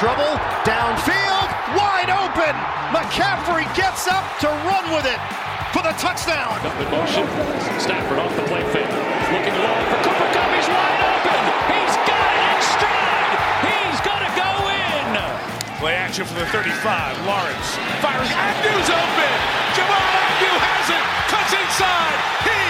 Generals 0.00 0.16
out 0.16 0.40
of 0.64 0.64
trouble. 0.64 0.64
Downfield, 0.64 1.48
wide 1.76 2.08
open. 2.08 2.56
McCaffrey 2.92 3.68
gets 3.76 4.08
up 4.08 4.24
to 4.40 4.48
run 4.64 4.88
with 4.96 5.04
it 5.04 5.20
for 5.72 5.82
the 5.82 5.92
touchdown. 6.00 6.56
Up 6.64 6.76
in 6.80 6.88
motion. 6.90 7.24
Stafford 7.80 8.18
off 8.18 8.34
the 8.36 8.42
play 8.48 8.64
fake. 8.72 8.88
Looking 9.32 9.56
long 9.60 9.84
for 9.92 10.00
Cooper 10.00 10.28
Cup. 10.32 10.48
He's 10.56 10.68
wide 10.68 11.00
open. 11.04 11.40
He's 11.68 11.96
got 12.08 12.28
it 12.32 12.44
in 12.48 12.60
stride. 12.64 13.38
He's 13.68 13.98
going 14.00 14.24
to 14.24 14.32
go 14.36 14.50
in. 14.72 15.06
Play 15.78 15.94
action 15.94 16.24
for 16.24 16.34
the 16.34 16.46
35. 16.48 16.72
Lawrence 17.28 17.68
firing. 18.00 18.28
Agnew's 18.32 18.88
open. 18.88 19.32
Jamal 19.76 20.00
Agnew 20.00 20.56
has 20.64 20.86
it. 20.96 21.04
Cuts 21.28 21.52
inside. 21.52 22.18
He 22.48 22.64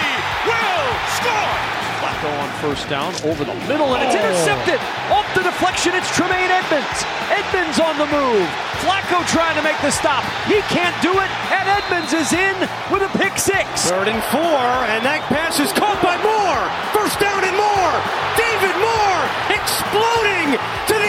will 0.47 0.87
score. 1.15 2.00
Flacco 2.21 2.37
on 2.37 2.49
first 2.61 2.87
down 2.87 3.09
over 3.25 3.43
the 3.43 3.53
middle, 3.65 3.97
and 3.97 4.05
it's 4.05 4.13
intercepted. 4.13 4.77
Off 5.09 5.25
the 5.33 5.41
deflection, 5.41 5.97
it's 5.97 6.05
Tremaine 6.13 6.53
Edmonds. 6.53 7.01
Edmonds 7.33 7.81
on 7.81 7.97
the 7.97 8.05
move. 8.13 8.45
Flacco 8.85 9.25
trying 9.25 9.57
to 9.57 9.63
make 9.65 9.77
the 9.81 9.89
stop. 9.89 10.21
He 10.45 10.61
can't 10.69 10.93
do 11.01 11.09
it, 11.17 11.29
and 11.49 11.65
Edmonds 11.65 12.13
is 12.13 12.29
in 12.33 12.53
with 12.93 13.01
a 13.01 13.09
pick 13.17 13.37
six. 13.41 13.89
Third 13.89 14.07
and 14.07 14.21
four, 14.29 14.61
and 14.93 15.01
that 15.01 15.25
pass 15.33 15.57
is 15.57 15.73
caught 15.73 15.97
by 16.05 16.13
Moore. 16.21 16.61
First 16.93 17.17
down 17.17 17.41
and 17.41 17.57
more. 17.57 17.93
David 18.37 18.75
Moore 18.77 19.21
exploding 19.57 20.61
to 20.93 21.00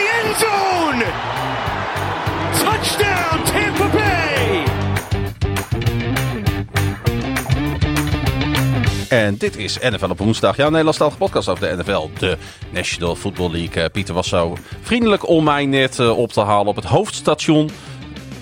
En 9.12 9.36
dit 9.36 9.56
is 9.56 9.78
NFL 9.78 10.10
op 10.10 10.18
woensdag. 10.18 10.56
Jouw 10.56 10.68
Nederlandstalige 10.68 11.16
podcast 11.16 11.48
over 11.48 11.68
de 11.68 11.82
NFL, 11.82 12.08
de 12.18 12.36
National 12.70 13.16
Football 13.16 13.50
League. 13.50 13.82
Eh, 13.82 13.90
Pieter 13.90 14.14
was 14.14 14.28
zo 14.28 14.56
vriendelijk 14.80 15.28
om 15.28 15.44
mij 15.44 15.66
net 15.66 15.98
eh, 15.98 16.18
op 16.18 16.32
te 16.32 16.40
halen 16.40 16.66
op 16.66 16.76
het 16.76 16.84
hoofdstation 16.84 17.70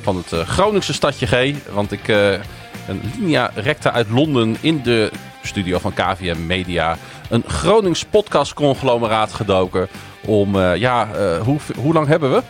van 0.00 0.16
het 0.16 0.32
eh, 0.32 0.40
Groningse 0.40 0.92
stadje 0.92 1.26
G. 1.26 1.54
Want 1.72 1.92
ik 1.92 2.08
een 2.08 3.00
linea 3.18 3.50
recta 3.54 3.92
uit 3.92 4.10
Londen 4.10 4.56
in 4.60 4.82
de 4.82 5.10
studio 5.42 5.78
van 5.78 5.94
KVM 5.94 6.46
Media 6.46 6.96
een 7.28 7.44
Gronings 7.46 8.04
podcast 8.04 8.54
conglomeraat 8.54 9.32
gedoken. 9.32 9.88
Om, 10.26 10.58
ja, 10.58 11.08
hoe, 11.44 11.58
hoe 11.76 11.92
lang 11.92 12.06
hebben 12.06 12.32
we? 12.32 12.42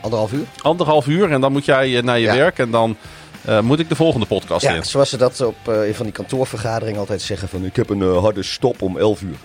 Anderhalf 0.00 0.32
uur? 0.32 0.46
Anderhalf 0.62 1.06
uur 1.06 1.32
en 1.32 1.40
dan 1.40 1.52
moet 1.52 1.64
jij 1.64 2.00
naar 2.00 2.18
je 2.18 2.24
Ja. 2.26 2.34
werk 2.34 2.58
en 2.58 2.70
dan 2.70 2.96
eh, 3.50 3.60
moet 3.60 3.78
ik 3.78 3.88
de 3.88 3.94
volgende 3.94 4.26
podcast 4.26 4.64
Ja, 4.64 4.74
in. 4.74 4.84
zoals 4.84 5.10
ze 5.10 5.16
dat 5.16 5.40
op 5.40 5.56
eh, 5.68 5.86
een 5.86 5.94
van 5.94 6.04
die 6.04 6.14
kantoorvergaderingen 6.14 7.00
altijd 7.00 7.22
zeggen 7.22 7.48
van 7.48 7.64
ik 7.64 7.76
heb 7.76 7.88
een 7.90 8.02
eh, 8.02 8.18
harde 8.18 8.42
stop 8.42 8.82
om 8.82 8.98
11 8.98 9.22
uur. 9.22 9.36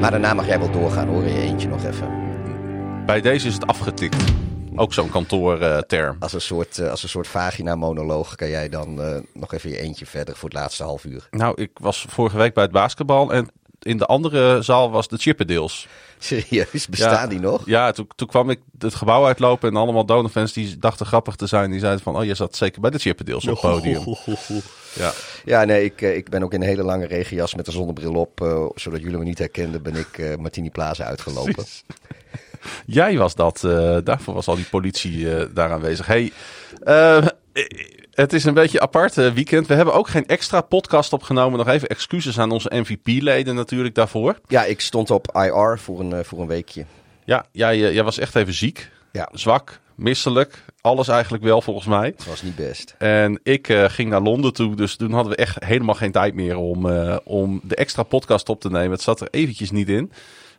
Maar 0.00 0.10
daarna 0.10 0.34
mag 0.34 0.46
jij 0.46 0.58
wel 0.58 0.70
doorgaan 0.70 1.08
hoor, 1.08 1.22
je 1.24 1.40
eentje 1.40 1.68
nog 1.68 1.84
even. 1.84 2.10
Bij 3.06 3.20
deze 3.20 3.46
is 3.46 3.54
het 3.54 3.66
afgetikt. 3.66 4.16
Ook 4.76 4.92
zo'n 4.92 5.10
kantoorterm. 5.10 6.16
Als 6.20 6.32
een 6.32 6.40
soort, 6.40 6.78
eh, 6.78 6.90
als 6.90 7.02
een 7.02 7.08
soort 7.08 7.26
vagina-monoloog 7.28 8.34
kan 8.34 8.48
jij 8.48 8.68
dan 8.68 9.02
eh, 9.02 9.16
nog 9.34 9.52
even 9.54 9.70
je 9.70 9.78
eentje 9.78 10.06
verder 10.06 10.36
voor 10.36 10.48
het 10.48 10.58
laatste 10.58 10.82
half 10.82 11.04
uur. 11.04 11.28
Nou, 11.30 11.62
ik 11.62 11.70
was 11.80 12.06
vorige 12.08 12.36
week 12.36 12.54
bij 12.54 12.62
het 12.62 12.72
basketbal 12.72 13.32
en 13.32 13.48
in 13.82 13.96
de 13.96 14.06
andere 14.06 14.62
zaal 14.62 14.90
was 14.90 15.08
de 15.08 15.16
Chippendales. 15.16 15.88
Serieus, 16.22 16.86
bestaan 16.86 17.28
die 17.28 17.40
nog? 17.40 17.62
Ja, 17.64 17.92
toen, 17.92 18.08
toen 18.16 18.28
kwam 18.28 18.50
ik 18.50 18.60
het 18.78 18.94
gebouw 18.94 19.26
uitlopen 19.26 19.68
en 19.68 19.76
allemaal 19.76 20.06
Donovan's 20.06 20.52
die 20.52 20.78
dachten 20.78 21.06
grappig 21.06 21.36
te 21.36 21.46
zijn. 21.46 21.70
Die 21.70 21.80
zeiden 21.80 22.02
van, 22.02 22.16
oh, 22.16 22.24
je 22.24 22.34
zat 22.34 22.56
zeker 22.56 22.80
bij 22.80 22.90
de 22.90 22.98
Chippendales 22.98 23.46
op 23.46 23.62
het 23.62 23.72
podium. 23.72 24.04
Ja. 24.94 25.12
Ja, 25.44 25.64
nee, 25.64 25.84
ik, 25.84 26.02
eh, 26.02 26.16
ik 26.16 26.28
ben 26.30 26.42
ook 26.42 26.52
in 26.52 26.60
een 26.62 26.66
hele 26.68 26.82
lange 26.82 27.06
regenjas 27.06 27.54
met 27.54 27.66
een 27.66 27.72
zonnebril 27.72 28.14
op. 28.14 28.40
eh, 28.40 28.66
zodat 28.74 29.00
jullie 29.00 29.18
me 29.18 29.24
niet 29.24 29.38
herkenden, 29.38 29.82
ben 29.82 29.96
ik 29.96 30.18
eh, 30.18 30.36
Martini 30.36 30.70
Plaza 30.70 31.04
uitgelopen. 31.04 31.64
Jij 32.86 33.16
was 33.18 33.34
dat. 33.34 33.60
daarvoor 34.04 34.34
was 34.34 34.46
al 34.46 34.56
die 34.56 34.68
politie 34.70 35.52
daar 35.52 35.70
aanwezig. 35.70 36.06
Hey, 36.06 36.32
eh, 36.84 37.26
het 38.14 38.32
is 38.32 38.44
een 38.44 38.54
beetje 38.54 38.80
apart 38.80 39.18
eh, 39.18 39.32
weekend. 39.32 39.66
We 39.66 39.74
hebben 39.74 39.94
ook 39.94 40.08
geen 40.08 40.26
extra 40.26 40.60
podcast 40.60 41.12
opgenomen. 41.12 41.58
Nog 41.58 41.68
even 41.68 41.88
excuses 41.88 42.38
aan 42.38 42.50
onze 42.50 42.70
MVP-leden 42.74 43.54
natuurlijk 43.54 43.94
daarvoor. 43.94 44.38
Ja, 44.48 44.64
ik 44.64 44.80
stond 44.80 45.10
op 45.10 45.36
IR 45.36 45.78
voor 45.78 46.00
een, 46.00 46.12
eh, 46.12 46.24
voor 46.24 46.40
een 46.40 46.46
weekje. 46.46 46.84
Ja, 47.24 47.46
jij, 47.52 47.84
eh, 47.84 47.94
jij 47.94 48.04
was 48.04 48.18
echt 48.18 48.36
even 48.36 48.54
ziek. 48.54 48.90
Ja, 49.12 49.28
Zwak, 49.32 49.80
misselijk. 49.94 50.64
Alles 50.80 51.08
eigenlijk 51.08 51.44
wel 51.44 51.62
volgens 51.62 51.86
mij. 51.86 52.06
het 52.06 52.26
was 52.26 52.42
niet 52.42 52.56
best. 52.56 52.94
En 52.98 53.40
ik 53.42 53.66
ging 53.86 54.10
naar 54.10 54.20
Londen 54.20 54.52
toe, 54.52 54.76
dus 54.76 54.96
toen 54.96 55.12
hadden 55.12 55.32
we 55.32 55.38
echt 55.38 55.64
helemaal 55.64 55.94
geen 55.94 56.12
tijd 56.12 56.34
meer 56.34 56.56
om, 56.56 56.86
om 57.24 57.60
de 57.62 57.74
extra 57.74 58.02
podcast 58.02 58.48
op 58.48 58.60
te 58.60 58.70
nemen. 58.70 58.90
Het 58.90 59.02
zat 59.02 59.20
er 59.20 59.28
eventjes 59.30 59.70
niet 59.70 59.88
in. 59.88 60.12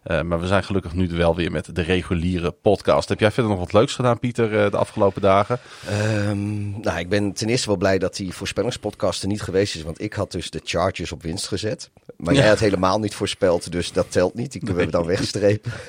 Eh, 0.03 0.21
maar 0.21 0.39
we 0.39 0.47
zijn 0.47 0.63
gelukkig 0.63 0.93
nu 0.93 1.09
wel 1.09 1.35
weer 1.35 1.51
met 1.51 1.75
de 1.75 1.81
reguliere 1.81 2.51
podcast. 2.51 3.09
Heb 3.09 3.19
jij 3.19 3.31
verder 3.31 3.51
nog 3.51 3.59
wat 3.59 3.73
leuks 3.73 3.95
gedaan, 3.95 4.19
Pieter, 4.19 4.63
eh, 4.63 4.71
de 4.71 4.77
afgelopen 4.77 5.21
dagen? 5.21 5.59
Ehm, 5.87 6.81
nou, 6.81 6.99
ik 6.99 7.09
ben 7.09 7.33
ten 7.33 7.49
eerste 7.49 7.67
wel 7.67 7.77
blij 7.77 7.97
dat 7.97 8.15
die 8.15 8.33
voorspellingspodcast 8.33 9.21
er 9.21 9.27
niet 9.27 9.41
geweest 9.41 9.75
is. 9.75 9.83
Want 9.83 10.01
ik 10.01 10.13
had 10.13 10.31
dus 10.31 10.49
de 10.49 10.61
Chargers 10.63 11.11
op 11.11 11.23
winst 11.23 11.47
gezet. 11.47 11.89
Maar 12.17 12.33
jij 12.33 12.47
had 12.47 12.59
helemaal 12.59 12.99
niet 12.99 13.15
voorspeld, 13.15 13.71
dus 13.71 13.91
dat 13.91 14.11
telt 14.11 14.33
niet. 14.33 14.51
Die 14.51 14.63
kunnen 14.63 14.85
we 14.85 14.91
dan 14.91 15.05
wegstrepen. 15.05 15.71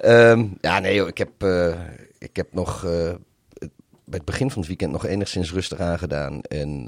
Ehm, 0.00 0.46
ja, 0.60 0.78
nee 0.78 0.94
joh, 0.94 1.08
ik 1.08 1.18
heb, 1.18 1.30
eh, 1.38 1.80
ik 2.18 2.36
heb 2.36 2.52
nog 2.52 2.80
bij 4.04 4.18
het 4.18 4.24
begin 4.24 4.50
van 4.50 4.58
het 4.58 4.68
weekend 4.68 4.92
nog 4.92 5.06
enigszins 5.06 5.52
rustig 5.52 5.78
aangedaan. 5.78 6.42
En 6.42 6.86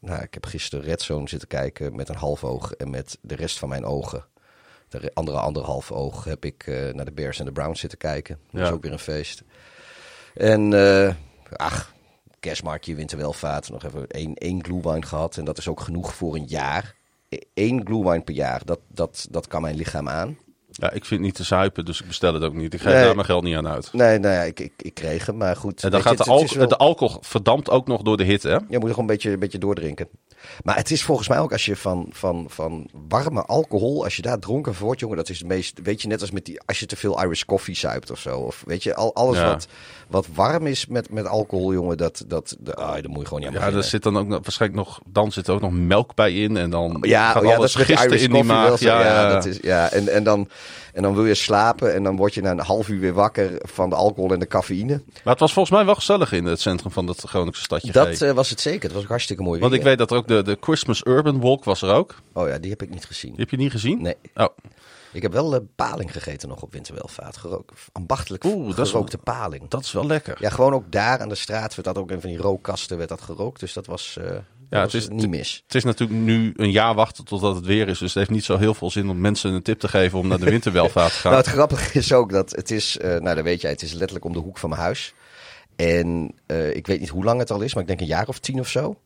nou, 0.00 0.22
ik 0.22 0.34
heb 0.34 0.46
gisteren 0.46 0.84
Red 0.84 1.02
Zone 1.02 1.28
zitten 1.28 1.48
kijken 1.48 1.96
met 1.96 2.08
een 2.08 2.16
half 2.16 2.44
oog 2.44 2.72
en 2.72 2.90
met 2.90 3.18
de 3.20 3.34
rest 3.34 3.58
van 3.58 3.68
mijn 3.68 3.84
ogen. 3.84 4.24
De 4.94 5.00
re- 5.00 5.10
andere 5.14 5.38
anderhalf 5.38 5.92
oog 5.92 6.24
heb 6.24 6.44
ik 6.44 6.66
eh, 6.66 6.92
naar 6.94 7.04
de 7.04 7.12
Bears 7.12 7.38
en 7.38 7.44
de 7.44 7.52
Browns 7.52 7.80
zitten 7.80 7.98
kijken. 7.98 8.38
Dat 8.50 8.60
Ja. 8.60 8.66
is 8.66 8.72
ook 8.72 8.82
weer 8.82 8.92
een 8.92 8.98
feest. 8.98 9.42
En 10.34 10.72
eh, 10.72 11.14
ach, 11.56 11.92
kerstmarktje, 12.40 12.94
winterwelvaart. 12.94 13.70
Nog 13.70 13.84
even 13.84 14.06
één, 14.08 14.34
één 14.34 14.64
glühwein 14.64 15.04
gehad. 15.04 15.36
En 15.36 15.44
dat 15.44 15.58
is 15.58 15.68
ook 15.68 15.80
genoeg 15.80 16.14
voor 16.14 16.34
een 16.34 16.44
jaar. 16.46 16.94
Eén 17.54 17.80
glühwein 17.86 18.24
per 18.24 18.34
jaar, 18.34 18.62
dat, 18.64 18.78
dat, 18.88 19.26
dat 19.30 19.46
kan 19.46 19.62
mijn 19.62 19.76
lichaam 19.76 20.08
aan. 20.08 20.38
Ja, 20.70 20.86
ik 20.90 21.04
vind 21.04 21.10
het 21.10 21.20
niet 21.20 21.34
te 21.34 21.42
zuipen, 21.44 21.84
dus 21.84 22.00
ik 22.00 22.06
bestel 22.06 22.34
het 22.34 22.42
ook 22.42 22.54
niet. 22.54 22.74
Ik 22.74 22.80
geef 22.80 22.92
Nee. 22.92 23.02
daar 23.04 23.14
mijn 23.14 23.26
geld 23.26 23.42
niet 23.44 23.56
aan 23.56 23.68
uit. 23.68 23.92
Nee, 23.92 24.18
nou 24.18 24.34
ja, 24.34 24.42
ik, 24.42 24.60
ik, 24.60 24.72
ik 24.76 24.94
kreeg 24.94 25.26
hem, 25.26 25.36
maar 25.36 25.56
goed. 25.56 25.82
En 25.84 25.90
dan 25.90 26.02
gaat 26.02 26.18
je, 26.18 26.24
de, 26.24 26.30
alcohol, 26.30 26.58
wel- 26.58 26.68
de 26.68 26.76
alcohol 26.76 27.18
verdampt 27.20 27.70
ook 27.70 27.86
nog 27.86 28.02
door 28.02 28.16
de 28.16 28.24
hitte, 28.24 28.48
hè? 28.48 28.54
Je 28.54 28.62
moet 28.68 28.72
er 28.72 28.78
gewoon 28.80 28.98
een 28.98 29.06
beetje, 29.06 29.30
een 29.30 29.38
beetje 29.38 29.58
doordrinken. 29.58 30.08
Maar 30.62 30.76
het 30.76 30.90
is 30.90 31.02
volgens 31.04 31.28
mij 31.28 31.38
ook 31.38 31.52
als 31.52 31.64
je 31.64 31.76
van, 31.76 32.06
van, 32.10 32.46
van 32.48 32.88
warme 33.08 33.44
alcohol, 33.44 34.04
als 34.04 34.16
je 34.16 34.22
daar 34.22 34.38
dronken 34.38 34.74
van 34.74 34.84
wordt, 34.86 35.00
jongen, 35.00 35.16
dat 35.16 35.28
is 35.28 35.38
het 35.38 35.48
meest, 35.48 35.80
weet 35.82 36.02
je, 36.02 36.08
net 36.08 36.20
als 36.20 36.30
met 36.30 36.44
die, 36.44 36.60
als 36.66 36.78
je 36.80 36.86
te 36.86 36.96
veel 36.96 37.22
Irish 37.22 37.42
coffee 37.42 37.74
zuipt 37.76 38.10
of 38.10 38.18
zo. 38.18 38.38
Of 38.38 38.62
weet 38.66 38.82
je, 38.82 38.94
al, 38.94 39.14
alles 39.14 39.38
Ja. 39.38 39.46
wat, 39.46 39.66
wat 40.08 40.26
warm 40.34 40.66
is 40.66 40.86
met, 40.86 41.10
met 41.10 41.26
alcohol, 41.26 41.72
jongen, 41.72 41.96
dat, 41.96 42.24
dat, 42.26 42.56
dat, 42.58 42.76
ah, 42.76 42.92
daar 42.92 43.08
moet 43.08 43.20
je 43.20 43.26
gewoon 43.26 43.40
niet 43.40 43.58
aan 43.58 43.70
Ja, 43.70 43.76
er 43.76 43.84
zit 43.84 44.02
dan 44.02 44.16
ook 44.16 44.26
nog, 44.26 44.40
waarschijnlijk 44.42 44.86
nog, 44.86 45.00
dan 45.06 45.32
zit 45.32 45.46
er 45.46 45.54
ook 45.54 45.60
nog 45.60 45.72
melk 45.72 46.14
bij 46.14 46.32
in 46.32 46.56
en 46.56 46.70
dan 46.70 46.98
Ja, 47.00 47.30
gaat 47.30 47.42
oh 47.42 47.48
ja, 47.48 47.56
alles 47.56 47.72
dat 47.72 47.82
is 47.82 47.88
met 47.88 47.98
die 47.98 48.08
gisten 48.08 48.28
in 48.28 48.34
die 48.34 48.44
maag. 48.44 48.80
Ja, 48.80 49.00
Ja, 49.00 49.06
ja, 49.06 49.32
dat 49.32 49.44
is, 49.44 49.58
ja. 49.62 49.90
En, 49.90 50.08
en, 50.08 50.24
dan, 50.24 50.48
en 50.92 51.02
dan 51.02 51.14
wil 51.14 51.26
je 51.26 51.34
slapen 51.34 51.94
en 51.94 52.02
dan 52.02 52.16
word 52.16 52.34
je 52.34 52.40
na 52.40 52.50
een 52.50 52.58
half 52.58 52.88
uur 52.88 53.00
weer 53.00 53.12
wakker 53.12 53.50
van 53.58 53.88
de 53.88 53.94
alcohol 53.94 54.32
en 54.32 54.38
de 54.38 54.46
cafeïne. 54.46 55.02
Maar 55.24 55.32
het 55.32 55.40
was 55.40 55.52
volgens 55.52 55.76
mij 55.76 55.84
wel 55.84 55.94
gezellig 55.94 56.32
in 56.32 56.44
het 56.44 56.60
centrum 56.60 56.92
van 56.92 57.06
het 57.06 57.20
Groningse 57.20 57.62
stadje. 57.62 57.92
Dat 57.92 58.20
eh, 58.20 58.30
was 58.30 58.50
het 58.50 58.60
zeker. 58.60 58.82
Het 58.82 58.92
was 58.92 59.02
ook 59.02 59.08
hartstikke 59.08 59.42
mooi 59.42 59.60
Want 59.60 59.72
ik 59.72 59.82
weet 59.82 59.98
dat 59.98 60.10
er 60.10 60.16
ook 60.16 60.28
de, 60.28 60.42
de 60.42 60.56
Christmas 60.60 61.04
Urban 61.04 61.40
Walk 61.40 61.64
was 61.64 61.82
er 61.82 61.90
ook. 61.94 62.14
Oh 62.32 62.48
ja, 62.48 62.58
die 62.58 62.70
heb 62.70 62.82
ik 62.82 62.90
niet 62.90 63.04
gezien. 63.04 63.30
Die 63.30 63.40
heb 63.40 63.50
je 63.50 63.56
niet 63.56 63.70
gezien? 63.70 64.02
Nee. 64.02 64.16
Oh, 64.34 64.48
Ik 65.14 65.22
heb 65.22 65.32
wel 65.32 65.54
eh, 65.54 65.60
paling 65.76 66.12
gegeten 66.12 66.48
nog 66.48 66.62
op 66.62 66.72
winterwelvaart. 66.72 67.36
Gerook, 67.36 67.72
ambachtelijk 67.92 68.44
Oeh, 68.44 68.76
dat 68.76 68.84
is 68.86 68.90
gerookte 68.92 69.18
paling. 69.18 69.68
dat 69.68 69.84
is 69.84 69.92
wel 69.92 70.06
lekker. 70.06 70.36
Ja, 70.40 70.50
gewoon 70.50 70.72
ook 70.74 70.92
daar 70.92 71.20
aan 71.20 71.28
de 71.28 71.34
straat 71.34 71.74
werd 71.74 71.86
dat 71.88 71.98
ook 71.98 72.10
in 72.10 72.20
van 72.20 72.30
die 72.30 72.38
rookkasten 72.38 72.96
werd 72.96 73.08
dat 73.08 73.20
gerookt. 73.20 73.60
Dus 73.60 73.72
dat 73.72 73.86
was, 73.86 74.16
eh, 74.20 74.36
Ja, 74.70 74.80
het 74.80 74.94
is- 74.94 75.08
niet 75.08 75.28
mis. 75.28 75.62
Het 75.66 75.74
is 75.74 75.84
natuurlijk 75.84 76.20
nu 76.20 76.52
een 76.56 76.70
jaar 76.70 76.94
wachten 76.94 77.24
totdat 77.24 77.54
het 77.54 77.66
weer 77.66 77.88
is. 77.88 77.98
Dus 77.98 78.08
het 78.08 78.18
heeft 78.18 78.30
niet 78.30 78.44
zo 78.44 78.56
heel 78.58 78.74
veel 78.74 78.90
zin 78.90 79.08
om 79.08 79.20
mensen 79.20 79.52
een 79.52 79.62
tip 79.62 79.78
te 79.78 79.88
geven 79.88 80.18
om 80.18 80.26
naar 80.28 80.38
de 80.38 80.50
winterwelvaart 80.56 81.12
te 81.12 81.18
gaan. 81.18 81.32
Nou, 81.32 81.44
het 81.44 81.52
grappige 81.52 81.98
is 81.98 82.12
ook 82.12 82.30
dat 82.30 82.50
het 82.50 82.70
is, 82.70 82.98
eh, 82.98 83.08
nou 83.20 83.34
dat 83.34 83.44
weet 83.44 83.60
jij, 83.60 83.70
het 83.70 83.82
is 83.82 83.92
letterlijk 83.92 84.24
om 84.24 84.32
de 84.32 84.38
hoek 84.38 84.58
van 84.58 84.68
mijn 84.70 84.80
huis. 84.82 85.14
En 85.76 86.34
ik 86.72 86.86
weet 86.86 87.00
niet 87.00 87.08
hoe 87.08 87.24
lang 87.24 87.38
het 87.38 87.50
al 87.50 87.60
is, 87.60 87.72
maar 87.74 87.82
ik 87.82 87.88
denk 87.88 88.00
een 88.00 88.06
jaar 88.06 88.28
of 88.28 88.38
tien 88.38 88.60
of 88.60 88.68
zo. 88.68 88.96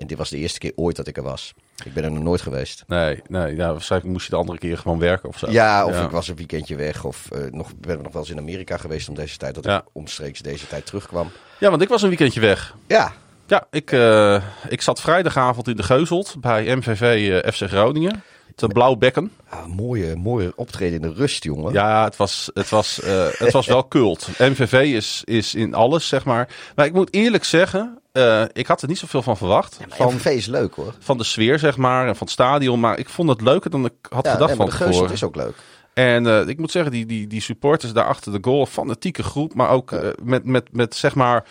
En 0.00 0.06
dit 0.06 0.18
was 0.18 0.30
de 0.30 0.36
eerste 0.36 0.58
keer 0.58 0.72
ooit 0.74 0.96
dat 0.96 1.06
ik 1.06 1.16
er 1.16 1.22
was. 1.22 1.54
Ik 1.84 1.94
ben 1.94 2.04
er 2.04 2.10
nog 2.10 2.22
nooit 2.22 2.40
geweest. 2.40 2.84
Nee, 2.86 3.22
nee 3.28 3.56
ja, 3.56 3.72
waarschijnlijk 3.72 4.12
moest 4.12 4.24
je 4.24 4.30
de 4.30 4.36
andere 4.38 4.58
keer 4.58 4.78
gewoon 4.78 4.98
werken 4.98 5.28
of 5.28 5.38
zo. 5.38 5.50
Ja, 5.50 5.84
of 5.86 6.02
ik 6.02 6.10
was 6.10 6.28
een 6.28 6.36
weekendje 6.36 6.76
weg. 6.76 7.04
Of 7.04 7.30
eh, 7.30 7.40
nog, 7.50 7.76
ben 7.76 7.96
ik 7.96 8.02
nog 8.02 8.12
wel 8.12 8.22
eens 8.22 8.30
in 8.30 8.38
Amerika 8.38 8.76
geweest 8.76 9.08
om 9.08 9.14
deze 9.14 9.36
tijd. 9.36 9.54
Dat 9.54 9.64
Ja. 9.64 9.76
ik 9.78 9.84
omstreeks 9.92 10.40
deze 10.40 10.66
tijd 10.66 10.86
terugkwam. 10.86 11.30
Ja, 11.58 11.70
want 11.70 11.82
ik 11.82 11.88
was 11.88 12.02
een 12.02 12.08
weekendje 12.08 12.40
weg. 12.40 12.74
Ja, 12.86 13.12
Ja, 13.46 13.66
ik, 13.70 13.92
eh, 13.92 14.42
ik 14.68 14.82
zat 14.82 15.00
vrijdagavond 15.00 15.68
in 15.68 15.76
de 15.76 15.82
Geuzelt 15.82 16.34
bij 16.40 16.76
MVV 16.76 17.30
eh, 17.42 17.52
FC 17.52 17.68
Groningen. 17.68 18.22
Ten 18.54 18.68
Blauw 18.68 18.96
Bekken. 18.96 19.32
ah, 19.48 19.66
mooie, 19.66 20.16
mooie 20.16 20.52
optreden 20.56 21.02
in 21.02 21.08
de 21.08 21.14
rust, 21.14 21.44
jongen. 21.44 21.72
Ja, 21.72 22.04
het 22.04 22.16
was, 22.16 22.50
het 22.54 22.68
was, 22.68 23.00
eh, 23.00 23.26
het 23.30 23.52
was 23.52 23.66
wel 23.66 23.88
cult. 23.88 24.28
MVV 24.38 24.72
is, 24.94 25.22
is 25.24 25.54
in 25.54 25.74
alles, 25.74 26.08
zeg 26.08 26.24
maar. 26.24 26.48
Maar 26.76 26.86
ik 26.86 26.92
moet 26.92 27.14
eerlijk 27.14 27.44
zeggen, 27.44 27.98
eh, 28.12 28.42
ik 28.52 28.66
had 28.66 28.82
er 28.82 28.88
niet 28.88 28.98
zoveel 28.98 29.22
van 29.22 29.36
verwacht. 29.36 29.78
van, 29.88 30.14
MVV 30.14 30.24
is 30.26 30.46
leuk 30.46 30.74
hoor. 30.74 30.94
van 30.98 31.18
de 31.18 31.24
sfeer, 31.24 31.58
zeg 31.58 31.76
maar, 31.76 32.06
en 32.08 32.16
van 32.16 32.26
het 32.26 32.30
stadion. 32.30 32.80
Maar 32.80 32.98
ik 32.98 33.08
vond 33.08 33.28
het 33.28 33.40
leuker 33.40 33.70
dan 33.70 33.84
ik 33.84 33.92
had 34.08 34.24
Ja, 34.24 34.32
gedacht 34.32 34.48
nee, 34.48 34.56
van 34.68 34.78
de 34.78 34.84
tevoren. 34.84 35.12
is 35.12 35.24
ook 35.24 35.36
leuk. 35.36 35.54
En 35.94 36.26
eh, 36.26 36.48
ik 36.48 36.58
moet 36.58 36.70
zeggen, 36.70 36.92
die, 36.92 37.06
die, 37.06 37.26
die 37.26 37.40
supporters 37.40 37.92
daar 37.92 38.04
achter 38.04 38.32
de 38.32 38.38
goal, 38.40 38.66
fanatieke 38.66 39.22
groep, 39.22 39.54
maar 39.54 39.68
ook 39.70 39.94
met, 40.22 40.44
met, 40.44 40.68
met 40.72 40.94
zeg 40.94 41.14
maar 41.14 41.44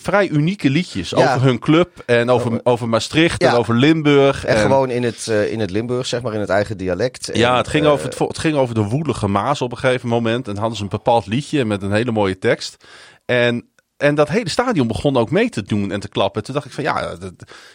vrij 0.00 0.28
unieke 0.28 0.70
liedjes 0.70 1.10
Ja. 1.10 1.16
over 1.34 1.46
hun 1.46 1.58
club 1.58 2.02
en 2.06 2.30
over, 2.30 2.60
over 2.62 2.88
Maastricht 2.88 3.42
Ja. 3.42 3.50
en 3.50 3.56
over 3.56 3.74
Limburg. 3.74 4.44
En, 4.44 4.56
gewoon 4.56 4.90
in 4.90 5.02
het, 5.02 5.28
eh, 5.28 5.52
in 5.52 5.60
het 5.60 5.70
Limburg, 5.70 6.06
zeg 6.06 6.22
maar, 6.22 6.34
in 6.34 6.40
het 6.40 6.48
eigen 6.48 6.76
dialect. 6.76 7.28
En, 7.28 7.38
Ja, 7.38 7.56
het 7.56 7.68
ging, 7.68 7.84
eh, 7.84 7.90
over 7.92 8.04
het, 8.04 8.14
vo- 8.14 8.26
het 8.26 8.38
ging 8.38 8.56
over 8.56 8.74
de 8.74 8.82
woelige 8.82 9.28
Maas 9.28 9.62
op 9.62 9.72
een 9.72 9.78
gegeven 9.78 10.08
moment. 10.08 10.48
En 10.48 10.56
hadden 10.56 10.76
ze 10.76 10.82
een 10.82 10.88
bepaald 10.88 11.26
liedje 11.26 11.64
met 11.64 11.82
een 11.82 11.92
hele 11.92 12.12
mooie 12.12 12.38
tekst. 12.38 12.76
En, 13.24 13.68
en 13.96 14.14
dat 14.14 14.28
hele 14.28 14.48
stadion 14.48 14.86
begon 14.86 15.16
ook 15.16 15.30
mee 15.30 15.48
te 15.48 15.62
doen 15.62 15.92
en 15.92 16.00
te 16.00 16.08
klappen. 16.08 16.42
Toen 16.44 16.54
dacht 16.54 16.66
ik 16.66 16.72
van 16.72 16.84
ja, 16.84 17.14
dat- 17.16 17.32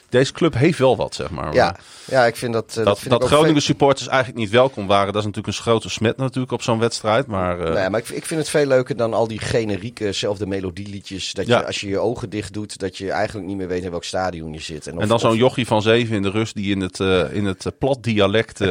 deze 0.09 0.31
club 0.31 0.53
heeft 0.53 0.77
wel 0.79 0.95
wat, 0.95 1.15
zeg 1.15 1.29
maar. 1.29 1.53
Ja, 1.53 1.75
ja, 2.05 2.25
ik 2.25 2.35
vind 2.35 2.53
dat... 2.53 2.65
eh, 2.69 2.75
Dat, 2.75 2.85
dat, 2.85 2.99
vind 2.99 3.23
Groningen 3.23 3.51
veel- 3.51 3.61
supporters 3.61 4.07
eigenlijk 4.07 4.39
niet 4.39 4.49
welkom 4.49 4.87
waren, 4.87 5.13
dat 5.13 5.21
is 5.21 5.27
natuurlijk 5.27 5.57
een 5.57 5.63
grote 5.63 5.89
smet 5.89 6.17
natuurlijk 6.17 6.51
op 6.51 6.61
zo'n 6.61 6.79
wedstrijd. 6.79 7.27
Maar, 7.27 7.57
Nee, 7.73 7.89
maar 7.89 7.99
ik, 7.99 8.09
ik 8.09 8.25
vind 8.25 8.39
het 8.39 8.49
veel 8.49 8.65
leuker 8.65 8.95
dan 8.95 9.13
al 9.13 9.27
die 9.27 9.39
generieke, 9.39 10.11
zelfde 10.11 10.45
melodieliedjes. 10.47 11.33
Dat 11.33 11.47
Ja. 11.47 11.59
je, 11.59 11.65
als 11.65 11.79
je 11.79 11.87
je 11.87 11.99
ogen 11.99 12.29
dicht 12.29 12.53
doet, 12.53 12.79
dat 12.79 12.97
je 12.97 13.11
eigenlijk 13.11 13.47
niet 13.47 13.57
meer 13.57 13.67
weet 13.67 13.83
in 13.83 13.89
welk 13.89 14.03
stadion 14.03 14.53
je 14.53 14.59
zit. 14.61 14.87
of- 14.93 15.01
En 15.01 15.07
dan 15.07 15.19
zo'n 15.19 15.35
jochie 15.37 15.67
van 15.67 15.81
zeven 15.81 16.15
in 16.15 16.21
de 16.21 16.29
rust 16.29 16.55
die 16.55 16.71
in 16.71 16.81
het, 16.81 16.99
eh, 16.99 17.33
in 17.33 17.45
het 17.45 17.65
plat 17.77 18.03
dialect 18.03 18.59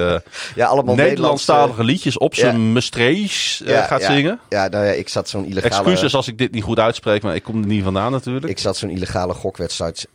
Ja, 0.54 0.66
allemaal 0.66 0.94
Nederlandstalige 0.94 1.84
liedjes 1.84 2.18
op 2.18 2.34
zijn 2.34 2.56
Ja. 2.56 2.72
Mestrees 2.72 3.62
gaat 3.66 4.02
zingen. 4.02 4.40
Ja, 4.48 4.68
nou 4.68 4.84
ja, 4.84 4.90
ik 4.92 5.08
zat 5.08 5.28
zo'n 5.28 5.44
illegale... 5.44 5.74
Excuses 5.74 6.14
als 6.14 6.28
ik 6.28 6.38
dit 6.38 6.52
niet 6.52 6.62
goed 6.62 6.78
uitspreek, 6.78 7.22
maar 7.22 7.34
ik 7.40 7.46
kom 7.46 7.60
er 7.60 7.66
niet 7.66 7.82
vandaan 7.82 8.12
natuurlijk. 8.12 8.46
Ik 8.46 8.58
zat 8.58 8.76
zo'n 8.76 8.90
illegale 8.90 9.34
gokwedstrijd 9.34 10.08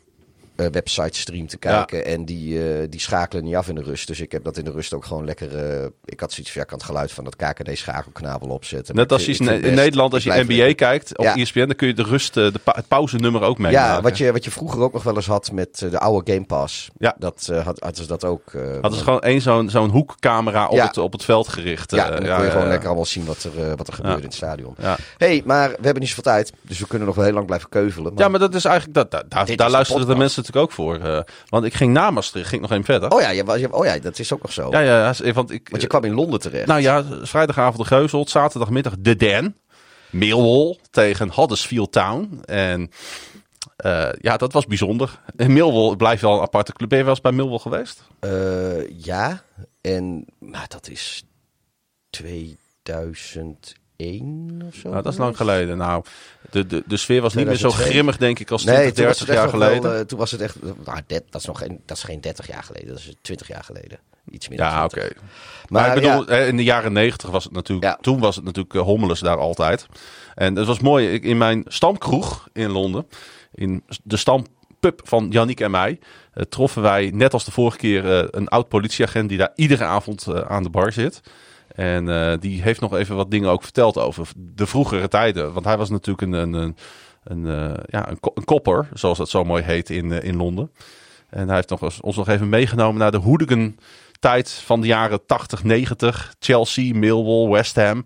eh, 0.56 0.66
website 0.72 1.18
stream 1.19 1.48
te 1.48 1.57
kijken. 1.57 2.06
En 2.06 2.25
die, 2.25 2.69
eh, 2.74 2.88
die 2.90 3.00
schakelen 3.00 3.44
niet 3.44 3.56
af 3.56 3.68
in 3.68 3.75
de 3.75 3.81
rust. 3.81 4.07
Dus 4.07 4.19
ik 4.19 4.31
heb 4.31 4.44
dat 4.44 4.57
in 4.57 4.63
de 4.66 4.72
rust 4.72 4.94
ook 4.94 5.06
gewoon 5.06 5.25
lekker... 5.25 5.56
eh, 5.81 5.86
ik 6.06 6.19
had 6.19 6.31
zoiets 6.34 6.52
van, 6.52 6.62
ja, 6.62 6.68
kan 6.68 6.78
het 6.78 6.88
geluid 6.88 7.12
van 7.12 7.24
dat 7.24 7.36
KKD-schakelkanaal 7.36 8.40
wel 8.40 8.50
opzetten. 8.50 8.96
Net 8.96 9.12
als 9.12 9.25
je 9.25 9.36
in, 9.38 9.74
Nederland, 9.75 10.13
als 10.13 10.24
je 10.24 10.30
NBA 10.30 10.54
lekker. 10.54 10.75
kijkt 10.75 11.18
op 11.18 11.25
Ja. 11.25 11.36
ESPN, 11.36 11.60
dan 11.60 11.75
kun 11.75 11.88
je 11.88 11.94
de 11.94 12.04
rust, 12.04 12.34
de 12.34 12.52
pa- 12.63 12.74
het 12.75 12.88
pauzenummer 12.88 13.42
ook 13.42 13.57
mee. 13.57 13.72
Ja, 13.72 14.02
wat 14.02 14.18
je, 14.18 14.31
wat 14.31 14.44
je 14.44 14.52
vroeger 14.52 14.81
ook 14.81 14.94
nog 14.94 15.04
wel 15.04 15.16
eens 15.16 15.25
had 15.28 15.52
met 15.52 15.78
de 15.90 16.00
oude 16.00 16.31
Game 16.34 16.46
Pass. 16.46 16.90
Ja. 16.98 17.16
Dat 17.19 17.50
had, 17.63 17.80
hadden 17.80 17.96
ze 17.96 18.08
dat 18.08 18.24
ook. 18.25 18.44
Hadden 18.81 18.98
ze 19.00 19.04
gewoon 19.04 19.22
één 19.22 19.42
zo'n 19.42 19.69
zo'n 19.69 19.90
hoekcamera 19.90 20.68
op, 20.68 20.75
Ja. 20.75 20.86
het, 20.88 20.98
op 20.98 21.12
het 21.12 21.24
veld 21.24 21.48
gericht. 21.48 21.92
ja, 21.92 22.10
dan 22.10 22.36
kon 22.36 22.46
je 22.46 22.51
gewoon 22.51 22.68
lekker 22.68 22.88
allemaal 22.88 23.06
zien 23.06 23.25
wat 23.25 23.44
er, 23.44 23.75
wat 23.75 23.88
er 23.88 23.94
gebeurde 23.94 24.18
Ja. 24.18 24.24
in 24.24 24.30
het 24.30 24.34
stadion. 24.38 24.75
Hey, 25.18 25.42
maar 25.46 25.69
we 25.69 25.75
hebben 25.81 26.00
niet 26.00 26.10
zoveel 26.10 26.24
tijd. 26.24 26.54
Dus 26.62 26.80
we 26.80 26.88
kunnen 26.88 27.08
nog 27.08 27.16
wel 27.16 27.25
heel 27.25 27.34
lang 27.34 27.46
blijven 27.46 27.69
keuvelen. 27.69 28.12
Ja, 28.16 28.28
maar 28.28 28.40
dat 28.40 28.56
is 28.56 28.66
eigenlijk, 28.66 28.96
dat, 28.96 29.12
dat- 29.12 29.58
daar, 29.58 29.69
luisteren 29.69 30.08
de 30.08 30.16
mensen 30.16 30.44
natuurlijk 30.45 30.65
ook 30.65 30.71
voor. 30.71 31.00
eh, 31.00 31.19
want 31.50 31.65
ik 31.65 31.74
ging 31.74 31.94
na 31.94 32.12
Maastricht, 32.12 32.50
ging 32.50 32.62
nog 32.62 32.71
even 32.71 32.83
verder. 32.83 33.12
Oh 33.12 33.21
ja, 33.21 33.30
je, 33.30 33.44
was- 33.44 33.59
je- 33.59 33.74
oh 33.74 33.86
ja, 33.86 34.00
dat 34.00 34.19
is 34.19 34.33
ook 34.33 34.42
nog 34.42 34.53
zo. 34.53 34.69
Ja, 34.71 34.80
ja, 34.80 35.13
want 35.33 35.51
ik... 35.51 35.69
Want 35.69 35.81
je 35.81 35.88
kwam 35.88 36.03
in 36.03 36.13
Londen 36.13 36.39
terecht. 36.39 36.68
Nou 36.68 36.81
ja, 36.81 37.03
vrijdagavond 37.21 37.77
de 37.77 37.95
Geuselt, 37.95 38.30
zaterdagmiddag 38.30 38.94
de 39.00 39.15
Den. 39.15 39.57
Millwall 40.09 40.77
tegen 40.92 41.31
Huddersfield 41.36 41.92
Town. 41.92 42.42
En 42.45 42.92
eh, 43.75 44.09
ja, 44.21 44.38
dat 44.38 44.53
was 44.53 44.65
bijzonder. 44.65 45.19
En 45.36 45.53
Millwall 45.53 45.95
blijft 45.95 46.21
wel 46.21 46.33
een 46.33 46.42
aparte 46.42 46.74
club. 46.74 46.89
Ben 46.89 46.98
je 46.98 47.03
wel 47.03 47.13
eens 47.13 47.24
bij 47.24 47.31
Millwall 47.31 47.57
geweest? 47.59 48.03
Eh, 48.19 48.89
ja, 49.03 49.44
en 49.81 50.25
maar 50.39 50.65
dat 50.68 50.89
is 50.89 51.24
2001 52.09 53.57
of 54.68 54.75
zo. 54.75 54.89
Nou, 54.89 55.03
dat 55.03 55.12
is 55.13 55.19
lang 55.19 55.38
geleden. 55.38 55.77
Nou, 55.77 56.03
de, 56.51 56.65
de, 56.65 56.83
de 56.86 56.97
sfeer 56.97 57.21
was 57.21 57.33
niet 57.33 57.45
meer 57.45 57.56
zo 57.56 57.69
2002. 57.69 57.94
grimmig, 57.94 58.18
denk 58.18 58.39
ik, 58.39 58.51
als 58.51 58.62
20, 58.62 58.83
Nee, 58.83 58.94
toen 58.94 59.06
was 59.06 59.18
30 59.18 59.36
het 59.36 59.36
echt 59.36 59.51
jaar 59.51 59.62
geleden. 59.62 59.92
Wel, 59.92 60.00
eh, 60.00 60.06
toen 60.06 60.19
was 60.19 60.31
het 60.31 60.42
echt. 60.42 60.62
Nou, 60.62 61.01
dat, 61.07 61.24
dat, 61.30 61.42
is 61.42 61.47
nog 61.47 61.59
geen, 61.59 61.81
dat 61.86 61.97
is 61.97 62.03
geen 62.03 62.21
30 62.21 62.47
jaar 62.47 62.63
geleden. 62.63 62.88
Dat 62.88 62.97
is 62.97 63.13
20 63.21 63.47
jaar 63.47 63.63
geleden. 63.63 64.00
Iets 64.31 64.47
meer. 64.47 64.57
dan 64.57 64.68
ja, 64.68 64.83
oké. 64.83 65.00
20. 65.00 65.21
Maar, 65.21 65.27
Maar 65.68 65.97
ik 65.97 66.03
bedoel, 66.03 66.30
ja, 66.30 66.39
eh, 66.39 66.47
in 66.47 66.57
de 66.57 66.63
jaren 66.63 66.94
90 66.94 67.30
was 67.30 67.44
het 67.44 67.53
natuurlijk. 67.53 67.88
Ja. 67.88 67.97
Toen 68.01 68.19
was 68.19 68.36
het 68.36 68.45
natuurlijk 68.45 68.75
eh, 68.75 68.81
Hommeles 68.81 69.19
daar 69.19 69.38
altijd. 69.38 69.86
En 70.36 70.56
het 70.56 70.68
was 70.68 70.80
mooi. 70.80 71.07
Ik, 71.07 71.24
in 71.24 71.38
mijn 71.38 71.63
stamkroeg 71.68 72.48
in 72.53 72.71
Londen, 72.71 73.07
in 73.53 73.83
de 74.03 74.18
stampub 74.18 75.01
van 75.03 75.27
Yannick 75.30 75.59
en 75.59 75.71
mij, 75.71 76.00
eh, 76.36 76.44
troffen 76.44 76.81
wij 76.81 77.12
net 77.13 77.33
als 77.33 77.45
de 77.45 77.51
vorige 77.51 77.77
keer 77.77 78.12
eh, 78.12 78.27
een 78.31 78.48
oud 78.48 78.68
politieagent 78.68 79.30
die 79.30 79.38
daar 79.38 79.51
iedere 79.56 79.83
avond 79.83 80.27
eh, 80.27 80.39
aan 80.39 80.63
de 80.63 80.69
bar 80.69 80.91
zit. 80.91 81.21
En 81.75 82.10
eh, 82.10 82.33
die 82.39 82.62
heeft 82.62 82.81
nog 82.81 82.95
even 82.95 83.16
wat 83.16 83.31
dingen 83.31 83.50
ook 83.50 83.63
verteld 83.63 83.98
over 83.98 84.27
de 84.36 84.66
vroegere 84.66 85.07
tijden. 85.07 85.54
Want 85.54 85.66
hij 85.66 85.77
was 85.77 85.89
natuurlijk 85.89 86.22
een, 86.22 86.54
een, 86.54 86.75
een, 87.24 87.45
eh, 87.45 87.83
ja, 87.88 88.10
een, 88.10 88.18
een 88.33 88.45
kopper, 88.45 88.89
zoals 88.94 89.18
dat 89.18 89.30
zo 89.30 89.44
mooi 89.44 89.63
heet 89.63 89.89
in, 89.89 90.12
eh, 90.12 90.24
in 90.24 90.36
Londen. 90.36 90.72
En 91.30 91.48
hij 91.48 91.56
heeft 91.56 91.69
nog, 91.69 92.01
ons 92.01 92.16
nog 92.16 92.27
even 92.27 92.50
meegenomen 92.50 93.00
naar 93.00 93.12
de 93.12 93.18
hooligan 93.18 93.75
tijd 94.19 94.51
van 94.51 94.81
de 94.81 94.88
jaren 94.88 95.25
80, 95.25 95.63
90. 95.63 96.36
Chelsea, 96.39 96.94
Millwall, 96.94 97.50
West 97.50 97.75
Ham. 97.75 98.06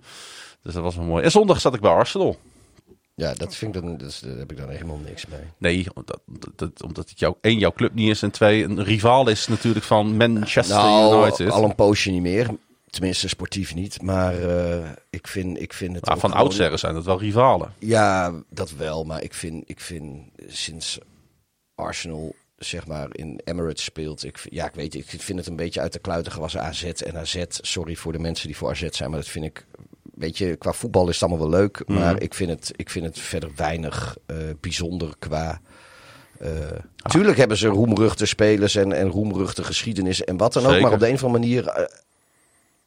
Dus 0.62 0.74
dat 0.74 0.83
was 0.83 0.95
wel 0.95 1.06
mooi. 1.06 1.24
En 1.24 1.31
zondag 1.31 1.62
zat 1.62 1.74
ik 1.74 1.81
bij 1.81 1.92
Arsenal. 1.92 2.38
ja, 3.16 3.33
dat 3.33 3.56
vind 3.56 3.75
ik 3.75 3.81
dan. 3.81 3.98
Dus, 3.98 4.19
daar 4.19 4.38
heb 4.38 4.51
ik 4.51 4.57
dan 4.57 4.69
helemaal 4.69 5.00
niks 5.06 5.25
mee. 5.25 5.39
Nee, 5.57 5.88
omdat, 5.94 6.19
dat, 6.56 6.83
omdat 6.83 7.10
het 7.10 7.19
jou, 7.19 7.36
één, 7.42 7.60
jouw 7.60 7.71
club 7.71 7.94
niet 7.94 8.10
is. 8.10 8.21
En 8.21 8.31
twee, 8.31 8.63
een 8.63 8.83
rivaal 8.83 9.27
is 9.27 9.48
natuurlijk 9.48 9.86
van 9.86 10.18
Manchester 10.18 10.75
Nou, 10.75 11.21
United. 11.21 11.50
al 11.51 11.63
een 11.63 11.75
poosje 11.75 12.12
niet 12.12 12.21
meer. 12.21 12.50
Tenminste, 12.89 13.27
sportief 13.27 13.75
niet. 13.75 14.01
Maar 14.01 14.33
eh, 14.41 14.89
ik, 15.09 15.27
vind, 15.27 15.62
ik 15.62 15.74
vind 15.74 15.95
het. 15.95 16.09
Ook 16.09 16.19
van 16.19 16.33
oudsher 16.33 16.80
zijn 16.80 16.94
dat 16.94 17.06
wel 17.06 17.19
rivalen. 17.19 17.74
Ja, 17.80 18.33
dat 18.50 18.71
wel. 18.71 19.03
Maar 19.03 19.24
ik 19.24 19.33
vind, 19.33 19.63
ik 19.69 19.80
vind 19.80 20.18
sinds 20.47 20.97
Arsenal 21.75 22.36
zeg 22.57 22.88
maar 22.88 23.07
in 23.12 23.41
Emirates 23.44 23.83
speelt. 23.83 24.24
Ik, 24.24 24.38
vind- 24.38 24.53
ja, 24.53 24.68
ik 24.68 24.74
weet, 24.74 24.94
ik 24.95 25.06
vind 25.07 25.39
het 25.39 25.47
een 25.47 25.56
beetje 25.56 25.80
uit 25.81 25.94
de 25.94 26.00
kluiten 26.00 26.31
gewassen 26.31 26.62
AZ 26.62 26.83
en 26.83 27.18
AZ. 27.18 27.44
Sorry 27.50 27.95
voor 27.95 28.12
de 28.12 28.19
mensen 28.19 28.47
die 28.47 28.57
voor 28.57 28.69
AZ 28.69 28.88
zijn, 28.89 29.09
maar 29.09 29.19
dat 29.19 29.30
vind 29.30 29.45
ik. 29.45 29.65
Weet 30.13 30.38
je, 30.38 30.56
qua 30.56 30.71
voetbal 30.74 31.07
is 31.09 31.19
het 31.19 31.30
allemaal 31.30 31.50
wel 31.50 31.59
leuk, 31.59 31.83
Mhm. 31.88 32.00
maar 32.00 32.21
ik 32.21 32.33
vind 32.33 32.50
het, 32.50 32.71
ik 32.75 32.89
vind 32.89 33.06
het 33.06 33.19
verder 33.19 33.51
weinig 33.56 34.18
eh, 34.25 34.35
bijzonder 34.59 35.13
qua. 35.19 35.62
eh 36.39 36.50
Tuurlijk 36.95 37.38
hebben 37.38 37.57
ze 37.57 37.68
roemruchte 37.68 38.25
spelers 38.25 38.75
en, 38.75 38.92
en 38.94 39.07
roemruchte 39.07 39.63
geschiedenis 39.63 40.24
en 40.24 40.38
wat 40.38 40.53
dan 40.53 40.65
ook, 40.65 40.81
maar 40.81 40.92
op 40.94 41.00
de 41.00 41.07
een 41.07 41.13
of 41.13 41.24
andere 41.24 41.39
manier. 41.44 41.90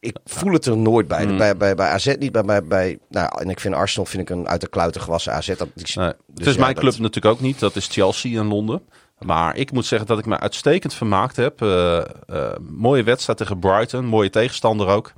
Ik 0.02 0.16
voel 0.24 0.52
het 0.52 0.66
er 0.66 0.76
nooit 0.76 1.08
bij. 1.08 1.26
Mhm. 1.26 1.36
Bij, 1.36 1.56
bij, 1.56 1.74
bij 1.74 1.88
AZ 1.88 2.14
niet, 2.18 2.32
bij, 2.32 2.42
bij, 2.42 2.64
bij 2.64 2.98
nou, 3.08 3.40
en 3.40 3.50
ik 3.50 3.60
vind 3.60 3.74
Arsenal 3.74 4.06
vind 4.06 4.22
ik 4.22 4.36
een 4.36 4.48
uit 4.48 4.60
de 4.60 4.68
kluiten 4.68 5.00
gewassen 5.00 5.32
AZ. 5.32 5.46
Dat, 5.56 5.68
die- 5.74 5.86
Nee, 5.98 6.06
dus 6.08 6.16
het 6.36 6.46
is 6.46 6.54
ja, 6.54 6.60
mijn 6.60 6.74
dat- 6.74 6.82
club 6.82 6.98
natuurlijk 6.98 7.34
ook 7.34 7.40
niet. 7.40 7.58
Dat 7.58 7.76
is 7.76 7.86
Chelsea 7.86 8.40
in 8.40 8.46
Londen. 8.46 8.82
Maar 9.18 9.56
ik 9.56 9.72
moet 9.72 9.86
zeggen 9.86 10.08
dat 10.08 10.18
ik 10.18 10.26
me 10.26 10.38
uitstekend 10.40 10.94
vermaakt 10.94 11.36
heb. 11.36 11.62
Eh, 11.62 11.98
eh, 11.98 12.04
mooie 12.60 13.02
wedstrijd 13.02 13.38
tegen 13.38 13.58
Brighton. 13.58 14.04
Mooie 14.04 14.30
tegenstander 14.30 14.86
ook. 14.88 15.12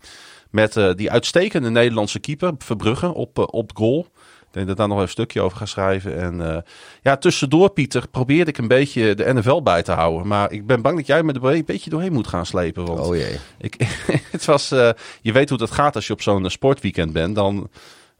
Met 0.50 0.76
eh, 0.76 0.90
die 0.94 1.10
uitstekende 1.10 1.70
Nederlandse 1.70 2.18
keeper, 2.18 2.52
Verbrugge, 2.58 3.14
op, 3.14 3.54
op 3.54 3.70
goal. 3.74 4.06
Ik 4.54 4.60
denk 4.60 4.76
dat 4.76 4.86
ik 4.86 4.88
daar 4.88 4.96
nog 4.98 5.06
even 5.06 5.20
een 5.20 5.24
stukje 5.24 5.40
over 5.40 5.58
ga 5.58 5.66
schrijven. 5.66 6.16
En 6.20 6.54
eh, 6.54 6.62
ja, 7.02 7.16
tussendoor, 7.16 7.70
Pieter, 7.70 8.08
probeerde 8.08 8.50
ik 8.50 8.58
een 8.58 8.68
beetje 8.68 9.14
de 9.14 9.34
NFL 9.34 9.62
bij 9.62 9.82
te 9.82 9.92
houden. 9.92 10.26
Maar 10.26 10.52
ik 10.52 10.66
ben 10.66 10.82
bang 10.82 10.96
dat 10.96 11.06
jij 11.06 11.22
me 11.22 11.32
er 11.32 11.44
een 11.44 11.64
beetje 11.64 11.90
doorheen 11.90 12.12
moet 12.12 12.26
gaan 12.26 12.46
slepen. 12.46 12.84
Want 12.84 13.00
Oh 13.00 13.16
jee. 13.16 13.38
ik, 13.58 13.74
het 14.30 14.44
was, 14.44 14.70
eh, 14.70 14.90
je 15.20 15.32
weet 15.32 15.48
hoe 15.48 15.58
dat 15.58 15.70
gaat 15.70 15.94
als 15.94 16.06
je 16.06 16.12
op 16.12 16.22
zo'n 16.22 16.50
sportweekend 16.50 17.12
bent. 17.12 17.34
Dan, 17.34 17.68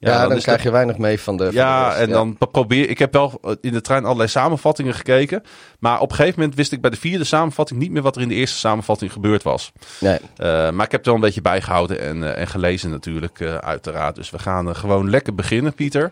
Ja, 0.04 0.28
dan, 0.28 0.38
krijg 0.38 0.62
je 0.62 0.70
weinig 0.70 0.98
mee 0.98 1.20
van 1.20 1.36
de. 1.36 1.44
van 1.44 1.54
ja, 1.54 1.94
en 1.94 2.10
dan 2.10 2.36
pro- 2.36 2.46
probeer 2.46 2.88
ik 2.88 2.98
heb 2.98 3.12
wel 3.12 3.38
eh, 3.42 3.52
in 3.60 3.72
de 3.72 3.80
trein 3.80 4.04
allerlei 4.04 4.28
samenvattingen 4.28 4.94
gekeken. 4.94 5.42
Maar 5.78 6.00
op 6.00 6.10
een 6.10 6.16
gegeven 6.16 6.38
moment 6.38 6.56
wist 6.56 6.72
ik 6.72 6.80
bij 6.80 6.90
de 6.90 6.96
vierde 6.96 7.24
samenvatting 7.24 7.80
niet 7.80 7.90
meer 7.90 8.02
wat 8.02 8.16
er 8.16 8.22
in 8.22 8.28
de 8.28 8.34
eerste 8.34 8.58
samenvatting 8.58 9.12
gebeurd 9.12 9.42
was. 9.42 9.72
Nee. 10.00 10.18
Eh, 10.36 10.46
maar 10.46 10.84
ik 10.84 10.90
heb 10.90 10.92
het 10.92 11.06
wel 11.06 11.14
een 11.14 11.20
beetje 11.20 11.40
bijgehouden 11.40 12.00
en, 12.00 12.22
eh, 12.22 12.40
en 12.40 12.46
gelezen 12.46 12.90
natuurlijk, 12.90 13.42
uiteraard. 13.60 14.14
Dus 14.14 14.30
we 14.30 14.38
gaan 14.38 14.76
gewoon 14.76 15.10
lekker 15.10 15.34
beginnen, 15.34 15.74
Pieter. 15.74 16.10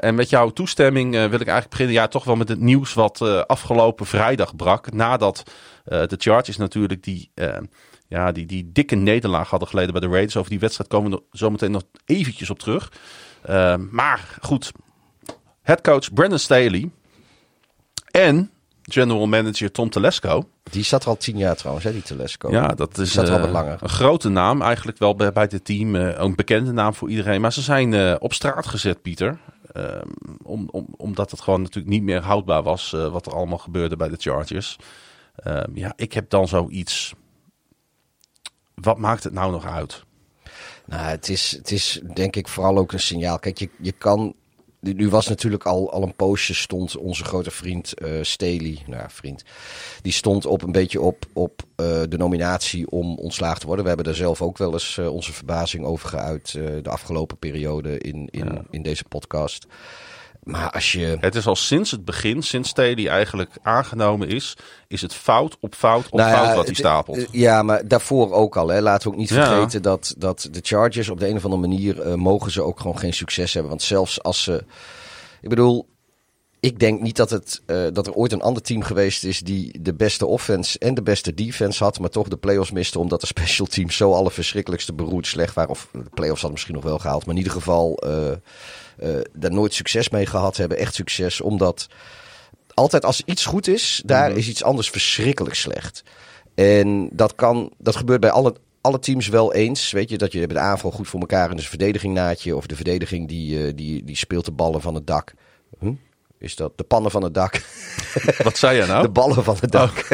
En 0.00 0.14
met 0.14 0.30
jouw 0.30 0.50
toestemming 0.50 1.10
wil 1.12 1.24
ik 1.24 1.32
eigenlijk 1.32 1.68
beginnen. 1.68 1.94
Ja, 1.94 2.08
toch 2.08 2.24
wel 2.24 2.36
met 2.36 2.48
het 2.48 2.60
nieuws 2.60 2.94
wat 2.94 3.20
afgelopen 3.46 4.06
vrijdag 4.06 4.56
brak. 4.56 4.92
Nadat 4.92 5.42
de 5.84 6.14
Chargers 6.18 6.56
natuurlijk 6.56 7.02
die, 7.02 7.30
ja, 8.08 8.32
die, 8.32 8.46
die 8.46 8.72
dikke 8.72 8.94
nederlaag 8.94 9.50
hadden 9.50 9.68
geleden 9.68 9.92
bij 9.92 10.00
de 10.00 10.08
Raiders. 10.08 10.36
Over 10.36 10.50
die 10.50 10.58
wedstrijd 10.58 10.90
komen 10.90 11.10
we 11.10 11.16
er 11.16 11.38
zo 11.38 11.50
meteen 11.50 11.70
nog 11.70 11.82
eventjes 12.04 12.50
op 12.50 12.58
terug. 12.58 12.92
Eh, 13.42 13.76
maar 13.90 14.38
goed, 14.40 14.72
headcoach 15.62 16.12
Brandon 16.12 16.38
Staley 16.38 16.90
en 18.10 18.50
general 18.82 19.26
manager 19.26 19.70
Tom 19.70 19.90
Telesco. 19.90 20.48
Die 20.70 20.84
zat 20.84 21.02
er 21.02 21.08
al 21.08 21.16
tien 21.16 21.36
jaar 21.36 21.56
trouwens, 21.56 21.84
hè, 21.86 21.92
die 21.92 22.02
Telesco. 22.02 22.50
Ja, 22.50 22.68
dat 22.68 22.98
is 22.98 23.12
zat 23.12 23.28
al 23.28 23.38
eh, 23.38 23.50
langer. 23.50 23.78
een 23.80 23.88
grote 23.88 24.28
naam 24.28 24.62
eigenlijk 24.62 24.98
wel 24.98 25.14
bij, 25.14 25.32
bij 25.32 25.46
dit 25.46 25.64
team. 25.64 25.96
ook 25.96 26.18
een 26.18 26.34
bekende 26.34 26.72
naam 26.72 26.94
voor 26.94 27.10
iedereen. 27.10 27.40
Maar 27.40 27.52
ze 27.52 27.62
zijn 27.62 27.94
eh, 27.94 28.14
op 28.18 28.32
straat 28.32 28.66
gezet, 28.66 29.02
Pieter. 29.02 29.38
Ehm, 29.72 30.08
om, 30.42 30.68
om, 30.70 30.86
omdat 30.96 31.30
het 31.30 31.40
gewoon 31.40 31.62
natuurlijk 31.62 31.94
niet 31.94 32.02
meer 32.02 32.20
houdbaar 32.20 32.62
was 32.62 32.90
wat 32.90 33.26
er 33.26 33.34
allemaal 33.34 33.58
gebeurde 33.58 33.96
bij 33.96 34.08
de 34.08 34.16
Chargers. 34.18 34.76
Ehm, 35.36 35.70
ja, 35.74 35.92
ik 35.96 36.12
heb 36.12 36.30
dan 36.30 36.48
zoiets. 36.48 37.14
Wat 38.80 38.98
maakt 38.98 39.24
het 39.24 39.32
nou 39.32 39.50
nog 39.52 39.66
uit? 39.66 40.04
Nou, 40.86 41.02
het 41.02 41.28
is, 41.28 41.50
het 41.50 41.70
is 41.70 42.00
denk 42.14 42.36
ik 42.36 42.48
vooral 42.48 42.78
ook 42.78 42.92
een 42.92 43.00
signaal. 43.00 43.38
Kijk, 43.38 43.58
je, 43.58 43.68
je 43.80 43.92
kan 43.92 44.34
nu 44.80 45.08
was 45.08 45.28
natuurlijk 45.28 45.64
al, 45.64 45.92
al 45.92 46.02
een 46.02 46.16
poosje 46.16 46.54
stond 46.54 46.96
onze 46.96 47.24
grote 47.24 47.50
vriend 47.50 47.94
eh 47.94 48.22
Staley, 48.22 48.78
nou 48.86 49.04
vriend, 49.08 49.44
die 50.02 50.12
stond 50.12 50.46
op 50.46 50.62
een 50.62 50.72
beetje 50.72 51.00
op, 51.00 51.24
op 51.32 51.62
eh, 51.76 52.02
de 52.08 52.16
nominatie 52.16 52.90
om 52.90 53.18
ontslagen 53.18 53.60
te 53.60 53.66
worden. 53.66 53.82
We 53.84 53.90
hebben 53.90 54.06
daar 54.06 54.22
zelf 54.22 54.42
ook 54.42 54.58
wel 54.58 54.72
eens 54.72 54.98
eh, 54.98 55.12
onze 55.14 55.32
verbazing 55.32 55.84
over 55.84 56.08
geuit 56.08 56.52
de 56.52 56.90
afgelopen 56.90 57.38
periode 57.38 57.98
in, 57.98 58.28
in, 58.30 58.66
in 58.70 58.82
deze 58.82 59.04
podcast. 59.04 59.66
Maar 60.48 60.70
als 60.70 60.92
je... 60.92 61.16
Het 61.20 61.34
is 61.34 61.46
al 61.46 61.56
sinds 61.56 61.90
het 61.90 62.04
begin, 62.04 62.42
sinds 62.42 62.68
Staley 62.68 63.08
eigenlijk 63.08 63.50
aangenomen 63.62 64.28
is, 64.28 64.56
is 64.86 65.00
het 65.02 65.14
fout 65.14 65.56
op 65.60 65.74
fout 65.74 66.04
op 66.10 66.18
Nou 66.18 66.30
fout 66.30 66.54
wat 66.54 66.64
hij 66.66 66.74
stapelt. 66.74 67.16
eh, 67.16 67.24
Ja, 67.30 67.62
maar 67.62 67.88
daarvoor 67.88 68.32
ook 68.32 68.56
al. 68.56 68.68
Hè. 68.68 68.80
Laten 68.80 69.08
we 69.08 69.14
ook 69.14 69.20
niet 69.20 69.28
Ja. 69.28 69.46
vergeten 69.46 69.82
dat, 69.82 70.14
dat 70.18 70.48
de 70.50 70.60
Chargers 70.62 71.08
op 71.08 71.20
de 71.20 71.28
een 71.28 71.36
of 71.36 71.44
andere 71.44 71.60
manier 71.62 72.00
eh, 72.00 72.14
mogen 72.14 72.50
ze 72.50 72.62
ook 72.62 72.80
gewoon 72.80 72.98
geen 72.98 73.14
succes 73.14 73.52
hebben. 73.52 73.70
Want 73.70 73.82
zelfs 73.82 74.22
als 74.22 74.42
ze. 74.42 74.64
Ik 75.40 75.48
bedoel, 75.48 75.88
ik 76.60 76.78
denk 76.78 77.00
niet 77.00 77.16
dat, 77.16 77.30
het, 77.30 77.62
eh, 77.66 77.76
dat 77.92 78.06
er 78.06 78.12
ooit 78.12 78.32
een 78.32 78.42
ander 78.42 78.62
team 78.62 78.82
geweest 78.82 79.24
is 79.24 79.40
die 79.40 79.82
de 79.82 79.94
beste 79.94 80.26
offense 80.26 80.78
en 80.78 80.94
de 80.94 81.02
beste 81.02 81.34
defense 81.34 81.84
had, 81.84 81.98
maar 81.98 82.10
toch 82.10 82.28
de 82.28 82.36
playoffs 82.36 82.70
miste 82.70 82.98
omdat 82.98 83.20
de 83.20 83.26
special 83.36 83.66
teams 83.66 83.96
zo 83.96 84.12
alle 84.12 84.30
verschrikkelijkste 84.30 84.92
beroerd 84.92 85.26
slecht 85.26 85.54
waren. 85.54 85.70
Of 85.70 85.88
de 85.92 85.98
playoffs 85.98 86.40
hadden 86.40 86.52
misschien 86.52 86.74
nog 86.74 86.84
wel 86.84 86.98
gehaald, 86.98 87.26
maar 87.26 87.34
in 87.34 87.40
ieder 87.40 87.56
geval 87.56 87.98
daar 89.32 89.52
nooit 89.52 89.74
succes 89.74 90.08
mee 90.08 90.26
gehad 90.26 90.56
hebben. 90.56 90.78
Echt 90.78 90.94
succes, 90.94 91.40
omdat 91.40 91.88
altijd 92.74 93.04
als 93.04 93.22
iets 93.24 93.46
goed 93.46 93.68
is, 93.68 94.02
daar 94.04 94.36
is 94.36 94.48
iets 94.48 94.62
anders 94.62 94.90
verschrikkelijk 94.90 95.54
slecht. 95.54 96.02
En 96.54 97.08
dat, 97.12 97.34
kan, 97.34 97.72
dat 97.78 97.96
gebeurt 97.96 98.20
bij 98.20 98.30
alle, 98.30 98.54
alle 98.80 98.98
teams 98.98 99.28
wel 99.28 99.54
eens. 99.54 99.90
Weet 99.90 100.10
je, 100.10 100.18
dat 100.18 100.32
je 100.32 100.46
bij 100.46 100.56
de 100.56 100.62
aanval 100.62 100.90
goed 100.90 101.08
voor 101.08 101.20
elkaar 101.20 101.50
en 101.50 101.54
dus 101.54 101.64
de 101.64 101.70
verdediging 101.70 102.14
naad 102.14 102.42
je. 102.42 102.56
Of 102.56 102.66
de 102.66 102.76
verdediging 102.76 103.28
die, 103.28 103.66
eh, 103.66 103.72
die, 103.74 104.04
die 104.04 104.16
speelt 104.16 104.44
de 104.44 104.52
ballen 104.52 104.80
van 104.80 104.94
het 104.94 105.06
dak. 105.06 105.34
Hm? 105.78 105.92
Is 106.40 106.56
dat 106.56 106.72
de 106.76 106.84
pannen 106.84 107.10
van 107.10 107.22
het 107.22 107.34
dak? 107.34 107.60
Wat 108.42 108.58
zei 108.58 108.76
jij 108.76 108.86
nou? 108.86 109.02
De 109.02 109.08
ballen 109.08 109.44
van 109.44 109.56
het 109.60 109.72
dak. 109.72 109.92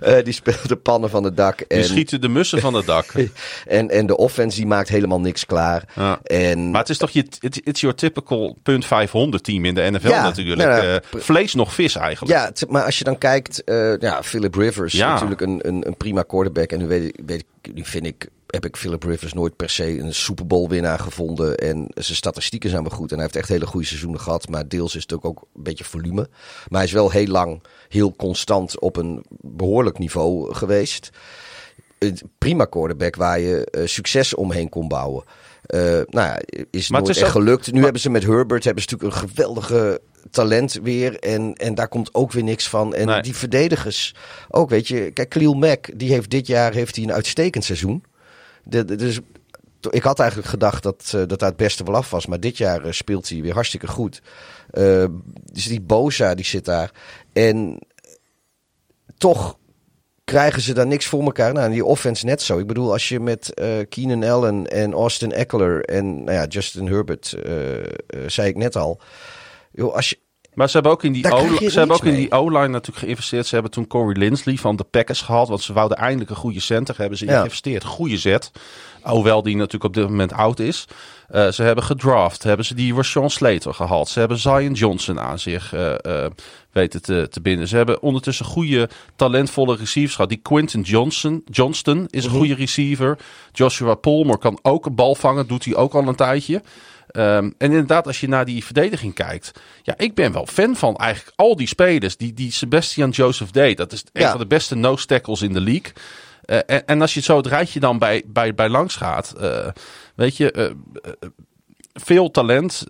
Eh, 0.00 0.24
die 0.24 0.32
speelt 0.32 0.68
de 0.68 0.76
pannen 0.76 1.10
van 1.10 1.24
het 1.24 1.36
dak. 1.36 1.58
Die 1.58 1.66
En, 1.66 1.84
schieten 1.84 2.20
de 2.20 2.28
mussen 2.28 2.60
van 2.60 2.74
het 2.74 2.86
dak. 2.86 3.06
en, 3.66 3.90
en 3.90 4.06
de 4.06 4.16
offense 4.16 4.56
die 4.56 4.66
maakt 4.66 4.88
helemaal 4.88 5.20
niks 5.20 5.46
klaar. 5.46 5.84
Ja. 5.94 6.20
En, 6.22 6.70
Maar 6.70 6.80
het 6.80 6.90
is 6.90 6.98
toch 6.98 7.10
je, 7.10 7.24
het 7.40 7.60
is 7.74 7.80
your 7.80 7.96
typical 7.96 8.56
punt 8.62 8.84
500 8.86 9.44
team 9.44 9.64
in 9.64 9.74
de 9.74 9.90
NFL 9.90 10.08
Ja, 10.08 10.22
natuurlijk. 10.22 10.68
nou 10.68 10.86
Eh, 10.86 10.96
vlees 11.20 11.54
nog 11.54 11.74
vis 11.74 11.96
eigenlijk. 11.96 12.32
Ja, 12.32 12.66
maar 12.68 12.84
als 12.84 12.98
je 12.98 13.04
dan 13.04 13.18
kijkt, 13.18 13.64
eh, 13.64 13.96
ja, 13.98 14.22
Philip 14.22 14.54
Rivers, 14.54 14.92
Ja. 14.92 15.12
natuurlijk 15.12 15.40
een, 15.40 15.58
een, 15.62 15.86
een 15.86 15.96
prima 15.96 16.22
quarterback. 16.22 16.70
En 16.72 16.78
nu 16.78 16.86
weet, 16.86 17.04
ik- 17.04 17.20
weet 17.26 17.44
ik, 17.62 17.74
nu 17.74 17.84
vind 17.84 18.06
ik, 18.06 18.28
heb 18.48 18.64
ik 18.64 18.76
Philip 18.76 19.02
Rivers 19.02 19.32
nooit 19.32 19.56
per 19.56 19.70
se 19.70 19.98
een 19.98 20.14
Super 20.14 20.46
Bowl 20.46 20.68
winnaar 20.68 20.98
gevonden. 20.98 21.56
En 21.56 21.86
zijn 21.94 22.16
statistieken 22.16 22.70
zijn 22.70 22.82
wel 22.82 22.96
goed. 22.96 23.08
En 23.10 23.14
hij 23.16 23.24
heeft 23.24 23.36
echt 23.36 23.48
hele 23.48 23.66
goede 23.66 23.86
seizoenen 23.86 24.20
gehad. 24.20 24.48
Maar 24.48 24.68
deels 24.68 24.94
is 24.96 25.02
het 25.02 25.12
ook, 25.12 25.24
ook 25.24 25.44
een 25.54 25.62
beetje 25.62 25.84
volume. 25.84 26.28
Maar 26.68 26.78
hij 26.80 26.84
is 26.84 26.92
wel 26.92 27.10
heel 27.10 27.26
lang, 27.26 27.62
heel 27.88 28.16
constant 28.16 28.80
op 28.80 28.96
een 28.96 29.24
behoorlijk 29.40 29.98
niveau 29.98 30.54
geweest. 30.54 31.10
Een 31.98 32.18
prima 32.38 32.64
quarterback 32.64 33.16
waar 33.16 33.40
je 33.40 33.64
eh, 33.64 33.86
succes 33.86 34.34
omheen 34.34 34.68
kon 34.68 34.88
bouwen. 34.88 35.24
Eh, 35.66 35.80
nou 35.80 36.06
ja, 36.10 36.40
is 36.70 36.88
Maar 36.88 37.00
nooit 37.00 37.16
is 37.16 37.22
echt 37.22 37.26
ook- 37.36 37.42
gelukt. 37.42 37.66
Nu 37.66 37.72
maar- 37.72 37.82
hebben 37.82 38.00
ze 38.00 38.10
met 38.10 38.22
Herbert 38.24 38.64
hebben 38.64 38.82
ze 38.82 38.88
natuurlijk 38.90 39.22
een 39.22 39.28
geweldige 39.28 40.00
talent 40.30 40.78
weer. 40.82 41.18
En, 41.18 41.54
en 41.54 41.74
daar 41.74 41.88
komt 41.88 42.14
ook 42.14 42.32
weer 42.32 42.42
niks 42.42 42.68
van. 42.68 42.94
En 42.94 43.06
Nee. 43.06 43.22
die 43.22 43.36
verdedigers 43.36 44.14
ook, 44.48 44.70
weet 44.70 44.88
je. 44.88 45.10
Kijk, 45.10 45.28
Khalil 45.28 45.54
Mack, 45.54 45.98
die 45.98 46.12
heeft 46.12 46.30
dit 46.30 46.46
jaar 46.46 46.72
heeft 46.72 46.96
hij 46.96 47.04
een 47.04 47.12
uitstekend 47.12 47.64
seizoen. 47.64 48.04
Dus 48.68 49.20
ik 49.90 50.02
had 50.02 50.18
eigenlijk 50.18 50.48
gedacht 50.48 50.82
dat, 50.82 51.12
eh, 51.14 51.22
dat 51.26 51.40
het 51.40 51.56
beste 51.56 51.84
wel 51.84 51.94
af 51.94 52.10
was. 52.10 52.26
Maar 52.26 52.40
dit 52.40 52.56
jaar 52.56 52.84
eh, 52.84 52.92
speelt 52.92 53.28
hij 53.28 53.40
weer 53.40 53.54
hartstikke 53.54 53.86
goed. 53.86 54.22
Eh, 54.70 55.04
dus 55.52 55.66
die 55.66 55.80
Boza, 55.80 56.34
die 56.34 56.44
zit 56.44 56.64
daar. 56.64 56.92
En 57.32 57.78
toch 59.16 59.58
krijgen 60.24 60.62
ze 60.62 60.74
daar 60.74 60.86
niks 60.86 61.06
voor 61.06 61.22
elkaar. 61.22 61.52
Nou, 61.52 61.70
die 61.70 61.84
offense 61.84 62.24
net 62.24 62.42
zo. 62.42 62.58
Ik 62.58 62.66
bedoel, 62.66 62.92
als 62.92 63.08
je 63.08 63.20
met 63.20 63.54
Keenan 63.88 64.24
Allen 64.24 64.66
en 64.66 64.92
Austin 64.92 65.32
Eckler 65.32 65.84
en 65.84 66.24
nou 66.24 66.36
ja, 66.36 66.46
Justin 66.46 66.86
Herbert, 66.86 67.34
zei 68.26 68.48
ik 68.48 68.56
net 68.56 68.76
al. 68.76 69.00
Joh, 69.72 69.94
als 69.94 70.10
je, 70.10 70.18
Maar 70.58 70.66
ze 70.68 70.72
hebben 70.72 70.92
ook 70.92 71.04
in 71.04 71.12
die 71.12 71.32
O- 71.32 71.68
ze 71.68 71.78
hebben 71.78 71.96
ook 71.96 72.04
in 72.04 72.14
die 72.14 72.32
O-line 72.32 72.68
natuurlijk 72.68 72.98
geïnvesteerd. 72.98 73.46
Ze 73.46 73.54
hebben 73.54 73.72
toen 73.72 73.86
Corey 73.86 74.16
Linsley 74.16 74.56
van 74.56 74.76
de 74.76 74.84
Packers 74.84 75.20
gehaald. 75.20 75.48
Want 75.48 75.62
ze 75.62 75.72
wouden 75.72 75.96
eindelijk 75.98 76.30
een 76.30 76.36
goede 76.36 76.60
center. 76.60 76.94
Hebben 76.98 77.18
ze 77.18 77.24
Ja. 77.26 77.38
geïnvesteerd. 77.38 77.84
Goede 77.84 78.16
zet. 78.16 78.50
Hoewel 79.02 79.42
die 79.42 79.56
natuurlijk 79.56 79.84
op 79.84 79.94
dit 79.94 80.08
moment 80.08 80.32
oud 80.32 80.58
is. 80.58 80.84
Eh, 81.28 81.48
ze 81.48 81.62
hebben 81.62 81.84
gedraft. 81.84 82.42
Hebben 82.42 82.66
ze 82.66 82.74
die 82.74 82.94
Rashawn 82.94 83.28
Slater 83.28 83.74
gehaald. 83.74 84.08
Ze 84.08 84.18
hebben 84.18 84.38
Zion 84.38 84.72
Johnson 84.72 85.20
aan 85.20 85.38
zich 85.38 85.72
eh, 85.72 86.24
eh, 86.24 86.30
weten 86.72 87.02
te, 87.02 87.26
te 87.30 87.40
binden. 87.40 87.68
Ze 87.68 87.76
hebben 87.76 88.02
ondertussen 88.02 88.46
goede, 88.46 88.88
talentvolle 89.16 89.76
receivers 89.76 90.14
gehad. 90.14 90.30
Die 90.30 90.40
Quinton 90.42 90.80
Johnson, 90.80 91.42
Johnston 91.50 92.06
is 92.10 92.24
een 92.24 92.30
goede 92.30 92.54
receiver. 92.54 93.18
Joshua 93.52 93.94
Palmer 93.94 94.38
kan 94.38 94.58
ook 94.62 94.86
een 94.86 94.94
bal 94.94 95.14
vangen. 95.14 95.46
Doet 95.46 95.64
hij 95.64 95.74
ook 95.76 95.94
al 95.94 96.08
een 96.08 96.14
tijdje. 96.14 96.62
Ehm, 97.10 97.44
en 97.44 97.52
inderdaad, 97.58 98.06
als 98.06 98.20
je 98.20 98.28
naar 98.28 98.44
die 98.44 98.64
verdediging 98.64 99.14
kijkt. 99.14 99.50
Ja, 99.82 99.94
ik 99.96 100.14
ben 100.14 100.32
wel 100.32 100.46
fan 100.46 100.76
van 100.76 100.96
eigenlijk 100.96 101.32
al 101.36 101.56
die 101.56 101.66
spelers. 101.66 102.16
Die, 102.16 102.32
die 102.34 102.52
Sebastian 102.52 103.10
Joseph 103.10 103.50
deed. 103.50 103.76
Dat 103.76 103.92
is 103.92 104.04
een 104.12 104.22
Ja. 104.22 104.30
van 104.30 104.38
de 104.40 104.46
beste 104.46 104.74
nose 104.74 105.06
tackles 105.06 105.42
in 105.42 105.52
de 105.52 105.60
league. 105.60 105.92
Eh, 106.44 106.58
en, 106.66 106.86
en 106.86 107.00
als 107.00 107.14
je 107.14 107.20
zo 107.20 107.36
het 107.36 107.46
rijtje 107.46 107.80
dan 107.80 107.98
bij, 107.98 108.22
bij, 108.26 108.54
bij 108.54 108.68
langs 108.68 108.96
gaat. 108.96 109.32
eh, 109.40 109.68
weet 110.14 110.36
je, 110.36 110.50
eh, 110.50 110.70
veel 111.94 112.30
talent. 112.30 112.84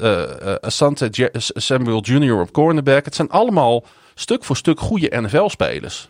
Asante 0.61 1.09
J- 1.11 1.29
Samuel 1.39 2.01
Jr. 2.03 2.41
op 2.41 2.53
cornerback. 2.53 3.05
Het 3.05 3.15
zijn 3.15 3.31
allemaal 3.31 3.85
stuk 4.15 4.45
voor 4.45 4.57
stuk 4.57 4.81
goede 4.81 5.21
NFL-spelers. 5.21 6.09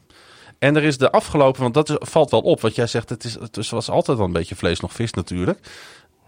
En 0.58 0.76
er 0.76 0.82
is 0.84 0.98
de 0.98 1.10
afgelopen, 1.10 1.62
want 1.62 1.74
dat 1.74 1.88
is, 1.88 1.96
valt 1.98 2.30
wel 2.30 2.40
op. 2.40 2.60
Wat 2.60 2.74
jij 2.74 2.86
zegt, 2.86 3.08
het, 3.08 3.24
is, 3.24 3.34
het 3.34 3.70
was 3.70 3.90
altijd 3.90 4.16
wel 4.18 4.26
een 4.26 4.32
beetje 4.32 4.56
vlees 4.56 4.80
nog 4.80 4.92
vis 4.92 5.12
natuurlijk. 5.12 5.58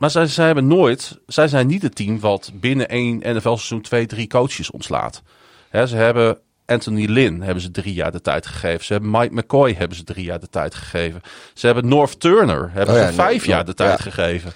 Maar 0.01 0.11
zij, 0.11 0.27
zij 0.27 0.47
hebben 0.47 0.67
nooit, 0.67 1.19
zij 1.27 1.49
zijn 1.49 1.67
niet 1.67 1.83
het 1.83 1.95
team 1.95 2.21
wat 2.21 2.51
binnen 2.55 2.89
één 2.89 3.17
NFL-seizoen 3.17 3.81
twee, 3.81 4.07
drie 4.07 4.27
coaches 4.27 4.71
ontslaat. 4.71 5.23
Hè, 5.69 5.87
ze 5.87 5.97
hebben 5.97 6.39
Anthony 6.67 7.05
Lynn 7.07 7.43
hebben 7.43 7.63
ze 7.63 7.71
drie 7.71 7.95
jaar 7.95 8.13
de 8.13 8.21
tijd 8.21 8.47
gegeven. 8.47 8.85
Ze 8.85 8.93
hebben 8.93 9.11
Mike 9.11 9.35
McCoy 9.35 9.73
hebben 9.75 9.97
ze 9.97 10.05
drie 10.05 10.25
jaar 10.25 10.41
de 10.41 10.49
tijd 10.49 10.75
gegeven. 10.75 11.21
Ze 11.55 11.67
hebben 11.67 11.89
North 11.89 12.21
Turner 12.21 12.71
hebben 12.73 12.95
Oh 12.95 13.07
ze 13.07 13.13
vijf 13.13 13.31
North- 13.33 13.45
jaar 13.45 13.65
de 13.65 13.75
tijd 13.75 13.91
ja. 13.99 14.05
gegeven. 14.05 14.53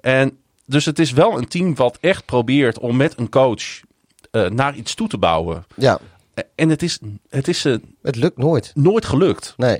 En 0.00 0.38
dus 0.66 0.84
het 0.84 0.98
is 0.98 1.12
wel 1.12 1.38
een 1.38 1.48
team 1.48 1.74
wat 1.74 1.98
echt 2.00 2.24
probeert 2.24 2.78
om 2.78 2.96
met 2.96 3.18
een 3.18 3.28
coach 3.28 3.62
eh, 4.30 4.48
naar 4.48 4.74
iets 4.74 4.94
toe 4.94 5.08
te 5.08 5.18
bouwen. 5.18 5.64
ja, 5.74 5.98
En 6.54 6.68
het 6.68 6.82
is, 6.82 6.98
het 7.28 7.48
is 7.48 7.60
ze 7.60 7.80
het 8.02 8.16
lukt 8.16 8.38
nooit. 8.38 8.70
nooit 8.74 9.04
gelukt. 9.04 9.54
Nee. 9.56 9.78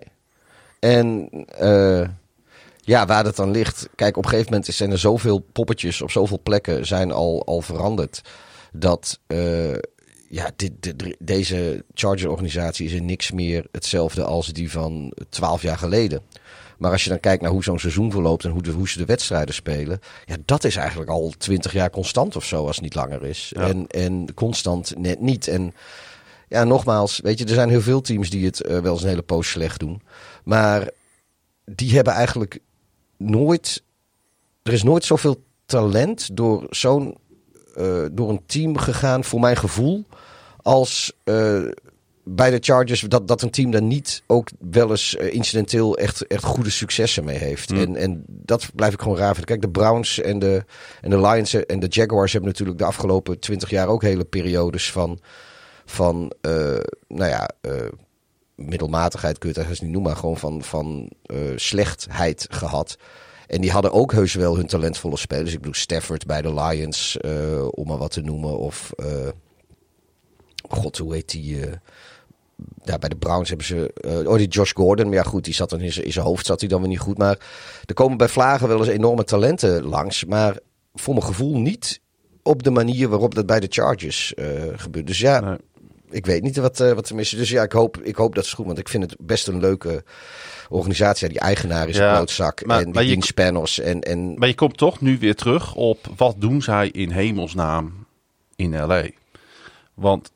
En 0.81 1.29
eh, 1.59 2.09
ja, 2.87 3.07
waar 3.07 3.25
dat 3.25 3.37
dan 3.37 3.51
ligt. 3.51 3.89
Kijk, 3.95 4.17
op 4.17 4.25
een 4.25 4.31
gegeven 4.31 4.53
moment 4.53 4.75
zijn 4.75 4.91
er 4.91 4.99
zoveel 4.99 5.39
poppetjes 5.53 6.03
op 6.03 6.11
zoveel 6.11 6.41
plekken 6.43 6.87
zijn 6.87 7.13
al, 7.13 7.43
al 7.47 7.61
veranderd. 7.61 8.21
Dat 8.73 9.21
eh, 9.27 9.73
ja, 10.29 10.51
dit, 10.57 10.73
dit- 10.81 11.17
deze 11.19 11.85
Charger-organisatie 11.95 12.87
is 12.87 12.93
in 12.93 13.05
niks 13.05 13.31
meer 13.31 13.67
hetzelfde 13.73 14.25
als 14.25 14.47
die 14.53 14.71
van 14.71 15.13
twaalf 15.29 15.63
jaar 15.63 15.79
geleden. 15.79 16.21
Maar 16.79 16.91
als 16.91 17.05
je 17.05 17.11
dan 17.11 17.21
kijkt 17.21 17.43
naar 17.43 17.51
hoe 17.51 17.63
zo'n 17.63 17.79
seizoen 17.79 18.11
verloopt 18.11 18.45
en 18.45 18.51
hoe, 18.51 18.63
de, 18.63 18.71
hoe 18.71 18.89
ze 18.89 18.99
de 18.99 19.05
wedstrijden 19.05 19.55
spelen. 19.55 20.01
Ja, 20.25 20.37
dat 20.45 20.65
is 20.65 20.77
eigenlijk 20.77 21.11
al 21.11 21.33
twintig 21.39 21.73
jaar 21.73 21.91
constant 21.91 22.37
of 22.37 22.45
zo, 22.45 22.67
als 22.67 22.77
het 22.77 22.85
niet 22.85 22.95
langer 22.95 23.25
is. 23.25 23.53
Ja. 23.55 23.69
En, 23.69 23.87
en 23.87 24.35
constant 24.35 24.95
net 24.99 25.21
niet. 25.21 25.49
En 25.49 25.75
ja, 26.49 26.65
nogmaals, 26.65 27.21
weet 27.23 27.39
je, 27.39 27.45
er 27.45 27.55
zijn 27.55 27.69
heel 27.69 27.81
veel 27.81 28.01
teams 28.01 28.31
die 28.31 28.45
het 28.45 28.63
eh, 28.63 28.79
wel 28.79 28.93
eens 28.93 29.03
een 29.03 29.09
hele 29.09 29.23
poos 29.23 29.51
slecht 29.51 29.81
doen. 29.81 30.03
Maar 30.45 30.89
die 31.65 31.95
hebben 31.95 32.13
eigenlijk 32.13 32.59
nooit. 33.17 33.83
Er 34.63 34.73
is 34.73 34.83
nooit 34.83 35.05
zoveel 35.05 35.45
talent 35.67 36.37
door 36.37 36.67
zo'n. 36.71 37.17
eh, 37.75 38.05
door 38.13 38.29
een 38.31 38.43
team 38.47 38.79
gegaan, 38.79 39.25
voor 39.25 39.41
mijn 39.41 39.57
gevoel. 39.57 40.05
Als 40.63 41.13
eh, 41.25 41.63
bij 42.25 42.51
de 42.51 42.59
Chargers. 42.61 43.01
Dat, 43.01 43.29
dat 43.29 43.43
een 43.43 43.51
team 43.51 43.71
daar 43.71 43.83
niet 43.83 44.23
ook 44.27 44.49
wel 44.71 44.91
eens 44.91 45.17
eh, 45.17 45.35
incidenteel 45.35 45.97
echt, 45.97 46.27
echt 46.27 46.45
goede 46.45 46.71
successen 46.71 47.25
mee 47.25 47.39
heeft. 47.39 47.71
Hmm. 47.71 47.79
En, 47.79 47.97
en 47.97 48.25
dat 48.27 48.71
blijf 48.75 48.93
ik 48.93 49.01
gewoon 49.01 49.17
raar 49.17 49.35
vinden. 49.35 49.45
Kijk, 49.45 49.61
de 49.61 49.81
Browns 49.81 50.21
en 50.21 50.39
de, 50.39 50.65
en 51.01 51.11
de 51.11 51.21
Lions 51.21 51.55
en 51.55 51.81
de 51.81 51.87
Jaguars 51.87 52.33
hebben 52.33 52.51
natuurlijk 52.51 52.79
de 52.79 52.85
afgelopen 52.85 53.39
twintig 53.39 53.71
jaar 53.71 53.89
ook 53.89 54.03
hele 54.03 54.25
periodes 54.25 54.93
van 54.93 55.19
van, 55.89 56.33
nou 57.09 57.31
ja, 57.31 57.51
middelmatigheid 58.57 59.39
kun 59.39 59.49
je 59.49 59.55
het 59.55 59.67
eigenlijk 59.67 59.83
niet 59.83 59.93
noemen, 59.93 60.13
maar 60.13 60.21
gewoon 60.21 60.37
van, 60.37 60.63
van 60.63 61.11
eh, 61.23 61.39
slechtheid 61.57 62.47
gehad. 62.51 62.97
En 63.47 63.61
die 63.61 63.71
hadden 63.71 63.93
ook 63.93 64.13
heus 64.13 64.35
wel 64.35 64.57
hun 64.57 64.67
talentvolle 64.67 65.17
spelers. 65.17 65.53
Ik 65.53 65.59
bedoel, 65.59 65.75
Stafford 65.75 66.27
bij 66.27 66.43
de 66.43 66.55
Lions, 66.55 67.17
eh, 67.17 67.69
om 67.71 67.87
maar 67.87 67.99
wat 67.99 68.11
te 68.11 68.21
noemen. 68.21 68.59
Of, 68.59 68.93
eh, 68.97 69.29
god, 70.69 70.99
hoe 70.99 71.15
heet 71.15 71.31
die? 71.31 71.61
ja, 72.83 72.99
bij 72.99 73.09
de 73.09 73.17
Browns 73.17 73.49
hebben 73.49 73.67
ze. 73.67 73.93
oh, 74.27 74.37
die 74.37 74.49
Josh 74.49 74.73
Gordon. 74.75 75.07
Maar 75.07 75.15
ja, 75.15 75.23
goed, 75.23 75.45
die 75.45 75.55
zat 75.55 75.71
dan 75.71 75.81
in 75.81 75.93
zijn, 75.93 76.27
hoofd 76.27 76.47
zat 76.47 76.61
hij 76.61 76.69
dan 76.69 76.81
weer 76.81 76.89
niet 76.89 76.99
goed. 76.99 77.19
Maar 77.19 77.39
er 77.85 77.95
komen 77.95 78.17
bij 78.17 78.29
Vlagen 78.29 78.69
wel 78.69 78.79
eens 78.79 78.89
enorme 78.89 79.25
talenten 79.25 79.85
langs. 79.85 80.25
Maar 80.25 80.59
voor 80.95 81.15
mijn 81.15 81.27
gevoel 81.27 81.59
niet 81.59 82.01
op 82.43 82.63
de 82.63 82.71
manier 82.71 83.09
waarop 83.09 83.35
dat 83.35 83.47
bij 83.47 83.61
de 83.61 83.67
Chargers 83.71 84.33
gebeurt. 84.77 85.07
Dus 85.07 85.19
ja, 85.19 85.41
Nee. 85.41 85.57
Ik 86.11 86.27
weet 86.27 86.43
niet 86.43 86.57
wat, 86.57 86.81
eh, 86.81 86.93
wat 86.93 87.09
er 87.09 87.15
mis 87.15 87.33
is. 87.33 87.39
Dus 87.39 87.51
ja, 87.51 87.63
ik 87.63 87.73
hoop, 87.73 87.99
ik 88.03 88.17
hoop 88.17 88.35
dat 88.35 88.45
het 88.45 88.55
goed. 88.55 88.67
Want 88.67 88.79
ik 88.79 88.89
vind 88.89 89.03
het 89.11 89.17
best 89.21 89.49
een 89.49 89.61
leuke 89.61 90.05
organisatie. 90.69 91.27
Ja, 91.27 91.33
die 91.33 91.43
eigenaar 91.43 91.89
is 91.89 91.97
Ja, 91.97 92.09
een 92.11 92.15
klootzak. 92.15 92.65
maar- 92.65 92.81
en 92.83 92.93
die 92.93 93.07
dienstpanels. 93.07 93.79
En, 93.81 94.01
en 94.01 94.39
Maar 94.39 94.49
je 94.49 94.55
komt 94.55 94.77
toch 94.77 95.01
nu 95.01 95.19
weer 95.19 95.35
terug 95.35 95.75
op 95.75 95.99
wat 96.17 96.35
doen 96.39 96.63
zij 96.63 96.89
in 96.89 97.11
hemelsnaam 97.11 98.07
in 98.57 98.77
LA. 98.87 99.03
Want 99.95 100.31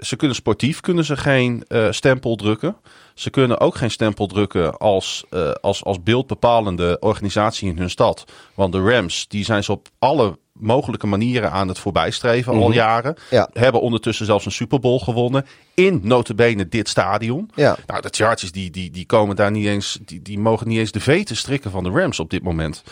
ze 0.00 0.16
kunnen 0.16 0.36
sportief 0.36 0.80
kunnen 0.80 1.04
ze 1.04 1.16
geen 1.16 1.64
eh, 1.68 1.86
stempel 1.90 2.36
drukken. 2.36 2.76
Ze 3.14 3.30
kunnen 3.30 3.60
ook 3.60 3.76
geen 3.76 3.90
stempel 3.90 4.26
drukken 4.26 4.78
als, 4.78 5.24
eh, 5.30 5.50
als, 5.50 5.84
als 5.84 6.02
beeldbepalende 6.02 6.96
organisatie 7.00 7.68
in 7.68 7.78
hun 7.78 7.90
stad. 7.90 8.24
Want 8.54 8.72
de 8.72 8.80
Rams, 8.80 9.28
die 9.28 9.44
zijn 9.44 9.64
ze 9.64 9.72
op 9.72 9.88
alle 9.98 10.38
mogelijke 10.52 11.06
manieren 11.06 11.50
aan 11.50 11.68
het 11.68 11.78
voorbijstreven 11.78 12.52
al 12.52 12.72
jaren. 12.72 13.16
Ja. 13.30 13.48
Hebben 13.52 13.80
ondertussen 13.80 14.26
zelfs 14.26 14.44
een 14.44 14.52
Super 14.52 14.80
Bowl 14.80 14.98
gewonnen. 14.98 15.46
In 15.74 16.00
notabene 16.02 16.68
dit 16.68 16.88
stadion. 16.88 17.50
Ja. 17.54 17.76
Nou, 17.86 18.00
de 18.00 18.08
Chargers 18.10 18.52
die, 18.52 18.70
die, 18.70 18.90
die 18.90 19.06
komen 19.06 19.36
daar 19.36 19.50
niet 19.50 19.66
eens, 19.66 19.98
die, 20.04 20.22
die 20.22 20.38
mogen 20.38 20.68
niet 20.68 20.78
eens 20.78 20.92
de 20.92 21.00
veten 21.00 21.36
strikken 21.36 21.70
van 21.70 21.84
de 21.84 21.90
Rams 21.90 22.20
op 22.20 22.30
dit 22.30 22.42
moment. 22.42 22.82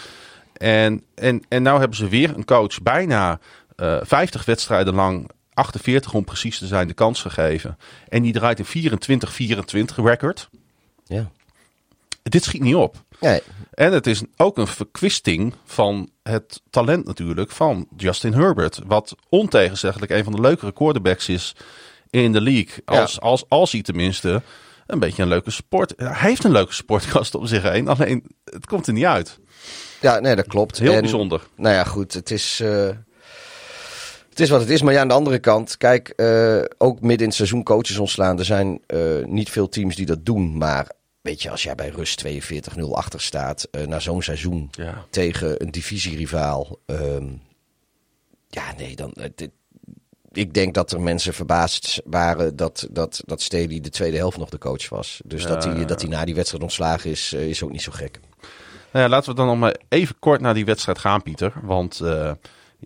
En, 0.52 1.02
en, 1.14 1.42
en 1.48 1.62
nou 1.62 1.78
hebben 1.78 1.96
ze 1.96 2.08
weer 2.08 2.34
een 2.34 2.44
coach 2.44 2.82
bijna 2.82 3.38
eh 3.76 3.96
50 4.02 4.44
wedstrijden 4.44 4.94
lang, 4.94 5.30
48 5.56 6.14
om 6.14 6.24
precies 6.24 6.58
te 6.58 6.66
zijn, 6.66 6.88
de 6.88 6.94
kans 6.94 7.20
gegeven. 7.20 7.78
En 8.08 8.22
die 8.22 8.32
draait 8.32 8.58
een 8.58 8.90
24-24 9.92 9.94
record. 9.94 10.48
ja. 11.04 11.30
Dit 12.22 12.44
schiet 12.44 12.62
niet 12.62 12.74
op. 12.74 12.96
Nee, 13.20 13.42
En 13.70 13.92
het 13.92 14.06
is 14.06 14.22
ook 14.36 14.58
een 14.58 14.66
verkwisting 14.66 15.54
van 15.64 16.10
het 16.22 16.62
talent 16.70 17.06
natuurlijk 17.06 17.50
van 17.50 17.88
Justin 17.96 18.32
Herbert. 18.32 18.80
Wat 18.86 19.14
ontegenzeggelijk 19.28 20.12
een 20.12 20.24
van 20.24 20.32
de 20.32 20.40
leukere 20.40 20.72
quarterbacks 20.72 21.28
is 21.28 21.54
in 22.10 22.32
de 22.32 22.40
league. 22.40 22.82
Als, 22.84 23.20
als, 23.20 23.44
als 23.48 23.72
hij 23.72 23.82
tenminste 23.82 24.42
een 24.86 24.98
beetje 24.98 25.22
een 25.22 25.28
leuke 25.28 25.50
sport... 25.50 25.92
Hij 25.96 26.28
heeft 26.28 26.44
een 26.44 26.52
leuke 26.52 26.74
sportkast 26.74 27.34
om 27.34 27.46
zich 27.46 27.62
heen. 27.62 27.88
Alleen 27.88 28.24
het 28.44 28.66
komt 28.66 28.86
er 28.86 28.92
niet 28.92 29.04
uit. 29.04 29.38
ja, 30.00 30.18
nee, 30.20 30.36
dat 30.36 30.46
klopt. 30.46 30.78
Heel 30.78 30.92
En, 30.92 31.00
bijzonder. 31.00 31.42
Nou 31.56 31.74
ja, 31.74 31.84
goed. 31.84 32.12
Het 32.12 32.30
is, 32.30 32.60
eh, 32.60 32.88
het 34.36 34.44
is 34.44 34.50
wat 34.50 34.60
het 34.60 34.70
is. 34.70 34.82
Maar 34.82 34.92
ja, 34.92 35.00
aan 35.00 35.08
de 35.08 35.14
andere 35.14 35.38
kant, 35.38 35.76
kijk, 35.76 36.08
eh, 36.08 36.62
ook 36.78 37.00
midden 37.00 37.18
in 37.20 37.26
het 37.26 37.34
seizoen 37.34 37.62
coaches 37.62 37.98
ontslaan. 37.98 38.38
Er 38.38 38.44
zijn 38.44 38.80
eh, 38.86 39.00
niet 39.24 39.50
veel 39.50 39.68
teams 39.68 39.96
die 39.96 40.06
dat 40.06 40.24
doen. 40.26 40.56
Maar 40.58 40.90
weet 41.20 41.42
je, 41.42 41.50
als 41.50 41.62
jij 41.62 41.74
bij 41.74 41.88
rust 41.88 42.24
42-0 42.78 42.80
achter 42.94 43.20
staat 43.20 43.68
eh, 43.70 43.86
na 43.86 43.98
zo'n 44.00 44.22
seizoen 44.22 44.68
Ja. 44.70 45.04
tegen 45.10 45.62
een 45.62 45.70
divisierivaal. 45.70 46.78
ehm, 46.86 47.26
ja, 48.48 48.62
nee, 48.76 48.96
dan. 48.96 49.14
dit- 49.34 49.50
ik 50.32 50.54
denk 50.54 50.74
dat 50.74 50.92
er 50.92 51.00
mensen 51.00 51.34
verbaasd 51.34 52.00
waren 52.04 52.56
dat, 52.56 52.88
dat, 52.90 53.22
dat 53.24 53.42
Staley 53.42 53.80
de 53.80 53.90
tweede 53.90 54.16
helft 54.16 54.38
nog 54.38 54.48
de 54.50 54.58
coach 54.58 54.88
was. 54.88 55.20
Dus 55.24 55.42
dat, 55.46 55.64
hij, 55.64 55.84
dat 55.84 56.00
hij 56.00 56.10
na 56.10 56.24
die 56.24 56.34
wedstrijd 56.34 56.62
ontslagen 56.62 57.10
is, 57.10 57.32
is 57.32 57.62
ook 57.62 57.70
niet 57.72 57.82
zo 57.82 57.92
gek. 57.92 58.20
Nou 58.92 59.04
ja, 59.04 59.08
laten 59.08 59.30
we 59.30 59.36
dan 59.36 59.46
nog 59.46 59.58
maar 59.58 59.76
even 59.88 60.18
kort 60.18 60.40
naar 60.40 60.54
die 60.54 60.64
wedstrijd 60.64 60.98
gaan, 60.98 61.22
Pieter. 61.22 61.52
Want 61.62 62.00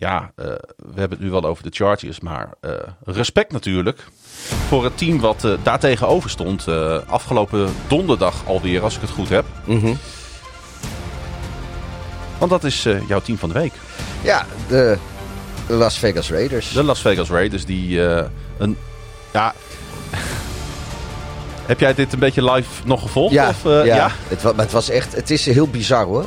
ja, 0.01 0.31
eh, 0.35 0.45
we 0.75 0.99
hebben 0.99 1.17
het 1.17 1.19
nu 1.19 1.29
wel 1.29 1.45
over 1.45 1.63
de 1.63 1.69
Chargers. 1.73 2.19
Maar 2.19 2.49
eh, 2.59 2.71
respect 3.03 3.51
natuurlijk 3.51 4.07
voor 4.67 4.83
het 4.83 4.97
team 4.97 5.19
wat 5.19 5.43
eh 5.43 5.53
daar 5.63 5.79
tegenover 5.79 6.29
stond. 6.29 6.67
afgelopen 7.07 7.73
donderdag 7.87 8.45
alweer, 8.45 8.83
als 8.83 8.95
ik 8.95 9.01
het 9.01 9.09
goed 9.09 9.29
heb. 9.29 9.45
Mhm. 9.65 9.93
Want 12.37 12.51
dat 12.51 12.63
is 12.63 12.83
jouw 13.07 13.21
team 13.21 13.37
van 13.37 13.49
de 13.49 13.59
week. 13.59 13.73
Ja, 14.21 14.45
de 14.67 14.97
Las 15.67 15.97
Vegas 15.97 16.31
Raiders. 16.31 16.71
De 16.71 16.83
Las 16.83 17.01
Vegas 17.01 17.29
Raiders 17.29 17.65
die 17.65 17.99
een... 18.57 18.77
Ja... 19.33 19.53
Heb 21.65 21.79
jij 21.79 21.93
dit 21.93 22.13
een 22.13 22.19
beetje 22.19 22.51
live 22.51 22.69
nog 22.85 23.01
gevolgd? 23.01 23.33
Ja, 23.33 23.49
Of, 23.49 23.65
eh, 23.65 23.85
ja. 23.85 24.11
Het, 24.27 24.43
maar 24.43 24.53
het 24.55 24.71
was 24.71 24.89
echt, 24.89 25.15
het 25.15 25.29
is 25.29 25.45
heel 25.45 25.67
bizar 25.67 26.05
hoor. 26.05 26.25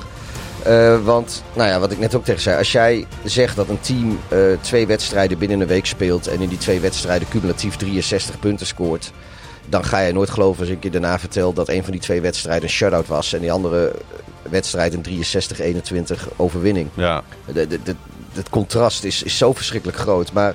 Eh, 0.65 1.05
want, 1.05 1.43
nou 1.53 1.69
ja, 1.69 1.79
wat 1.81 1.93
ik 1.93 1.99
net 1.99 2.15
ook 2.15 2.25
tegen 2.25 2.41
zei. 2.43 2.59
Als 2.59 2.73
jij 2.73 3.07
zegt 3.25 3.57
dat 3.57 3.69
een 3.69 3.81
team 3.81 4.19
eh, 4.29 4.39
twee 4.61 4.87
wedstrijden 4.87 5.39
binnen 5.39 5.61
een 5.61 5.67
week 5.67 5.87
speelt. 5.87 6.27
en 6.27 6.41
in 6.41 6.49
die 6.49 6.59
twee 6.59 6.81
wedstrijden 6.81 7.29
cumulatief 7.29 7.77
63 7.77 8.39
punten 8.39 8.67
scoort. 8.67 9.13
dan 9.69 9.85
ga 9.85 10.01
je 10.01 10.13
nooit 10.13 10.31
geloven 10.31 10.61
als 10.61 10.69
ik 10.71 10.83
je 10.83 10.91
daarna 10.91 11.19
vertel 11.19 11.53
dat 11.53 11.69
een 11.69 11.83
van 11.83 11.93
die 11.93 12.01
twee 12.01 12.21
wedstrijden 12.21 12.63
een 12.63 12.69
shutout 12.71 13.07
was. 13.07 13.33
en 13.33 13.41
die 13.41 13.53
andere 13.53 13.93
wedstrijd 14.43 14.95
een 14.95 15.05
63-21 15.07 16.37
overwinning. 16.37 16.89
Ja. 16.95 17.23
De, 17.53 17.67
de, 17.67 17.83
de- 17.83 17.95
het 18.33 18.49
contrast 18.49 19.05
is, 19.05 19.23
is 19.23 19.37
zo 19.39 19.53
verschrikkelijk 19.53 19.99
groot. 19.99 20.33
Maar 20.33 20.55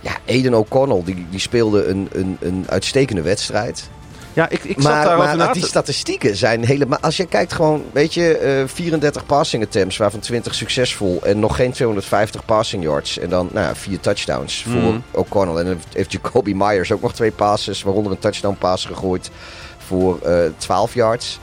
ja, 0.00 0.12
Aiden 0.28 0.54
O'Connell 0.54 1.02
die, 1.04 1.26
die 1.30 1.40
speelde 1.40 1.86
een, 1.86 2.08
een, 2.12 2.36
een 2.40 2.64
uitstekende 2.68 3.22
wedstrijd. 3.22 3.88
Ja, 4.34 4.48
ik, 4.48 4.64
ik 4.64 4.80
zat 4.80 4.92
Maar, 4.92 5.18
maar 5.18 5.36
na 5.36 5.52
die 5.52 5.66
statistieken 5.66 6.36
zijn 6.36 6.64
helemaal... 6.64 6.98
Als 7.00 7.16
je 7.16 7.26
kijkt 7.26 7.52
gewoon, 7.52 7.84
weet 7.92 8.14
je, 8.14 8.36
eh 8.36 8.68
34 8.68 9.26
passing 9.26 9.64
attempts, 9.64 9.96
waarvan 9.96 10.20
20 10.20 10.54
succesvol. 10.54 11.20
En 11.24 11.38
nog 11.38 11.56
geen 11.56 11.72
250 11.72 12.44
passing 12.44 12.82
yards. 12.82 13.18
En 13.18 13.28
dan, 13.28 13.48
nou 13.52 13.66
ja, 13.66 13.74
vier 13.74 14.00
touchdowns 14.00 14.64
Mhm. 14.64 14.80
voor 14.80 15.00
O'Connell. 15.10 15.56
En 15.56 15.64
dan 15.66 15.78
heeft- 15.92 16.12
Jacoby 16.12 16.52
Myers 16.56 16.92
ook 16.92 17.00
nog 17.02 17.12
twee 17.14 17.30
passes, 17.30 17.82
waaronder 17.82 18.12
een 18.12 18.18
touchdown 18.18 18.56
pass 18.58 18.84
gegooid 18.84 19.30
voor 19.78 20.20
eh 20.22 20.36
12 20.56 20.94
yards. 20.94 21.38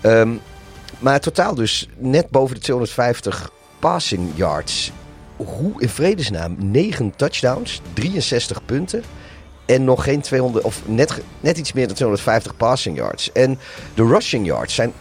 Ehm, 0.00 0.30
maar 0.98 1.20
totaal 1.20 1.54
dus 1.54 1.88
net 1.96 2.30
boven 2.30 2.54
de 2.54 2.60
250 2.60 3.50
passing 3.78 4.30
yards. 4.34 4.92
Hoe 5.36 5.72
in 5.78 5.88
vredesnaam? 5.88 6.56
9 6.58 7.12
touchdowns, 7.16 7.80
63 7.94 8.64
punten. 8.64 9.02
En 9.66 9.84
nog 9.84 10.04
geen 10.04 10.20
200, 10.20 10.64
of 10.64 10.82
net, 10.86 11.20
net 11.40 11.58
iets 11.58 11.72
meer 11.72 11.86
dan 11.86 11.94
250 11.96 12.56
passing 12.56 12.96
yards. 12.96 13.32
En 13.32 13.58
de 13.94 14.06
rushing 14.06 14.46
yards 14.46 14.74
zijn 14.74 14.92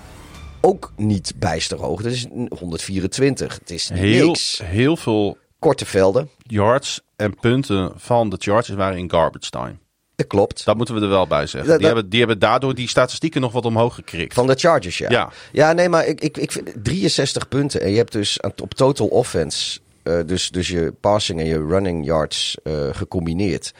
ook 0.62 0.92
niet 0.96 1.34
bijster 1.36 1.78
hoog. 1.80 2.02
Dat 2.02 2.12
is 2.12 2.24
een 2.24 2.52
124. 2.60 3.54
Het 3.60 3.70
is 3.72 3.90
heel, 3.94 4.28
niks. 4.28 4.62
heel 4.64 4.98
veel 4.98 5.38
Korte 5.60 5.86
velden, 5.86 6.30
yards 6.44 7.02
en 7.16 7.36
punten 7.40 7.92
van 7.96 8.30
de 8.30 8.36
Chargers 8.40 8.78
waren 8.78 8.98
in 8.98 9.10
garbage 9.12 9.50
time. 9.50 9.76
dat 10.16 10.28
klopt. 10.28 10.66
Dat 10.66 10.78
moeten 10.78 10.96
we 10.96 11.02
er 11.02 11.10
wel 11.10 11.28
bij 11.28 11.46
zeggen. 11.48 11.62
Die, 11.70 11.72
dat- 11.72 11.82
hebben, 11.86 12.10
die 12.10 12.20
hebben 12.20 12.40
daardoor 12.40 12.76
die 12.76 12.88
statistieken 12.88 13.42
nog 13.42 13.52
wat 13.52 13.66
omhoog 13.66 13.96
gekrikt. 13.96 14.34
Van 14.34 14.48
de 14.48 14.56
Chargers, 14.56 14.98
ja. 14.98 15.10
Ja. 15.10 15.32
Ja, 15.52 15.74
nee, 15.74 15.90
maar 15.90 16.06
ik, 16.06 16.22
ik, 16.22 16.38
ik 16.38 16.52
vind 16.52 16.72
63 16.84 17.48
punten. 17.48 17.82
En 17.82 17.92
je 17.92 17.98
hebt 17.98 18.12
dus 18.12 18.40
op 18.40 18.74
total 18.74 19.08
offense, 19.08 19.80
eh, 20.04 20.20
dus, 20.26 20.50
dus 20.50 20.68
je 20.68 20.94
passing 21.00 21.40
en 21.40 21.46
je 21.46 21.66
running 21.68 22.06
yards 22.06 22.58
eh, 22.64 22.74
gecombineerd. 22.92 23.74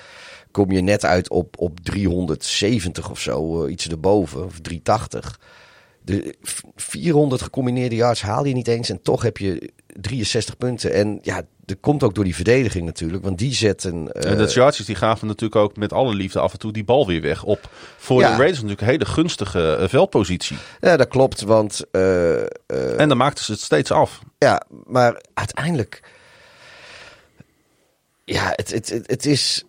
Kom 0.52 0.72
je 0.72 0.82
net 0.82 1.06
uit 1.06 1.30
op, 1.30 1.56
op 1.60 1.80
370 1.80 3.10
of 3.10 3.20
zo, 3.20 3.64
eh, 3.66 3.72
iets 3.72 3.88
erboven, 3.90 4.46
of 4.46 4.60
380. 4.60 5.40
De 6.06 6.36
v- 6.42 6.60
400 6.76 7.42
gecombineerde 7.42 7.96
yards 7.96 8.22
haal 8.22 8.46
je 8.46 8.54
niet 8.54 8.68
eens 8.68 8.90
en 8.90 9.02
toch 9.02 9.22
heb 9.22 9.38
je 9.38 9.72
63 10.00 10.58
punten. 10.58 10.94
En 10.94 11.20
ja, 11.22 11.42
dat 11.66 11.78
komt 11.80 12.04
ook 12.04 12.16
door 12.16 12.24
die 12.24 12.36
verdediging 12.36 12.86
natuurlijk, 12.86 13.24
want 13.24 13.38
die 13.38 13.54
zetten... 13.54 14.12
eh, 14.12 14.32
en 14.32 14.38
de 14.38 14.48
Chargers 14.48 14.86
die 14.88 14.96
gaven 14.96 15.28
natuurlijk 15.28 15.62
ook 15.62 15.76
met 15.78 15.94
alle 15.94 16.14
liefde 16.16 16.40
af 16.40 16.54
en 16.54 16.60
toe 16.60 16.72
die 16.72 16.84
bal 16.84 17.08
weer 17.08 17.22
weg. 17.22 17.44
Op 17.44 17.70
voor 17.98 18.20
Ja. 18.22 18.28
de 18.30 18.36
Raiders 18.36 18.54
natuurlijk 18.62 18.82
een 18.82 18.88
hele 18.88 19.06
gunstige 19.06 19.76
eh, 19.76 19.88
veldpositie. 19.90 20.58
Ja, 20.80 20.98
dat 20.98 21.08
klopt, 21.08 21.42
want... 21.42 21.84
En 21.92 23.08
dan 23.08 23.18
maakten 23.18 23.44
ze 23.44 23.52
het 23.52 23.62
steeds 23.62 23.92
af. 23.92 24.20
Ja, 24.38 24.62
maar 24.86 25.22
uiteindelijk. 25.34 26.02
Ja, 28.26 28.52
het, 28.56 28.72
het, 28.72 28.90
het, 28.90 29.08
het 29.08 29.26
is. 29.26 29.64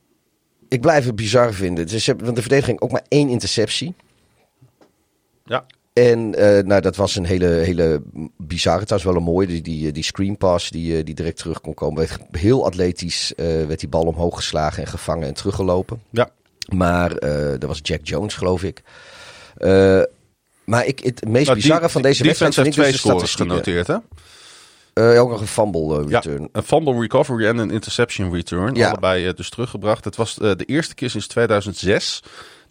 Ik 0.72 0.80
blijf 0.80 1.04
het 1.04 1.16
bizar 1.16 1.52
vinden. 1.52 1.86
Dus, 1.86 2.06
want 2.06 2.34
de 2.36 2.40
verdediging 2.40 2.80
ook 2.80 2.90
maar 2.90 3.04
één 3.08 3.28
interceptie. 3.28 3.94
Ja. 5.44 5.64
En 5.92 6.34
eh, 6.34 6.64
nou, 6.64 6.80
dat 6.80 6.96
was 6.96 7.16
een 7.16 7.24
hele, 7.24 7.46
hele 7.46 8.02
bizarre. 8.36 8.80
Het 8.80 8.90
was 8.90 9.02
wel 9.02 9.16
een 9.16 9.22
mooie. 9.22 9.46
Die, 9.46 9.62
die, 9.62 9.92
die 9.92 10.02
screen 10.02 10.36
pass 10.36 10.70
die, 10.70 10.96
eh, 10.98 11.04
die 11.04 11.14
direct 11.14 11.36
terug 11.36 11.60
kon 11.60 11.74
komen. 11.74 11.98
Werd 11.98 12.18
Heel 12.30 12.64
atletisch 12.64 13.34
eh, 13.34 13.46
werd 13.46 13.80
die 13.80 13.88
bal 13.88 14.02
omhoog 14.06 14.36
geslagen 14.36 14.82
en 14.82 14.88
gevangen 14.88 15.26
en 15.28 15.34
teruggelopen. 15.34 16.02
Ja. 16.10 16.30
Maar 16.74 17.12
eh 17.16 17.50
dat 17.58 17.64
was 17.68 17.78
Jack 17.82 18.00
Jones, 18.02 18.34
geloof 18.34 18.62
ik. 18.62 18.82
Eh, 19.56 20.02
maar 20.64 20.86
ik, 20.86 20.98
het 20.98 21.24
meest 21.28 21.46
Nou, 21.46 21.58
die- 21.58 21.68
bizarre 21.68 21.88
van 21.88 22.02
deze 22.02 22.24
wedstrijd 22.24 22.54
vind 22.54 22.66
ik 22.66 22.72
twee 22.72 22.92
dus 22.92 22.94
de 23.02 23.08
scores 23.08 23.30
statistieken. 23.30 23.64
genoteerd, 23.64 23.86
hè? 23.86 23.96
Eh, 24.94 25.20
ook 25.20 25.30
nog 25.30 25.40
een 25.40 25.46
fumble 25.46 25.98
eh, 26.02 26.08
Ja, 26.08 26.18
return. 26.18 26.48
een 26.52 26.62
fumble 26.62 27.00
recovery 27.00 27.46
en 27.46 27.58
een 27.58 27.70
interception 27.70 28.32
return. 28.34 28.74
Ja. 28.74 28.88
Allebei 28.88 29.26
eh, 29.26 29.34
dus 29.34 29.50
teruggebracht. 29.50 30.04
Het 30.04 30.16
was 30.16 30.34
de 30.34 30.64
eerste 30.66 30.94
keer 30.94 31.10
sinds 31.10 31.26
2006 31.26 32.22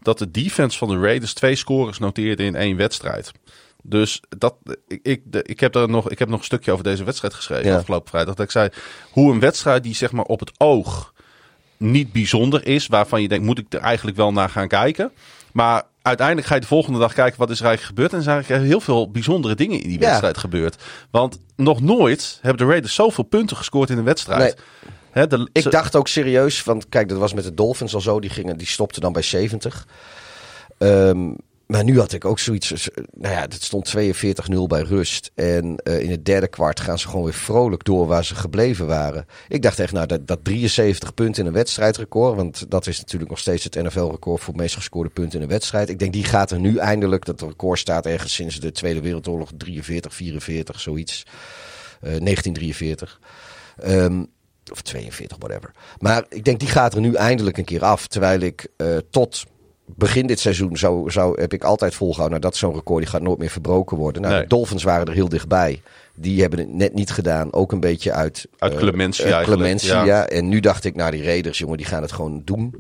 dat 0.02 0.18
de 0.18 0.32
defense 0.32 0.78
van 0.78 0.88
de 0.88 1.00
Raiders 1.00 1.34
twee 1.34 1.56
scores 1.56 2.00
noteerde 2.00 2.44
in 2.44 2.56
één 2.56 2.78
wedstrijd. 2.78 3.32
Dus 3.84 4.22
dat, 4.38 4.56
ik, 4.88 5.00
ik, 5.04 5.22
ik, 5.42 5.60
heb 5.60 5.74
daar 5.74 5.90
nog, 5.90 6.10
ik 6.10 6.20
heb 6.20 6.30
nog 6.30 6.40
een 6.40 6.46
stukje 6.46 6.72
over 6.72 6.84
deze 6.84 7.04
wedstrijd 7.04 7.34
geschreven 7.34 7.66
Ja. 7.72 7.78
afgelopen 7.78 8.10
vrijdag. 8.10 8.36
Dat 8.36 8.46
ik 8.46 8.52
zei 8.52 8.70
hoe 9.12 9.32
een 9.34 9.40
wedstrijd 9.40 9.84
die 9.84 9.96
zeg 9.96 10.12
maar 10.12 10.26
op 10.26 10.40
het 10.40 10.52
oog 10.58 11.14
niet 11.78 12.12
bijzonder 12.12 12.66
is, 12.68 12.88
waarvan 12.88 13.22
je 13.22 13.28
denkt, 13.28 13.46
moet 13.46 13.58
ik 13.60 13.74
er 13.74 13.80
eigenlijk 13.80 14.18
wel 14.18 14.32
naar 14.34 14.50
gaan 14.50 14.68
kijken. 14.68 15.12
Maar 15.52 15.84
uiteindelijk 16.02 16.48
ga 16.48 16.56
je 16.56 16.62
de 16.62 16.68
volgende 16.68 17.00
dag 17.00 17.14
kijken 17.14 17.40
wat 17.40 17.50
is 17.50 17.60
er 17.60 17.66
eigenlijk 17.66 17.96
gebeurd. 17.96 18.12
En 18.12 18.18
er 18.18 18.24
zijn 18.24 18.36
eigenlijk 18.36 18.70
heel 18.70 18.80
veel 18.82 19.12
bijzondere 19.12 19.56
dingen 19.56 19.82
in 19.82 19.90
die 19.90 20.00
Ja. 20.00 20.06
wedstrijd 20.08 20.38
gebeurd. 20.38 20.76
Want 21.12 21.40
nog 21.56 21.82
nooit 21.82 22.40
hebben 22.42 22.66
de 22.66 22.72
Raiders 22.72 22.94
zoveel 22.96 23.24
punten 23.24 23.58
gescoord 23.58 23.90
in 23.90 23.98
een 23.98 24.04
wedstrijd. 24.04 24.58
De- 25.14 25.50
Ik 25.52 25.62
ze- 25.62 25.70
dacht 25.70 25.96
ook 25.96 26.08
serieus, 26.08 26.64
want 26.64 26.90
kijk, 26.90 27.10
dat 27.10 27.18
was 27.18 27.34
met 27.34 27.44
de 27.44 27.54
Dolphins 27.54 27.94
al 27.94 28.02
zo. 28.02 28.20
Die, 28.20 28.30
gingen, 28.30 28.58
die 28.58 28.68
stopten 28.68 29.02
dan 29.02 29.14
bij 29.14 29.22
70. 29.22 29.88
Ehm, 30.78 31.30
maar 31.72 31.84
nu 31.84 32.00
had 32.00 32.14
ik 32.14 32.26
ook 32.26 32.40
zoiets. 32.40 32.72
eh, 32.72 33.04
Nou 33.12 33.34
ja, 33.34 33.42
het 33.42 33.64
stond 33.64 33.86
42-0 33.86 34.68
bij 34.68 34.82
rust. 34.82 35.32
En 35.36 35.76
eh, 35.76 36.00
in 36.00 36.12
het 36.12 36.26
derde 36.26 36.48
kwart 36.48 36.80
gaan 36.80 37.00
ze 37.00 37.08
gewoon 37.08 37.24
weer 37.24 37.34
vrolijk 37.34 37.84
door 37.84 38.08
waar 38.08 38.26
ze 38.26 38.36
gebleven 38.36 38.88
waren. 38.88 39.26
Ik 39.48 39.62
dacht 39.62 39.80
echt, 39.80 39.94
nou, 39.94 40.06
dat, 40.08 40.28
dat 40.28 40.40
73 40.44 41.14
punten 41.14 41.42
in 41.42 41.48
een 41.48 41.54
wedstrijdrecord. 41.54 42.36
Want 42.36 42.72
dat 42.72 42.88
is 42.88 43.00
natuurlijk 43.00 43.30
nog 43.30 43.40
steeds 43.40 43.64
het 43.64 43.76
NFL-record 43.76 44.42
voor 44.42 44.54
het 44.54 44.62
meest 44.62 44.76
gescoorde 44.76 45.10
punten 45.10 45.38
in 45.38 45.44
een 45.44 45.52
wedstrijd. 45.52 45.90
Ik 45.90 46.00
denk, 46.00 46.14
die 46.14 46.24
gaat 46.24 46.52
er 46.52 46.60
nu 46.60 46.78
eindelijk. 46.78 47.26
Dat 47.26 47.42
record 47.42 47.80
staat 47.80 48.06
ergens 48.06 48.34
sinds 48.34 48.60
de 48.60 48.72
Tweede 48.72 49.02
Wereldoorlog 49.02 49.52
43, 49.58 50.14
44, 50.14 50.80
zoiets. 50.80 51.26
Eh, 52.02 52.02
1943. 52.02 53.20
Ehm, 53.78 54.24
of 54.72 54.82
42, 54.82 55.38
whatever. 55.40 55.72
Maar 56.00 56.26
ik 56.30 56.44
denk, 56.46 56.60
die 56.60 56.70
gaat 56.70 56.94
er 56.94 57.02
nu 57.02 57.14
eindelijk 57.14 57.58
een 57.58 57.66
keer 57.66 57.84
af. 57.84 58.08
Terwijl 58.08 58.40
ik 58.40 58.68
eh, 58.78 58.98
tot 59.10 59.46
begin 59.96 60.28
dit 60.28 60.40
seizoen 60.40 60.78
zou, 60.78 61.12
zou, 61.12 61.42
heb 61.42 61.54
ik 61.54 61.64
altijd 61.64 61.96
volgehouden... 61.96 62.40
Nou, 62.40 62.52
dat 62.52 62.54
is 62.54 62.60
zo'n 62.68 62.74
record, 62.80 63.02
die 63.02 63.12
gaat 63.12 63.22
nooit 63.22 63.38
meer 63.40 63.50
verbroken 63.50 63.98
worden. 63.98 64.22
Nou, 64.22 64.34
Nee. 64.34 64.42
de 64.44 64.48
Dolphins 64.50 64.84
waren 64.84 65.06
er 65.08 65.14
heel 65.14 65.30
dichtbij. 65.30 65.82
Die 66.16 66.42
hebben 66.42 66.60
het 66.60 66.74
net 66.74 66.94
niet 66.94 67.12
gedaan. 67.12 67.54
Ook 67.54 67.72
een 67.72 67.80
beetje 67.80 68.12
uit... 68.12 68.48
Uit 68.58 68.74
eh, 68.74 68.80
clementie 68.80 69.42
clementie, 69.44 69.90
ja. 69.90 70.04
ja. 70.04 70.28
En 70.28 70.48
nu 70.50 70.60
dacht 70.60 70.84
ik, 70.86 70.96
nou, 70.96 71.12
die 71.12 71.24
Raiders, 71.24 71.58
jongen, 71.58 71.78
die 71.78 71.86
gaan 71.86 72.02
het 72.02 72.12
gewoon 72.12 72.42
doen. 72.46 72.76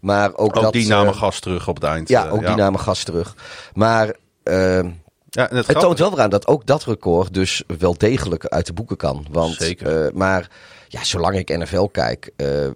Maar 0.00 0.28
ook, 0.36 0.56
ook 0.56 0.62
dat... 0.62 0.72
die 0.72 0.86
namen 0.88 1.12
eh, 1.12 1.18
gas 1.18 1.40
terug 1.40 1.68
op 1.68 1.74
het 1.74 1.84
eind. 1.84 2.08
Ja, 2.08 2.26
eh, 2.26 2.32
ook 2.32 2.46
die 2.46 2.54
namen 2.54 2.80
gas 2.80 3.02
terug. 3.02 3.36
Maar... 3.74 4.14
ehm, 4.42 4.90
Ja, 5.28 5.48
het 5.52 5.78
toont 5.78 5.98
wel 5.98 6.10
weer 6.10 6.20
aan 6.20 6.30
dat 6.30 6.46
ook 6.46 6.66
dat 6.66 6.84
record 6.84 7.34
dus 7.34 7.62
wel 7.78 7.98
degelijk 7.98 8.46
uit 8.46 8.66
de 8.66 8.72
boeken 8.72 8.96
kan. 8.96 9.26
Want, 9.30 9.54
Zeker. 9.54 10.06
eh, 10.06 10.12
maar 10.12 10.50
ja, 10.88 11.04
zolang 11.04 11.36
ik 11.36 11.56
NFL 11.58 11.84
kijk, 11.84 12.30
eh 12.36 12.68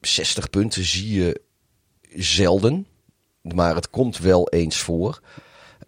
60 0.00 0.50
punten 0.50 0.84
zie 0.84 1.12
je 1.22 1.40
zelden. 2.14 2.86
Maar 3.42 3.74
het 3.74 3.90
komt 3.90 4.18
wel 4.18 4.48
eens 4.48 4.76
voor. 4.78 5.20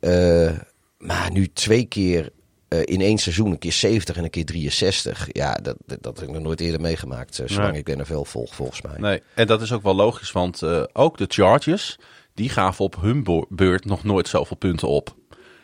Eh, 0.01 0.51
maar 0.99 1.31
nu 1.33 1.47
twee 1.53 1.85
keer 1.85 2.31
eh, 2.69 2.81
in 2.85 3.01
één 3.01 3.19
seizoen, 3.19 3.51
een 3.51 3.59
keer 3.59 3.73
70 3.73 4.17
en 4.17 4.25
een 4.25 4.31
keer 4.31 4.45
63. 4.45 5.29
Ja, 5.33 5.55
dat, 5.55 5.77
dat, 5.87 6.03
dat 6.03 6.21
heb 6.21 6.29
ik 6.29 6.35
nog 6.35 6.43
nooit 6.43 6.61
eerder 6.61 6.81
meegemaakt. 6.81 7.39
eh, 7.39 7.49
zolang 7.49 7.73
Nee. 7.73 7.83
ik 7.85 7.97
NFL 7.97 8.23
volg, 8.23 8.55
volgens 8.55 8.83
mij. 8.83 8.97
Nee, 8.99 9.23
en 9.35 9.47
dat 9.47 9.63
is 9.63 9.73
ook 9.73 9.83
wel 9.83 9.95
logisch, 9.95 10.33
want 10.33 10.63
ook 10.93 11.19
de 11.19 11.27
Chargers, 11.29 11.99
die 12.35 12.49
gaven 12.49 12.85
op 12.85 12.97
hun 13.01 13.47
beurt 13.49 13.85
nog 13.85 14.05
nooit 14.05 14.29
zoveel 14.29 14.57
punten 14.57 14.89
op. 14.89 15.15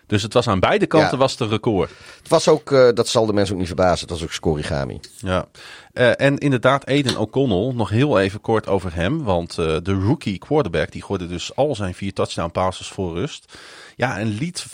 Dus 0.09 0.23
het 0.23 0.33
was 0.33 0.49
aan 0.49 0.61
beide 0.61 0.87
kanten 0.87 1.11
Ja. 1.11 1.16
was 1.16 1.31
het 1.33 1.40
een 1.40 1.49
record. 1.49 1.90
Het 2.18 2.29
was 2.29 2.49
ook, 2.49 2.73
eh, 2.73 2.88
dat 2.94 3.09
zal 3.09 3.27
de 3.27 3.33
mensen 3.33 3.53
ook 3.53 3.59
niet 3.59 3.68
verbazen, 3.68 4.01
het 4.01 4.11
was 4.11 4.23
ook 4.23 4.33
scorigami. 4.33 5.01
Ja. 5.16 5.47
Eh, 5.92 6.21
en 6.21 6.38
inderdaad, 6.38 6.87
Aiden 6.87 7.16
O'Connell, 7.16 7.73
nog 7.75 7.90
heel 7.90 8.18
even 8.21 8.40
kort 8.40 8.66
over 8.66 8.94
hem. 8.94 9.23
Want 9.23 9.59
eh, 9.59 9.77
de 9.83 9.92
rookie 9.92 10.38
quarterback, 10.38 10.92
die 10.92 11.03
gooide 11.03 11.27
dus 11.27 11.57
al 11.57 11.75
zijn 11.75 11.94
vier 11.94 12.12
touchdown 12.12 12.51
passes 12.51 12.88
voor 12.88 13.14
rust. 13.14 13.53
Ja, 13.97 14.18
en 14.18 14.27
liet 14.29 14.66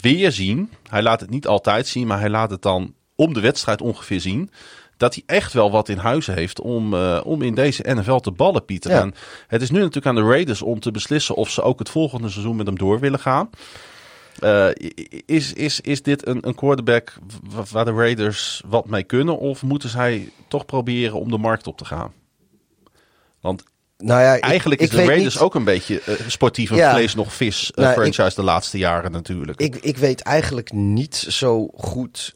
weer 0.00 0.32
zien, 0.32 0.70
hij 0.88 1.02
laat 1.02 1.20
het 1.20 1.30
niet 1.30 1.46
altijd 1.46 1.86
zien, 1.86 2.06
maar 2.06 2.20
hij 2.20 2.30
laat 2.30 2.50
het 2.50 2.62
dan 2.62 2.94
om 3.14 3.34
de 3.34 3.40
wedstrijd 3.40 3.80
ongeveer 3.80 4.20
zien. 4.20 4.50
Dat 4.96 5.14
hij 5.14 5.22
echt 5.26 5.52
wel 5.52 5.70
wat 5.70 5.88
in 5.88 5.98
huis 5.98 6.26
heeft 6.26 6.60
om, 6.60 6.94
om 7.22 7.42
in 7.42 7.54
deze 7.54 7.82
NFL 7.86 8.16
te 8.18 8.30
ballen, 8.30 8.64
Pieter. 8.64 8.90
Ja. 8.90 9.00
En 9.00 9.14
het 9.46 9.62
is 9.62 9.70
nu 9.70 9.78
natuurlijk 9.78 10.06
aan 10.06 10.14
de 10.14 10.30
Raiders 10.30 10.62
om 10.62 10.80
te 10.80 10.90
beslissen 10.90 11.34
of 11.34 11.50
ze 11.50 11.62
ook 11.62 11.78
het 11.78 11.88
volgende 11.88 12.28
seizoen 12.28 12.56
met 12.56 12.66
hem 12.66 12.78
door 12.78 13.00
willen 13.00 13.18
gaan. 13.18 13.50
Eh, 14.38 14.68
is, 15.26 15.52
is, 15.52 15.80
is 15.80 16.02
dit 16.02 16.26
een, 16.26 16.46
een 16.48 16.54
quarterback 16.54 17.14
waar 17.72 17.84
de 17.84 17.92
Raiders 17.92 18.62
wat 18.66 18.86
mee 18.88 19.02
kunnen? 19.04 19.38
Of 19.38 19.62
moeten 19.62 19.88
zij 19.88 20.30
toch 20.48 20.64
proberen 20.66 21.20
om 21.20 21.30
de 21.30 21.38
markt 21.38 21.66
op 21.66 21.76
te 21.78 21.84
gaan? 21.84 22.12
Want 23.40 23.62
Nou 23.98 24.20
ja, 24.20 24.38
eigenlijk 24.40 24.80
ik 24.80 24.90
is 24.90 24.96
de 24.96 25.04
Raiders 25.04 25.34
niet- 25.34 25.42
ook 25.42 25.54
een 25.54 25.64
beetje 25.64 26.00
eh, 26.00 26.14
sportief 26.28 26.70
en 26.70 26.76
Ja. 26.76 26.92
vlees 26.92 27.14
nog 27.14 27.34
vis 27.34 27.70
eh, 27.70 27.84
Nou, 27.84 27.94
franchise 27.94 28.34
de 28.34 28.42
laatste 28.42 28.78
jaren 28.78 29.12
natuurlijk. 29.12 29.60
Ik, 29.60 29.76
ik 29.76 29.96
weet 29.96 30.20
eigenlijk 30.20 30.72
niet 30.72 31.14
zo 31.14 31.66
goed 31.74 32.32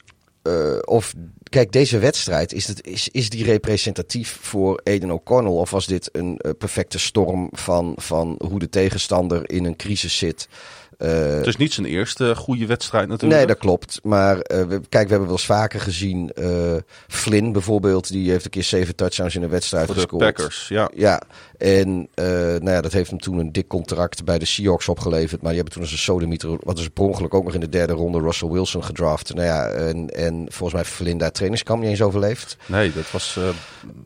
of. 0.85 1.15
Kijk, 1.49 1.73
deze 1.73 1.99
wedstrijd, 1.99 2.53
is, 2.53 2.67
het, 2.67 2.87
is, 2.87 3.09
is 3.09 3.31
die 3.31 3.45
representatief 3.45 4.39
voor 4.41 4.81
Aiden 4.85 5.11
O'Connell? 5.11 5.53
Of 5.53 5.71
was 5.71 5.87
dit 5.87 6.09
een 6.13 6.41
perfecte 6.59 6.99
storm 6.99 7.49
van, 7.53 7.93
van 7.97 8.41
hoe 8.47 8.59
de 8.59 8.69
tegenstander 8.69 9.51
in 9.51 9.65
een 9.65 9.77
crisis 9.77 10.19
zit? 10.19 10.49
Eh, 10.99 11.35
het 11.35 11.47
is 11.47 11.57
niet 11.57 11.73
zijn 11.73 11.87
eerste 11.87 12.37
goede 12.37 12.67
wedstrijd 12.67 13.09
natuurlijk. 13.09 13.39
Nee, 13.39 13.47
dat 13.47 13.59
klopt. 13.59 14.01
Maar 14.03 14.39
eh, 14.39 14.63
we, 14.63 14.81
kijk, 14.89 15.05
we 15.05 15.11
hebben 15.11 15.21
wel 15.21 15.31
eens 15.31 15.45
vaker 15.45 15.81
gezien. 15.81 16.31
eh, 16.33 16.77
Flynn 17.09 17.53
bijvoorbeeld, 17.53 18.09
die 18.09 18.31
heeft 18.31 18.45
een 18.45 18.51
keer 18.51 18.63
zeven 18.63 18.97
touchdowns 18.97 19.35
in 19.35 19.43
een 19.43 19.49
wedstrijd 19.49 19.87
Voor 19.87 19.95
de 19.95 20.01
gescoord. 20.01 20.25
Packers, 20.25 20.69
ja. 20.69 20.91
Ja, 20.95 21.23
en 21.59 22.09
nou 22.15 22.71
ja, 22.71 22.81
dat 22.81 22.93
heeft 22.93 23.11
hem 23.11 23.21
toen 23.21 23.39
een 23.39 23.53
dik 23.53 23.69
contract 23.69 24.25
bij 24.25 24.39
de 24.39 24.45
Seahawks 24.45 24.89
opgeleverd. 24.89 25.43
Maar 25.43 25.53
die 25.53 25.61
hebben 25.61 25.73
toen 25.73 25.83
als 25.83 25.93
een 25.93 25.99
sodemieter, 25.99 26.57
wat 26.61 26.79
is 26.79 26.89
per 26.89 27.05
ongeluk 27.05 27.35
ook 27.35 27.45
nog 27.45 27.55
in 27.55 27.61
de 27.61 27.69
derde 27.69 27.93
ronde, 27.93 28.21
Russell 28.21 28.49
Wilson 28.49 28.85
gedraft. 28.85 29.35
Nou 29.35 29.47
ja, 29.47 29.67
en, 29.69 30.09
en 30.09 30.35
volgens 30.35 30.73
mij 30.73 30.83
heeft 30.83 30.95
Flynn 30.95 31.19
daar 31.19 31.33
trainingskamp 31.33 31.81
niet 31.81 31.91
eens 31.91 32.03
overleefd. 32.03 32.57
Nee, 32.67 32.93
dat 32.93 33.11
was... 33.11 33.39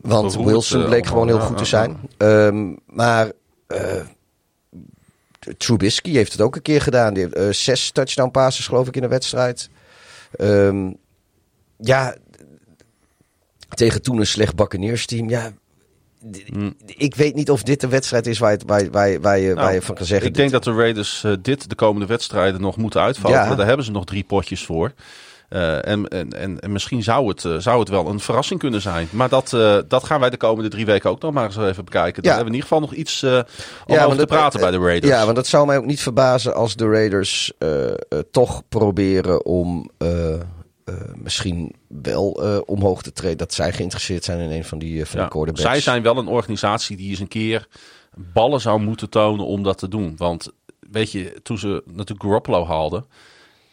Want 0.01 0.31
beroerd, 0.31 0.49
Wilson 0.49 0.85
bleek 0.85 1.05
gewoon 1.05 1.27
heel 1.27 1.39
goed 1.39 1.57
te 1.57 1.65
zijn. 1.65 1.97
Ehm, 2.17 2.73
maar 2.85 3.31
Trubisky 5.57 6.11
heeft 6.11 6.31
het 6.31 6.41
ook 6.41 6.55
een 6.55 6.61
keer 6.61 6.81
gedaan. 6.81 7.13
Die 7.13 7.23
heeft 7.23 7.35
eh, 7.35 7.49
zes 7.49 7.91
touchdown 7.91 8.31
passes 8.31 8.67
geloof 8.67 8.87
ik 8.87 8.95
in 8.95 9.03
een 9.03 9.09
wedstrijd. 9.09 9.69
Ehm, 10.31 10.91
ja, 11.77 12.15
tegen 13.69 14.01
toen 14.01 14.17
een 14.19 14.25
slecht 14.27 14.55
Buccaneers-team. 14.55 15.29
Ja, 15.29 15.51
Hmm. 16.45 16.75
ik 16.85 17.15
weet 17.15 17.35
niet 17.35 17.49
of 17.51 17.63
dit 17.63 17.81
de 17.81 17.87
wedstrijd 17.87 18.27
is 18.27 18.39
waar 18.39 18.51
je, 18.51 18.57
waar, 18.65 18.89
waar, 18.91 19.09
je- 19.09 19.19
waar, 19.19 19.37
je, 19.39 19.53
waar 19.53 19.73
je 19.73 19.81
van 19.81 19.95
kan 19.95 20.05
zeggen. 20.05 20.31
Nou, 20.31 20.43
Ik 20.43 20.51
denk 20.51 20.51
dat 20.51 20.73
de 20.75 20.81
Raiders 20.81 21.23
eh, 21.23 21.33
dit 21.41 21.69
de 21.69 21.75
komende 21.75 22.07
wedstrijden 22.07 22.61
nog 22.61 22.77
moeten 22.77 23.01
uitvallen. 23.01 23.37
Ja. 23.37 23.55
Daar 23.55 23.67
hebben 23.67 23.85
ze 23.85 23.91
nog 23.91 24.05
drie 24.05 24.23
potjes 24.23 24.65
voor. 24.65 24.93
Eh, 25.49 25.87
en, 25.87 26.07
en, 26.07 26.29
en, 26.33 26.59
en 26.59 26.71
misschien 26.71 27.03
zou 27.03 27.27
het, 27.27 27.45
eh, 27.45 27.57
zou 27.57 27.79
het 27.79 27.89
wel 27.89 28.07
een 28.07 28.19
verrassing 28.19 28.59
kunnen 28.59 28.81
zijn. 28.81 29.07
Maar 29.11 29.29
dat, 29.29 29.53
eh, 29.53 29.77
dat 29.87 30.03
gaan 30.03 30.19
wij 30.19 30.29
de 30.29 30.37
komende 30.37 30.69
drie 30.69 30.85
weken 30.85 31.09
ook 31.09 31.21
nog 31.21 31.33
maar 31.33 31.45
eens 31.45 31.57
even 31.57 31.85
bekijken. 31.85 32.23
Dan 32.23 32.31
Ja. 32.31 32.37
hebben 32.37 32.53
we 32.53 32.57
in 32.57 32.63
ieder 32.63 32.69
geval 32.69 32.79
nog 32.79 32.93
iets 32.93 33.23
om 33.23 33.93
Ja, 33.95 34.03
over 34.05 34.17
te 34.17 34.25
praten 34.25 34.59
bij 34.59 34.71
de 34.71 34.77
Raiders. 34.77 35.13
Ja, 35.13 35.25
want 35.25 35.37
het 35.37 35.47
zou 35.47 35.65
mij 35.65 35.77
ook 35.77 35.85
niet 35.85 36.01
verbazen 36.01 36.55
als 36.55 36.75
de 36.75 36.89
Raiders 36.89 37.51
toch 38.31 38.63
proberen 38.69 39.45
om 39.45 39.89
misschien 41.15 41.75
wel 41.87 42.29
omhoog 42.65 43.01
te 43.01 43.13
treden. 43.13 43.37
Dat 43.37 43.53
zij 43.53 43.73
geïnteresseerd 43.73 44.23
zijn 44.23 44.39
in 44.39 44.51
een 44.51 44.65
van 44.65 44.79
die, 44.79 45.05
van 45.05 45.19
Ja, 45.19 45.43
die. 45.43 45.59
Zij 45.61 45.79
zijn 45.81 46.01
wel 46.03 46.17
een 46.17 46.27
organisatie 46.27 46.97
die 46.97 47.09
eens 47.09 47.19
een 47.19 47.27
keer 47.27 47.67
ballen 48.15 48.61
zou 48.61 48.79
moeten 48.79 49.09
tonen 49.09 49.45
om 49.45 49.63
dat 49.63 49.77
te 49.77 49.87
doen. 49.87 50.13
Want 50.17 50.51
weet 50.91 51.11
je, 51.11 51.39
toen 51.43 51.57
ze 51.57 51.83
natuurlijk 51.85 52.23
Garoppolo 52.23 52.65
haalden, 52.65 53.05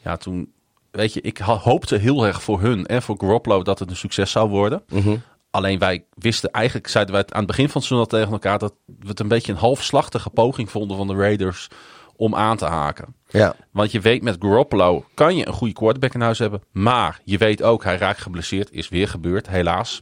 ja, 0.03 0.17
toen, 0.17 0.53
weet 0.97 1.13
je, 1.13 1.21
ik 1.21 1.39
hoopte 1.39 1.97
heel 1.97 2.27
erg 2.27 2.43
voor 2.43 2.61
hun 2.61 2.87
en 2.87 3.03
voor 3.03 3.17
Garoppolo 3.19 3.63
dat 3.63 3.79
het 3.79 3.91
een 3.91 3.97
succes 3.97 4.31
zou 4.31 4.49
worden. 4.49 4.83
Mhm. 4.89 5.17
Alleen 5.51 5.79
wij 5.79 6.05
wisten 6.15 6.51
eigenlijk, 6.51 6.89
zeiden 6.89 7.15
wij 7.15 7.23
het 7.23 7.33
aan 7.33 7.39
het 7.39 7.49
begin 7.49 7.69
van 7.69 7.81
het 7.81 7.85
seizoen 7.85 8.09
tegen 8.09 8.33
elkaar, 8.33 8.59
dat 8.59 8.75
we 8.87 9.09
het 9.09 9.21
een 9.21 9.29
beetje 9.29 9.53
een 9.53 9.59
halfslachtige 9.59 10.31
poging 10.31 10.71
vonden 10.71 10.97
van 10.97 11.07
de 11.07 11.15
Raiders 11.15 11.69
om 12.17 12.35
aan 12.35 12.57
te 12.57 12.65
haken. 12.65 13.15
Ja, 13.29 13.55
Want 13.71 13.91
je 13.93 14.01
weet 14.01 14.23
met 14.23 14.37
Garoppolo 14.39 15.05
kan 15.15 15.37
je 15.37 15.47
een 15.47 15.53
goede 15.53 15.73
quarterback 15.75 16.15
in 16.15 16.21
huis 16.21 16.39
hebben. 16.39 16.63
Maar 16.73 17.21
je 17.25 17.39
weet 17.39 17.63
ook, 17.63 17.85
hij 17.85 17.97
raakt 17.97 18.21
geblesseerd. 18.21 18.71
Is 18.73 18.89
weer 18.89 19.09
gebeurd, 19.09 19.49
helaas. 19.49 20.01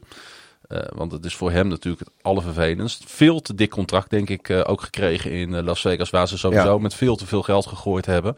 Eh, 0.68 0.78
want 0.94 1.12
het 1.12 1.24
is 1.24 1.34
voor 1.34 1.50
hem 1.50 1.68
natuurlijk 1.68 2.04
het 2.04 2.12
allervervelendst. 2.22 3.04
Veel 3.06 3.40
te 3.40 3.54
dik 3.54 3.70
contract, 3.70 4.10
denk 4.10 4.28
ik, 4.28 4.48
eh, 4.48 4.60
ook 4.66 4.80
gekregen 4.80 5.30
in 5.30 5.54
eh, 5.54 5.62
Las 5.64 5.80
Vegas. 5.80 6.10
Waar 6.10 6.28
ze 6.28 6.38
sowieso 6.38 6.72
Ja. 6.74 6.78
met 6.78 6.94
veel 6.94 7.16
te 7.16 7.26
veel 7.26 7.42
geld 7.42 7.66
gegooid 7.66 8.06
hebben. 8.06 8.36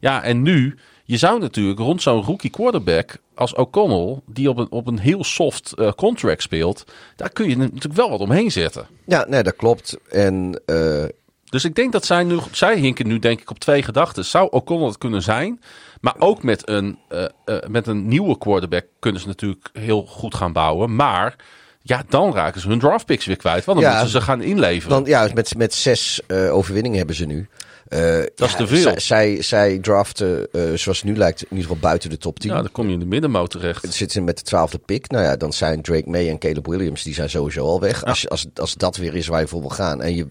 Ja, 0.00 0.22
en 0.22 0.42
nu, 0.42 0.78
je 1.12 1.18
zou 1.18 1.40
natuurlijk 1.40 1.78
rond 1.78 2.02
zo'n 2.02 2.22
rookie 2.22 2.50
quarterback 2.50 3.16
als 3.34 3.54
O'Connell, 3.54 4.20
die 4.26 4.48
op 4.48 4.58
een, 4.58 4.70
op 4.70 4.86
een 4.86 4.98
heel 4.98 5.24
soft 5.24 5.72
eh, 5.72 5.90
contract 5.96 6.42
speelt, 6.42 6.84
daar 7.16 7.30
kun 7.30 7.48
je 7.48 7.56
natuurlijk 7.56 7.94
wel 7.94 8.10
wat 8.10 8.20
omheen 8.20 8.50
zetten. 8.52 8.86
ja 9.06 9.24
nee, 9.28 9.42
dat 9.42 9.56
klopt. 9.56 9.96
En 10.10 10.60
eh, 10.66 11.04
Dus 11.44 11.64
ik 11.64 11.74
denk 11.74 11.92
dat 11.92 12.04
zij 12.04 12.24
nu, 12.24 12.38
zij 12.50 12.78
hinken 12.78 13.06
nu 13.06 13.18
denk 13.18 13.40
ik 13.40 13.50
op 13.50 13.58
twee 13.58 13.82
gedachten. 13.82 14.24
Zou 14.24 14.48
O'Connell 14.50 14.86
het 14.86 14.98
kunnen 14.98 15.22
zijn? 15.22 15.60
Maar 16.00 16.14
ook 16.18 16.42
met 16.42 16.68
een, 16.68 16.98
eh, 17.08 17.24
met 17.68 17.86
een 17.86 18.08
nieuwe 18.08 18.38
quarterback 18.38 18.84
kunnen 18.98 19.20
ze 19.20 19.26
natuurlijk 19.26 19.68
heel 19.72 20.02
goed 20.06 20.34
gaan 20.34 20.52
bouwen. 20.52 20.94
Maar 20.96 21.36
ja, 21.82 22.02
dan 22.08 22.34
raken 22.34 22.60
ze 22.60 22.68
hun 22.68 22.78
draftpicks 22.78 23.26
weer 23.26 23.36
kwijt. 23.36 23.64
Want 23.64 23.78
dan 23.80 23.86
Ja, 23.88 23.94
moeten 23.94 24.12
ze 24.12 24.20
gaan 24.26 24.42
inleveren. 24.42 24.96
dan, 24.96 25.04
ja, 25.04 25.28
met, 25.34 25.56
met 25.56 25.74
zes 25.74 26.20
overwinningen 26.28 26.98
hebben 26.98 27.16
ze 27.16 27.24
nu. 27.26 27.48
Eh, 27.92 28.24
Dat 28.34 28.48
is 28.48 28.52
ja, 28.52 28.58
te 28.58 28.66
veel. 28.66 29.40
Zij, 29.42 29.78
draften, 29.78 30.48
eh, 30.52 30.62
zoals 30.62 30.98
het 30.98 31.04
nu 31.04 31.16
lijkt, 31.16 31.42
in 31.42 31.48
ieder 31.50 31.64
geval 31.64 31.80
buiten 31.80 32.10
de 32.10 32.18
top 32.18 32.38
10. 32.38 32.50
ja, 32.50 32.56
dan 32.56 32.72
kom 32.72 32.86
je 32.86 32.92
in 32.92 32.98
de 32.98 33.06
middenmoot 33.06 33.50
terecht. 33.50 33.82
Zitten 33.82 34.10
ze 34.10 34.20
met 34.20 34.36
de 34.36 34.42
twaalfde 34.42 34.78
pick. 34.78 35.10
Nou 35.10 35.24
ja, 35.24 35.36
dan 35.36 35.52
zijn 35.52 35.82
Drake 35.82 36.10
May 36.10 36.28
en 36.28 36.38
Caleb 36.38 36.66
Williams, 36.66 37.02
die 37.02 37.14
zijn 37.14 37.30
sowieso 37.30 37.66
al 37.66 37.80
weg. 37.80 38.04
Als, 38.04 38.28
als, 38.28 38.46
als 38.54 38.74
dat 38.74 38.96
weer 38.96 39.14
is 39.14 39.26
waar 39.26 39.40
je 39.40 39.46
voor 39.46 39.60
wil 39.60 39.70
gaan. 39.70 40.02
En 40.02 40.14
je, 40.14 40.26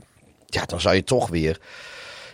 ja, 0.45 0.65
dan 0.65 0.81
zou 0.81 0.95
je 0.95 1.03
toch 1.03 1.29
weer... 1.29 1.59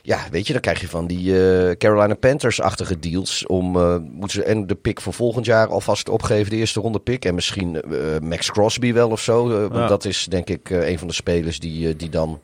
ja, 0.01 0.19
weet 0.31 0.47
je, 0.47 0.53
dan 0.53 0.61
krijg 0.61 0.81
je 0.81 0.87
van 0.87 1.07
die 1.07 1.49
eh, 1.49 1.75
Carolina 1.75 2.13
Panthers-achtige 2.13 2.99
deals. 2.99 3.45
Om, 3.45 3.71
moeten 4.11 4.29
ze 4.29 4.43
en 4.43 4.67
de 4.67 4.75
pick 4.75 5.01
voor 5.01 5.13
volgend 5.13 5.45
jaar 5.45 5.67
alvast 5.67 6.09
opgeven, 6.09 6.49
de 6.49 6.57
eerste 6.57 6.79
ronde 6.79 6.99
pick. 6.99 7.25
En 7.25 7.35
misschien 7.35 7.81
Max 8.21 8.51
Crosby 8.51 8.93
wel 8.93 9.09
of 9.09 9.21
zo. 9.21 9.69
Ja. 9.73 9.87
dat 9.87 10.05
is 10.05 10.25
denk 10.29 10.49
ik 10.49 10.69
een 10.69 10.99
van 10.99 11.07
de 11.07 11.13
spelers 11.13 11.59
die, 11.59 11.95
die 11.95 12.09
dan 12.09 12.39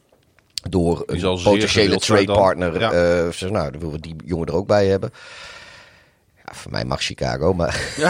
door 0.69 1.03
een 1.05 1.21
potentiële 1.43 1.89
dan. 1.89 1.99
trade-partner... 1.99 2.79
Ja. 2.79 2.91
eh 2.91 3.49
nou, 3.51 3.71
dan 3.71 3.79
willen 3.79 3.95
we 3.95 3.99
die 3.99 4.15
jongen 4.25 4.47
er 4.47 4.53
ook 4.53 4.67
bij 4.67 4.87
hebben. 4.87 5.11
Ja, 6.45 6.53
voor 6.53 6.71
mij 6.71 6.85
mag 6.85 7.01
Chicago, 7.01 7.53
maar... 7.53 7.93
Ja. 7.97 8.09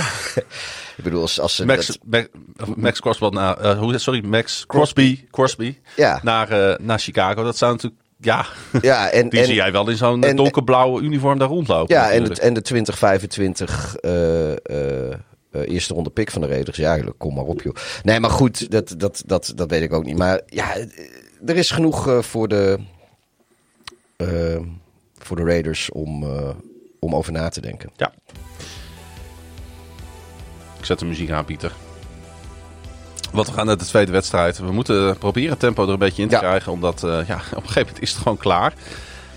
ik 0.98 1.04
bedoel, 1.04 1.22
als, 1.22 1.40
als 1.40 1.56
ze... 1.56 1.66
Max, 1.66 1.88
dat- 1.88 1.98
Max, 2.06 2.28
Max 2.76 3.00
Crosby, 3.00 3.28
naar, 3.30 3.58
eh, 3.58 3.78
hoe, 3.80 3.98
sorry, 3.98 4.26
Max 4.26 4.66
Crosby, 4.68 5.26
Crosby 5.32 5.78
Ja. 5.96 6.20
naar, 6.24 6.50
eh, 6.52 6.80
naar 6.80 7.00
Chicago. 7.00 7.44
Dat 7.44 7.58
zou 7.58 7.72
natuurlijk, 7.72 8.02
ja, 8.18 8.46
ja, 8.82 9.10
en, 9.12 9.30
die 9.30 9.40
en, 9.40 9.46
zie 9.46 9.56
jij 9.56 9.72
wel 9.72 9.90
in 9.90 9.98
zo'n 9.98 10.22
donkerblauwe 10.22 11.02
uniform 11.02 11.40
daar 11.40 11.48
rondlopen. 11.48 11.96
Ja, 11.96 12.12
en, 12.12 12.24
het, 12.24 12.40
en 12.40 12.54
de 12.54 12.62
2025 12.62 13.96
eh, 13.96 14.52
eh, 14.52 15.12
eh, 15.12 15.16
eerste 15.52 15.94
ronde 15.94 16.10
pick 16.10 16.32
van 16.32 16.42
de 16.42 16.48
Raiders. 16.48 16.78
Ja, 16.78 16.88
eigenlijk, 16.88 17.18
kom 17.20 17.34
maar 17.34 17.44
op 17.44 17.62
joh. 17.62 17.76
Nee, 18.04 18.20
maar 18.20 18.30
goed, 18.30 18.72
dat, 18.72 18.94
dat, 18.98 19.24
dat, 19.26 19.54
dat 19.56 19.70
weet 19.70 19.82
ik 19.82 19.94
ook 19.94 20.04
niet. 20.06 20.18
Maar 20.18 20.42
ja, 20.46 20.76
er 21.46 21.56
is 21.56 21.72
genoeg 21.72 22.08
eh, 22.08 22.22
voor, 22.22 22.48
de, 22.48 22.80
eh, 24.16 24.58
voor 25.18 25.36
de 25.36 25.44
Raiders 25.44 25.90
om, 25.92 26.24
eh, 26.24 26.50
om 27.00 27.16
over 27.16 27.32
na 27.32 27.50
te 27.50 27.62
denken. 27.62 27.90
Ja. 27.96 28.12
Ik 30.80 30.86
zet 30.86 31.00
de 31.00 31.06
muziek 31.06 31.32
aan, 31.32 31.46
Pieter. 31.46 31.72
Want 33.32 33.48
we 33.48 33.54
gaan 33.54 33.66
naar 33.66 33.78
de 33.78 33.86
tweede 33.86 34.12
wedstrijd. 34.12 34.58
We 34.58 34.72
moeten 34.72 35.18
proberen 35.18 35.50
het 35.50 35.60
tempo 35.60 35.84
er 35.84 35.90
een 35.90 36.00
beetje 36.00 36.22
in 36.22 36.28
te 36.28 36.34
Ja. 36.34 36.40
krijgen. 36.40 36.72
Omdat 36.72 37.04
eh, 37.04 37.28
ja, 37.28 37.36
op 37.52 37.64
een 37.64 37.68
gegeven 37.68 37.82
moment 37.82 38.02
is 38.02 38.10
het 38.12 38.22
gewoon 38.22 38.38
klaar. 38.38 38.74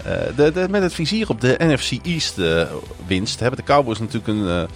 Eh, 0.04 0.12
de, 0.36 0.52
de, 0.52 0.66
met 0.70 0.82
het 0.82 0.94
vizier 0.94 1.28
op 1.28 1.40
de 1.40 1.56
NFC 1.58 2.06
East 2.06 2.38
eh, 2.38 2.70
winst 3.06 3.40
hebben 3.40 3.58
de 3.58 3.64
Cowboys 3.72 3.98
natuurlijk 3.98 4.26
een 4.26 4.48
eh, 4.48 4.68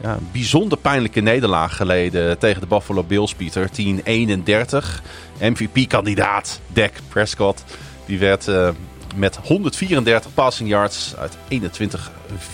een 0.00 0.28
bijzonder 0.32 0.78
pijnlijke 0.78 1.20
nederlaag 1.20 1.76
geleden 1.76 2.38
tegen 2.38 2.60
de 2.60 2.66
Buffalo 2.66 3.02
Bills, 3.02 3.34
Pieter. 3.34 3.68
10-31. 3.68 5.02
MVP-kandidaat 5.40 6.60
Dak 6.72 6.92
Prescott. 7.08 7.64
Die 8.06 8.18
werd 8.18 8.48
eh, 8.48 8.68
met 9.16 9.36
134 9.36 10.34
passing 10.34 10.68
yards 10.68 11.14
uit 11.16 11.36
21, 11.48 12.10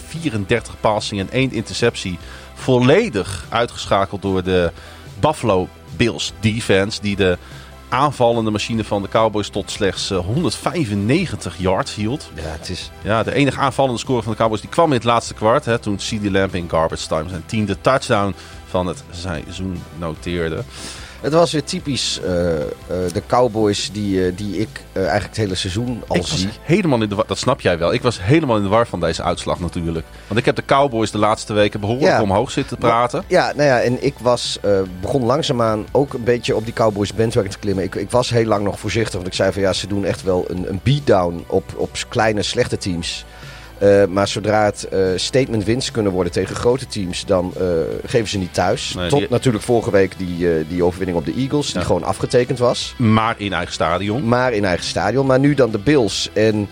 34 0.08 0.80
passing 0.80 1.20
en 1.20 1.30
1 1.30 1.52
interceptie 1.52 2.18
volledig 2.54 3.46
uitgeschakeld 3.48 4.22
door 4.22 4.42
de 4.42 4.72
Buffalo 5.20 5.68
Bills 5.96 6.32
defense. 6.40 7.00
Die 7.00 7.16
de 7.16 7.38
aanvallende 7.88 8.50
machine 8.50 8.84
van 8.84 9.02
de 9.02 9.08
Cowboys 9.08 9.48
tot 9.48 9.70
slechts 9.70 10.10
eh, 10.10 10.18
195 10.18 11.58
yards 11.58 11.94
hield. 11.94 12.30
Ja, 12.34 12.42
het 12.42 12.68
is... 12.68 12.90
Ja, 13.02 13.22
de 13.22 13.34
enige 13.34 13.58
aanvallende 13.58 13.98
score 13.98 14.22
van 14.22 14.32
de 14.32 14.38
Cowboys 14.38 14.60
die 14.60 14.70
kwam 14.70 14.86
in 14.86 14.92
het 14.92 15.04
laatste 15.04 15.34
kwart. 15.34 15.64
Hè, 15.64 15.78
toen 15.78 15.96
CD 15.96 16.30
Lamb 16.30 16.54
in 16.54 16.70
garbage 16.70 17.06
time 17.06 17.28
zijn 17.28 17.46
tiende 17.46 17.80
touchdown 17.80 18.34
van 18.66 18.86
het 18.86 19.04
seizoen 19.10 19.82
noteerde. 19.98 20.64
Het 21.20 21.32
was 21.32 21.52
weer 21.52 21.64
typisch 21.64 22.20
eh, 22.20 22.56
eh, 22.60 22.66
de 22.88 23.22
Cowboys 23.26 23.90
die, 23.92 24.26
eh, 24.26 24.32
die 24.36 24.58
ik 24.58 24.68
eigenlijk 24.92 25.26
het 25.26 25.36
hele 25.36 25.54
seizoen 25.54 26.02
al 26.06 26.16
ik 26.16 26.26
zie. 26.26 26.48
helemaal 26.62 27.02
in 27.02 27.08
de 27.08 27.14
war, 27.14 27.24
dat 27.26 27.38
snap 27.38 27.60
jij 27.60 27.78
wel. 27.78 27.92
Ik 27.92 28.02
was 28.02 28.22
helemaal 28.22 28.56
in 28.56 28.62
de 28.62 28.68
war 28.68 28.86
van 28.86 29.00
deze 29.00 29.22
uitslag 29.22 29.60
natuurlijk. 29.60 30.06
Want 30.26 30.40
ik 30.40 30.46
heb 30.46 30.56
de 30.56 30.64
Cowboys 30.64 31.10
de 31.10 31.18
laatste 31.18 31.52
weken 31.52 31.80
behoorlijk 31.80 32.06
Ja. 32.08 32.22
omhoog 32.22 32.50
zitten 32.50 32.78
praten. 32.78 33.24
Ja, 33.26 33.52
nou 33.56 33.68
ja, 33.68 33.80
en 33.80 34.04
ik 34.04 34.14
was, 34.20 34.58
begon 35.00 35.24
langzaamaan 35.24 35.86
ook 35.92 36.12
een 36.12 36.24
beetje 36.24 36.56
op 36.56 36.64
die 36.64 36.74
Cowboys 36.74 37.14
bandwagon 37.14 37.50
te 37.50 37.58
klimmen. 37.58 37.84
Ik, 37.84 37.94
ik 37.94 38.10
was 38.10 38.30
heel 38.30 38.44
lang 38.44 38.64
nog 38.64 38.80
voorzichtig, 38.80 39.14
want 39.14 39.26
ik 39.26 39.34
zei 39.34 39.52
van 39.52 39.62
ja, 39.62 39.72
ze 39.72 39.86
doen 39.86 40.04
echt 40.04 40.22
wel 40.22 40.44
een, 40.48 40.68
een 40.68 40.80
beatdown 40.82 41.44
op, 41.46 41.64
op 41.76 41.90
kleine, 42.08 42.42
slechte 42.42 42.76
teams. 42.78 43.24
Eh, 43.78 44.04
maar 44.04 44.28
zodra 44.28 44.64
het 44.64 44.88
eh, 44.88 45.00
statement 45.16 45.64
winst 45.64 45.90
kunnen 45.90 46.12
worden 46.12 46.32
tegen 46.32 46.56
grote 46.56 46.86
teams, 46.86 47.24
dan 47.24 47.52
eh, 47.56 47.64
geven 48.06 48.28
ze 48.28 48.38
niet 48.38 48.54
thuis. 48.54 48.94
Nee, 48.94 49.08
Tot 49.08 49.18
die- 49.18 49.28
natuurlijk 49.30 49.64
vorige 49.64 49.90
week 49.90 50.18
die, 50.18 50.66
die 50.68 50.84
overwinning 50.84 51.18
op 51.18 51.24
de 51.24 51.34
Eagles, 51.36 51.72
die 51.72 51.82
gewoon 51.82 52.02
afgetekend 52.02 52.58
was. 52.58 52.94
Maar 52.96 53.34
in 53.38 53.52
eigen 53.52 53.72
stadion. 53.72 54.28
Maar 54.28 54.52
in 54.52 54.64
eigen 54.64 54.84
stadion. 54.84 55.26
Maar 55.26 55.38
nu 55.38 55.54
dan 55.54 55.70
de 55.70 55.78
Bills. 55.78 56.30
En 56.32 56.68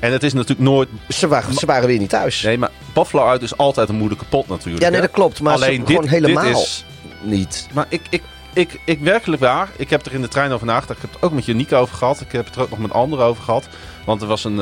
En 0.00 0.12
het 0.12 0.22
is 0.22 0.32
natuurlijk 0.32 0.60
nooit... 0.60 0.88
ze 1.08 1.28
waren, 1.28 1.54
ze 1.54 1.66
waren 1.66 1.88
weer 1.88 1.98
niet 1.98 2.08
thuis. 2.08 2.42
Nee, 2.42 2.58
maar 2.58 2.70
Buffalo 2.94 3.26
uit 3.26 3.42
is 3.42 3.56
altijd 3.56 3.88
een 3.88 3.94
moeilijke 3.94 4.24
pot 4.24 4.48
natuurlijk. 4.48 4.84
ja, 4.84 4.90
nee, 4.90 5.00
dat 5.00 5.10
klopt. 5.10 5.40
Maar 5.40 5.54
Alleen 5.54 5.72
ze, 5.72 5.78
dit, 5.78 5.88
gewoon 5.88 6.08
helemaal 6.08 6.44
dit 6.44 6.56
is... 6.56 6.84
niet. 7.22 7.68
Maar 7.72 7.86
ik, 7.88 8.00
ik, 8.10 8.22
ik, 8.52 8.80
ik 8.84 9.00
werkelijk 9.00 9.42
waar, 9.42 9.68
ik 9.76 9.90
heb 9.90 10.06
er 10.06 10.14
in 10.14 10.20
de 10.20 10.28
trein 10.28 10.52
over 10.52 10.66
nagedacht. 10.66 10.96
Ik 10.98 11.02
heb 11.04 11.12
het 11.12 11.22
ook 11.22 11.32
met 11.32 11.44
Janiek 11.46 11.72
over 11.72 11.96
gehad. 11.96 12.20
Ik 12.20 12.32
heb 12.32 12.44
het 12.46 12.54
er 12.56 12.62
ook 12.62 12.70
nog 12.70 12.78
met 12.78 12.92
anderen 12.92 13.24
over 13.24 13.42
gehad. 13.42 13.68
Want 14.04 14.22
er 14.22 14.28
was 14.28 14.44
een 14.44 14.60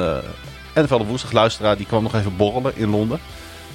eh 0.78 0.84
NFL 0.84 0.98
de 0.98 1.04
woensdag 1.04 1.32
luisteraar 1.32 1.76
die 1.76 1.86
kwam 1.86 2.02
nog 2.02 2.14
even 2.14 2.36
borrelen 2.36 2.76
in 2.76 2.90
Londen. 2.90 3.20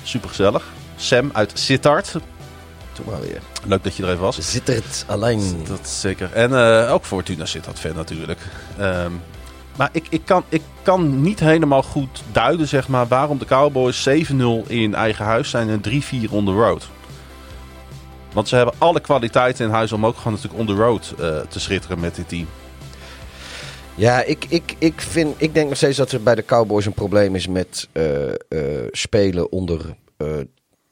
Super 0.04 0.30
gezellig. 0.30 0.64
Sam 0.96 1.30
uit 1.34 1.52
Sittard. 1.54 2.12
Toen 2.92 3.06
maar 3.10 3.22
weer. 3.22 3.42
Leuk 3.66 3.84
dat 3.84 3.96
je 3.96 4.04
er 4.04 4.10
even 4.10 4.22
was. 4.22 4.52
Zit 4.52 4.68
het 4.68 5.06
alleen. 5.08 5.64
Dat 5.68 5.90
zeker. 5.90 6.34
En 6.34 6.82
eh, 6.84 6.94
ook 6.94 7.06
Fortuna 7.06 7.46
Sittard 7.46 7.80
fan 7.80 7.96
natuurlijk. 7.96 8.40
Ehm, 8.78 9.12
maar 9.76 9.90
ik, 9.92 10.06
ik, 10.10 10.22
kan, 10.26 10.44
ik 10.50 10.62
kan 10.82 11.22
niet 11.22 11.40
helemaal 11.40 11.84
goed 11.84 12.24
duiden 12.32 12.68
zeg 12.68 12.88
maar, 12.88 13.08
waarom 13.08 13.38
de 13.38 13.46
Cowboys 13.46 14.10
7-0 14.10 14.68
in 14.68 14.96
eigen 14.96 15.26
huis 15.26 15.50
zijn 15.50 15.70
en 15.70 15.82
3-4 16.28 16.30
on 16.30 16.46
the 16.46 16.52
road. 16.52 16.88
Want 18.34 18.48
ze 18.48 18.56
hebben 18.56 18.76
alle 18.78 19.00
kwaliteiten 19.00 19.66
in 19.66 19.72
huis 19.72 19.92
om 19.92 20.06
ook 20.06 20.18
gewoon 20.18 20.34
natuurlijk 20.34 20.60
on 20.60 20.68
the 20.68 20.82
road 20.82 21.14
eh, 21.20 21.40
te 21.50 21.60
schitteren 21.60 22.00
met 22.00 22.16
dit 22.16 22.30
team. 22.30 22.48
Ja, 23.96 24.24
ik, 24.24 24.46
ik, 24.50 24.76
ik, 24.80 25.02
vind, 25.02 25.36
ik 25.38 25.54
denk 25.54 25.68
nog 25.68 25.78
steeds 25.78 25.98
dat 25.98 26.12
er 26.12 26.24
bij 26.24 26.36
de 26.36 26.46
Cowboys 26.46 26.86
een 26.86 26.94
probleem 26.94 27.36
is 27.36 27.48
met 27.48 27.90
eh, 27.92 28.30
eh, 28.30 28.36
spelen 28.92 29.52
onder 29.52 29.96
eh, 30.18 30.28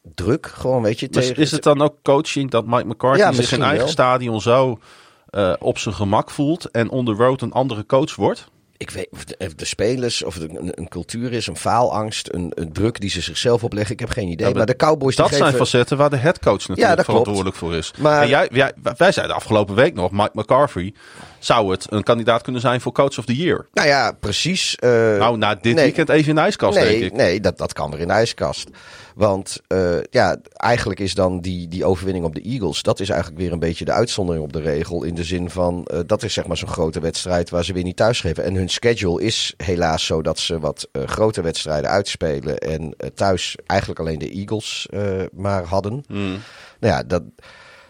druk. 0.02 0.46
Gewoon, 0.46 0.82
weet 0.82 1.00
je. 1.00 1.08
Maar 1.12 1.22
Tegen, 1.22 1.42
is 1.42 1.52
het 1.52 1.64
dan 1.64 1.82
ook 1.82 1.96
coaching 2.04 2.50
dat 2.50 2.66
Mike 2.66 2.88
McCarthy 2.88 3.20
Ja, 3.20 3.32
zich 3.32 3.52
in 3.52 3.62
eigen 3.62 3.80
wel. 3.80 3.88
stadion 3.88 4.42
zo 4.42 4.80
op 5.60 5.78
zijn 5.78 5.96
gemak 5.96 6.30
voelt 6.30 6.72
en 6.72 6.90
on 6.90 7.06
the 7.06 7.12
road 7.12 7.42
een 7.42 7.52
andere 7.52 7.86
coach 7.86 8.16
wordt? 8.16 8.50
Ik 8.82 8.90
weet 8.90 9.08
of 9.12 9.54
de, 9.56 9.66
spelers, 9.66 10.24
of 10.24 10.34
het 10.34 10.44
een, 10.50 10.72
een 10.76 10.88
cultuur 10.88 11.34
is, 11.34 11.48
een 11.48 11.58
faalangst, 11.58 12.34
een, 12.34 12.52
een 12.56 12.74
druk 12.74 13.00
die 13.00 13.10
ze 13.10 13.22
zichzelf 13.22 13.64
opleggen. 13.64 13.94
Ik 13.94 14.00
heb 14.00 14.10
geen 14.10 14.28
idee. 14.28 14.48
Ja, 14.48 14.54
maar 14.54 14.66
de 14.66 14.76
Cowboys 14.76 15.16
Dat 15.16 15.30
zijn 15.30 15.44
geven... 15.44 15.58
facetten 15.58 15.98
waar 15.98 16.10
de 16.10 16.18
headcoach 16.18 16.68
natuurlijk 16.68 16.98
Ja, 16.98 17.04
verantwoordelijk 17.04 17.56
voor 17.56 17.76
is. 17.76 17.94
Maar- 17.98 18.22
En 18.22 18.28
jij, 18.28 18.48
jij, 18.52 18.72
wij 18.98 19.12
zeiden 19.12 19.36
afgelopen 19.36 19.76
week 19.76 19.94
nog, 19.94 20.12
Mike 20.12 20.30
McCarthy 20.34 20.94
zou 21.40 21.72
het 21.72 21.86
een 21.90 22.04
kandidaat 22.04 22.42
kunnen 22.42 22.62
zijn 22.62 22.82
voor 22.82 22.92
Coach 22.92 23.18
of 23.18 23.26
the 23.26 23.36
Year. 23.36 23.66
Nou 23.74 23.88
ja, 23.88 24.12
precies. 24.20 24.76
eh, 24.76 24.90
nou, 25.18 25.38
na 25.38 25.56
dit 25.56 25.76
nee. 25.76 25.84
weekend 25.84 26.10
even 26.10 26.30
in 26.30 26.36
de 26.36 26.42
ijskast, 26.42 26.78
nee, 26.78 27.00
denk 27.00 27.12
ik. 27.12 27.18
Nee, 27.18 27.40
dat, 27.40 27.58
dat 27.58 27.74
kan 27.74 27.92
weer 27.92 28.00
in 28.00 28.08
de 28.08 28.14
ijskast. 28.14 28.70
Want 29.22 29.60
eh, 29.68 30.02
ja, 30.10 30.38
eigenlijk 30.54 31.00
is 31.00 31.14
dan 31.14 31.42
die, 31.42 31.68
die 31.68 31.86
overwinning 31.86 32.26
op 32.26 32.36
de 32.36 32.42
Eagles... 32.42 32.82
dat 32.82 33.00
is 33.00 33.10
eigenlijk 33.10 33.42
weer 33.42 33.52
een 33.52 33.60
beetje 33.60 33.86
de 33.86 33.92
uitzondering 33.92 34.44
op 34.44 34.54
de 34.54 34.62
regel. 34.62 35.04
In 35.04 35.16
de 35.16 35.24
zin 35.24 35.50
van, 35.50 35.86
eh, 35.86 36.00
dat 36.06 36.24
is 36.24 36.34
zeg 36.34 36.48
maar 36.48 36.58
zo'n 36.58 36.68
grote 36.68 37.00
wedstrijd... 37.00 37.50
waar 37.50 37.64
ze 37.64 37.74
weer 37.74 37.84
niet 37.84 37.96
thuis 37.96 38.22
geven. 38.22 38.44
En 38.44 38.56
hun 38.56 38.70
schedule 38.70 39.24
is 39.24 39.54
helaas 39.58 40.06
zo 40.06 40.22
dat 40.22 40.40
ze 40.40 40.60
wat 40.60 40.88
eh, 40.92 41.04
grote 41.04 41.42
wedstrijden 41.42 41.90
uitspelen... 41.90 42.58
en 42.58 42.96
thuis 43.14 43.56
eigenlijk 43.66 44.00
alleen 44.00 44.20
de 44.20 44.32
Eagles 44.32 44.88
maar 45.34 45.64
hadden. 45.64 46.04
Hmm. 46.08 46.40
Nou 46.80 46.94
ja, 46.94 47.04
dat... 47.04 47.24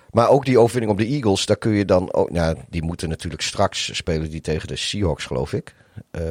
Maar 0.10 0.30
ook 0.30 0.46
die 0.46 0.60
overwinning 0.60 0.92
op 0.92 1.06
de 1.06 1.14
Eagles, 1.14 1.46
daar 1.46 1.58
kun 1.58 1.72
je 1.72 1.86
dan 1.86 2.14
ook. 2.14 2.32
Nou, 2.32 2.58
die 2.70 2.84
moeten 2.84 3.10
natuurlijk 3.10 3.42
straks 3.42 3.96
spelen 3.96 4.30
die 4.30 4.42
tegen 4.42 4.68
de 4.68 4.76
Seahawks, 4.76 5.26
geloof 5.26 5.54
ik. 5.54 5.76
Eh 6.12 6.22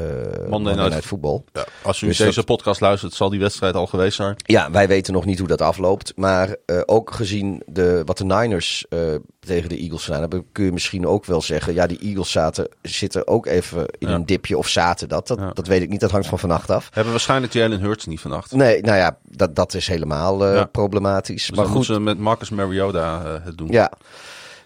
Monday 0.48 0.74
Night- 0.74 1.04
Football. 1.04 1.42
Ja, 1.52 1.64
als 1.82 2.00
u 2.00 2.06
Dus 2.06 2.16
deze 2.16 2.34
dat- 2.34 2.44
podcast 2.44 2.80
luistert, 2.80 3.12
zal 3.14 3.30
die 3.30 3.40
wedstrijd 3.40 3.74
al 3.74 3.86
geweest 3.86 4.16
zijn. 4.16 4.36
Ja, 4.36 4.70
wij 4.70 4.88
weten 4.88 5.12
nog 5.12 5.24
niet 5.24 5.38
hoe 5.38 5.48
dat 5.48 5.60
afloopt. 5.60 6.12
Maar 6.16 6.56
eh, 6.66 6.80
ook 6.86 7.10
gezien 7.14 7.62
de, 7.66 8.02
wat 8.04 8.18
de 8.18 8.24
Niners 8.24 8.86
eh, 8.88 8.98
tegen 9.40 9.68
de 9.68 9.76
Eagles 9.78 10.04
gedaan 10.04 10.20
hebben, 10.20 10.44
kun 10.52 10.64
je 10.64 10.72
misschien 10.72 11.06
ook 11.06 11.24
wel 11.24 11.42
zeggen: 11.42 11.74
ja, 11.74 11.86
die 11.86 11.98
Eagles 11.98 12.30
zaten, 12.30 12.68
zitten 12.82 13.26
ook 13.26 13.46
even 13.46 13.86
in 13.98 14.08
Ja. 14.08 14.14
een 14.14 14.26
dipje 14.26 14.58
of 14.58 14.68
zaten 14.68 15.08
dat. 15.08 15.26
Dat, 15.26 15.38
Ja. 15.38 15.50
dat 15.52 15.66
weet 15.66 15.82
ik 15.82 15.88
niet, 15.88 16.00
dat 16.00 16.10
hangt 16.10 16.26
van 16.26 16.38
vannacht 16.38 16.70
af. 16.70 16.88
Hebben 16.92 17.12
waarschijnlijk 17.12 17.52
Jalen 17.52 17.80
Hurts 17.80 18.06
niet 18.06 18.20
vannacht. 18.20 18.52
Nee, 18.52 18.80
nou 18.82 18.96
ja, 18.96 19.18
dat, 19.28 19.56
dat 19.56 19.74
is 19.74 19.86
helemaal 19.88 20.66
problematisch. 20.66 21.46
Dus 21.46 21.56
maar 21.56 21.66
goed, 21.66 21.84
ze 21.84 22.00
met 22.00 22.18
Marcus 22.18 22.50
Mariota 22.50 23.40
het 23.44 23.58
doen. 23.58 23.68
Ja. 23.70 23.92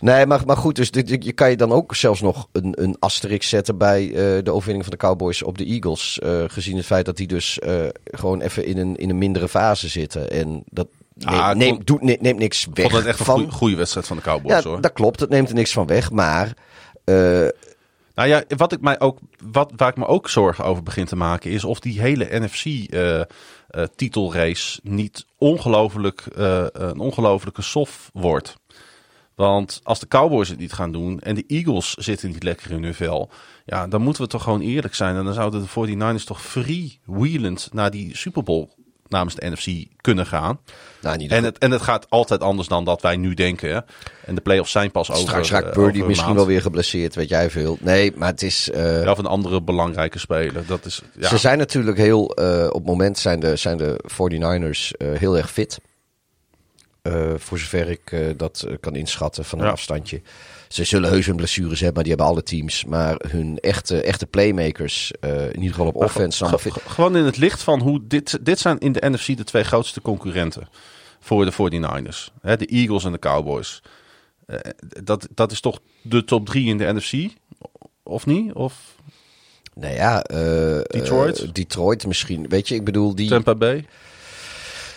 Nee, 0.01 0.27
maar, 0.27 0.43
maar 0.47 0.57
goed, 0.57 0.77
dus 0.77 0.89
je 1.21 1.33
kan 1.33 1.51
je 1.51 1.57
dan 1.57 1.73
ook 1.73 1.95
zelfs 1.95 2.21
nog 2.21 2.49
een, 2.53 2.83
een 2.83 2.97
asterisk 2.99 3.49
zetten 3.49 3.79
bij 3.79 4.07
eh, 4.09 4.15
de 4.45 4.51
overwinning 4.51 4.85
van 4.85 4.93
de 4.93 4.97
Cowboys 5.07 5.43
op 5.43 5.59
de 5.59 5.65
Eagles. 5.65 6.19
eh, 6.19 6.45
gezien 6.47 6.77
het 6.77 6.87
feit 6.87 7.05
dat 7.05 7.17
die 7.17 7.27
dus 7.27 7.59
eh, 7.59 7.75
gewoon 8.05 8.41
even 8.41 8.65
in 8.67 8.79
een, 8.79 8.97
in 8.97 9.11
een 9.11 9.19
mindere 9.19 9.49
fase 9.49 9.89
zitten. 9.89 10.31
En 10.31 10.63
dat 10.71 10.89
neemt, 11.15 11.41
Ah, 11.41 11.51
ik 11.51 11.57
neemt, 11.57 11.87
doet, 11.87 12.03
ne- 12.03 12.17
neemt 12.21 12.39
niks 12.39 12.67
Ik 12.67 12.77
weg 12.77 12.85
vond 12.91 12.97
het 12.99 13.07
echt 13.07 13.19
een 13.19 13.25
van... 13.25 13.35
goeie, 13.35 13.51
goede 13.51 13.77
wedstrijd 13.77 14.07
van 14.07 14.17
de 14.17 14.23
Cowboys 14.23 14.63
ja, 14.63 14.69
hoor. 14.71 14.81
dat 14.81 14.93
klopt, 14.93 15.21
het 15.21 15.31
neemt 15.31 15.49
er 15.49 15.55
niks 15.55 15.73
van 15.73 15.87
weg. 15.87 16.11
Maar 16.11 16.53
Nou 18.15 18.29
ja, 18.29 18.43
wat 18.57 18.73
ik 18.73 18.81
mij 18.81 19.01
ook, 19.01 19.19
wat, 19.53 19.73
waar 19.77 19.89
ik 19.89 19.97
me 19.97 20.07
ook 20.07 20.29
zorgen 20.29 20.65
over 20.65 20.83
begin 20.83 21.05
te 21.07 21.17
maken 21.17 21.51
is 21.51 21.65
of 21.65 21.81
die 21.81 22.01
hele 22.01 22.29
NFC-titelrace 22.31 24.81
niet 24.83 25.27
ongelooflijk, 25.39 26.25
een 26.73 26.99
ongelofelijke 26.99 27.63
soft 27.63 28.09
wordt. 28.13 28.57
Want 29.35 29.81
als 29.83 30.01
de 30.01 30.09
Cowboys 30.09 30.49
het 30.49 30.59
niet 30.59 30.73
gaan 30.73 30.93
doen 30.93 31.21
en 31.21 31.35
de 31.35 31.45
Eagles 31.47 31.95
zitten 31.95 32.31
niet 32.31 32.43
lekker 32.43 32.71
in 32.71 32.83
hun 32.83 32.95
vel, 32.95 33.31
ja, 33.65 33.87
dan 33.87 34.03
moeten 34.03 34.23
we 34.23 34.29
toch 34.29 34.43
gewoon 34.43 34.61
eerlijk 34.61 34.95
zijn. 34.95 35.17
En 35.17 35.25
dan 35.25 35.35
zouden 35.35 35.63
de 35.63 35.69
49ers 36.19 36.25
toch 36.25 36.43
freewheelend 36.43 37.69
naar 37.73 37.91
die 37.91 38.17
Super 38.17 38.43
Bowl 38.43 38.69
namens 39.09 39.35
de 39.35 39.51
NFC 39.51 39.91
kunnen 40.01 40.27
gaan. 40.27 40.59
Nou, 41.01 41.17
niet 41.17 41.31
En 41.31 41.45
het, 41.45 41.59
en 41.59 41.71
het 41.71 41.83
gaat 41.83 42.11
altijd 42.11 42.41
anders 42.41 42.69
dan 42.69 42.85
dat 42.85 43.03
wij 43.03 43.17
nu 43.17 43.35
denken. 43.35 43.69
Hè? 43.75 43.81
En 44.27 44.35
de 44.35 44.41
playoffs 44.41 44.73
zijn 44.73 44.91
pas 44.91 45.11
over. 45.11 45.23
Straks 45.23 45.51
raakt 45.51 45.67
eh, 45.67 45.73
Purdy 45.73 46.01
misschien 46.01 46.25
maand. 46.27 46.37
wel 46.39 46.47
weer 46.47 46.61
geblesseerd, 46.63 47.15
weet 47.15 47.29
jij 47.29 47.51
veel. 47.51 47.79
Nee, 47.81 48.13
maar 48.17 48.29
het 48.29 48.43
is... 48.43 48.71
eh, 48.71 49.03
Ja, 49.03 49.11
of 49.11 49.19
een 49.19 49.27
andere 49.27 49.63
belangrijke 49.63 50.19
speler. 50.19 50.67
Dat 50.67 50.85
is, 50.85 51.03
ja. 51.19 51.29
Ze 51.29 51.39
zijn 51.39 51.59
natuurlijk 51.59 51.97
heel... 51.97 52.31
eh, 52.35 52.67
op 52.67 52.75
het 52.75 52.87
moment 52.87 53.19
zijn 53.19 53.41
de, 53.41 53.57
zijn 53.57 53.77
de 53.77 54.01
49ers 54.13 54.97
eh, 54.97 55.09
heel 55.13 55.37
erg 55.37 55.51
fit. 55.53 55.79
Eh, 57.05 57.33
voor 57.37 57.59
zover 57.59 57.89
ik 57.91 58.13
eh, 58.13 58.21
dat 58.37 58.65
eh, 58.69 58.75
kan 58.81 58.95
inschatten 58.97 59.45
van 59.45 59.59
een 59.59 59.65
Ja. 59.65 59.71
afstandje. 59.71 60.23
Ze 60.69 60.85
zullen 60.85 61.11
heus 61.11 61.27
hun 61.27 61.37
blessures 61.37 61.79
hebben, 61.81 61.95
maar 61.95 62.03
die 62.03 62.13
hebben 62.13 62.31
alle 62.33 62.43
teams. 62.43 62.85
Maar 62.85 63.17
hun 63.29 63.59
echte, 63.61 64.03
echte 64.03 64.27
playmakers, 64.27 65.13
in 65.21 65.55
ieder 65.55 65.71
geval 65.71 65.87
op 65.87 65.97
offense, 65.97 66.37
zijn 66.39 66.51
allemaal 66.51 66.73
Ge- 66.73 66.81
ge- 66.81 66.89
Gewoon 66.91 67.17
in 67.17 67.25
het 67.25 67.37
licht 67.37 67.63
van 67.63 67.81
hoe 67.81 68.01
dit, 68.07 68.39
dit 68.45 68.59
zijn 68.59 68.79
in 68.79 68.93
de 68.93 69.09
NFC 69.11 69.37
de 69.37 69.45
twee 69.45 69.65
grootste 69.65 70.01
concurrenten 70.01 70.69
voor 71.21 71.45
de 71.45 71.53
49ers. 71.53 72.31
Hè, 72.41 72.57
de 72.57 72.67
Eagles 72.67 73.05
en 73.05 73.13
de 73.13 73.19
Cowboys. 73.19 73.83
Dat, 75.05 75.29
dat 75.35 75.53
is 75.53 75.61
toch 75.61 75.81
de 76.03 76.25
top 76.25 76.47
drie 76.47 76.67
in 76.69 76.79
de 76.79 76.93
NFC? 76.93 77.33
Of 78.03 78.27
niet? 78.27 78.53
Of 78.53 78.75
Nou 79.75 79.95
ja, 79.95 80.21
Detroit? 80.83 81.55
Detroit 81.55 82.07
misschien. 82.07 82.49
Weet 82.49 82.69
je, 82.69 82.75
ik 82.75 82.85
bedoel, 82.85 83.15
die, 83.15 83.29
Tampa 83.29 83.55
Bay? 83.55 83.85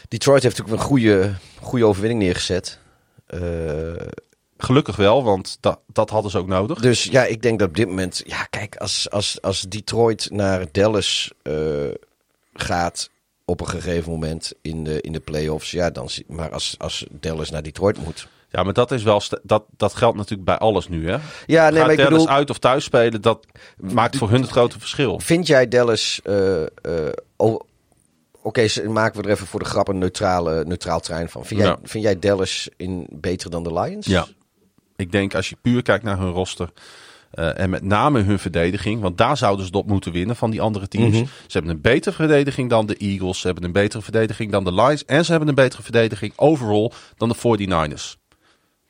Detroit 0.08 0.44
heeft 0.44 0.58
natuurlijk 0.58 0.84
een 0.84 0.90
goede, 0.90 1.34
goede 1.62 1.86
overwinning 1.86 2.22
neergezet. 2.22 2.80
Eh, 3.26 3.40
Gelukkig 4.58 4.96
wel, 4.96 5.24
want 5.24 5.58
dat, 5.60 5.80
dat 5.88 6.10
hadden 6.10 6.32
ze 6.32 6.38
ook 6.38 6.48
nodig. 6.48 6.80
Dus 6.80 7.04
ja, 7.04 7.24
ik 7.26 7.42
denk 7.42 7.60
dat 7.60 7.68
op 7.68 7.76
dit 7.76 7.88
moment... 7.88 8.24
Ja, 8.26 8.44
kijk, 8.44 8.76
als, 8.76 9.10
als, 9.10 9.42
als 9.42 9.62
Detroit 9.62 10.28
naar 10.32 10.66
Dallas 10.72 11.32
eh, 11.42 11.54
gaat 12.54 13.10
op 13.46 13.62
een 13.62 13.68
gegeven 13.68 14.12
moment 14.12 14.54
in 14.62 14.84
de, 14.84 15.02
in 15.02 15.12
de 15.12 15.20
playoffs... 15.20 15.72
Ja, 15.72 15.90
dan, 15.90 16.10
maar 16.28 16.52
als, 16.52 16.76
als 16.78 17.06
Dallas 17.12 17.50
naar 17.50 17.64
Detroit 17.64 18.04
moet... 18.04 18.28
Ja, 18.50 18.64
maar 18.64 18.74
dat 18.74 18.92
is 18.92 19.04
wel 19.04 19.22
dat, 19.44 19.64
dat 19.78 19.96
geldt 19.96 20.18
natuurlijk 20.18 20.46
bij 20.46 20.58
alles 20.58 20.88
nu. 20.88 21.10
Hè? 21.10 21.12
Ja, 21.12 21.20
nee, 21.70 21.72
Gaat 21.72 21.72
maar 21.74 21.92
ik 21.92 21.98
Dallas 21.98 22.12
bedoel... 22.12 22.30
uit 22.30 22.50
of 22.50 22.58
thuis 22.58 22.84
spelen, 22.84 23.22
dat 23.22 23.46
maakt 23.78 24.18
voor 24.18 24.30
hun 24.30 24.42
het 24.42 24.52
grote 24.52 24.80
verschil. 24.80 25.20
Vind 25.20 25.48
jij 25.48 25.68
Dallas... 25.68 26.20
eh, 26.24 26.64
Oké, 28.48 28.68
ze- 28.68 28.90
maken 28.90 29.22
we 29.22 29.28
er 29.28 29.34
even 29.34 29.48
voor 29.48 29.60
de 29.60 29.66
grap 29.66 29.88
een 29.88 29.98
neutrale, 29.98 30.66
neutraal 30.66 31.00
trein 31.00 31.30
van. 31.30 31.46
Vind 31.46 31.60
jij, 31.60 31.70
Ja. 31.70 31.78
vind 31.84 32.04
jij 32.04 32.20
Dallas 32.20 32.70
in 32.78 33.08
beter 33.12 33.50
dan 33.50 33.64
de 33.64 33.74
Lions? 33.74 34.06
Ja. 34.08 34.28
Ik 34.96 35.12
denk 35.12 35.36
als 35.36 35.50
je 35.50 35.56
puur 35.62 35.82
kijkt 35.82 36.04
naar 36.04 36.18
hun 36.20 36.32
roster. 36.32 36.70
eh, 37.32 37.60
en 37.60 37.70
met 37.70 37.84
name 37.84 38.22
hun 38.22 38.40
verdediging. 38.40 39.02
Want 39.02 39.18
daar 39.18 39.38
zouden 39.38 39.66
ze 39.66 39.72
het 39.72 39.80
op 39.82 39.88
moeten 39.90 40.12
winnen 40.12 40.36
van 40.36 40.52
die 40.52 40.62
andere 40.62 40.88
teams. 40.88 41.16
Mhm. 41.16 41.26
Ze 41.26 41.58
hebben 41.58 41.72
een 41.72 41.82
betere 41.82 42.16
verdediging 42.16 42.70
dan 42.70 42.86
de 42.86 42.96
Eagles. 42.98 43.40
Ze 43.40 43.46
hebben 43.46 43.66
een 43.66 43.72
betere 43.72 44.02
verdediging 44.02 44.52
dan 44.52 44.64
de 44.64 44.74
Lions. 44.74 45.06
En 45.06 45.26
ze 45.26 45.32
hebben 45.32 45.50
een 45.50 45.56
betere 45.56 45.84
verdediging 45.84 46.34
overall 46.36 46.92
dan 47.18 47.30
de 47.30 47.36
49ers. 47.36 48.18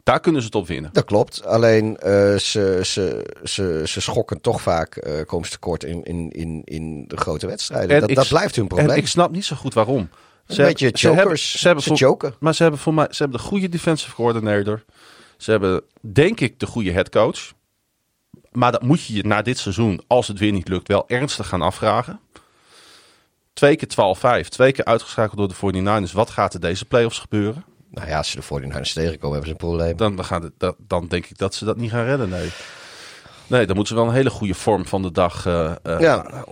Daar 0.07 0.19
kunnen 0.19 0.41
ze 0.41 0.47
het 0.47 0.55
op 0.55 0.67
winnen. 0.67 0.89
Dat 0.93 1.05
klopt. 1.05 1.45
Alleen 1.45 1.97
eh, 1.97 2.11
ze, 2.35 2.79
ze, 2.83 3.33
ze, 3.43 3.81
ze 3.85 4.01
schokken 4.01 4.41
toch 4.41 4.61
vaak, 4.61 4.95
eh 4.95 5.25
komen 5.25 5.45
ze 5.45 5.51
tekort 5.51 5.83
in, 5.83 6.03
in, 6.03 6.31
in, 6.31 6.61
in 6.63 7.07
de 7.07 7.17
grote 7.17 7.47
wedstrijden. 7.47 7.89
En 7.95 7.99
Dat, 8.01 8.09
ik 8.09 8.15
dat 8.15 8.27
blijft 8.27 8.55
hun 8.55 8.67
probleem. 8.67 8.89
En 8.89 8.97
ik 8.97 9.07
snap 9.07 9.31
niet 9.31 9.45
zo 9.45 9.55
goed 9.55 9.73
waarom. 9.73 10.09
Een 10.45 10.55
Ze 10.55 10.61
beetje 10.61 10.91
ze 10.93 11.05
hebben- 11.07 11.23
chokers. 11.23 11.51
Ze 11.59 11.65
hebben 11.65 11.83
Ze 11.83 11.89
voor- 11.89 11.97
choken. 11.97 12.35
Maar 12.39 12.55
ze 12.55 12.61
hebben 12.61 12.79
voor 12.81 12.93
mij 12.93 13.07
ze 13.09 13.23
hebben 13.23 13.37
de 13.41 13.45
goede 13.47 13.69
defensive 13.69 14.15
coordinator. 14.15 14.83
Ze 15.37 15.51
hebben 15.51 15.81
denk 16.01 16.39
ik 16.39 16.59
de 16.59 16.65
goede 16.65 16.91
head 16.91 17.09
coach. 17.09 17.51
Maar 18.51 18.71
dat 18.71 18.81
moet 18.83 19.05
je 19.05 19.13
je 19.13 19.23
na 19.23 19.41
dit 19.41 19.57
seizoen, 19.57 20.01
als 20.07 20.27
het 20.27 20.39
weer 20.39 20.51
niet 20.51 20.67
lukt, 20.67 20.87
wel 20.87 21.03
ernstig 21.07 21.47
gaan 21.47 21.61
afvragen. 21.61 22.19
Twee 23.53 23.75
keer 23.75 23.87
12-5, 24.45 24.47
twee 24.49 24.71
keer 24.71 24.85
uitgeschakeld 24.85 25.37
door 25.37 25.71
de 25.71 25.81
49ers. 26.07 26.11
Wat 26.13 26.29
gaat 26.29 26.53
er 26.53 26.59
deze 26.59 26.85
playoffs 26.85 27.19
gebeuren? 27.19 27.63
Nou 27.97 28.09
ja, 28.09 28.17
als 28.17 28.29
ze 28.31 28.37
de 28.37 28.43
49ers 28.43 28.93
tegenkomen, 28.93 29.37
hebben 29.37 29.45
ze 29.45 29.49
een 29.49 29.55
probleem. 29.55 29.97
Dan, 29.97 30.19
het, 30.27 30.51
dat, 30.57 30.75
dan 30.79 31.07
denk 31.07 31.25
ik 31.25 31.37
dat 31.37 31.55
ze 31.55 31.65
dat 31.65 31.77
niet 31.77 31.91
gaan 31.91 32.05
redden, 32.05 32.29
nee. 32.29 32.49
Nee, 33.47 33.65
dan 33.65 33.75
moeten 33.75 33.95
ze 33.95 34.01
wel 34.01 34.09
een 34.09 34.17
hele 34.17 34.29
goede 34.29 34.53
vorm 34.53 34.85
van 34.85 35.01
de 35.01 35.11
dag 35.11 35.45
eh, 35.45 35.71
Ja. 35.83 36.45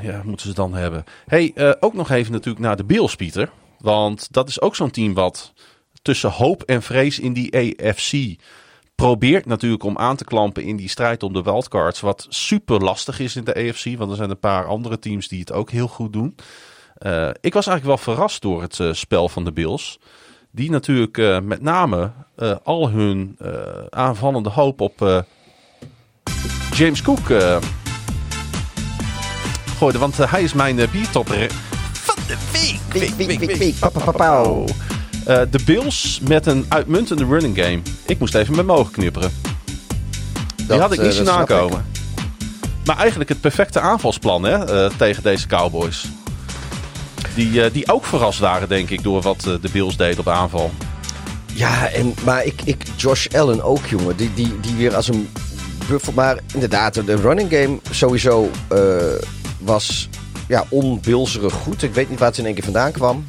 ja, 0.00 0.22
moeten 0.24 0.46
ze 0.46 0.54
dan 0.54 0.74
hebben. 0.74 1.04
Hey, 1.26 1.76
ook 1.80 1.94
nog 1.94 2.10
even 2.10 2.32
natuurlijk 2.32 2.64
naar 2.64 2.76
de 2.76 2.84
Bills, 2.84 3.16
Pieter. 3.16 3.50
Want 3.78 4.32
dat 4.32 4.48
is 4.48 4.60
ook 4.60 4.76
zo'n 4.76 4.90
team 4.90 5.14
wat 5.14 5.52
tussen 6.02 6.30
hoop 6.30 6.62
en 6.62 6.82
vrees 6.82 7.18
in 7.18 7.32
die 7.32 7.56
AFC 7.56 8.36
probeert 8.94 9.46
natuurlijk 9.46 9.82
om 9.82 9.98
aan 9.98 10.16
te 10.16 10.24
klampen 10.24 10.62
in 10.62 10.76
die 10.76 10.88
strijd 10.88 11.22
om 11.22 11.32
de 11.32 11.42
wildcards. 11.42 12.00
Wat 12.00 12.26
super 12.28 12.80
lastig 12.80 13.20
is 13.20 13.36
in 13.36 13.44
de 13.44 13.54
AFC, 13.54 13.98
want 13.98 14.10
er 14.10 14.16
zijn 14.16 14.30
een 14.30 14.38
paar 14.38 14.66
andere 14.66 14.98
teams 14.98 15.28
die 15.28 15.40
het 15.40 15.52
ook 15.52 15.70
heel 15.70 15.88
goed 15.88 16.12
doen. 16.12 16.34
Ik 17.40 17.54
was 17.54 17.66
eigenlijk 17.66 17.84
wel 17.84 17.98
verrast 17.98 18.42
door 18.42 18.62
het 18.62 18.80
spel 18.92 19.28
van 19.28 19.44
de 19.44 19.52
Bills. 19.52 19.98
Die 20.54 20.70
natuurlijk 20.70 21.18
eh, 21.18 21.40
met 21.40 21.62
name 21.62 22.10
eh, 22.36 22.54
al 22.62 22.90
hun 22.90 23.36
eh, 23.38 23.50
aanvallende 23.90 24.48
hoop 24.48 24.80
op 24.80 25.24
James 26.74 27.02
Cook 27.02 27.30
eh 27.30 27.56
gooide. 29.78 29.98
Want 29.98 30.16
hij 30.16 30.42
is 30.42 30.52
mijn 30.52 30.76
biertopper 30.92 31.50
van 31.92 32.14
de 32.26 32.36
week. 33.58 33.74
Pa, 33.78 34.12
pauw. 34.12 34.64
Eh, 35.26 35.40
de 35.50 35.58
Bills 35.64 36.20
met 36.28 36.46
een 36.46 36.66
uitmuntende 36.68 37.24
running 37.24 37.58
game. 37.58 37.80
Ik 38.06 38.18
moest 38.18 38.34
even 38.34 38.56
met 38.56 38.66
mijn 38.66 38.78
ogen 38.78 38.92
knipperen. 38.92 39.32
Die 40.56 40.80
had 40.80 40.92
ik 40.92 41.02
niet 41.02 41.12
zien 41.12 41.30
aankomen. 41.30 41.84
Maar 42.84 42.96
eigenlijk 42.96 43.28
het 43.28 43.40
perfecte 43.40 43.80
aanvalsplan 43.80 44.42
hè, 44.42 44.90
tegen 44.96 45.22
deze 45.22 45.46
Cowboys. 45.46 46.08
Die, 47.34 47.64
eh, 47.64 47.72
die 47.72 47.92
ook 47.92 48.04
verrast 48.04 48.38
waren, 48.38 48.68
denk 48.68 48.90
ik, 48.90 49.02
door 49.02 49.22
wat 49.22 49.46
eh, 49.46 49.54
de 49.60 49.68
Bills 49.72 49.96
deden 49.96 50.18
op 50.18 50.28
aanval. 50.28 50.70
Ja, 51.54 51.88
en, 51.88 52.14
maar 52.24 52.44
ik, 52.44 52.62
ik, 52.64 52.84
Josh 52.96 53.26
Allen 53.26 53.62
ook, 53.62 53.86
jongen. 53.86 54.16
Die, 54.16 54.34
die, 54.34 54.60
die 54.60 54.74
weer 54.74 54.94
als 54.94 55.08
een 55.08 55.28
buffel. 55.88 56.12
Maar 56.12 56.38
inderdaad, 56.54 56.94
de 56.94 57.16
running 57.16 57.50
game 57.50 57.78
sowieso 57.90 58.50
eh, 58.68 58.78
was 59.58 60.08
ja, 60.48 60.64
onbilzerig 60.68 61.52
goed. 61.52 61.82
Ik 61.82 61.94
weet 61.94 62.10
niet 62.10 62.18
waar 62.18 62.28
het 62.28 62.38
in 62.38 62.44
één 62.44 62.54
keer 62.54 62.64
vandaan 62.64 62.92
kwam. 62.92 63.26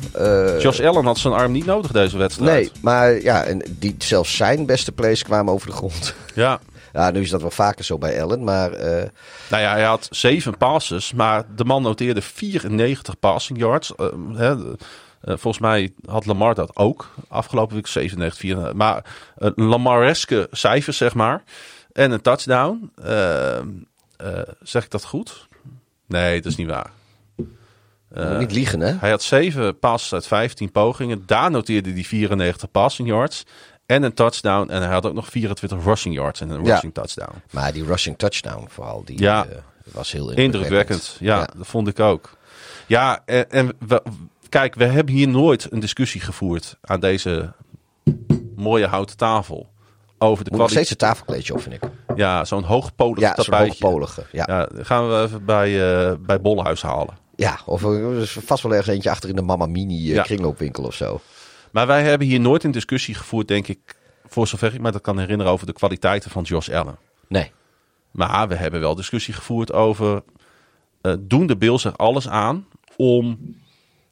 Josh 0.60 0.79
Allen 0.79 1.06
had 1.06 1.17
zijn 1.17 1.34
arm 1.34 1.51
niet 1.51 1.65
nodig 1.65 1.91
deze 1.91 2.17
wedstrijd. 2.17 2.51
Nee, 2.51 2.71
maar 2.82 3.21
ja, 3.21 3.43
en 3.43 3.62
die, 3.79 3.95
zelfs 3.97 4.36
zijn 4.36 4.65
beste 4.65 4.91
plays 4.91 5.23
kwamen 5.23 5.53
over 5.53 5.67
de 5.67 5.75
grond. 5.75 6.15
Ja. 6.34 6.60
Ja, 6.93 7.12
nu 7.12 7.21
is 7.21 7.29
dat 7.29 7.41
wel 7.41 7.51
vaker 7.51 7.84
zo 7.84 7.97
bij 7.97 8.23
Allen, 8.23 8.43
maar 8.43 8.71
eh, 8.71 9.10
Nou 9.49 9.63
ja, 9.63 9.71
hij 9.71 9.84
had 9.84 10.08
zeven 10.12 10.58
passes, 10.58 11.13
maar 11.13 11.45
de 11.56 11.65
man 11.65 11.82
noteerde 11.82 12.21
94 12.21 13.19
passing 13.19 13.60
yards. 13.60 13.95
Eh, 13.95 14.08
hè, 14.34 14.51
eh, 14.51 14.75
volgens 15.21 15.60
mij 15.60 15.93
had 16.06 16.25
Lamar 16.25 16.56
dat 16.56 16.75
ook 16.75 17.10
afgelopen 17.27 17.75
week 17.75 17.88
97, 17.88 18.39
94. 18.39 18.77
Maar 18.77 19.06
een 19.36 19.63
Lamareske 19.63 20.47
cijfers, 20.51 20.97
zeg 20.97 21.13
maar. 21.13 21.43
En 21.91 22.12
een 22.12 22.21
touchdown. 22.21 22.91
Zeg 24.62 24.84
ik 24.84 24.91
dat 24.91 25.06
goed? 25.06 25.47
Nee, 26.08 26.41
dat 26.41 26.51
is 26.51 26.58
niet 26.58 26.67
waar. 26.67 26.91
niet 28.39 28.51
liegen, 28.51 28.79
hè? 28.79 28.91
Hij 28.91 29.10
had 29.10 29.21
zeven 29.21 29.79
passes 29.79 30.13
uit 30.13 30.27
15 30.27 30.71
pogingen. 30.71 31.23
Daar 31.25 31.51
noteerde 31.51 31.91
hij 31.91 32.03
94 32.03 32.71
passing 32.71 33.08
yards. 33.08 33.45
En 33.86 34.04
een 34.04 34.13
touchdown. 34.13 34.69
En 34.69 34.82
hij 34.82 34.91
had 34.91 35.06
ook 35.06 35.13
nog 35.13 35.28
24 35.28 35.84
rushing 35.84 36.15
yards 36.15 36.41
en 36.41 36.50
een 36.50 36.63
Ja. 36.65 36.74
rushing 36.74 36.93
touchdown. 36.93 37.34
Maar 37.52 37.74
die 37.74 37.86
rushing 37.86 38.17
touchdown 38.17 38.65
vooral, 38.69 39.02
die 39.06 39.19
Ja. 39.22 39.46
eh, 39.46 39.58
was 39.93 40.12
heel 40.12 40.32
Indrukwekkend, 40.32 41.17
ja, 41.19 41.38
Ja. 41.38 41.48
dat 41.58 41.67
vond 41.67 41.88
ik 41.88 42.00
ook. 42.00 42.38
Ja, 42.88 43.22
en, 43.26 43.52
en 43.52 43.74
we, 43.88 44.04
kijk, 44.50 44.76
we 44.76 44.86
hebben 44.86 45.13
hier 45.13 45.28
nooit 45.28 45.67
een 45.72 45.80
discussie 45.80 46.22
gevoerd 46.22 46.78
aan 46.82 47.00
deze 47.00 47.52
mooie 48.56 48.88
houten 48.88 49.17
tafel. 49.17 49.72
Over 50.17 50.43
de 50.43 50.50
Moet 50.52 50.60
nog 50.60 50.69
steeds 50.69 50.89
een 50.89 50.98
tafelkleedje 50.98 51.54
op, 51.54 51.62
vind 51.62 51.76
ik. 51.76 51.84
Ja, 52.15 52.46
zo'n 52.46 52.63
hoogpolig 52.63 53.19
Ja, 53.19 53.34
zo'n 53.36 53.46
tapijtje. 53.46 53.86
hoogpolige. 53.86 54.23
Ja. 54.31 54.44
Ja, 54.48 54.69
gaan 54.84 55.10
we 55.10 55.21
even 55.21 55.46
bij, 55.46 56.00
eh 56.10 56.13
bij 56.19 56.42
Bolhuis 56.42 56.81
halen. 56.81 57.17
ja, 57.36 57.60
of 57.65 57.84
er 57.84 58.17
is 58.21 58.38
vast 58.46 58.63
wel 58.63 58.71
ergens 58.71 58.94
eentje 58.96 59.10
achter 59.10 59.29
in 59.29 59.36
de 59.36 59.42
Mama 59.42 59.65
Mini 59.65 60.10
eh, 60.10 60.15
Ja. 60.15 60.21
kringloopwinkel 60.23 60.84
of 60.84 60.94
zo. 60.94 61.21
Maar 61.74 61.88
wij 61.88 62.04
hebben 62.04 62.28
hier 62.28 62.40
nooit 62.40 62.63
een 62.63 62.71
discussie 62.71 63.15
gevoerd, 63.15 63.48
denk 63.48 63.67
ik, 63.67 63.96
voor 64.28 64.48
zover 64.48 64.74
ik 64.74 64.82
me 64.82 64.92
dat 64.92 65.02
kan 65.02 65.19
herinneren, 65.19 65.52
over 65.52 65.65
de 65.65 65.74
kwaliteiten 65.74 66.32
van 66.32 66.44
Josh 66.44 66.69
Allen. 66.69 66.98
Nee. 67.28 67.52
Maar 68.12 68.48
we 68.48 68.56
hebben 68.56 68.80
wel 68.80 68.96
discussie 68.96 69.34
gevoerd 69.34 69.74
over. 69.74 70.24
eh, 71.02 71.13
doen 71.19 71.48
de 71.48 71.58
Bills 71.58 71.86
er 71.86 71.96
alles 71.96 72.28
aan 72.30 72.67
om, 72.98 73.56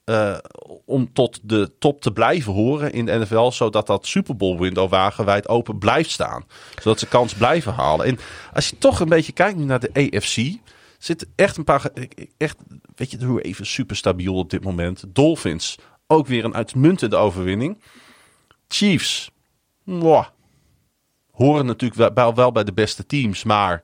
eh, 0.04 0.38
om 0.86 1.14
tot 1.14 1.40
de 1.44 1.72
top 1.80 2.02
te 2.02 2.12
blijven 2.12 2.54
horen 2.54 2.92
in 2.92 3.06
de 3.06 3.12
NFL, 3.20 3.50
zodat 3.50 3.88
dat 3.88 4.08
Super 4.08 4.36
Bowl 4.36 4.60
window 4.60 4.90
wagenwijd 4.90 5.48
open 5.48 5.78
blijft 5.78 6.12
staan. 6.12 6.46
Zodat 6.82 7.00
ze 7.00 7.08
kans 7.08 7.34
blijven 7.34 7.74
halen. 7.74 8.06
En 8.06 8.20
als 8.54 8.70
je 8.70 8.78
toch 8.78 9.00
een 9.00 9.10
beetje 9.10 9.32
kijkt 9.32 9.58
nu 9.58 9.64
naar 9.64 9.80
de 9.80 10.10
AFC, 10.12 10.60
zitten 10.98 11.34
echt 11.36 11.58
een 11.58 11.64
paar. 11.64 11.92
Echt, 12.38 12.58
weet 12.96 13.12
je, 13.12 13.26
hoe 13.26 13.42
even 13.42 13.66
super 13.66 13.96
stabiel 13.96 14.36
op 14.36 14.50
dit 14.50 14.64
moment. 14.64 15.04
Dolphins, 15.08 15.78
ook 16.12 16.28
weer 16.28 16.46
een 16.46 16.56
uitmuntende 16.56 17.16
overwinning. 17.16 17.82
Chiefs, 18.68 19.32
mwah. 19.84 20.26
horen 21.32 21.66
natuurlijk 21.66 22.14
wel, 22.14 22.36
wel 22.36 22.52
bij 22.52 22.64
de 22.64 22.74
beste 22.74 23.06
teams, 23.06 23.44
maar 23.44 23.82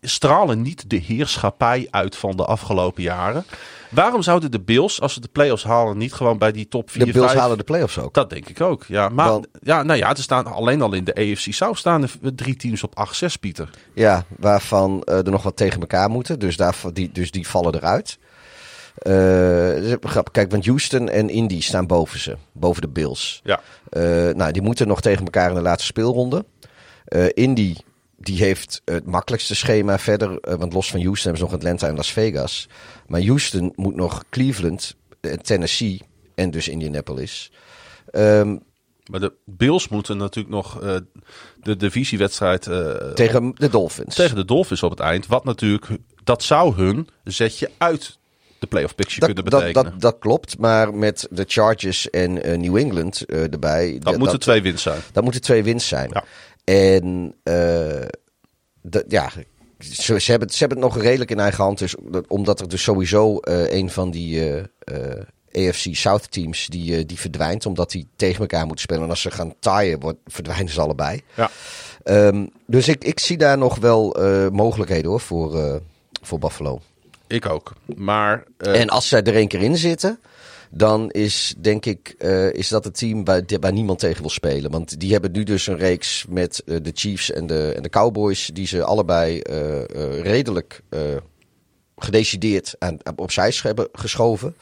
stralen 0.00 0.62
niet 0.62 0.90
de 0.90 0.96
heerschappij 0.96 1.88
uit 1.90 2.16
van 2.16 2.36
de 2.36 2.44
afgelopen 2.44 3.02
jaren. 3.02 3.44
Waarom 3.90 4.22
zouden 4.22 4.50
de 4.50 4.60
Bills, 4.60 5.00
als 5.00 5.12
ze 5.12 5.20
de 5.20 5.28
playoffs 5.28 5.64
halen, 5.64 5.98
niet 5.98 6.12
gewoon 6.12 6.38
bij 6.38 6.52
die 6.52 6.68
top 6.68 6.90
4, 6.90 7.04
De 7.04 7.12
Bills 7.12 7.26
5? 7.26 7.38
halen 7.38 7.58
de 7.58 7.64
playoffs 7.64 7.98
ook. 7.98 8.14
Dat 8.14 8.30
denk 8.30 8.48
ik 8.48 8.60
ook. 8.60 8.84
Ja, 8.84 9.08
maar 9.08 9.40
ja, 9.62 9.82
nou 9.82 9.98
ja, 9.98 10.10
er 10.10 10.16
staan 10.22 10.46
alleen 10.46 10.82
al 10.82 10.92
in 10.92 11.04
de 11.04 11.14
AFC 11.14 11.52
South 11.52 11.78
staan 11.78 12.02
er 12.02 12.34
drie 12.34 12.56
teams 12.56 12.82
op 12.82 13.08
8-6, 13.22 13.38
Pieter. 13.40 13.70
Ja, 13.92 14.24
waarvan 14.36 15.02
eh, 15.02 15.16
er 15.16 15.30
nog 15.30 15.42
wat 15.42 15.56
tegen 15.56 15.80
elkaar 15.80 16.10
moeten. 16.10 16.38
Dus, 16.38 16.56
daar, 16.56 16.76
die, 16.92 17.12
dus 17.12 17.30
die 17.30 17.48
vallen 17.48 17.74
eruit. 17.74 18.18
Grappig. 19.04 20.30
Kijk, 20.32 20.50
want 20.50 20.66
Houston 20.66 21.08
en 21.08 21.28
Indy 21.28 21.60
staan 21.60 21.86
boven 21.86 22.18
ze. 22.20 22.36
Boven 22.52 22.82
de 22.82 22.88
Bills. 22.88 23.40
Ja. 23.44 23.60
Eh, 23.90 24.02
nou, 24.34 24.52
die 24.52 24.62
moeten 24.62 24.88
nog 24.88 25.00
tegen 25.00 25.24
elkaar 25.24 25.48
in 25.48 25.54
de 25.54 25.60
laatste 25.60 25.86
speelronde. 25.86 26.44
Eh, 27.04 27.26
Indy, 27.32 27.74
die 28.16 28.38
heeft 28.38 28.82
het 28.84 29.06
makkelijkste 29.06 29.54
schema 29.54 29.98
verder. 29.98 30.38
want 30.58 30.72
los 30.72 30.90
van 30.90 31.00
Houston 31.02 31.30
hebben 31.32 31.38
ze 31.38 31.44
nog 31.44 31.54
Atlanta 31.62 31.88
en 31.88 31.96
Las 31.96 32.12
Vegas. 32.12 32.68
Maar 33.06 33.22
Houston 33.24 33.72
moet 33.76 33.94
nog 33.94 34.24
Cleveland, 34.30 34.96
Tennessee 35.42 36.00
en 36.34 36.50
dus 36.50 36.68
Indianapolis. 36.68 37.52
Ehm, 38.10 38.56
Maar 39.10 39.20
de 39.20 39.32
Bills 39.44 39.88
moeten 39.88 40.16
natuurlijk 40.16 40.54
nog 40.54 40.78
de 41.62 41.76
divisiewedstrijd 41.76 42.62
tegen 43.14 43.52
de 43.54 43.68
Dolphins. 43.70 44.14
tegen 44.14 44.36
de 44.36 44.44
Dolphins 44.44 44.82
op 44.82 44.90
het 44.90 45.00
eind. 45.00 45.26
Wat 45.26 45.44
natuurlijk, 45.44 45.86
dat 46.24 46.42
zou 46.42 46.74
hun 46.74 47.08
zetje 47.24 47.70
uit 47.78 48.18
de 48.64 48.70
playoff 48.70 48.94
picture 48.94 49.26
kunnen 49.26 49.44
dat, 49.44 49.52
dat, 49.52 49.60
betekenen. 49.60 49.92
dat, 49.92 50.00
dat 50.00 50.16
klopt, 50.20 50.58
maar 50.58 50.94
met 50.94 51.26
de 51.30 51.44
Chargers 51.48 52.10
en 52.10 52.42
eh, 52.42 52.58
New 52.58 52.76
England 52.76 53.22
eh, 53.26 53.52
erbij. 53.52 53.98
dat 54.00 54.18
moeten 54.18 54.40
twee 54.40 54.62
wins 54.62 54.82
zijn. 54.82 55.00
Dat 55.12 55.22
moeten 55.22 55.40
twee 55.40 55.62
wins 55.62 55.88
zijn. 55.88 56.10
Ja. 56.12 56.24
En 56.64 57.34
eh, 57.42 58.06
dat- 58.82 59.04
ja, 59.08 59.30
ze, 59.78 60.20
ze, 60.20 60.30
hebben, 60.30 60.48
het- 60.48 60.56
ze 60.56 60.64
hebben 60.64 60.82
het 60.82 60.94
nog 60.94 61.02
redelijk 61.02 61.30
in 61.30 61.40
eigen 61.40 61.64
hand. 61.64 61.78
Dus, 61.78 61.94
dat- 62.02 62.28
omdat 62.28 62.60
er 62.60 62.68
dus 62.68 62.82
sowieso 62.82 63.38
een 63.42 63.90
van 63.90 64.10
die 64.10 64.62
AFC 65.52 65.86
South 65.94 66.30
teams 66.30 66.66
die, 66.66 67.06
die 67.06 67.18
verdwijnt. 67.18 67.66
Omdat 67.66 67.90
die 67.90 68.08
tegen 68.16 68.40
elkaar 68.40 68.66
moeten 68.66 68.84
spelen. 68.84 69.02
En 69.02 69.08
als 69.10 69.20
ze 69.20 69.30
gaan 69.30 69.54
taaien, 69.58 70.00
wordt, 70.00 70.18
verdwijnen 70.26 70.68
ze 70.72 70.80
allebei. 70.80 71.20
Ja. 71.34 71.50
Ehm, 72.02 72.46
dus 72.66 72.88
ik, 72.88 73.04
ik 73.04 73.20
zie 73.20 73.36
daar 73.36 73.58
nog 73.58 73.78
wel 73.78 74.16
mogelijkheden 74.52 75.10
hoor, 75.10 75.20
voor, 75.20 75.80
voor 76.22 76.38
Buffalo. 76.38 76.80
Ik 77.34 77.48
ook. 77.48 77.72
Maar 77.96 78.44
eh, 78.56 78.80
En 78.80 78.88
als 78.88 79.08
zij 79.08 79.22
er 79.22 79.34
één 79.34 79.48
keer 79.48 79.62
in 79.62 79.76
zitten, 79.76 80.18
dan 80.70 81.10
is 81.10 81.54
denk 81.58 81.86
ik 81.86 82.14
eh, 82.18 82.52
is 82.52 82.68
dat 82.68 82.84
het 82.84 82.98
team 82.98 83.24
waar, 83.24 83.42
waar 83.60 83.72
niemand 83.72 83.98
tegen 83.98 84.20
wil 84.20 84.30
spelen. 84.30 84.70
Want 84.70 85.00
die 85.00 85.12
hebben 85.12 85.32
nu 85.32 85.42
dus 85.42 85.66
een 85.66 85.76
reeks 85.76 86.24
met 86.28 86.62
eh, 86.66 86.76
de 86.82 86.90
Chiefs 86.94 87.30
en 87.30 87.46
de, 87.46 87.72
en 87.76 87.82
de 87.82 87.88
Cowboys, 87.88 88.50
die 88.52 88.66
ze 88.66 88.84
allebei 88.84 89.40
redelijk 90.22 90.82
gedecideerd 91.96 92.74
aan, 92.78 92.98
opzij 93.16 93.52
hebben 93.62 93.88
geschoven. 93.92 94.56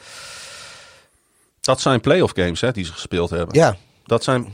dat 1.60 1.80
zijn 1.80 2.00
playoff 2.00 2.32
games 2.34 2.60
hè, 2.60 2.72
die 2.72 2.84
ze 2.84 2.92
gespeeld 2.92 3.30
hebben. 3.30 3.54
Ja, 3.54 3.76
Dat 4.04 4.24
zijn 4.24 4.52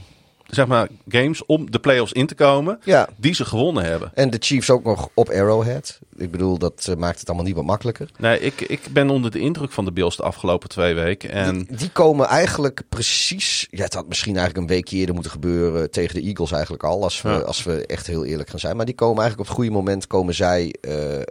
zeg 0.48 0.66
maar 0.66 0.88
games 1.08 1.46
om 1.46 1.70
de 1.70 1.78
playoffs 1.78 2.12
in 2.12 2.26
te 2.26 2.34
komen 2.34 2.78
ja. 2.84 3.08
die 3.16 3.34
ze 3.34 3.44
gewonnen 3.44 3.84
hebben. 3.84 4.10
En 4.14 4.30
de 4.30 4.36
Chiefs 4.40 4.70
ook 4.70 4.84
nog 4.84 5.08
op 5.14 5.28
Arrowhead. 5.30 5.98
Ik 6.16 6.30
bedoel, 6.30 6.58
dat 6.58 6.86
eh, 6.88 6.96
maakt 6.96 7.18
het 7.18 7.28
allemaal 7.28 7.46
niet 7.46 7.54
wat 7.54 7.64
makkelijker. 7.64 8.10
Nee, 8.18 8.40
ik, 8.40 8.60
ik 8.60 8.80
ben 8.92 9.10
onder 9.10 9.30
de 9.30 9.38
indruk 9.38 9.72
van 9.72 9.84
de 9.84 9.92
Bills 9.92 10.16
de 10.16 10.22
afgelopen 10.22 10.68
twee 10.68 10.94
weken. 10.94 11.30
En 11.30 11.58
Die, 11.58 11.76
die 11.76 11.90
komen 11.90 12.26
eigenlijk 12.26 12.82
precies. 12.88 13.66
Ja, 13.70 13.84
het 13.84 13.94
had 13.94 14.08
misschien 14.08 14.36
eigenlijk 14.36 14.68
een 14.68 14.74
weekje 14.74 14.96
eerder 14.96 15.14
moeten 15.14 15.32
gebeuren 15.32 15.90
tegen 15.90 16.14
de 16.14 16.26
Eagles 16.26 16.52
eigenlijk 16.52 16.82
al. 16.84 17.02
Als 17.02 17.22
we, 17.22 17.28
Ja. 17.28 17.38
als 17.38 17.62
we 17.64 17.86
echt 17.86 18.06
heel 18.06 18.24
eerlijk 18.24 18.50
gaan 18.50 18.58
zijn. 18.58 18.76
Maar 18.76 18.86
die 18.86 18.94
komen 18.94 19.22
eigenlijk 19.22 19.50
op 19.50 19.56
het 19.56 19.64
goede 19.64 19.78
moment 19.80 20.06
komen 20.06 20.34
zij 20.34 20.74
eh, 20.80 21.16
eh, 21.20 21.24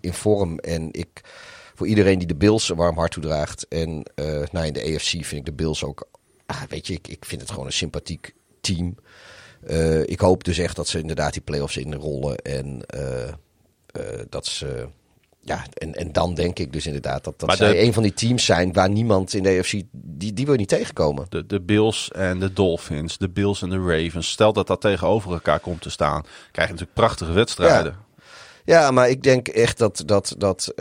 in 0.00 0.12
vorm. 0.12 0.58
En 0.58 0.88
ik, 0.92 1.20
voor 1.74 1.86
iedereen 1.86 2.18
die 2.18 2.28
de 2.28 2.34
Bills 2.34 2.68
een 2.68 2.76
warm 2.76 2.96
hart 2.98 3.12
toedraagt. 3.12 3.66
En 3.68 4.02
nou, 4.52 4.66
in 4.66 4.72
de 4.72 4.94
AFC 4.94 5.08
vind 5.08 5.32
ik 5.32 5.44
de 5.44 5.52
Bills 5.52 5.84
ook. 5.84 6.08
Ah, 6.46 6.62
weet 6.68 6.86
je, 6.86 6.92
ik, 6.94 7.08
ik 7.08 7.24
vind 7.24 7.40
het 7.40 7.50
gewoon 7.50 7.66
een 7.66 7.72
sympathiek 7.72 8.34
team. 8.62 8.94
Eh, 9.66 10.00
ik 10.00 10.20
hoop 10.20 10.44
dus 10.44 10.58
echt 10.58 10.76
dat 10.76 10.88
ze 10.88 10.98
inderdaad 10.98 11.32
die 11.32 11.42
playoffs 11.42 11.76
inrollen. 11.76 12.36
En 12.36 12.82
eh, 12.86 13.28
eh, 13.28 13.34
dat 14.28 14.46
ze. 14.46 14.86
Ja, 15.44 15.64
en, 15.74 15.94
en 15.94 16.12
dan 16.12 16.34
denk 16.34 16.58
ik 16.58 16.72
dus 16.72 16.86
inderdaad 16.86 17.24
dat, 17.24 17.38
dat 17.38 17.48
Maar 17.48 17.56
zij 17.56 17.72
de- 17.72 17.80
een 17.82 17.92
van 17.92 18.02
die 18.02 18.14
teams 18.14 18.44
zijn 18.44 18.72
waar 18.72 18.90
niemand 18.90 19.34
in 19.34 19.42
de 19.42 19.58
AFC, 19.58 19.82
die, 19.92 20.32
die 20.32 20.44
wil 20.44 20.54
je 20.54 20.60
niet 20.60 20.68
tegenkomen. 20.68 21.26
de, 21.28 21.46
de 21.46 21.60
Bills 21.60 22.10
en 22.12 22.38
de 22.40 22.52
Dolphins, 22.52 23.18
de 23.18 23.28
Bills 23.28 23.62
en 23.62 23.68
de 23.70 23.78
Ravens. 23.78 24.30
Stel 24.30 24.52
dat 24.52 24.66
dat 24.66 24.80
tegenover 24.80 25.32
elkaar 25.32 25.60
komt 25.60 25.80
te 25.82 25.90
staan. 25.90 26.22
Krijg 26.22 26.68
je 26.68 26.74
natuurlijk 26.74 26.94
prachtige 26.94 27.32
wedstrijden. 27.32 27.96
Ja, 28.64 28.90
maar 28.90 29.08
ik 29.10 29.22
denk 29.22 29.48
echt 29.48 29.78
dat, 29.78 30.02
dat, 30.06 30.34
dat 30.38 30.72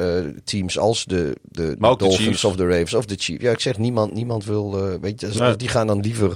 teams 0.43 0.77
als 0.79 1.05
de, 1.05 1.35
de, 1.41 1.75
Dolphins 1.79 2.43
of 2.43 2.55
de 2.55 2.67
Ravens 2.67 2.93
of 2.93 3.05
de 3.05 3.15
Chiefs. 3.17 3.43
Ja, 3.43 3.51
ik 3.51 3.59
zeg 3.59 3.77
niemand, 3.77 4.13
niemand 4.13 4.45
wil, 4.45 4.99
weet 4.99 5.21
je, 5.21 5.27
Nee. 5.27 5.55
die 5.55 5.67
gaan 5.67 5.87
dan 5.87 5.99
liever, 5.99 6.35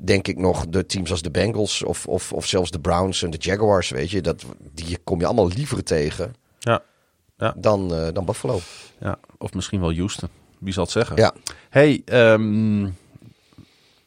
denk 0.00 0.28
ik 0.28 0.38
nog, 0.38 0.66
de 0.68 0.86
teams 0.86 1.10
als 1.10 1.22
de 1.22 1.30
Bengals 1.30 1.82
of, 1.82 2.06
of, 2.06 2.32
of 2.32 2.46
zelfs 2.46 2.70
de 2.70 2.80
Browns 2.80 3.22
en 3.22 3.30
de 3.30 3.36
Jaguars, 3.40 3.90
weet 3.90 4.10
je. 4.10 4.20
Dat, 4.20 4.44
die 4.74 4.98
kom 5.04 5.20
je 5.20 5.26
allemaal 5.26 5.48
liever 5.48 5.84
tegen 5.84 6.34
Ja. 6.58 6.82
dan, 7.56 7.94
eh, 7.94 8.06
dan 8.12 8.24
Buffalo. 8.24 8.60
ja. 9.00 9.18
Of 9.38 9.52
misschien 9.52 9.80
wel 9.80 9.94
Houston. 9.94 10.28
Wie 10.58 10.72
zal 10.72 10.82
het 10.82 10.92
zeggen? 10.92 11.16
Ja. 11.16 11.34
Hey, 11.70 12.02
ehm, 12.04 12.88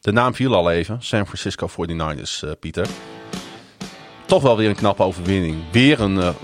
de 0.00 0.12
naam 0.12 0.34
viel 0.34 0.54
al 0.54 0.70
even. 0.70 1.02
San 1.02 1.26
Francisco 1.26 1.66
49ers, 1.68 2.42
eh, 2.42 2.50
Pieter. 2.60 2.86
Toch 4.26 4.42
wel 4.42 4.56
weer 4.56 4.68
een 4.68 4.74
knappe 4.76 5.02
overwinning. 5.02 5.56
Weer 5.72 6.00
een 6.00 6.20
eh 6.20 6.34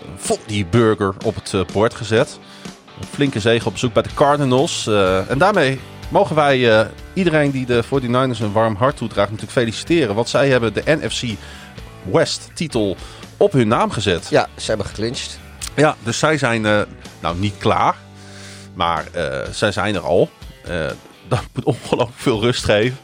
die 0.47 0.67
burger 0.67 1.15
op 1.25 1.35
het 1.35 1.73
bord 1.73 1.95
gezet. 1.95 2.39
Een 3.01 3.07
flinke 3.07 3.41
zege 3.41 3.67
op 3.67 3.73
bezoek 3.73 3.93
bij 3.93 4.03
de 4.03 4.15
Cardinals. 4.15 4.87
Eh, 4.87 5.31
en 5.31 5.39
daarmee 5.39 5.81
mogen 6.09 6.37
wij 6.37 6.79
eh, 6.81 6.87
iedereen 7.13 7.51
die 7.51 7.67
de 7.67 7.85
49ers 7.85 8.41
een 8.41 8.53
warm 8.53 8.75
hart 8.77 8.97
toedraagt 8.97 9.31
natuurlijk 9.31 9.59
feliciteren. 9.59 10.15
Want 10.15 10.29
zij 10.29 10.49
hebben 10.49 10.73
de 10.75 10.83
NFC 10.87 11.23
West 12.13 12.51
titel 12.55 12.97
op 13.37 13.53
hun 13.53 13.69
naam 13.69 13.91
gezet. 13.91 14.27
Ja, 14.31 14.49
ze 14.57 14.67
hebben 14.67 14.87
geclinched. 14.87 15.39
Ja, 15.77 15.97
dus 16.03 16.19
zij 16.19 16.39
zijn 16.39 16.67
eh, 16.67 16.81
nou 17.21 17.39
niet 17.39 17.55
klaar, 17.59 17.97
maar 18.75 19.05
eh, 19.13 19.39
zij 19.53 19.73
zijn 19.73 19.95
er 19.95 20.01
al. 20.01 20.31
Dat 21.29 21.43
moet 21.55 21.65
ongelooflijk 21.65 22.19
veel 22.19 22.41
rust 22.41 22.65
geven. 22.65 22.99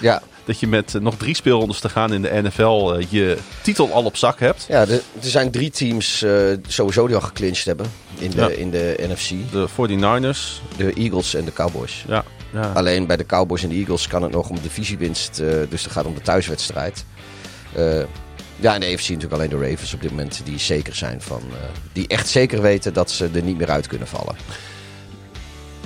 Ja, 0.00 0.22
Dat 0.44 0.60
je 0.60 0.66
met 0.66 0.92
nog 1.00 1.16
drie 1.16 1.34
speelrondes 1.34 1.80
te 1.80 1.88
gaan 1.88 2.12
in 2.12 2.22
de 2.22 2.40
NFL 2.42 2.98
je 3.08 3.38
titel 3.62 3.92
al 3.92 4.04
op 4.04 4.16
zak 4.16 4.40
hebt. 4.40 4.64
ja 4.68 4.80
er 4.88 5.00
zijn 5.20 5.50
drie 5.50 5.70
teams 5.70 6.24
sowieso 6.66 7.06
die 7.06 7.14
al 7.16 7.20
geclinched 7.22 7.64
hebben 7.64 7.86
in 8.18 8.30
de, 8.30 8.36
Ja. 8.40 8.48
in 8.48 8.70
de 8.70 8.94
NFC. 9.08 9.28
De 9.50 9.68
49ers. 9.68 10.62
De 10.76 10.92
Eagles 10.92 11.34
en 11.34 11.44
de 11.44 11.52
Cowboys. 11.52 12.04
Ja, 12.08 12.24
ja. 12.52 12.72
Alleen 12.74 13.06
bij 13.06 13.16
de 13.16 13.26
Cowboys 13.26 13.62
en 13.62 13.68
de 13.68 13.74
Eagles 13.74 14.06
kan 14.06 14.22
het 14.22 14.32
nog 14.32 14.48
om 14.48 14.56
de 14.56 14.62
divisiewinst. 14.62 15.38
eh 15.38 15.48
dus 15.68 15.82
het 15.82 15.92
gaat 15.92 16.04
om 16.04 16.14
de 16.14 16.20
thuiswedstrijd. 16.20 17.04
Eh, 17.72 18.00
ja, 18.56 18.74
en 18.74 18.80
de 18.80 18.86
AFC 18.86 19.08
natuurlijk 19.08 19.32
alleen 19.32 19.48
de 19.48 19.68
Ravens 19.70 19.94
op 19.94 20.00
dit 20.00 20.10
moment 20.10 20.40
die 20.44 20.58
zeker 20.58 20.94
zijn 20.94 21.22
van... 21.22 21.42
eh, 21.50 21.56
die 21.92 22.08
echt 22.08 22.28
zeker 22.28 22.62
weten 22.62 22.92
dat 22.92 23.10
ze 23.10 23.28
er 23.34 23.42
niet 23.42 23.58
meer 23.58 23.70
uit 23.70 23.86
kunnen 23.86 24.08
vallen. 24.08 24.36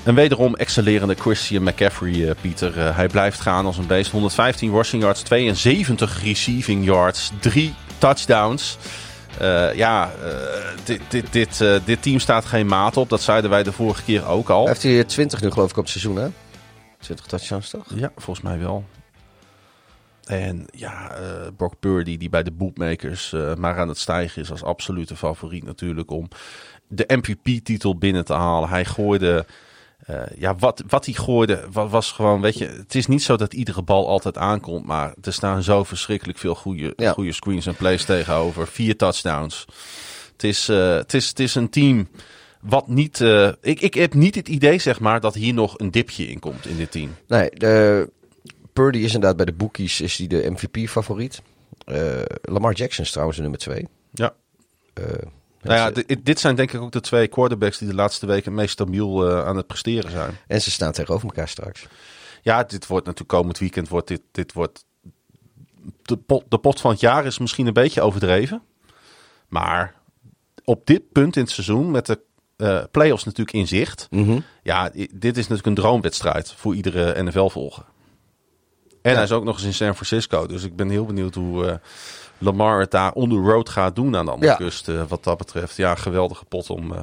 En 0.03 0.15
wederom 0.15 0.55
excellerende 0.55 1.15
Christian 1.15 1.63
McCaffrey, 1.63 2.35
Pieter. 2.41 2.95
Hij 2.95 3.07
blijft 3.09 3.41
gaan 3.41 3.67
als 3.67 3.79
een 3.79 3.87
beest. 3.87 4.11
115 4.11 4.73
rushing 4.73 5.03
yards, 5.03 5.23
72 5.23 6.23
receiving 6.23 6.85
yards, 6.85 7.31
drie 7.41 7.75
touchdowns. 7.99 8.79
Ja, 9.75 10.11
dit, 10.85 11.01
dit, 11.09 11.33
dit, 11.33 11.65
dit 11.85 12.03
team 12.03 12.19
staat 12.19 12.45
geen 12.45 12.67
maat 12.67 12.97
op. 12.97 13.09
Dat 13.09 13.23
zeiden 13.23 13.51
wij 13.51 13.63
de 13.63 13.73
vorige 13.73 14.03
keer 14.03 14.27
ook 14.27 14.49
al. 14.49 14.59
Hij 14.59 14.69
heeft 14.69 14.83
hier 14.83 15.07
20 15.07 15.41
nu 15.41 15.51
geloof 15.51 15.71
ik 15.71 15.77
op 15.77 15.83
het 15.83 15.93
seizoen 15.93 16.17
hè? 16.17 16.29
20 17.01 17.27
touchdowns 17.27 17.71
toch? 17.71 17.87
Ja, 17.95 18.13
volgens 18.17 18.41
mij 18.45 18.59
wel. 18.59 18.85
En 20.25 20.67
ja, 20.71 21.11
eh 21.11 21.47
Brock 21.57 21.75
Purdy, 21.81 22.17
die 22.17 22.29
bij 22.29 22.43
de 22.43 22.51
bookmakers 22.51 23.33
eh, 23.33 23.55
maar 23.55 23.79
aan 23.79 23.89
het 23.89 23.99
stijgen 23.99 24.43
is 24.43 24.51
als 24.51 24.63
absolute 24.63 25.17
favoriet 25.17 25.65
natuurlijk 25.65 26.11
om 26.11 26.29
de 26.89 27.05
MVP-titel 27.09 27.99
binnen 27.99 28.25
te 28.25 28.33
halen. 28.33 28.69
Hij 28.69 28.85
gooide, 28.85 29.47
eh, 30.07 30.23
ja, 30.37 30.55
wat, 30.57 30.83
wat 30.89 31.05
hij 31.05 31.15
gooide 31.15 31.65
was, 31.73 31.91
was 31.91 32.13
gewoon, 32.13 32.41
weet 32.41 32.59
je, 32.59 32.67
het 32.67 32.95
is 32.95 33.07
niet 33.07 33.23
zo 33.23 33.37
dat 33.37 33.55
iedere 33.55 33.83
bal 33.83 34.09
altijd 34.09 34.39
aankomt, 34.39 34.87
maar 34.87 35.15
er 35.23 35.33
staan 35.33 35.63
zo 35.63 35.85
verschrikkelijk 35.85 36.39
veel 36.39 36.55
goede, 36.55 36.93
Ja. 36.97 37.13
goede 37.13 37.33
screens 37.33 37.67
en 37.67 37.75
plays 37.75 38.05
tegenover. 38.05 38.67
Vier 38.67 38.97
touchdowns. 38.97 39.65
Het 40.33 40.45
is, 40.45 40.67
het 40.67 41.15
is, 41.15 41.29
het 41.29 41.41
is 41.41 41.55
een 41.55 41.71
team 41.71 42.09
wat 42.61 42.89
niet, 42.89 43.21
eh, 43.21 43.53
ik, 43.61 43.81
ik 43.81 43.95
heb 43.95 44.15
niet 44.15 44.35
het 44.35 44.49
idee, 44.49 44.79
zeg 44.79 45.01
maar, 45.01 45.21
dat 45.21 45.35
hier 45.35 45.55
nog 45.55 45.79
een 45.79 45.91
dipje 45.91 46.27
in 46.27 46.39
komt 46.39 46.67
in 46.67 46.77
dit 46.77 46.91
team. 46.91 47.17
Nee, 47.27 47.51
de, 47.51 48.11
Purdy 48.73 48.99
is 48.99 49.15
inderdaad 49.15 49.37
bij 49.37 49.47
de 49.47 49.53
bookies 49.53 50.01
is 50.01 50.17
die 50.17 50.29
de 50.29 50.51
MVP-favoriet. 50.51 51.43
Eh, 51.85 52.23
Lamar 52.43 52.75
Jackson 52.75 53.05
is 53.05 53.11
trouwens 53.11 53.37
de 53.37 53.43
nummer 53.43 53.61
2. 53.61 53.87
Ja. 54.13 54.35
Nou 55.63 55.77
ja, 55.79 55.91
dit, 55.91 56.25
dit 56.25 56.41
zijn 56.41 56.55
denk 56.55 56.73
ik 56.73 56.81
ook 56.81 56.93
de 56.93 57.01
twee 57.01 57.29
quarterbacks 57.29 57.79
die 57.79 57.89
de 57.89 57.95
laatste 57.95 58.27
weken 58.27 58.45
het 58.45 58.61
meest 58.61 58.73
stabiel 58.73 59.29
eh, 59.29 59.47
aan 59.47 59.57
het 59.57 59.67
presteren 59.67 60.11
zijn. 60.11 60.37
En 60.47 60.63
ze 60.63 60.71
staan 60.71 60.93
tegenover 60.93 61.29
elkaar 61.29 61.49
straks. 61.49 61.87
Ja, 62.43 62.63
dit 62.63 62.87
wordt 62.87 63.07
natuurlijk 63.07 63.39
komend 63.39 63.59
weekend 63.59 63.89
wordt 63.89 64.09
dit, 64.09 64.21
dit 64.31 64.53
wordt 64.53 64.85
de 66.03 66.17
pot, 66.17 66.45
de 66.49 66.59
pot 66.59 66.81
van 66.81 66.91
het 66.91 67.01
jaar 67.01 67.27
is 67.27 67.39
misschien 67.39 67.67
een 67.67 67.73
beetje 67.73 68.01
overdreven. 68.01 68.63
Maar 69.49 69.95
op 70.65 70.87
dit 70.87 71.13
punt 71.13 71.37
in 71.37 71.43
het 71.43 71.51
seizoen, 71.51 71.91
met 71.91 72.07
de 72.07 72.21
uh, 72.61 72.83
play-offs 72.91 73.25
natuurlijk 73.25 73.57
in 73.57 73.69
zicht. 73.69 74.09
Ja, 74.63 74.91
dit 75.13 75.37
is 75.37 75.49
natuurlijk 75.49 75.67
een 75.67 75.75
droomwedstrijd 75.75 76.55
voor 76.57 76.75
iedere 76.75 77.23
NFL-volger. 77.23 77.85
En 79.03 79.15
hij 79.15 79.23
is 79.23 79.33
ook 79.33 79.45
nog 79.45 79.57
eens 79.57 79.65
in 79.65 79.75
San 79.75 79.95
Francisco. 79.95 80.47
Dus 80.47 80.63
ik 80.63 80.77
ben 80.77 80.91
heel 80.91 81.05
benieuwd 81.05 81.35
hoe 81.35 81.65
uh, 81.65 81.73
Lamar 82.39 82.81
het 82.81 82.91
daar 82.91 83.13
on 83.13 83.29
the 83.29 83.51
road 83.51 83.69
gaat 83.69 83.97
doen 83.97 84.17
aan 84.17 84.25
de 84.25 84.31
andere 84.31 84.57
kust. 84.57 84.89
Uh, 84.89 85.03
wat 85.09 85.25
dat 85.25 85.39
betreft. 85.39 85.77
Ja, 85.77 85.95
geweldige 85.95 86.45
pot 86.45 86.71
om 86.71 86.95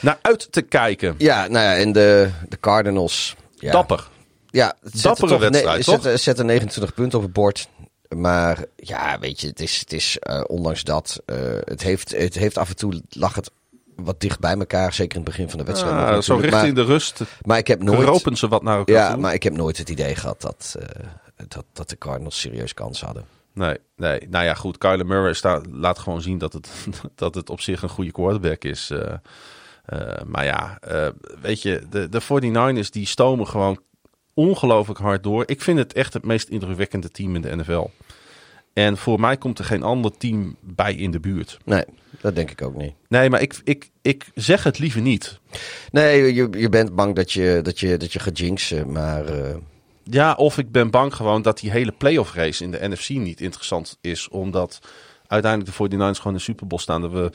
naar 0.00 0.18
uit 0.22 0.52
te 0.52 0.62
kijken. 0.62 1.14
Ja, 1.18 1.46
nou 1.46 1.64
ja, 1.64 1.76
en 1.76 1.92
de, 1.92 2.30
de 2.48 2.60
Cardinals. 2.60 3.36
Ja. 3.54 3.72
Dapper. 3.72 4.08
Ja, 4.50 4.74
dappere 5.02 5.38
wedstrijd, 5.38 5.84
toch? 5.84 5.94
Zetten, 5.94 6.20
zetten 6.20 6.46
29 6.46 6.94
punten 6.94 7.18
op 7.18 7.24
het 7.24 7.32
bord. 7.32 7.68
Maar 8.16 8.64
ja, 8.76 9.18
weet 9.18 9.40
je, 9.40 9.46
het 9.46 9.60
is, 9.60 9.78
het 9.78 9.92
is 9.92 10.18
ondanks 10.46 10.84
dat, 10.84 11.22
het, 11.64 11.82
heeft, 11.82 12.16
het 12.16 12.34
heeft 12.34 12.58
af 12.58 12.68
en 12.68 12.76
toe, 12.76 13.02
lag 13.10 13.34
het 13.34 13.50
wat 14.04 14.20
dicht 14.20 14.40
bij 14.40 14.56
elkaar, 14.56 14.92
zeker 14.92 15.18
in 15.18 15.22
het 15.22 15.30
begin 15.30 15.48
van 15.48 15.58
de 15.58 15.64
wedstrijd. 15.64 15.94
Ja, 15.94 16.20
zo 16.20 16.34
richting 16.34 16.62
maar, 16.62 16.74
de 16.74 16.84
rust. 16.84 17.20
Maar 17.42 17.58
ik 17.58 17.66
heb 17.66 17.82
nooit. 17.82 18.08
Ropen 18.08 18.36
ze 18.36 18.48
wat 18.48 18.62
naar 18.62 18.78
elkaar 18.78 18.94
Ja, 18.94 19.10
toe. 19.12 19.20
maar 19.20 19.34
ik 19.34 19.42
heb 19.42 19.52
nooit 19.52 19.76
het 19.76 19.88
idee 19.88 20.14
gehad 20.14 20.40
dat, 20.40 20.76
uh, 20.78 20.84
dat, 21.48 21.64
dat 21.72 21.88
de 21.88 21.98
Cardinals 21.98 22.40
serieus 22.40 22.74
kans 22.74 23.00
hadden. 23.00 23.24
Nee, 23.52 23.76
nee. 23.96 24.26
Nou 24.30 24.44
ja, 24.44 24.54
goed. 24.54 24.78
Kyler 24.78 25.06
Murray 25.06 25.32
staat, 25.32 25.66
laat 25.66 25.98
gewoon 25.98 26.22
zien 26.22 26.38
dat 26.38 26.52
het, 26.52 26.70
dat 27.14 27.34
het 27.34 27.50
op 27.50 27.60
zich 27.60 27.82
een 27.82 27.88
goede 27.88 28.12
quarterback 28.12 28.64
is. 28.64 28.90
Uh, 28.90 28.98
uh, 28.98 30.12
maar 30.26 30.44
ja, 30.44 30.78
weet 31.40 31.62
je, 31.62 31.82
de, 31.90 32.08
de 32.08 32.22
49ers 32.22 32.88
die 32.90 33.06
stomen 33.06 33.46
gewoon 33.46 33.80
ongelooflijk 34.34 35.00
hard 35.00 35.22
door. 35.22 35.42
Ik 35.46 35.62
vind 35.62 35.78
het 35.78 35.92
echt 35.92 36.12
het 36.12 36.24
meest 36.24 36.48
indrukwekkende 36.48 37.10
team 37.10 37.34
in 37.34 37.42
de 37.42 37.56
NFL. 37.56 37.86
En 38.72 38.96
voor 38.96 39.20
mij 39.20 39.36
komt 39.36 39.58
er 39.58 39.64
geen 39.64 39.82
ander 39.82 40.16
team 40.16 40.56
bij 40.60 40.94
in 40.94 41.10
de 41.10 41.20
buurt. 41.20 41.58
Nee, 41.64 41.84
dat 42.20 42.34
denk 42.34 42.50
ik 42.50 42.62
ook 42.62 42.76
niet. 42.76 42.92
Nee, 43.08 43.30
maar 43.30 43.40
ik, 43.40 43.60
ik, 43.64 43.90
ik 44.02 44.26
zeg 44.34 44.62
het 44.62 44.78
liever 44.78 45.00
niet. 45.00 45.40
Nee, 45.90 46.34
je, 46.34 46.48
je 46.58 46.68
bent 46.68 46.94
bang 46.94 47.14
dat 47.14 47.32
je, 47.32 47.60
dat 47.62 47.80
je, 47.80 47.96
dat 47.96 48.12
je 48.12 48.18
gaat 48.18 48.38
jinxen, 48.38 48.92
maar... 48.92 49.34
Uh... 49.34 49.54
Ja, 50.04 50.34
of 50.34 50.58
ik 50.58 50.72
ben 50.72 50.90
bang 50.90 51.14
gewoon 51.14 51.42
dat 51.42 51.58
die 51.58 51.70
hele 51.70 51.92
playoff 51.92 52.34
race 52.34 52.64
in 52.64 52.70
de 52.70 52.88
NFC 52.88 53.08
niet 53.08 53.40
interessant 53.40 53.98
is. 54.00 54.28
Omdat 54.28 54.78
uiteindelijk 55.26 55.76
de 55.76 55.84
49ers 55.84 55.98
gewoon 55.98 56.32
in 56.32 56.32
de 56.32 56.38
Super 56.38 56.66
Bowl 56.66 56.80
staan. 56.80 57.00
Dat 57.00 57.12
we, 57.12 57.30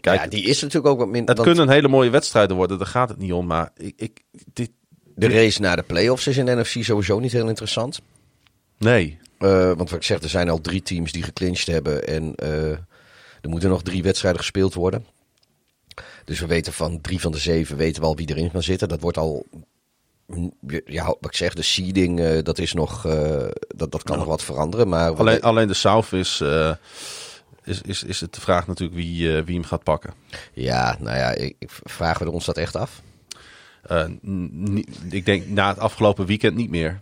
kijk, 0.00 0.20
ja, 0.20 0.28
die 0.28 0.44
is 0.44 0.60
natuurlijk 0.60 0.92
ook 0.92 0.98
wat 0.98 1.08
minder... 1.08 1.28
Het 1.28 1.44
want... 1.44 1.56
kunnen 1.56 1.74
hele 1.74 1.88
mooie 1.88 2.10
wedstrijden 2.10 2.56
worden, 2.56 2.78
daar 2.78 2.86
gaat 2.86 3.08
het 3.08 3.18
niet 3.18 3.32
om. 3.32 3.46
Maar 3.46 3.70
ik, 3.76 3.92
ik, 3.96 4.20
dit, 4.52 4.70
de 5.14 5.28
race 5.28 5.60
naar 5.60 5.76
de 5.76 5.82
playoffs 5.82 6.26
is 6.26 6.36
in 6.36 6.46
de 6.46 6.54
NFC 6.54 6.84
sowieso 6.84 7.18
niet 7.18 7.32
heel 7.32 7.48
interessant. 7.48 8.00
Nee. 8.78 9.18
Uh, 9.38 9.66
want 9.66 9.90
wat 9.90 9.92
ik 9.98 10.02
zeg, 10.02 10.22
er 10.22 10.28
zijn 10.28 10.48
al 10.50 10.60
drie 10.60 10.82
teams 10.82 11.12
die 11.12 11.22
geclinched 11.22 11.66
hebben. 11.66 12.06
En 12.06 12.32
uh, 12.42 12.70
er 13.40 13.48
moeten 13.48 13.68
nog 13.68 13.82
drie 13.82 14.02
wedstrijden 14.02 14.40
gespeeld 14.40 14.74
worden. 14.74 15.06
Dus 16.24 16.40
we 16.40 16.46
weten 16.46 16.72
van 16.72 17.00
drie 17.00 17.20
van 17.20 17.32
de 17.32 17.38
zeven 17.38 17.76
weten 17.76 18.02
we 18.02 18.08
al 18.08 18.16
wie 18.16 18.28
erin 18.30 18.50
kan 18.50 18.62
zitten. 18.62 18.88
Dat 18.88 19.00
wordt 19.00 19.16
al. 19.18 19.46
Ja, 20.86 21.04
wat 21.04 21.16
ik 21.20 21.34
zeg, 21.36 21.54
de 21.54 21.62
seeding, 21.62 22.20
uh, 22.20 22.42
dat 22.42 22.58
is 22.58 22.72
nog. 22.72 23.02
dat, 23.76 23.92
dat 23.92 24.02
kan 24.02 24.14
Ja. 24.14 24.20
nog 24.20 24.26
wat 24.26 24.42
veranderen. 24.42 24.88
Maar 24.88 25.12
we- 25.12 25.18
Alleen, 25.18 25.40
alleen 25.42 25.68
de 25.68 25.74
South 25.74 26.12
is, 26.12 26.40
eh, 26.40 26.72
is, 27.64 27.80
is, 27.82 28.02
is 28.04 28.20
het 28.20 28.34
de 28.34 28.40
vraag 28.40 28.66
natuurlijk 28.66 28.98
wie, 28.98 29.36
eh, 29.36 29.44
wie 29.44 29.54
hem 29.54 29.64
gaat 29.64 29.82
pakken. 29.82 30.14
ja, 30.52 30.96
nou 31.00 31.16
ja, 31.16 31.30
ik, 31.30 31.56
ik 31.58 31.70
vragen 31.84 32.26
we 32.26 32.32
ons 32.32 32.44
dat 32.44 32.56
echt 32.56 32.76
af. 32.76 33.02
Eh, 33.82 34.08
ik 35.10 35.24
denk 35.26 35.46
na 35.46 35.68
het 35.68 35.78
afgelopen 35.78 36.26
weekend 36.26 36.56
niet 36.56 36.70
meer. 36.70 37.00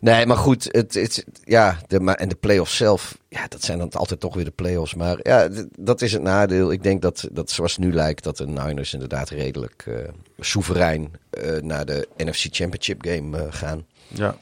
Nee, 0.00 0.26
maar 0.26 0.36
goed, 0.36 0.68
het, 0.70 0.94
het, 0.94 1.24
ja, 1.44 1.78
de, 1.86 2.00
maar, 2.00 2.14
en 2.14 2.28
de 2.28 2.34
play-offs 2.34 2.76
zelf, 2.76 3.18
ja, 3.28 3.46
dat 3.48 3.62
zijn 3.64 3.78
dan 3.78 3.90
altijd 3.90 4.20
toch 4.20 4.34
weer 4.34 4.44
de 4.44 4.50
play-offs. 4.50 4.94
Maar 4.94 5.18
ja, 5.22 5.48
dat 5.78 6.02
is 6.02 6.12
het 6.12 6.22
nadeel. 6.22 6.72
Ik 6.72 6.82
denk 6.82 7.02
dat, 7.02 7.28
dat 7.32 7.50
zoals 7.50 7.76
het 7.76 7.84
nu 7.84 7.92
lijkt, 7.92 8.24
dat 8.24 8.36
de 8.36 8.46
Niners 8.46 8.92
inderdaad 8.92 9.28
redelijk 9.28 9.84
eh, 9.86 9.94
soeverein 10.38 11.12
eh, 11.30 11.62
naar 11.62 11.86
de 11.86 12.08
NFC 12.16 12.46
Championship 12.50 13.04
game 13.04 13.38
eh, 13.38 13.46
gaan. 13.50 13.86
Ja. 14.06 14.36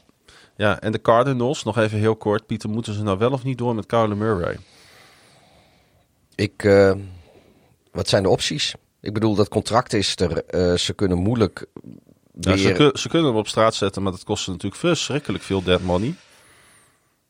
ja, 0.57 0.81
en 0.81 0.93
de 0.93 1.01
Cardinals, 1.01 1.65
nog 1.65 1.79
even 1.79 1.99
heel 1.99 2.17
kort. 2.17 2.47
Pieter, 2.47 2.71
moeten 2.71 2.95
ze 2.95 3.03
nou 3.03 3.19
wel 3.19 3.33
of 3.33 3.45
niet 3.45 3.59
door 3.59 3.75
met 3.75 3.87
Kyler 3.87 4.17
Murray? 4.17 4.57
Ik, 6.35 6.63
wat 7.93 8.09
zijn 8.09 8.23
de 8.23 8.29
opties? 8.29 8.75
Ik 9.01 9.13
bedoel, 9.13 9.35
dat 9.35 9.49
contract 9.49 9.93
is 9.93 10.17
er. 10.17 10.79
ze 10.79 10.93
kunnen 10.93 11.19
moeilijk 11.19 11.67
Ja, 12.41 12.57
ze, 12.57 12.65
weer... 12.65 12.73
kun- 12.75 12.99
ze 12.99 13.09
kunnen 13.09 13.29
hem 13.29 13.39
op 13.39 13.49
straat 13.49 13.75
zetten, 13.75 14.03
maar 14.03 14.13
dat 14.13 14.25
kost 14.25 14.45
ze 14.45 14.51
natuurlijk 14.51 14.81
verschrikkelijk 14.81 15.45
veel 15.45 15.63
dead 15.63 15.81
money. 15.81 16.15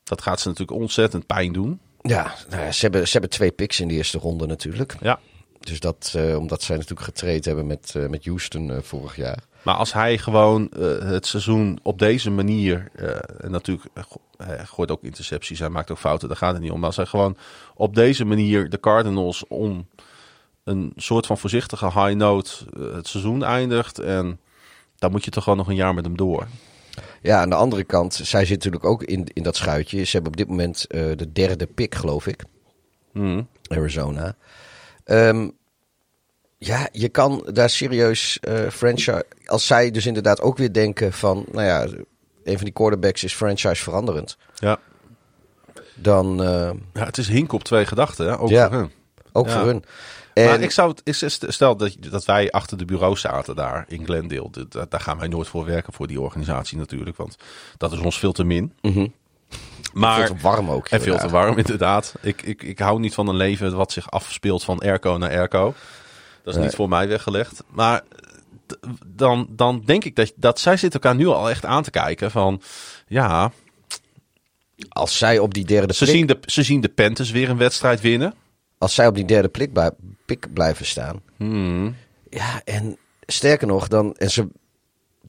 Dat 0.05 0.23
gaat 0.23 0.41
ze 0.41 0.49
natuurlijk 0.49 0.79
ontzettend 0.79 1.27
pijn 1.27 1.53
doen. 1.53 1.81
Ja, 2.03 2.35
nou 2.51 2.63
ja, 2.63 2.73
ze, 2.73 2.81
hebben, 2.81 3.07
ze 3.07 3.13
hebben 3.13 3.31
twee 3.31 3.51
picks 3.51 3.81
in 3.81 3.89
de 3.89 3.95
eerste 3.95 4.19
ronde 4.19 4.47
natuurlijk. 4.47 4.97
Ja. 5.01 5.21
Dus 5.61 5.81
dat, 5.81 6.13
eh, 6.17 6.39
omdat 6.39 6.63
zij 6.63 6.77
natuurlijk 6.77 7.07
getraind 7.07 7.45
hebben 7.45 7.67
met, 7.67 7.93
eh, 7.97 8.07
met 8.07 8.25
Houston 8.25 8.71
eh, 8.71 8.83
vorig 8.83 9.17
jaar. 9.17 9.39
Maar 9.63 9.75
als 9.75 9.93
hij 9.93 10.19
gewoon 10.19 10.71
het 11.05 11.27
seizoen 11.27 11.79
op 11.83 11.99
deze 11.99 12.31
manier, 12.31 12.91
en 13.41 13.51
natuurlijk 13.51 13.85
hij 14.37 14.65
gooit 14.67 14.91
ook 14.91 15.03
intercepties, 15.03 15.59
hij 15.59 15.69
maakt 15.69 15.91
ook 15.91 15.99
fouten, 15.99 16.29
daar 16.29 16.37
gaat 16.37 16.53
het 16.53 16.63
niet 16.63 16.71
om. 16.71 16.79
Maar 16.79 16.87
als 16.87 16.97
hij 16.97 17.07
gewoon 17.07 17.37
op 17.75 17.95
deze 17.95 18.25
manier 18.25 18.69
de 18.69 18.81
Cardinals 18.81 19.45
om 19.49 19.89
een 20.65 20.93
soort 20.97 21.27
van 21.27 21.39
voorzichtige 21.39 21.85
high 21.85 22.15
note 22.15 22.53
het 22.79 23.09
seizoen 23.09 23.43
eindigt, 23.43 23.99
en 23.99 24.41
dan 24.99 25.11
moet 25.11 25.25
je 25.25 25.31
toch 25.31 25.43
gewoon 25.43 25.59
nog 25.59 25.69
een 25.69 25.75
jaar 25.75 25.95
met 25.95 26.05
hem 26.05 26.17
door. 26.17 26.47
Ja, 27.23 27.41
aan 27.41 27.49
de 27.51 27.55
andere 27.55 27.85
kant, 27.85 28.15
zij 28.15 28.45
zitten 28.45 28.71
natuurlijk 28.71 28.85
ook 28.85 29.09
in, 29.09 29.27
in 29.33 29.43
dat 29.43 29.57
schuitje. 29.57 30.05
Ze 30.05 30.11
hebben 30.13 30.31
op 30.31 30.37
dit 30.37 30.49
moment 30.49 30.87
eh, 30.87 31.03
de 31.17 31.33
derde 31.33 31.67
pick, 31.67 31.95
geloof 31.95 32.27
ik. 32.27 32.45
Hmm. 33.13 33.49
Arizona. 33.69 34.37
Ehm, 35.05 35.49
ja, 36.59 36.89
je 36.93 37.09
kan 37.09 37.49
daar 37.53 37.71
serieus 37.71 38.39
eh, 38.41 38.69
franchise... 38.69 39.27
Als 39.47 39.67
zij 39.67 39.91
dus 39.91 40.07
inderdaad 40.07 40.41
ook 40.41 40.57
weer 40.59 40.73
denken 40.73 41.13
van... 41.13 41.45
Nou 41.53 41.67
ja, 41.67 41.83
een 42.45 42.57
van 42.57 42.65
die 42.65 42.73
quarterbacks 42.73 43.25
is 43.25 43.35
franchise 43.35 43.83
veranderend. 43.83 44.37
Ja. 44.55 44.79
Dan 45.95 46.43
eh, 46.43 46.71
ja, 46.93 47.05
het 47.05 47.19
is 47.19 47.29
hink 47.29 47.53
op 47.53 47.65
twee 47.65 47.87
gedachten, 47.87 48.39
ook 48.39 48.49
Ja. 48.49 48.69
voor 48.69 48.77
hun. 48.79 48.91
ook 49.33 49.47
Ja. 49.47 49.53
voor 49.53 49.67
hun. 49.67 49.85
Maar 50.45 50.61
ik 50.61 50.70
zou 50.70 50.95
het, 51.05 51.39
stel 51.49 51.76
dat, 51.76 51.97
dat 52.11 52.24
wij 52.24 52.51
achter 52.51 52.78
de 52.78 52.84
bureau 52.84 53.16
zaten 53.16 53.57
daar 53.57 53.84
in 53.89 54.05
Glendale. 54.05 54.51
Daar, 54.89 55.01
gaan 55.01 55.18
wij 55.18 55.28
nooit 55.28 55.49
voor 55.49 55.64
werken 55.64 55.93
voor 55.93 56.07
die 56.07 56.20
organisatie 56.20 56.78
natuurlijk, 56.78 57.16
want 57.16 57.37
dat 57.76 57.93
is 57.93 57.99
ons 57.99 58.18
veel 58.18 58.32
te 58.32 58.45
min. 58.45 58.72
Mhm. 58.82 59.07
Maar 59.93 60.26
veel 60.26 60.37
te 60.37 60.43
warm 60.43 60.70
ook. 60.70 60.89
En 60.89 61.01
veel 61.01 61.18
te 61.18 61.28
warm, 61.28 61.59
inderdaad. 61.59 62.14
Ik, 62.20 62.43
ik, 62.43 62.62
ik 62.62 62.78
hou 62.78 63.01
niet 63.01 63.14
van 63.14 63.28
een 63.28 63.37
leven 63.37 63.76
wat 63.76 63.93
zich 63.93 64.11
afspeelt 64.11 64.64
van 64.64 64.78
airco 64.78 65.16
naar 65.16 65.30
airco. 65.30 65.74
Dat 66.43 66.55
is 66.55 66.55
Nee. 66.55 66.64
niet 66.64 66.74
voor 66.74 66.89
mij 66.89 67.09
weggelegd. 67.09 67.62
Maar 67.68 68.03
dan, 69.07 69.47
dan 69.51 69.82
denk 69.84 70.05
ik 70.05 70.16
dat, 70.16 70.32
dat 70.37 70.61
zij 70.61 70.76
zitten 70.76 71.01
elkaar 71.01 71.18
nu 71.18 71.26
al 71.26 71.51
echt 71.51 71.64
aan 71.64 71.82
te 71.82 71.91
kijken 71.91 72.30
van... 72.30 72.62
Ja, 73.07 73.53
Als 74.89 75.18
zij 75.18 75.39
op 75.39 75.55
die 75.55 75.64
derde 75.64 75.95
ze 75.95 76.07
zien, 76.07 76.26
de, 76.26 76.39
ze 76.45 76.62
zien 76.62 76.80
de 76.80 76.89
Panthers 76.89 77.30
weer 77.30 77.51
een 77.51 77.57
wedstrijd 77.57 78.01
winnen. 78.01 78.34
Als 78.79 78.95
zij 78.95 79.07
op 79.07 79.14
die 79.14 79.24
derde 79.24 79.49
plek 79.49 79.72
bij, 79.72 79.91
pik 80.27 80.53
blijven 80.53 80.87
staan. 80.87 81.20
Hmm. 81.37 81.97
Ja, 82.31 82.61
en 82.64 82.97
sterker 83.27 83.66
nog, 83.66 83.89
dan. 83.89 84.14
En 84.14 84.31
ze, 84.31 84.49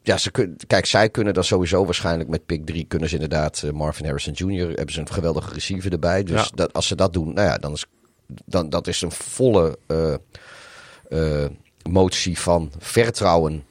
ja, 0.03 0.17
ze 0.17 0.31
kun, 0.31 0.57
kijk, 0.67 0.85
zij 0.85 1.09
kunnen 1.09 1.33
dan 1.33 1.43
sowieso 1.43 1.85
waarschijnlijk 1.85 2.29
met 2.29 2.45
pick 2.45 2.65
3 2.65 2.85
kunnen 2.85 3.09
ze 3.09 3.13
inderdaad 3.15 3.61
eh, 3.63 3.71
Marvin 3.71 4.05
Harrison 4.05 4.33
Jr. 4.33 4.67
hebben 4.67 4.93
ze 4.93 4.99
een 4.99 5.11
geweldige 5.11 5.53
receiver 5.53 5.91
erbij. 5.91 6.23
Dus 6.23 6.41
Ja. 6.43 6.49
dat, 6.55 6.73
als 6.73 6.87
ze 6.87 6.95
dat 6.95 7.13
doen, 7.13 7.33
nou 7.33 7.47
ja, 7.47 7.57
dan 7.57 7.73
is 7.73 7.85
dan 8.45 8.69
dat 8.69 8.87
is 8.87 9.01
een 9.01 9.11
volle 9.11 9.77
eh, 9.87 10.13
eh, 11.09 11.49
motie 11.89 12.39
van 12.39 12.71
vertrouwen. 12.79 13.63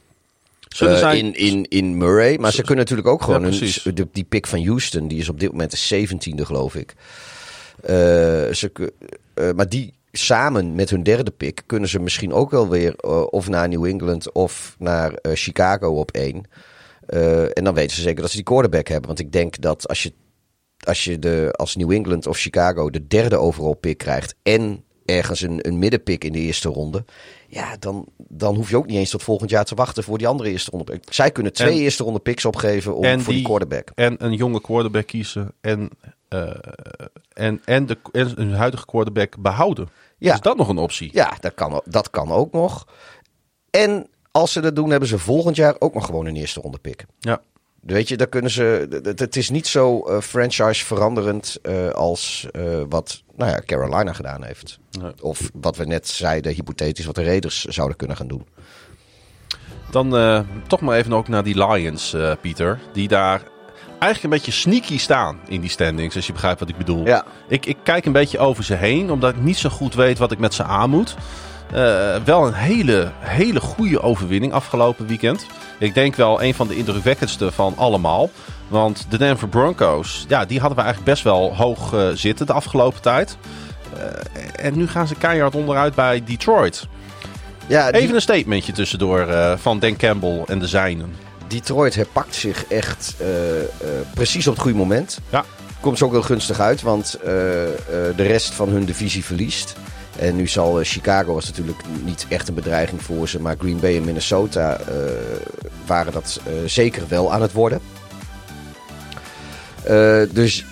Zij- 0.68 1.18
in, 1.18 1.34
in, 1.34 1.64
in 1.68 1.96
Murray. 1.96 2.36
Maar 2.38 2.52
ze 2.52 2.60
kunnen 2.62 2.76
natuurlijk 2.78 3.08
ook 3.08 3.22
gewoon 3.22 3.40
Ja, 3.42 3.48
hun, 3.48 3.58
precies. 3.58 3.82
de, 3.82 4.08
die 4.12 4.24
pick 4.24 4.46
van 4.46 4.64
Houston, 4.66 5.08
die 5.08 5.18
is 5.18 5.28
op 5.28 5.40
dit 5.40 5.50
moment 5.50 5.70
de 5.88 6.06
17e, 6.06 6.42
geloof 6.42 6.74
ik. 6.74 6.94
Ze, 8.56 8.70
eh, 9.36 9.50
maar 9.52 9.68
die 9.68 9.94
samen 10.12 10.74
met 10.74 10.90
hun 10.90 11.02
derde 11.02 11.30
pick 11.30 11.62
kunnen 11.66 11.88
ze 11.88 11.98
misschien 12.00 12.32
ook 12.32 12.50
wel 12.50 12.68
weer 12.68 12.94
eh, 12.96 13.22
of 13.30 13.48
naar 13.48 13.68
New 13.68 13.84
England 13.84 14.32
of 14.32 14.76
naar 14.78 15.12
eh, 15.14 15.32
Chicago 15.34 15.88
op 15.98 16.10
één. 16.10 16.44
En 17.54 17.64
dan 17.64 17.74
weten 17.74 17.96
ze 17.96 18.02
zeker 18.02 18.20
dat 18.20 18.30
ze 18.30 18.36
die 18.36 18.44
quarterback 18.44 18.88
hebben. 18.88 19.06
Want 19.06 19.18
ik 19.20 19.32
denk 19.32 19.60
dat 19.60 19.88
als 19.88 20.02
je, 20.02 20.12
als 20.84 21.04
je 21.04 21.18
de, 21.18 21.48
als 21.52 21.76
New 21.76 21.92
England 21.92 22.26
of 22.26 22.38
Chicago 22.38 22.90
de 22.90 23.06
derde 23.06 23.36
overall 23.36 23.74
pick 23.74 23.98
krijgt 23.98 24.34
en 24.42 24.84
ergens 25.04 25.40
een, 25.40 25.66
een 25.68 25.78
middenpick 25.78 26.24
in 26.24 26.32
de 26.32 26.38
eerste 26.38 26.68
ronde. 26.68 27.04
Ja, 27.48 27.76
dan, 27.78 28.06
dan 28.28 28.54
hoef 28.54 28.70
je 28.70 28.76
ook 28.76 28.86
niet 28.86 28.96
eens 28.96 29.10
tot 29.10 29.22
volgend 29.22 29.50
jaar 29.50 29.64
te 29.64 29.74
wachten 29.74 30.02
voor 30.04 30.18
die 30.18 30.26
andere 30.26 30.50
eerste 30.50 30.70
ronde 30.70 30.84
pick. 30.92 31.02
Zij 31.12 31.30
kunnen 31.30 31.52
twee 31.52 31.72
En- 31.72 31.78
eerste 31.78 32.02
ronde 32.04 32.18
picks 32.18 32.44
opgeven 32.44 32.96
om, 32.96 33.04
voor 33.04 33.24
die 33.24 33.34
die- 33.34 33.42
quarterback. 33.44 33.90
En 33.94 34.24
een 34.24 34.32
jonge 34.34 34.60
quarterback 34.60 35.06
kiezen 35.06 35.52
en, 35.60 35.90
eh, 36.28 36.50
en, 37.32 37.62
en, 37.64 37.86
de, 37.86 37.98
en 38.12 38.32
hun 38.36 38.54
huidige 38.54 38.86
quarterback 38.86 39.36
behouden. 39.38 39.88
Ja. 40.18 40.34
Is 40.34 40.40
dat 40.40 40.56
nog 40.56 40.68
een 40.68 40.78
optie? 40.78 41.10
Ja, 41.12 41.36
dat 41.40 41.54
kan, 41.54 41.82
dat 41.84 42.10
kan 42.10 42.30
ook 42.32 42.52
nog. 42.52 42.86
En 43.70 44.06
als 44.30 44.52
ze 44.52 44.60
dat 44.60 44.76
doen, 44.76 44.90
hebben 44.90 45.08
ze 45.08 45.18
volgend 45.18 45.56
jaar 45.56 45.76
ook 45.78 45.94
nog 45.94 46.06
gewoon 46.06 46.26
een 46.26 46.36
eerste 46.36 46.60
ronde 46.60 46.78
pick. 46.78 47.04
Ja. 47.18 47.40
Weet 47.80 48.08
je, 48.08 48.16
daar 48.16 48.26
kunnen 48.26 48.50
ze. 48.50 48.88
Het 49.16 49.36
is 49.36 49.50
niet 49.50 49.66
zo 49.66 50.00
eh, 50.00 50.20
franchise 50.20 50.84
veranderend 50.84 51.58
eh, 51.62 51.88
als 51.88 52.46
wat 52.88 53.22
nou 53.34 53.50
ja, 53.50 53.60
Carolina 53.66 54.12
gedaan 54.12 54.44
heeft. 54.44 54.78
Nee. 55.00 55.12
Of 55.22 55.50
wat 55.52 55.76
we 55.76 55.84
net 55.84 56.08
zeiden, 56.08 56.52
hypothetisch, 56.52 57.04
wat 57.04 57.14
de 57.14 57.24
Raiders 57.24 57.64
zouden 57.64 57.96
kunnen 57.96 58.16
gaan 58.16 58.28
doen. 58.28 58.46
Dan 59.90 60.10
toch 60.66 60.80
maar 60.80 60.96
even 60.96 61.12
ook 61.12 61.28
naar 61.28 61.44
die 61.44 61.66
Lions, 61.66 62.16
Pieter. 62.40 62.80
Die 62.92 63.08
daar 63.08 63.42
eigenlijk 63.98 64.22
een 64.22 64.30
beetje 64.38 64.52
sneaky 64.60 64.98
staan 64.98 65.38
in 65.48 65.60
die 65.60 65.70
standings, 65.70 66.16
als 66.16 66.26
je 66.26 66.32
begrijpt 66.32 66.60
wat 66.60 66.68
ik 66.68 66.76
bedoel. 66.76 67.06
Ja. 67.06 67.24
Ik, 67.48 67.66
ik 67.66 67.76
kijk 67.82 68.04
een 68.06 68.12
beetje 68.12 68.38
over 68.38 68.64
ze 68.64 68.74
heen, 68.74 69.10
omdat 69.10 69.30
ik 69.34 69.40
niet 69.42 69.56
zo 69.56 69.68
goed 69.68 69.94
weet 69.94 70.18
wat 70.18 70.32
ik 70.32 70.38
met 70.38 70.54
ze 70.54 70.62
aan 70.64 70.90
moet. 70.90 71.14
Eh, 71.72 72.14
wel 72.24 72.46
een 72.46 72.52
hele, 72.54 73.10
hele 73.18 73.60
goede 73.60 74.00
overwinning 74.02 74.52
afgelopen 74.52 75.06
weekend. 75.06 75.46
Ik 75.78 75.94
denk 75.94 76.14
wel 76.14 76.42
een 76.42 76.54
van 76.54 76.68
de 76.68 76.76
indrukwekkendste 76.76 77.52
van 77.52 77.74
allemaal. 77.76 78.30
Want 78.68 79.06
de 79.08 79.18
Denver 79.18 79.48
Broncos, 79.48 80.24
ja, 80.28 80.44
die 80.44 80.58
hadden 80.60 80.76
we 80.78 80.84
eigenlijk 80.84 81.12
best 81.12 81.24
wel 81.24 81.56
hoog 81.56 81.92
eh, 81.92 82.08
zitten 82.14 82.46
de 82.46 82.52
afgelopen 82.52 83.00
tijd. 83.02 83.36
Eh, 83.96 84.64
en 84.66 84.76
nu 84.76 84.88
gaan 84.88 85.06
ze 85.06 85.14
keihard 85.14 85.54
onderuit 85.54 85.94
bij 85.94 86.22
Detroit. 86.24 86.86
Ja, 87.66 87.90
die- 87.92 88.00
Even 88.00 88.14
een 88.14 88.20
statementje 88.20 88.72
tussendoor 88.72 89.26
van 89.58 89.78
Dan 89.78 89.96
Campbell 89.96 90.42
en 90.46 90.58
de 90.58 90.66
zijnen. 90.66 91.14
Detroit 91.48 91.94
herpakt 91.94 92.34
zich 92.34 92.66
echt 92.66 93.14
eh, 93.18 93.60
eh, 93.60 93.66
precies 94.14 94.46
op 94.46 94.52
het 94.52 94.62
goede 94.62 94.78
moment. 94.78 95.18
Ja. 95.30 95.44
Komt 95.80 95.98
ze 95.98 96.04
ook 96.04 96.12
heel 96.12 96.22
gunstig 96.22 96.60
uit, 96.60 96.82
want 96.82 97.14
eh, 97.14 97.26
de 97.26 98.12
rest 98.16 98.54
van 98.54 98.68
hun 98.68 98.84
divisie 98.84 99.24
verliest. 99.24 99.74
En 100.18 100.36
nu 100.36 100.46
zal 100.46 100.78
Chicago 100.82 101.34
was 101.34 101.46
natuurlijk 101.46 101.78
niet 102.04 102.26
echt 102.28 102.48
een 102.48 102.54
bedreiging 102.54 103.02
voor 103.02 103.28
ze, 103.28 103.40
maar 103.40 103.56
Green 103.58 103.80
Bay 103.80 103.96
en 103.96 104.04
Minnesota 104.04 104.80
waren 105.86 106.12
dat 106.12 106.40
zeker 106.66 107.02
wel 107.08 107.32
aan 107.32 107.42
het 107.42 107.52
worden. 107.52 107.80
Dus 110.32 110.64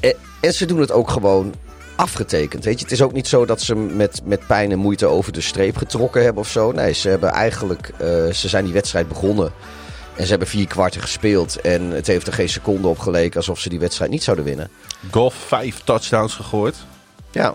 en, 0.00 0.14
en 0.40 0.54
ze 0.54 0.66
doen 0.66 0.80
het 0.80 0.92
ook 0.92 1.10
gewoon 1.10 1.54
afgetekend. 1.96 2.64
Weet 2.64 2.78
je? 2.78 2.84
Het 2.84 2.92
is 2.92 3.02
ook 3.02 3.12
niet 3.12 3.28
zo 3.28 3.44
dat 3.44 3.60
ze 3.60 3.74
met, 3.74 4.20
met 4.24 4.46
pijn 4.46 4.70
en 4.70 4.78
moeite 4.78 5.06
over 5.06 5.32
de 5.32 5.40
streep 5.40 5.76
getrokken 5.76 6.22
hebben 6.22 6.42
of 6.42 6.48
zo. 6.48 6.72
Nee, 6.72 6.92
ze 6.92 7.08
hebben 7.08 7.30
eigenlijk, 7.30 7.92
ze 8.32 8.48
zijn 8.48 8.64
die 8.64 8.72
wedstrijd 8.72 9.08
begonnen. 9.08 9.52
En 10.18 10.24
ze 10.24 10.30
hebben 10.30 10.48
vier 10.48 10.66
kwarten 10.66 11.00
gespeeld. 11.00 11.60
En 11.60 11.90
het 11.90 12.06
heeft 12.06 12.26
er 12.26 12.32
geen 12.32 12.48
seconde 12.48 12.88
op 12.88 12.98
geleken 12.98 13.36
alsof 13.36 13.60
ze 13.60 13.68
die 13.68 13.78
wedstrijd 13.78 14.10
niet 14.10 14.22
zouden 14.22 14.44
winnen. 14.44 14.70
Golf 15.10 15.34
vijf 15.34 15.80
touchdowns 15.84 16.34
gegooid. 16.34 16.76
Ja. 17.30 17.54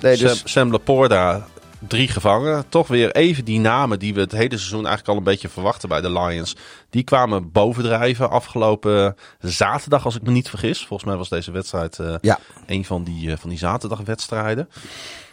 Nee, 0.00 0.16
dus, 0.16 0.38
Sam, 0.38 0.48
Sam 0.48 0.70
Laporta 0.70 1.46
drie 1.88 2.08
gevangen. 2.08 2.64
Toch 2.68 2.88
weer 2.88 3.12
even 3.12 3.44
die 3.44 3.60
namen 3.60 3.98
die 3.98 4.14
we 4.14 4.20
het 4.20 4.32
hele 4.32 4.56
seizoen 4.56 4.86
eigenlijk 4.86 5.08
al 5.08 5.16
een 5.16 5.22
beetje 5.22 5.48
verwachten 5.48 5.88
bij 5.88 6.00
de 6.00 6.12
Lions. 6.12 6.56
Die 6.90 7.02
kwamen 7.02 7.52
bovendrijven 7.52 8.30
afgelopen 8.30 9.16
zaterdag, 9.38 10.04
als 10.04 10.16
ik 10.16 10.22
me 10.22 10.30
niet 10.30 10.48
vergis. 10.48 10.86
Volgens 10.86 11.08
mij 11.08 11.18
was 11.18 11.28
deze 11.28 11.50
wedstrijd 11.50 11.98
eh, 11.98 12.14
ja. 12.20 12.38
een 12.66 12.84
van 12.84 13.04
die, 13.04 13.30
eh, 13.30 13.38
van 13.38 13.50
die 13.50 13.58
zaterdagwedstrijden. 13.58 14.68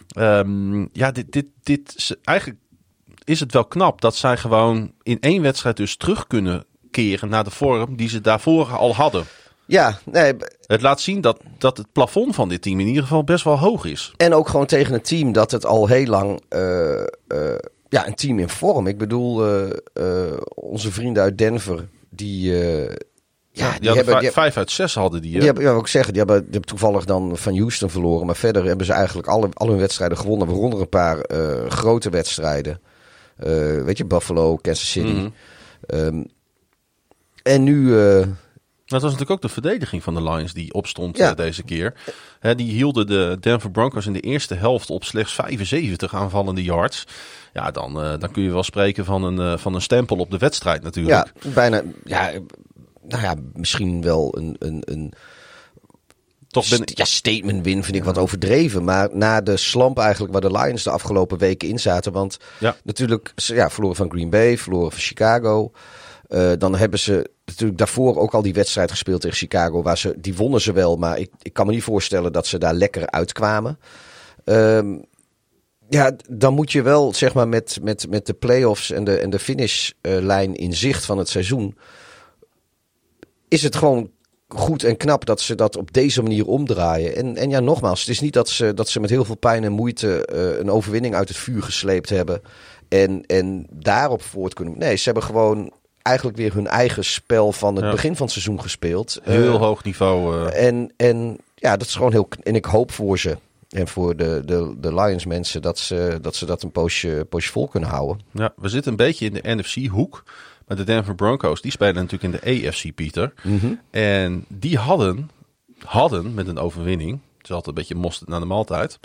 Ehm, 0.09 0.85
ja, 0.93 1.11
dit, 1.11 1.31
dit, 1.31 1.45
dit 1.63 2.17
eigenlijk 2.23 2.59
is 3.23 3.39
het 3.39 3.53
wel 3.53 3.65
knap 3.65 4.01
dat 4.01 4.15
zij 4.15 4.37
gewoon 4.37 4.93
in 5.03 5.19
één 5.19 5.41
wedstrijd 5.41 5.77
dus 5.77 5.97
terug 5.97 6.27
kunnen 6.27 6.65
keren 6.91 7.29
naar 7.29 7.43
de 7.43 7.51
vorm 7.51 7.95
die 7.95 8.09
ze 8.09 8.21
daarvoor 8.21 8.67
al 8.67 8.95
hadden. 8.95 9.25
ja, 9.65 9.99
nee, 10.11 10.33
Het 10.65 10.81
laat 10.81 11.01
zien 11.01 11.21
dat, 11.21 11.39
dat 11.57 11.77
het 11.77 11.91
plafond 11.91 12.35
van 12.35 12.49
dit 12.49 12.61
team 12.61 12.79
in 12.79 12.87
ieder 12.87 13.01
geval 13.03 13.23
best 13.23 13.43
wel 13.43 13.59
hoog 13.59 13.85
is. 13.85 14.13
En 14.17 14.33
ook 14.33 14.47
gewoon 14.49 14.65
tegen 14.65 14.93
een 14.93 15.01
team 15.01 15.31
dat 15.31 15.51
het 15.51 15.65
al 15.65 15.87
heel 15.87 16.05
lang. 16.05 16.41
eh, 16.49 17.01
eh, 17.01 17.07
ja, 17.89 18.07
een 18.07 18.15
team 18.15 18.39
in 18.39 18.49
vorm. 18.49 18.87
Ik 18.87 18.97
bedoel, 18.97 19.45
eh, 19.93 20.37
onze 20.55 20.91
vrienden 20.91 21.23
uit 21.23 21.37
Denver. 21.37 21.87
Die. 22.09 22.51
ja, 22.51 23.79
die, 23.79 23.87
hebben. 23.89 24.05
vijf, 24.05 24.19
Die, 24.19 24.31
vijf 24.31 24.57
uit 24.57 24.71
zes 24.71 24.95
hadden 24.95 25.21
die. 25.21 25.31
hè? 25.31 25.37
die 25.37 25.45
hebben, 25.47 25.63
ja, 25.63 25.77
ik 25.79 25.87
zeggen, 25.87 26.13
die 26.13 26.21
hebben, 26.23 26.41
die 26.41 26.51
hebben 26.51 26.69
toevallig 26.69 27.05
dan 27.05 27.37
van 27.37 27.57
Houston 27.57 27.89
verloren. 27.89 28.25
Maar 28.25 28.35
verder 28.35 28.65
hebben 28.65 28.85
ze 28.85 28.93
eigenlijk 28.93 29.27
alle, 29.27 29.49
al 29.53 29.67
hun 29.69 29.77
wedstrijden 29.77 30.17
gewonnen. 30.17 30.47
Waaronder 30.47 30.79
een 30.81 30.89
paar 30.89 31.29
grote 31.67 32.09
wedstrijden. 32.09 32.81
Weet 33.85 33.97
je, 33.97 34.05
Buffalo, 34.05 34.55
Kansas 34.55 34.91
City. 34.91 35.11
Mhm. 35.11 35.29
Ehm, 35.85 36.23
en 37.53 37.63
nu. 37.63 37.99
eh, 37.99 38.17
Dat 38.85 39.01
was 39.01 39.11
natuurlijk 39.11 39.29
ook 39.31 39.41
de 39.41 39.49
verdediging 39.49 40.03
van 40.03 40.13
de 40.13 40.23
Lions 40.23 40.53
die 40.53 40.73
opstond 40.73 41.17
Ja. 41.17 41.29
eh, 41.29 41.35
deze 41.35 41.63
keer. 41.63 41.93
Die 42.55 42.71
hielden 42.71 43.07
de 43.07 43.37
Denver 43.39 43.71
Broncos 43.71 44.05
in 44.05 44.13
de 44.13 44.19
eerste 44.19 44.55
helft 44.55 44.89
op 44.89 45.03
slechts 45.03 45.33
75 45.33 46.15
aanvallende 46.15 46.63
yards. 46.63 47.03
Ja, 47.53 47.71
dan, 47.71 48.01
eh, 48.03 48.13
dan 48.19 48.31
kun 48.31 48.43
je 48.43 48.51
wel 48.51 48.63
spreken 48.63 49.05
van 49.05 49.23
een, 49.23 49.39
eh, 49.39 49.57
van 49.57 49.73
een 49.75 49.81
stempel 49.81 50.17
op 50.17 50.31
de 50.31 50.37
wedstrijd 50.37 50.83
natuurlijk. 50.83 51.31
ja, 51.43 51.49
bijna. 51.53 51.81
Ja, 52.03 52.31
nou 53.07 53.21
ja, 53.23 53.35
misschien 53.53 54.01
wel 54.01 54.37
een. 54.37 54.55
een, 54.59 54.81
een 54.85 55.13
Toch 56.47 56.69
ben 56.69 56.81
ja, 56.85 57.05
statement 57.05 57.63
win 57.65 57.83
vind 57.83 57.97
ik 57.97 58.03
wat 58.03 58.17
overdreven. 58.17 58.83
Maar 58.83 59.09
na 59.13 59.41
de 59.41 59.57
slump 59.57 59.97
eigenlijk 59.97 60.31
waar 60.33 60.41
de 60.41 60.51
Lions 60.51 60.83
de 60.83 60.89
afgelopen 60.89 61.37
weken 61.37 61.67
in 61.69 61.79
zaten. 61.79 62.11
Want 62.11 62.37
Ja. 62.59 62.75
natuurlijk, 62.83 63.31
ja, 63.35 63.69
verloren 63.69 63.95
van 63.95 64.09
Green 64.11 64.29
Bay, 64.29 64.57
verloren 64.57 64.91
van 64.91 64.99
Chicago. 64.99 65.71
Eh, 66.29 66.51
dan 66.57 66.75
hebben 66.75 66.99
ze 66.99 67.29
natuurlijk 67.45 67.77
daarvoor 67.77 68.17
ook 68.17 68.33
al 68.33 68.41
die 68.41 68.53
wedstrijd 68.53 68.91
gespeeld 68.91 69.21
tegen 69.21 69.37
Chicago. 69.37 69.81
Waar 69.81 69.97
ze, 69.97 70.15
die 70.17 70.35
wonnen 70.35 70.61
ze 70.61 70.71
wel, 70.71 70.95
maar 70.95 71.19
ik, 71.19 71.31
ik 71.41 71.53
kan 71.53 71.65
me 71.65 71.71
niet 71.71 71.83
voorstellen 71.83 72.31
dat 72.31 72.47
ze 72.47 72.57
daar 72.57 72.73
lekker 72.73 73.09
uitkwamen. 73.09 73.79
Ehm, 74.43 74.97
ja, 75.89 76.15
dan 76.29 76.53
moet 76.53 76.71
je 76.71 76.81
wel 76.81 77.13
zeg 77.13 77.33
maar 77.33 77.47
met, 77.47 77.79
met, 77.81 78.09
met 78.09 78.25
de 78.25 78.33
playoffs 78.33 78.91
en 78.91 79.03
de, 79.03 79.17
en 79.17 79.29
de 79.29 79.39
finishlijn 79.39 80.55
in 80.55 80.73
zicht 80.73 81.05
van 81.05 81.17
het 81.17 81.29
seizoen. 81.29 81.77
Is 83.47 83.63
het 83.63 83.75
gewoon 83.75 84.11
goed 84.47 84.83
en 84.83 84.97
knap 84.97 85.25
dat 85.25 85.41
ze 85.41 85.55
dat 85.55 85.77
op 85.77 85.93
deze 85.93 86.21
manier 86.21 86.47
omdraaien. 86.47 87.15
En, 87.15 87.35
en 87.35 87.49
ja, 87.49 87.59
nogmaals, 87.59 87.99
het 87.99 88.09
is 88.09 88.19
niet 88.19 88.33
dat 88.33 88.49
ze, 88.49 88.73
dat 88.73 88.89
ze 88.89 88.99
met 88.99 89.09
heel 89.09 89.25
veel 89.25 89.37
pijn 89.37 89.63
en 89.63 89.71
moeite 89.71 90.25
eh, 90.25 90.59
een 90.59 90.71
overwinning 90.71 91.15
uit 91.15 91.27
het 91.27 91.37
vuur 91.37 91.63
gesleept 91.63 92.09
hebben. 92.09 92.41
En, 92.87 93.25
en 93.25 93.67
daarop 93.69 94.21
voort 94.21 94.53
kunnen. 94.53 94.77
Nee, 94.77 94.95
ze 94.95 95.03
hebben 95.03 95.23
gewoon 95.23 95.73
eigenlijk 96.09 96.37
weer 96.37 96.53
hun 96.53 96.67
eigen 96.67 97.05
spel 97.05 97.51
van 97.51 97.75
het 97.75 97.83
Ja. 97.85 97.91
begin 97.91 98.15
van 98.15 98.21
het 98.25 98.31
seizoen 98.33 98.61
gespeeld. 98.61 99.19
heel 99.23 99.53
Eh, 99.53 99.59
hoog 99.59 99.83
niveau. 99.83 100.47
eh. 100.49 100.67
en, 100.67 100.93
en 100.97 101.37
ja, 101.55 101.77
dat 101.77 101.87
is 101.87 101.95
gewoon 101.95 102.11
heel. 102.11 102.27
En 102.43 102.55
ik 102.55 102.65
hoop 102.65 102.91
voor 102.91 103.19
ze 103.19 103.37
en 103.69 103.87
voor 103.87 104.15
de, 104.15 104.41
de, 104.45 104.73
de 104.77 104.93
Lions 104.93 105.25
mensen 105.25 105.61
dat 105.61 105.79
ze, 105.79 106.17
dat 106.21 106.35
ze 106.35 106.45
dat 106.45 106.63
een 106.63 106.71
poosje, 106.71 107.25
poosje 107.29 107.51
vol 107.51 107.67
kunnen 107.67 107.89
houden. 107.89 108.21
ja, 108.31 108.53
we 108.55 108.69
zitten 108.69 108.91
een 108.91 108.97
beetje 108.97 109.25
in 109.25 109.33
de 109.33 109.55
NFC-hoek. 109.55 110.23
Maar 110.67 110.77
de 110.77 110.83
Denver 110.83 111.15
Broncos, 111.15 111.61
die 111.61 111.71
spelen 111.71 111.95
natuurlijk 111.95 112.23
in 112.23 112.39
de 112.61 112.67
AFC, 112.67 112.95
Pieter. 112.95 113.33
En 113.91 114.45
die 114.47 114.77
hadden, 114.77 115.29
hadden 115.83 116.33
met 116.33 116.47
een 116.47 116.57
overwinning, 116.59 117.11
het 117.37 117.43
is 117.49 117.51
altijd 117.51 117.67
een 117.67 117.73
beetje 117.81 117.95
mosterd 117.95 118.29
naar 118.29 118.39
de 118.39 118.45
maaltijd. 118.45 118.99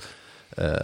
eh, 0.54 0.74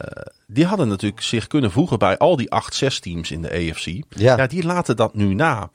die 0.47 0.65
hadden 0.67 0.89
natuurlijk 0.89 1.23
zich 1.23 1.47
kunnen 1.47 1.71
voegen 1.71 1.99
bij 1.99 2.19
al 2.19 2.37
die 2.37 2.49
8-6 2.95 2.99
teams 3.01 3.31
in 3.31 3.43
de 3.43 3.51
AFC. 3.51 3.85
Ja. 3.87 4.37
ja, 4.37 4.47
die 4.47 4.65
laten 4.65 4.97
dat 4.97 5.15
nu 5.15 5.35
na. 5.35 5.71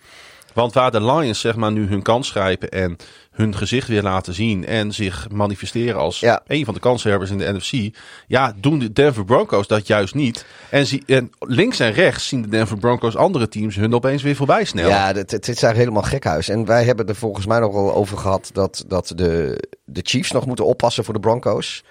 Want 0.55 0.73
waar 0.73 0.91
de 0.91 1.01
Lions 1.03 1.39
zeg 1.39 1.55
maar 1.55 1.71
nu 1.71 1.87
hun 1.87 2.01
kans 2.01 2.31
grijpen 2.31 2.69
en 2.69 2.95
hun 3.31 3.55
gezicht 3.55 3.87
weer 3.87 4.01
laten 4.01 4.33
zien 4.33 4.65
en 4.65 4.91
zich 4.91 5.27
manifesteren 5.31 5.99
als 5.99 6.19
Ja. 6.19 6.41
een 6.47 6.65
van 6.65 6.73
de 6.73 6.79
kanshebbers 6.79 7.29
in 7.31 7.37
de 7.37 7.53
NFC, 7.53 7.95
ja, 8.27 8.53
doen 8.57 8.79
de 8.79 8.93
Denver 8.93 9.25
Broncos 9.25 9.67
dat 9.67 9.87
juist 9.87 10.13
niet. 10.15 10.45
En, 10.69 10.85
zie, 10.85 11.03
en 11.05 11.31
links 11.39 11.79
en 11.79 11.91
rechts 11.91 12.27
zien 12.27 12.41
de 12.41 12.47
Denver 12.47 12.77
Broncos 12.77 13.15
andere 13.15 13.47
teams 13.47 13.75
hun 13.75 13.93
opeens 13.95 14.23
weer 14.23 14.35
voorbij 14.35 14.65
snellen. 14.65 14.89
Ja, 14.89 15.07
het, 15.07 15.31
het 15.31 15.41
is 15.41 15.47
eigenlijk 15.47 15.77
helemaal 15.77 16.01
gekhuis. 16.01 16.49
En 16.49 16.65
wij 16.65 16.83
hebben 16.83 17.07
er 17.07 17.15
volgens 17.15 17.45
mij 17.45 17.59
nog 17.59 17.73
wel 17.73 17.93
over 17.93 18.17
gehad 18.17 18.49
dat, 18.53 18.83
dat 18.87 19.11
de, 19.15 19.63
de 19.85 20.01
Chiefs 20.03 20.31
nog 20.31 20.45
moeten 20.45 20.65
oppassen 20.65 21.03
voor 21.03 21.13
de 21.13 21.19
Broncos. 21.19 21.83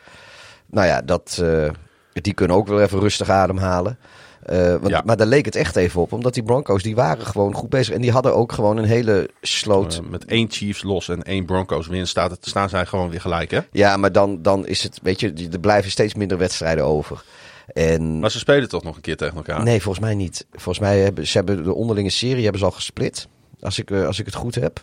Nou 0.67 0.87
ja, 0.87 1.03
dat, 1.03 1.39
eh, 1.43 1.69
die 2.13 2.35
kunnen 2.35 2.57
ook 2.57 2.69
wel 2.69 2.81
even 2.81 3.01
rustig 3.01 3.29
ademhalen. 3.29 3.99
Eh, 4.45 4.71
want, 4.71 4.89
Ja. 4.89 5.03
Maar 5.05 5.17
daar 5.17 5.27
leek 5.27 5.45
het 5.45 5.57
echt 5.57 5.77
even 5.77 6.01
op. 6.01 6.13
Omdat 6.13 6.35
die 6.35 6.43
Broncos, 6.43 6.83
die 6.83 6.95
waren 6.95 7.27
gewoon 7.27 7.55
goed 7.55 7.69
bezig. 7.69 7.95
En 7.95 8.01
die 8.01 8.11
hadden 8.13 8.35
ook 8.35 8.53
gewoon 8.53 8.77
een 8.77 8.85
hele 8.85 9.31
sloot. 9.41 9.95
Eh, 9.95 10.11
met 10.11 10.25
één 10.25 10.51
Chiefs 10.51 10.83
los 10.83 11.09
en 11.09 11.23
één 11.23 11.45
Broncos 11.45 11.87
win 11.87 12.07
staat 12.07 12.31
het, 12.31 12.47
staan 12.47 12.69
zij 12.69 12.87
gewoon 12.87 13.11
weer 13.11 13.21
gelijk, 13.21 13.51
hè? 13.51 13.61
Ja, 13.73 13.97
maar 13.97 14.13
dan, 14.13 14.43
dan 14.43 14.67
is 14.67 14.83
het, 14.83 14.99
weet 15.03 15.21
je, 15.21 15.49
er 15.53 15.61
blijven 15.61 15.91
steeds 15.91 16.15
minder 16.15 16.39
wedstrijden 16.39 16.85
over. 16.85 17.25
En 17.67 18.19
Maar 18.19 18.31
ze 18.31 18.39
spelen 18.39 18.69
toch 18.69 18.83
nog 18.83 18.97
een 18.97 19.03
keer 19.03 19.17
tegen 19.17 19.37
elkaar. 19.37 19.63
nee, 19.63 19.83
volgens 19.83 20.05
mij 20.05 20.15
niet. 20.15 20.47
Volgens 20.53 20.79
mij 20.79 20.99
hebben 21.01 21.27
ze 21.27 21.37
hebben 21.37 21.63
de 21.65 21.75
onderlinge 21.75 22.11
serie 22.11 22.43
hebben 22.43 22.61
ze 22.61 22.67
al 22.67 22.73
gesplit. 22.73 23.29
Als 23.61 23.79
ik, 23.79 23.91
eh, 23.91 24.07
als 24.07 24.19
ik 24.19 24.27
het 24.27 24.35
goed 24.35 24.55
heb. 24.55 24.83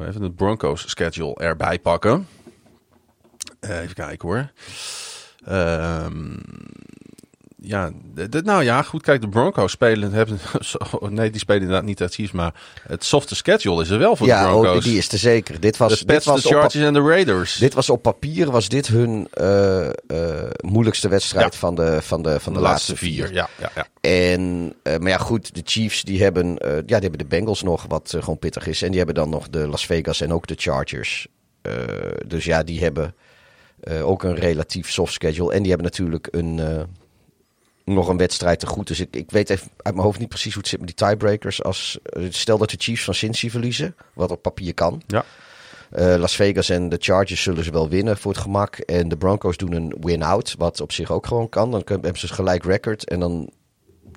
Even 0.00 0.22
het 0.22 0.36
Broncos 0.36 0.90
schedule 0.90 1.34
erbij 1.34 1.78
pakken. 1.78 2.26
Even 3.60 3.94
kijken 3.94 4.28
hoor. 4.28 4.50
Ehm, 5.44 6.36
ja, 7.64 7.90
de, 8.14 8.28
de- 8.28 8.42
nou 8.42 8.62
ja, 8.64 8.82
goed. 8.82 9.02
Kijk, 9.02 9.20
de 9.20 9.28
Broncos 9.28 9.72
spelen. 9.72 10.12
Hebben, 10.22 10.38
nee, 11.08 11.30
die 11.30 11.40
spelen 11.40 11.60
inderdaad 11.62 11.84
niet 11.84 12.00
uit 12.00 12.14
Chiefs. 12.14 12.32
Maar 12.32 12.54
het 12.88 13.04
softe 13.04 13.34
schedule 13.34 13.82
is 13.82 13.90
er 13.90 13.98
wel 13.98 14.16
voor 14.16 14.26
de 14.26 14.32
Ja, 14.32 14.48
Broncos. 14.48 14.76
oh, 14.76 14.82
die 14.82 14.96
is 14.96 15.06
te 15.08 15.16
zeker. 15.16 15.60
Dit 15.60 15.76
was, 15.76 15.98
de 15.98 16.04
dit 16.06 16.24
de 16.24 16.30
was 16.30 16.46
op, 16.46 16.52
Chargers 16.52 16.74
en 16.84 16.92
de 16.92 17.00
Raiders. 17.00 17.54
dit 17.56 17.74
was 17.74 17.90
op 17.90 18.02
papier 18.02 18.50
was 18.50 18.68
dit 18.68 18.86
hun 18.86 19.28
eh, 19.30 19.86
eh, 19.88 19.92
moeilijkste 20.60 21.08
wedstrijd 21.08 21.52
Ja. 21.52 21.58
van 21.58 21.74
de, 21.74 22.02
van 22.02 22.22
de, 22.22 22.40
van 22.40 22.52
de, 22.52 22.58
de 22.58 22.64
laatste 22.64 22.96
vier. 22.96 23.32
Ja, 23.32 23.48
ja, 23.58 23.70
ja. 23.74 23.86
En, 24.00 24.74
eh, 24.82 24.96
maar 24.98 25.10
ja, 25.10 25.18
goed, 25.18 25.54
de 25.54 25.62
Chiefs 25.64 26.02
die 26.02 26.22
hebben, 26.22 26.46
ja, 26.60 26.80
die 26.82 26.94
hebben 26.98 27.18
de 27.18 27.24
Bengals 27.26 27.62
nog, 27.62 27.84
wat 27.88 28.14
gewoon 28.18 28.38
pittig 28.38 28.66
is. 28.66 28.82
En 28.82 28.88
die 28.88 28.96
hebben 28.96 29.14
dan 29.14 29.28
nog 29.30 29.48
de 29.48 29.68
Las 29.68 29.86
Vegas 29.86 30.20
en 30.20 30.32
ook 30.32 30.46
de 30.46 30.54
Chargers. 30.58 31.26
Dus 32.26 32.44
ja, 32.44 32.62
die 32.62 32.80
hebben 32.80 33.14
ook 34.02 34.22
een 34.22 34.34
relatief 34.34 34.90
soft 34.90 35.12
schedule. 35.12 35.52
En 35.52 35.58
die 35.60 35.68
hebben 35.68 35.86
natuurlijk 35.86 36.28
een, 36.30 36.60
nog 37.84 38.08
een 38.08 38.16
wedstrijd 38.16 38.60
te 38.60 38.66
goed. 38.66 38.86
Dus 38.86 39.00
ik, 39.00 39.16
ik 39.16 39.30
weet 39.30 39.50
even 39.50 39.70
uit 39.76 39.94
mijn 39.94 40.06
hoofd 40.06 40.18
niet 40.18 40.28
precies 40.28 40.52
hoe 40.52 40.62
het 40.62 40.70
zit 40.70 40.80
met 40.80 40.96
die 40.96 41.08
tiebreakers. 41.08 41.62
Als, 41.62 41.98
eh, 42.02 42.24
stel 42.28 42.58
dat 42.58 42.70
de 42.70 42.76
Chiefs 42.78 43.04
van 43.04 43.14
Cincy 43.14 43.50
verliezen, 43.50 43.96
wat 44.14 44.30
op 44.30 44.42
papier 44.42 44.74
kan. 44.74 45.02
Ja. 45.06 45.24
Eh, 45.90 46.14
Las 46.16 46.36
Vegas 46.36 46.68
en 46.68 46.88
de 46.88 46.96
Chargers 47.00 47.42
zullen 47.42 47.64
ze 47.64 47.70
wel 47.70 47.88
winnen 47.88 48.18
voor 48.18 48.32
het 48.32 48.40
gemak. 48.40 48.76
En 48.76 49.08
de 49.08 49.16
Broncos 49.16 49.56
doen 49.56 49.72
een 49.72 49.94
win-out, 50.00 50.54
wat 50.58 50.80
op 50.80 50.92
zich 50.92 51.10
ook 51.10 51.26
gewoon 51.26 51.48
kan. 51.48 51.70
Dan 51.70 51.82
hebben 51.86 52.18
ze 52.18 52.28
gelijk 52.28 52.64
record. 52.64 53.08
En 53.08 53.20
dan 53.20 53.50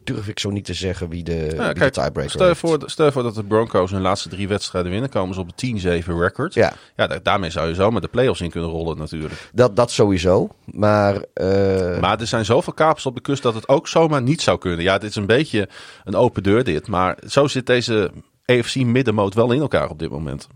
durf 0.06 0.28
ik 0.28 0.40
zo 0.40 0.50
niet 0.50 0.66
te 0.66 0.74
zeggen 0.74 1.10
wie 1.10 1.24
de, 1.24 1.34
Ja, 1.36 1.40
wie 1.66 1.74
kijk, 1.74 1.94
de 1.94 2.02
tiebreaker 2.02 2.30
stel 2.30 2.48
je, 2.48 2.56
voor, 2.56 2.84
stel 2.86 3.06
je 3.06 3.12
voor 3.12 3.24
dat 3.24 3.36
de 3.36 3.44
Broncos 3.44 3.92
hun 3.92 4.02
laatste 4.02 4.30
drie 4.30 4.48
wedstrijden 4.48 4.92
winnen. 4.92 5.10
Komen 5.10 5.34
ze 5.36 5.40
op 5.40 5.50
een 5.56 6.04
10-7 6.04 6.06
record. 6.20 6.54
Ja, 6.54 6.74
Ja, 6.96 7.08
da- 7.08 7.20
daarmee 7.24 7.50
zou 7.50 7.68
je 7.68 7.74
zomaar 7.76 8.02
de 8.02 8.08
playoffs 8.08 8.42
in 8.42 8.50
kunnen 8.50 8.70
rollen 8.70 8.98
natuurlijk. 8.98 9.50
dat, 9.54 9.76
dat 9.76 9.92
sowieso. 9.92 10.50
Maar, 10.66 11.16
eh, 11.34 12.00
Maar 12.00 12.20
er 12.20 12.28
zijn 12.28 12.46
zoveel 12.46 12.74
kapers 12.74 13.06
op 13.06 13.16
de 13.16 13.22
kust 13.22 13.44
dat 13.44 13.54
het 13.54 13.68
ook 13.68 13.88
zomaar 13.88 14.22
niet 14.22 14.42
zou 14.42 14.58
kunnen. 14.58 14.84
Ja, 14.84 14.98
dit 14.98 15.10
is 15.10 15.16
een 15.16 15.26
beetje 15.26 15.70
een 16.04 16.16
open 16.16 16.44
deur 16.44 16.64
dit. 16.64 16.88
Maar 16.88 17.18
zo 17.28 17.48
zit 17.48 17.66
deze 17.66 18.12
AFC 18.46 18.76
middenmoot 18.76 19.34
wel 19.34 19.52
in 19.52 19.62
elkaar 19.62 19.90
op 19.90 20.00
dit 20.00 20.10
moment. 20.10 20.48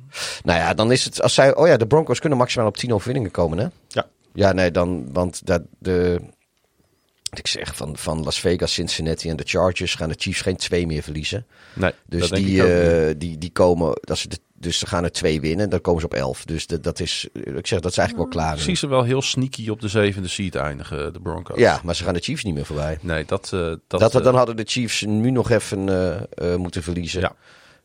nou 0.44 0.60
ja, 0.60 0.74
dan 0.74 0.92
is 0.92 1.06
het 1.06 1.22
als 1.22 1.34
zij... 1.34 1.56
Oh 1.56 1.68
ja, 1.68 1.78
de 1.78 1.88
Broncos 1.88 2.20
kunnen 2.20 2.38
maximaal 2.38 2.68
op 2.68 2.78
10 2.78 2.94
overwinningen 2.94 3.32
komen, 3.32 3.58
hè? 3.58 3.68
Ja. 3.88 4.06
Ja, 4.34 4.52
nee, 4.52 4.72
dan... 4.72 5.10
Want 5.14 5.46
dat, 5.46 5.62
de... 5.80 6.20
Ik 7.34 7.48
zeg, 7.48 7.76
van, 7.76 7.98
van 7.98 8.24
Las 8.24 8.40
Vegas, 8.40 8.74
Cincinnati 8.74 9.30
en 9.30 9.36
de 9.36 9.44
Chargers 9.46 9.96
gaan 9.96 10.10
de 10.10 10.16
Chiefs 10.18 10.42
geen 10.42 10.56
twee 10.56 10.88
meer 10.88 11.04
verliezen. 11.04 11.46
Nee, 11.74 11.92
Dus 12.06 12.30
die, 12.30 12.64
eh, 12.74 13.16
die, 13.18 13.38
die 13.38 13.52
komen... 13.52 13.98
Dat 14.02 14.18
ze 14.18 14.28
de, 14.28 14.38
dus 14.54 14.80
ze 14.80 14.88
gaan 14.88 15.04
er 15.04 15.12
twee 15.12 15.42
winnen, 15.42 15.70
dan 15.70 15.82
komen 15.82 16.00
ze 16.00 16.06
op 16.06 16.14
11. 16.14 16.46
Dus 16.46 16.68
de, 16.68 16.80
dat 16.80 17.00
is... 17.00 17.28
Ik 17.34 17.68
zeg, 17.68 17.80
dat 17.80 17.92
is 17.92 17.98
eigenlijk 17.98 18.34
wel 18.34 18.44
klaar. 18.44 18.58
Zie 18.60 18.76
ze 18.76 18.88
wel 18.88 19.04
heel 19.04 19.22
sneaky 19.22 19.70
op 19.70 19.82
de 19.82 19.88
zevende 19.88 20.28
seat 20.28 20.56
eindigen, 20.56 21.14
de 21.14 21.20
Broncos. 21.20 21.58
Ja, 21.60 21.80
maar 21.84 21.96
ze 21.96 22.04
gaan 22.04 22.14
de 22.14 22.20
Chiefs 22.20 22.44
niet 22.44 22.54
meer 22.54 22.66
voorbij. 22.66 22.98
Nee, 23.02 23.26
dat... 23.26 23.44
eh, 23.54 23.60
dat, 23.60 24.00
Dat, 24.00 24.16
eh, 24.16 24.24
dan 24.24 24.36
hadden 24.36 24.56
de 24.56 24.64
Chiefs 24.66 25.02
nu 25.02 25.32
nog 25.32 25.50
even 25.50 25.90
eh, 25.90 26.16
eh, 26.52 26.60
moeten 26.60 26.84
verliezen. 26.84 27.22
Ja. 27.22 27.36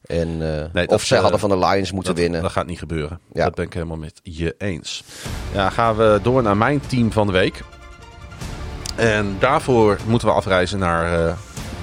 En, 0.05 0.57
eh, 0.57 0.64
dat, 0.72 0.88
of 0.88 1.05
zij 1.05 1.16
eh, 1.16 1.22
hadden 1.22 1.40
van 1.40 1.51
de 1.51 1.59
Lions 1.59 1.92
moeten 1.92 2.14
dat, 2.14 2.22
winnen. 2.22 2.42
Dat 2.42 2.51
gaat 2.53 2.66
niet 2.66 2.78
gebeuren. 2.78 3.20
Ja. 3.32 3.45
Dat 3.45 3.55
ben 3.55 3.64
ik 3.64 3.72
helemaal 3.72 3.97
met 3.97 4.20
je 4.22 4.55
eens. 4.59 5.05
Ja, 5.55 5.70
gaan 5.70 5.97
we 5.97 6.18
door 6.22 6.42
naar 6.42 6.57
mijn 6.57 6.80
team 6.86 7.12
van 7.12 7.26
de 7.26 7.32
week. 7.32 7.62
En 8.95 9.36
daarvoor 9.38 9.99
moeten 10.07 10.28
we 10.28 10.34
afreizen 10.34 10.78
naar... 10.78 11.26
eh, 11.26 11.34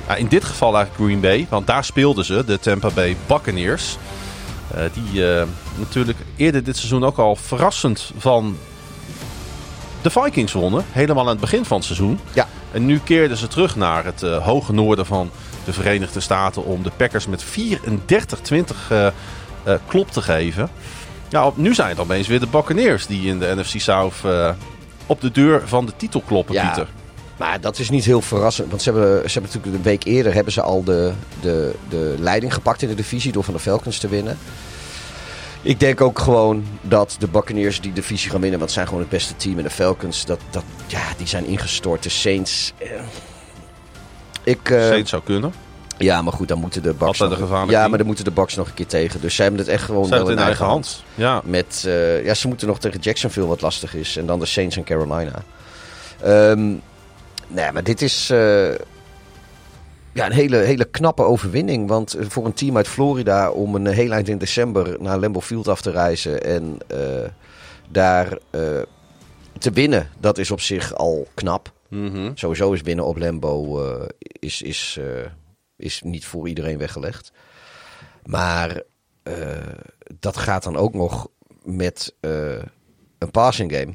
ja, 0.08 0.16
in 0.16 0.28
dit 0.28 0.44
geval 0.44 0.76
eigenlijk 0.76 1.06
Green 1.06 1.22
Bay. 1.22 1.48
Want 1.50 1.68
daar 1.68 1.84
speelden 1.84 2.26
ze, 2.26 2.44
de 2.46 2.60
Tampa 2.60 2.90
Bay 2.90 3.18
Buccaneers. 3.28 3.98
Eh, 4.74 4.84
die 4.94 5.34
eh, 5.36 5.44
natuurlijk 5.76 6.18
eerder 6.36 6.64
dit 6.64 6.78
seizoen 6.78 7.04
ook 7.04 7.18
al 7.18 7.36
verrassend 7.36 8.12
van 8.18 8.58
de 10.02 10.10
Vikings 10.10 10.54
wonnen. 10.54 10.86
Helemaal 10.92 11.24
aan 11.24 11.30
het 11.30 11.40
begin 11.40 11.66
van 11.66 11.78
het 11.78 11.86
seizoen. 11.86 12.20
Ja. 12.34 12.48
En 12.72 12.86
nu 12.86 13.00
keerden 13.04 13.38
ze 13.38 13.48
terug 13.48 13.76
naar 13.76 14.06
het 14.06 14.22
hoge 14.22 14.74
noorden 14.74 15.06
van 15.06 15.30
de 15.66 15.74
Verenigde 15.74 16.20
Staten 16.20 16.66
om 16.66 16.84
de 16.84 16.92
Packers 16.98 17.28
met 17.28 17.46
34-20 17.46 17.48
eh, 18.90 19.08
eh, 19.08 19.14
klop 19.88 20.12
te 20.12 20.22
geven. 20.22 20.70
Ja, 21.30 21.46
op, 21.46 21.58
nu 21.58 21.74
zijn 21.74 21.90
het 21.90 22.00
opeens 22.00 22.28
weer 22.28 22.40
de 22.40 22.48
Buccaneers 22.48 23.08
die 23.08 23.28
in 23.28 23.40
de 23.40 23.54
NFC 23.56 23.80
South 23.80 24.16
op 25.06 25.22
de 25.22 25.32
deur 25.32 25.68
van 25.68 25.86
de 25.86 25.94
titel 25.98 26.22
kloppen, 26.26 26.54
Ja. 26.56 26.66
Pieter. 26.66 26.88
Maar 27.42 27.62
dat 27.62 27.80
is 27.80 27.90
niet 27.90 28.06
heel 28.06 28.22
verrassend. 28.22 28.70
Want 28.70 28.82
ze 28.82 28.92
hebben, 28.92 29.10
ze 29.30 29.40
hebben 29.40 29.52
natuurlijk 29.54 29.76
een 29.76 29.92
week 29.92 30.04
eerder 30.04 30.34
hebben 30.34 30.54
ze 30.54 30.62
al 30.62 30.84
de, 30.84 31.12
de, 31.42 31.74
de 31.90 32.16
leiding 32.20 32.54
gepakt 32.54 32.82
in 32.82 32.88
de 32.88 32.96
divisie 32.96 33.32
door 33.32 33.44
van 33.44 33.54
de 33.54 33.60
Falcons 33.60 33.98
te 33.98 34.08
winnen. 34.08 34.38
Ik 35.62 35.80
denk 35.80 36.02
ook 36.02 36.20
gewoon 36.20 36.66
dat 36.82 37.16
de 37.20 37.28
Buccaneers 37.28 37.82
die 37.82 37.94
divisie 37.94 38.30
gaan 38.32 38.42
winnen. 38.42 38.60
Want 38.60 38.62
het 38.62 38.72
zijn 38.72 38.86
gewoon 38.86 39.02
het 39.02 39.10
beste 39.12 39.36
team. 39.36 39.58
En 39.58 39.64
de 39.64 39.70
Falcons, 39.70 40.26
dat, 40.26 40.40
dat, 40.50 40.64
ja, 40.88 41.02
die 41.18 41.28
zijn 41.28 41.46
ingestort. 41.46 42.04
De 42.04 42.10
Saints. 42.10 42.74
eh, 42.78 42.88
Ik, 44.44 44.70
eh, 44.70 44.82
Saints 44.88 45.10
zou 45.10 45.22
kunnen. 45.24 45.54
ja, 45.98 46.22
maar 46.22 46.34
goed, 46.34 46.48
dan 46.48 46.60
moeten 46.60 46.84
de 46.84 46.94
Bucks 46.94 47.20
nog, 47.20 47.38
gevaarlijk 47.38 47.72
Ja, 47.72 47.88
maar 47.88 47.98
dan 47.98 48.08
moeten 48.08 48.26
de 48.26 48.32
Bucks 48.32 48.56
nog 48.56 48.68
een 48.68 48.74
keer 48.74 48.88
tegen. 48.88 49.22
Dus 49.22 49.36
zij 49.36 49.46
hebben 49.46 49.64
het 49.64 49.74
echt 49.74 49.84
gewoon 49.84 50.02
wel 50.02 50.12
hebben 50.12 50.30
het 50.30 50.40
in 50.40 50.46
eigen 50.46 50.66
hand. 50.66 51.04
Ja. 51.16 51.42
Met, 51.46 51.84
eh, 51.88 52.26
ja, 52.26 52.34
ze 52.34 52.48
moeten 52.48 52.68
nog 52.68 52.80
tegen 52.80 53.00
Jacksonville 53.00 53.48
wat 53.48 53.62
lastig 53.62 53.96
is. 53.96 54.18
En 54.18 54.26
dan 54.26 54.40
de 54.40 54.46
Saints 54.46 54.78
en 54.78 54.84
Carolina. 54.84 55.44
Ehm, 56.22 56.74
nee, 57.54 57.72
maar 57.72 57.84
dit 57.84 58.02
is 58.02 58.30
eh, 58.30 58.74
ja, 60.12 60.26
een 60.26 60.32
hele, 60.32 60.58
hele 60.58 60.86
knappe 60.86 61.24
overwinning. 61.24 61.88
Want 61.88 62.14
eh, 62.14 62.26
voor 62.30 62.46
een 62.46 62.54
team 62.54 62.78
uit 62.78 62.88
Florida 62.88 63.52
om 63.52 63.76
een 63.76 63.88
heel 63.88 64.12
eind 64.12 64.30
in 64.30 64.38
december 64.38 65.02
naar 65.02 65.20
Lambeau 65.20 65.46
Field 65.46 65.68
af 65.68 65.82
te 65.82 65.92
reizen. 65.92 66.44
En 66.44 66.78
eh, 66.88 67.30
daar 67.90 68.38
te 69.58 69.72
winnen, 69.72 70.10
dat 70.20 70.38
is 70.38 70.52
op 70.52 70.62
zich 70.62 70.94
al 70.94 71.28
knap. 71.34 71.72
Mhm. 71.88 72.32
Sowieso 72.34 72.72
is 72.72 72.82
winnen 72.82 73.06
op 73.06 73.20
eh, 73.20 74.08
is, 74.22 74.62
is, 74.62 75.00
is 75.76 76.02
niet 76.02 76.26
voor 76.26 76.48
iedereen 76.48 76.78
weggelegd. 76.78 77.32
Maar 78.26 78.82
dat 80.20 80.38
gaat 80.38 80.64
dan 80.64 80.78
ook 80.78 80.94
nog 80.94 81.28
met 81.64 82.14
een 83.18 83.32
passing 83.32 83.72
game. 83.74 83.94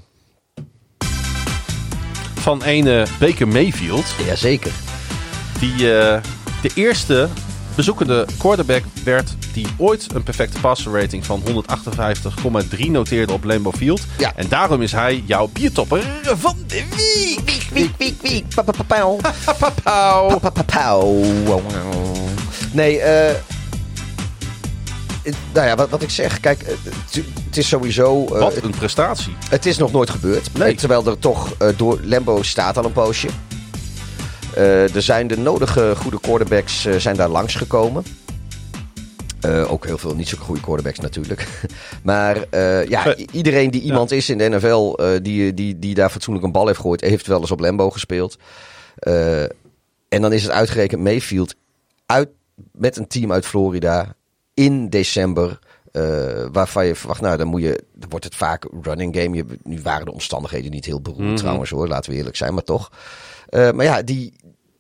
Van 2.47 2.63
ene 2.63 3.07
Baker 3.19 3.49
Mayfield. 3.49 4.15
Jazeker. 4.27 4.73
Die 5.61 5.73
eh, 5.73 6.23
de 6.63 6.71
eerste 6.75 7.29
bezoekende 7.75 8.27
quarterback 8.39 8.83
werd 9.05 9.35
die 9.53 9.67
ooit 9.77 10.07
een 10.15 10.23
perfecte 10.23 10.61
passer 10.61 10.93
rating 10.93 11.27
van 11.27 11.43
158,3 11.47 12.91
noteerde 12.91 13.33
op 13.33 13.45
Lambeau 13.45 13.77
Field. 13.77 14.03
Ja. 14.19 14.33
En 14.37 14.49
daarom 14.49 14.83
is 14.83 14.93
hij 14.93 15.23
jouw 15.27 15.49
biertopper 15.53 16.03
van 16.23 16.57
de 16.67 16.85
week. 16.97 17.67
Nee, 22.73 22.99
eh. 23.01 23.56
Nou 25.55 25.67
ja, 25.67 25.77
wat, 25.77 25.89
wat 25.91 26.03
ik 26.03 26.11
zeg. 26.11 26.41
Kijk, 26.41 26.63
eh, 26.63 26.69
het, 26.85 27.25
het 27.45 27.57
is 27.57 27.69
sowieso... 27.69 28.25
eh, 28.25 28.41
Wat 28.41 28.57
een 28.63 28.71
prestatie. 28.71 29.35
Het 29.51 29.67
is 29.67 29.77
nog 29.77 29.93
nooit 29.93 30.11
gebeurd. 30.11 30.59
Nee. 30.59 30.75
Terwijl 30.75 31.07
er 31.07 31.19
toch 31.19 31.55
eh, 31.59 31.69
door 31.77 32.01
Lambo 32.03 32.43
staat 32.43 32.77
al 32.77 32.85
een 32.85 32.93
poosje. 32.93 33.29
Eh, 34.55 34.95
er 34.95 35.03
zijn 35.03 35.27
de 35.27 35.39
nodige 35.39 35.95
goede 35.97 36.21
quarterbacks 36.21 36.85
eh, 36.85 36.97
zijn 36.97 37.17
daar 37.17 37.29
langsgekomen. 37.29 38.05
Eh 39.41 39.73
ook 39.73 39.87
heel 39.87 39.99
veel 39.99 40.15
niet 40.15 40.29
zo 40.29 40.37
goede 40.41 40.61
quarterbacks 40.61 40.99
natuurlijk. 40.99 41.47
maar 42.03 42.37
eh, 42.51 42.85
ja, 42.89 43.07
Eh, 43.17 43.27
iedereen 43.33 43.71
die 43.71 43.81
iemand 43.83 44.11
is 44.11 44.31
in 44.31 44.39
de 44.39 44.49
NFL 44.49 44.93
eh, 44.95 45.09
die, 45.23 45.55
die, 45.55 45.79
die 45.79 45.95
daar 45.95 46.11
fatsoenlijk 46.11 46.47
een 46.47 46.53
bal 46.53 46.67
heeft 46.67 46.79
gegooid, 46.79 47.01
heeft 47.01 47.27
wel 47.27 47.41
eens 47.41 47.51
op 47.51 47.61
Lambo 47.61 47.91
gespeeld. 47.91 48.37
Eh, 48.95 49.43
en 50.09 50.21
dan 50.23 50.33
is 50.33 50.43
het 50.43 50.53
uitgerekend 50.53 51.03
Mayfield 51.03 51.55
uit, 52.07 52.29
met 52.73 52.97
een 52.97 53.07
team 53.07 53.33
uit 53.33 53.47
Florida 53.47 54.15
in 54.57 54.89
december. 54.89 55.59
eh, 55.93 56.47
waarvan 56.53 56.87
je 56.87 56.95
verwacht, 56.95 57.21
nou 57.21 57.37
dan 57.37 57.47
moet 57.47 57.63
je, 57.63 57.83
dan 57.95 58.11
wordt 58.11 58.25
het 58.25 58.35
vaak 58.35 58.67
running 58.83 59.17
game. 59.17 59.37
Je, 59.37 59.45
nu 59.63 59.81
waren 59.83 60.05
de 60.07 60.13
omstandigheden 60.13 60.71
niet 60.71 60.85
heel 60.85 61.01
beroerd 61.01 61.25
Mhm. 61.27 61.35
trouwens 61.37 61.71
hoor, 61.71 61.89
laten 61.89 62.11
we 62.11 62.17
eerlijk 62.17 62.37
zijn, 62.37 62.55
maar 62.55 62.63
toch. 62.63 62.91
Eh, 63.49 63.71
maar 63.71 63.85
ja, 63.85 64.03
die, 64.03 64.33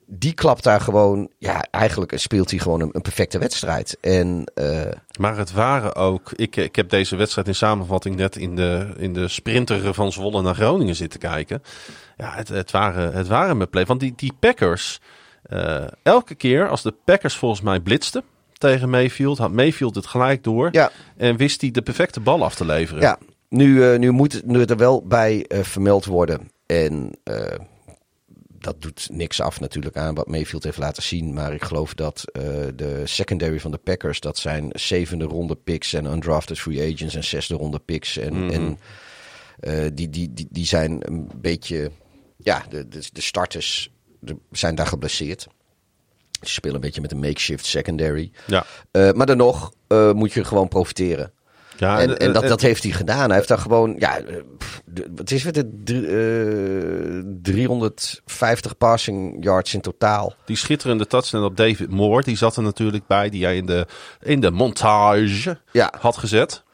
die 0.07 0.33
klapt 0.33 0.63
daar 0.63 0.81
gewoon, 0.81 1.31
ja 1.39 1.65
eigenlijk 1.71 2.13
speelt 2.19 2.51
hij 2.51 2.59
gewoon 2.59 2.81
een, 2.81 2.89
een 2.93 3.03
perfecte 3.03 3.39
wedstrijd. 3.39 3.97
En 4.01 4.45
eh, 4.55 4.81
Maar 5.19 5.37
het 5.37 5.53
waren 5.53 5.95
ook. 5.95 6.33
Ik, 6.33 6.57
ik 6.57 6.77
heb 6.77 6.89
deze 6.91 7.17
wedstrijd 7.17 7.49
in 7.49 7.55
samenvatting 7.55 8.17
net 8.17 8.37
in 8.37 8.57
de, 8.57 8.93
in 8.97 9.13
de 9.13 9.29
sprinter 9.29 9.95
van 9.95 10.13
Zwolle 10.13 10.43
naar 10.43 10.55
Groningen 10.55 10.97
zitten 10.97 11.21
kijken. 11.21 11.63
Ja, 12.17 12.33
het, 12.35 12.49
het, 12.49 12.71
waren, 12.71 13.13
het 13.13 13.27
waren 13.27 13.57
mijn 13.57 13.71
play. 13.71 13.85
Want 13.87 14.01
die, 14.01 14.13
die 14.17 14.33
Packers. 14.41 15.01
elke 16.03 16.35
keer 16.35 16.69
als 16.69 16.83
de 16.83 16.95
Packers 17.05 17.37
volgens 17.37 17.61
mij 17.61 17.81
blitzten 17.81 18.25
tegen 18.59 18.91
Mayfield, 18.91 19.39
had 19.39 19.53
Mayfield 19.53 19.95
het 19.95 20.07
gelijk 20.07 20.45
door. 20.45 20.69
ja, 20.73 20.91
En 21.17 21.37
wist 21.37 21.61
hij 21.61 21.71
de 21.71 21.83
perfecte 21.83 22.21
bal 22.21 22.45
af 22.45 22.55
te 22.55 22.65
leveren. 22.65 23.03
Ja, 23.03 23.19
nu, 23.49 23.85
eh, 23.85 23.99
nu 23.99 24.11
moet 24.11 24.33
het 24.33 24.47
nu 24.47 24.63
er 24.63 24.77
wel 24.77 25.07
bij 25.07 25.45
eh, 25.47 25.63
vermeld 25.63 26.05
worden. 26.05 26.51
En 26.67 27.11
eh, 27.25 27.59
dat 28.59 28.83
doet 28.83 29.09
niks 29.13 29.41
af 29.41 29.61
natuurlijk 29.61 29.97
aan 29.97 30.15
wat 30.15 30.27
Mayfield 30.29 30.65
heeft 30.65 30.79
laten 30.79 31.03
zien. 31.03 31.35
Maar 31.35 31.55
ik 31.55 31.65
geloof 31.65 31.95
dat 31.95 32.25
de 32.75 33.03
secondary 33.05 33.61
van 33.61 33.71
de 33.71 33.77
Packers, 33.79 34.21
dat 34.21 34.39
zijn 34.39 34.69
zevende 34.73 35.25
ronde 35.25 35.55
picks 35.55 35.93
en 35.93 36.05
undrafted 36.07 36.59
free 36.61 36.93
agents 36.95 37.15
en 37.15 37.25
zesde 37.25 37.55
ronde 37.55 37.79
picks. 37.79 38.17
En, 38.17 38.45
Mhm. 38.45 38.51
en 38.51 38.79
die, 39.95 40.11
die, 40.11 40.33
die, 40.33 40.47
die 40.51 40.67
zijn 40.67 40.99
een 41.01 41.31
beetje, 41.37 41.91
ja, 42.37 42.65
de, 42.69 42.89
de, 42.89 43.09
de 43.13 43.21
starters 43.21 43.91
er 44.25 44.37
zijn 44.51 44.75
daar 44.75 44.87
geblesseerd. 44.87 45.47
Ze 46.43 46.53
spelen 46.53 46.75
een 46.75 46.81
beetje 46.81 47.01
met 47.01 47.13
een 47.13 47.21
makeshift 47.21 47.67
secondary. 47.67 48.31
Ja. 48.47 48.65
Eh, 48.91 49.13
maar 49.13 49.27
dan 49.27 49.37
nog 49.37 49.73
eh, 49.89 50.13
moet 50.13 50.33
je 50.33 50.45
gewoon 50.45 50.69
profiteren. 50.69 51.31
Ja, 51.79 52.01
en, 52.01 52.19
en 52.19 52.33
dat, 52.33 52.43
en- 52.43 52.49
dat 52.49 52.61
heeft 52.61 52.83
hij 52.83 52.93
gedaan. 52.93 53.27
Hij 53.27 53.37
heeft 53.37 53.49
daar 53.49 53.59
gewoon, 53.59 53.95
ja, 53.99 54.19
eh, 54.19 54.37
pff, 54.59 54.83
de- 54.85 55.11
wat 55.15 55.31
is 55.31 55.45
het? 55.45 55.65
Drie- 55.85 56.07
eh, 56.07 57.23
350 57.43 58.77
passing 58.77 59.45
yards 59.45 59.75
in 59.75 59.81
totaal. 59.81 60.35
Die 60.45 60.57
schitterende 60.57 61.07
touchdown 61.07 61.45
op 61.45 61.57
David 61.57 61.91
Moore, 61.91 62.23
die 62.23 62.37
zat 62.37 62.57
er 62.57 62.63
natuurlijk 62.63 63.07
bij, 63.07 63.29
die 63.31 63.41
jij 63.41 63.57
in 63.57 63.67
de, 63.67 63.87
in 64.23 64.41
de 64.41 64.51
montage 64.51 65.59
Ja. 65.73 65.93
had 66.01 66.17
gezet. 66.17 66.65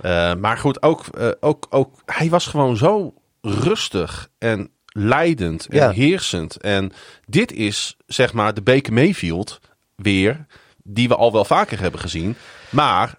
Eh, 0.00 0.34
maar 0.34 0.58
goed, 0.58 0.82
ook, 0.82 1.06
eh, 1.06 1.28
ook, 1.40 1.66
ook, 1.70 1.94
hij 2.06 2.28
was 2.30 2.46
gewoon 2.46 2.76
zo 2.76 3.14
rustig 3.40 4.28
en 4.38 4.70
leidend 4.98 5.66
en 5.66 5.76
Ja. 5.76 5.90
heersend. 5.90 6.56
En 6.56 6.92
dit 7.26 7.52
is, 7.52 7.96
zeg 8.06 8.32
maar, 8.32 8.54
de 8.54 8.62
Baker 8.62 8.92
Mayfield 8.92 9.60
weer, 9.96 10.46
die 10.82 11.08
we 11.08 11.16
al 11.16 11.32
wel 11.32 11.44
vaker 11.44 11.80
hebben 11.80 12.00
gezien. 12.00 12.36
Maar 12.70 13.18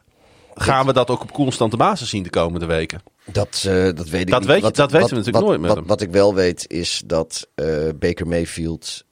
gaan 0.54 0.86
we 0.86 0.94
dat 0.94 1.10
ook 1.10 1.22
op 1.22 1.32
constante 1.32 1.78
basis 1.78 2.10
zien 2.10 2.24
de 2.24 2.30
komende 2.30 2.66
weken? 2.66 3.02
Dat, 3.26 3.64
eh, 3.68 3.74
dat 3.84 4.10
weet 4.10 4.22
ik 4.22 4.30
Dat 4.30 4.40
niet. 4.40 4.50
weet 4.50 4.62
je- 4.66 4.72
dat 4.72 4.92
weten 4.92 5.10
we 5.10 5.16
natuurlijk 5.16 5.36
wat, 5.36 5.46
nooit 5.46 5.60
met 5.60 5.70
wat, 5.70 5.78
hem. 5.78 5.88
Wat 5.88 6.02
ik 6.02 6.10
wel 6.12 6.34
weet 6.36 6.70
is 6.72 7.02
dat 7.06 7.48
eh, 7.56 7.88
Baker 8.00 8.28
Mayfield 8.28 9.04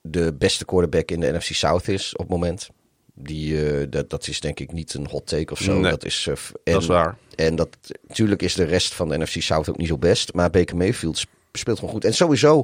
de 0.00 0.34
beste 0.34 0.64
quarterback 0.64 1.10
in 1.10 1.20
de 1.20 1.32
NFC 1.32 1.54
South 1.54 1.88
is 1.88 2.12
op 2.12 2.18
het 2.18 2.28
moment. 2.28 2.68
Die, 3.14 3.70
eh, 3.70 3.86
dat, 3.90 4.10
dat 4.10 4.28
is 4.28 4.40
denk 4.40 4.60
ik 4.60 4.72
niet 4.72 4.94
een 4.94 5.06
hot 5.10 5.26
take 5.26 5.52
of 5.52 5.58
zo. 5.58 5.72
Nee, 5.78 5.90
dat, 5.90 6.04
is, 6.04 6.28
f- 6.34 6.52
dat 6.64 6.80
is 6.82 6.86
waar. 6.88 7.16
En 7.34 7.56
dat, 7.56 7.68
natuurlijk 8.08 8.42
is 8.42 8.54
de 8.54 8.64
rest 8.64 8.94
van 8.94 9.08
de 9.08 9.18
NFC 9.18 9.42
South 9.42 9.68
ook 9.68 9.76
niet 9.76 9.88
zo 9.88 9.98
best. 9.98 10.32
Maar 10.34 10.50
Baker 10.50 10.76
Mayfield 10.76 11.24
speelt 11.58 11.78
gewoon 11.78 11.94
goed. 11.94 12.04
En 12.04 12.14
sowieso, 12.14 12.58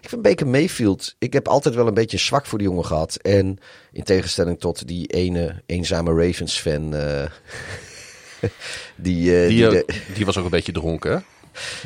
ik 0.00 0.08
vind 0.08 0.22
Baker 0.22 0.46
Mayfield... 0.46 1.14
Ik 1.18 1.32
heb 1.32 1.48
altijd 1.48 1.74
wel 1.74 1.86
een 1.86 1.94
beetje 1.94 2.18
zwak 2.18 2.46
voor 2.46 2.58
die 2.58 2.66
jongen 2.68 2.84
gehad. 2.86 3.16
En 3.16 3.58
in 3.92 4.02
tegenstelling 4.02 4.60
tot 4.60 4.86
die 4.86 5.06
ene 5.06 5.62
eenzame 5.66 6.26
Ravens-fan... 6.26 6.94
eh, 6.94 7.24
die, 8.96 9.40
eh, 9.42 9.48
Die, 9.48 9.56
die 9.56 9.66
eh, 9.66 9.70
de- 9.70 9.86
die 10.14 10.24
was 10.26 10.38
ook 10.38 10.44
een 10.44 10.50
beetje 10.50 10.72
dronken, 10.72 11.10
hè? 11.10 11.16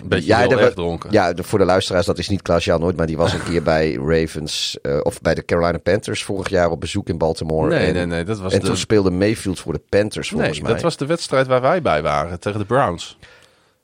Een 0.03 0.09
beetje 0.09 0.27
ja, 0.27 0.39
heel 0.39 0.61
erg 0.61 0.75
dronken. 0.75 1.13
Ja, 1.13 1.33
de- 1.33 1.43
voor 1.43 1.59
de 1.59 1.65
luisteraars, 1.65 2.07
dat 2.07 2.19
is 2.19 2.29
niet 2.29 2.43
Klaas-Jan 2.43 2.81
nooit, 2.81 2.97
maar 2.97 3.07
die 3.07 3.17
was 3.17 3.33
een 3.33 3.43
keer 3.51 3.63
bij 3.63 3.93
Ravens 4.07 4.79
of 5.03 5.21
bij 5.21 5.35
de 5.35 5.45
Carolina 5.45 5.79
Panthers 5.79 6.23
vorig 6.23 6.49
jaar 6.49 6.71
op 6.71 6.81
bezoek 6.81 7.09
in 7.09 7.19
Baltimore. 7.19 7.69
Nee, 7.69 7.87
en, 7.87 7.93
nee, 7.95 8.07
nee, 8.07 8.25
dat 8.25 8.39
was 8.39 8.53
en 8.53 8.61
de- 8.61 8.67
toen 8.67 8.77
speelde 8.77 9.11
Mayfield 9.11 9.61
voor 9.61 9.73
de 9.73 9.83
Panthers 9.89 10.29
volgens 10.29 10.51
Nee, 10.53 10.63
mij. 10.63 10.73
dat 10.73 10.83
was 10.83 10.97
de 10.97 11.07
wedstrijd 11.07 11.47
waar 11.47 11.61
wij 11.61 11.83
bij 11.83 12.03
waren 12.03 12.41
tegen 12.41 12.59
de 12.59 12.65
Browns. 12.67 13.19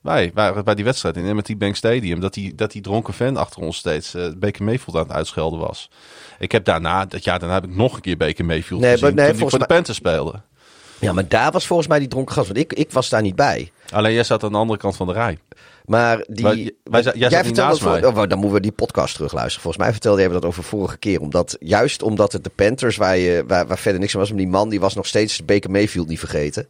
Wij 0.09 0.31
waren 0.35 0.65
bij 0.65 0.75
die 0.75 0.85
wedstrijd 0.85 1.17
in 1.17 1.37
M&T 1.37 1.59
Bank 1.59 1.77
Stadium. 1.77 2.21
Dat 2.21 2.35
die, 2.35 2.55
dat 2.55 2.73
die 2.73 2.83
dronken 2.83 3.15
fan 3.15 3.37
achter 3.37 3.63
ons 3.63 3.77
steeds 3.77 4.15
eh 4.15 4.27
Baker 4.37 4.65
Mayfield 4.65 4.97
aan 4.97 5.03
het 5.03 5.13
uitschelden 5.13 5.59
was. 5.59 5.91
Ik 6.39 6.53
heb 6.53 6.65
daarna, 6.65 7.05
dat 7.07 7.25
jaar 7.25 7.39
daarna 7.39 7.55
heb 7.55 7.65
ik 7.65 7.77
nog 7.77 7.95
een 7.95 8.01
keer 8.01 8.17
Baker 8.17 8.45
Mayfield 8.45 8.81
Nee, 8.81 8.91
gezien. 8.91 9.15
maar 9.15 9.25
nee, 9.25 9.35
voor 9.35 9.59
de 9.59 9.67
Panthers 9.67 9.97
speelde. 9.97 10.41
Ja, 10.99 11.13
maar 11.13 11.29
daar 11.29 11.51
was 11.53 11.67
volgens 11.67 11.89
mij 11.89 11.99
die 11.99 12.09
dronken 12.09 12.35
gast, 12.35 12.47
want 12.47 12.59
ik, 12.59 12.73
ik 12.73 12.93
was 12.93 13.09
daar 13.09 13.23
niet 13.23 13.37
bij. 13.37 13.71
Alleen 13.91 14.13
jij 14.13 14.25
zat 14.25 14.43
aan 14.45 14.53
de 14.53 14.59
andere 14.59 14.79
kant 14.79 14.97
van 14.97 15.07
de 15.07 15.13
rij. 15.13 15.39
Maar 15.85 16.25
die. 16.29 16.43
Wij- 16.45 16.73
wij 16.83 17.03
jij 17.03 17.13
niet 17.13 17.29
vertelde 17.31 17.55
naast 17.61 17.81
voor- 17.81 17.91
mij. 17.91 18.05
oh, 18.05 18.15
dan 18.29 18.39
moeten 18.39 18.53
we 18.53 18.61
die 18.61 18.73
podcast 18.73 19.15
terugluisteren. 19.15 19.63
Volgens 19.63 19.83
mij 19.83 19.93
vertelde 19.93 20.21
jij 20.21 20.31
dat 20.31 20.45
over 20.45 20.63
vorige 20.65 20.99
keer. 20.99 21.21
Omdat, 21.21 21.57
juist 21.61 22.03
omdat 22.03 22.33
het 22.33 22.45
de 22.45 22.51
Panthers, 22.55 22.97
waar, 22.97 23.17
je, 23.17 23.45
waar, 23.47 23.67
waar 23.67 23.79
verder 23.79 24.01
niks 24.01 24.15
aan 24.15 24.21
was, 24.21 24.29
maar 24.29 24.39
die 24.39 24.49
man 24.49 24.69
die 24.69 24.81
was 24.81 24.95
nog 24.95 25.07
steeds 25.07 25.45
Baker 25.45 25.71
Mayfield 25.71 26.09
niet 26.09 26.19
vergeten. 26.19 26.69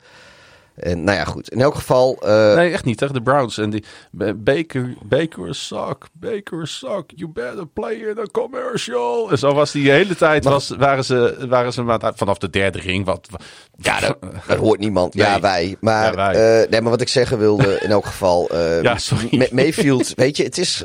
En 0.81 1.05
nou 1.05 1.19
ja, 1.19 1.25
goed. 1.25 1.51
In 1.51 1.61
elk 1.61 1.75
geval. 1.75 2.17
eh, 2.21 2.55
Nee, 2.55 2.73
echt 2.73 2.85
niet. 2.85 2.99
Tegen 2.99 3.15
de 3.15 3.23
Browns. 3.23 3.59
En 3.59 3.71
die 3.71 3.85
Ba- 4.11 4.35
Baker, 4.35 4.95
Baker 5.03 5.55
suck, 5.55 6.07
Baker 6.13 6.67
suck. 6.67 7.13
You 7.15 7.31
better 7.33 7.67
play 7.67 7.95
in 7.95 8.19
a 8.19 8.27
commercial. 8.33 9.31
En 9.31 9.39
zo 9.39 9.55
was 9.55 9.73
die 9.73 9.85
de 9.85 9.91
hele 9.91 10.17
tijd, 10.17 10.45
was, 10.45 10.69
waren 10.69 11.05
ze, 11.05 11.47
waren 11.49 11.73
ze 11.73 11.83
maar 11.83 12.13
vanaf 12.15 12.39
de 12.39 12.51
derde 12.51 12.79
ring. 12.79 13.05
Wat, 13.05 13.29
Ja, 13.77 14.01
dat, 14.01 14.17
dat 14.47 14.59
hoort 14.59 14.79
niemand. 14.79 15.15
Ja, 15.15 15.41
wij. 15.41 15.77
Maar, 15.81 16.05
Ja, 16.11 16.15
wij. 16.33 16.63
eh, 16.63 16.71
nee, 16.71 16.81
maar 16.81 16.91
wat 16.91 17.01
ik 17.01 17.09
zeggen 17.09 17.39
wilde, 17.39 17.79
in 17.81 17.91
elk 17.91 18.07
geval. 18.07 18.49
eh, 18.49 18.83
Ja, 18.89 18.99
sorry. 18.99 19.39
Ma- 19.39 19.47
Mayfield, 19.51 20.13
weet 20.15 20.37
je, 20.37 20.43
het 20.45 20.59
is. 20.59 20.85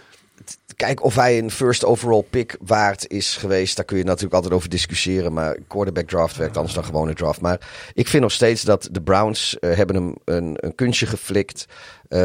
Kijk, 0.83 1.03
of 1.03 1.15
hij 1.15 1.37
een 1.37 1.51
first 1.51 1.85
overall 1.85 2.23
pick 2.29 2.57
waard 2.61 3.07
is 3.07 3.37
geweest, 3.37 3.75
daar 3.75 3.85
kun 3.85 3.97
je 3.97 4.03
natuurlijk 4.03 4.33
altijd 4.33 4.53
over 4.53 4.69
discussiëren. 4.69 5.33
Maar 5.33 5.57
quarterback 5.67 6.07
draft 6.07 6.35
werkt 6.35 6.57
anders 6.57 6.75
dan 6.75 6.85
gewone 6.85 7.13
draft. 7.13 7.41
Maar 7.41 7.59
ik 7.93 8.07
vind 8.07 8.23
nog 8.23 8.31
steeds 8.31 8.61
dat 8.61 8.89
de 8.91 9.01
Browns 9.01 9.59
eh, 9.59 9.75
hebben 9.75 9.95
hem 9.95 10.15
een, 10.25 10.57
een 10.59 10.75
kunstje 10.75 11.05
geflikt. 11.05 11.65
Eh, 12.07 12.19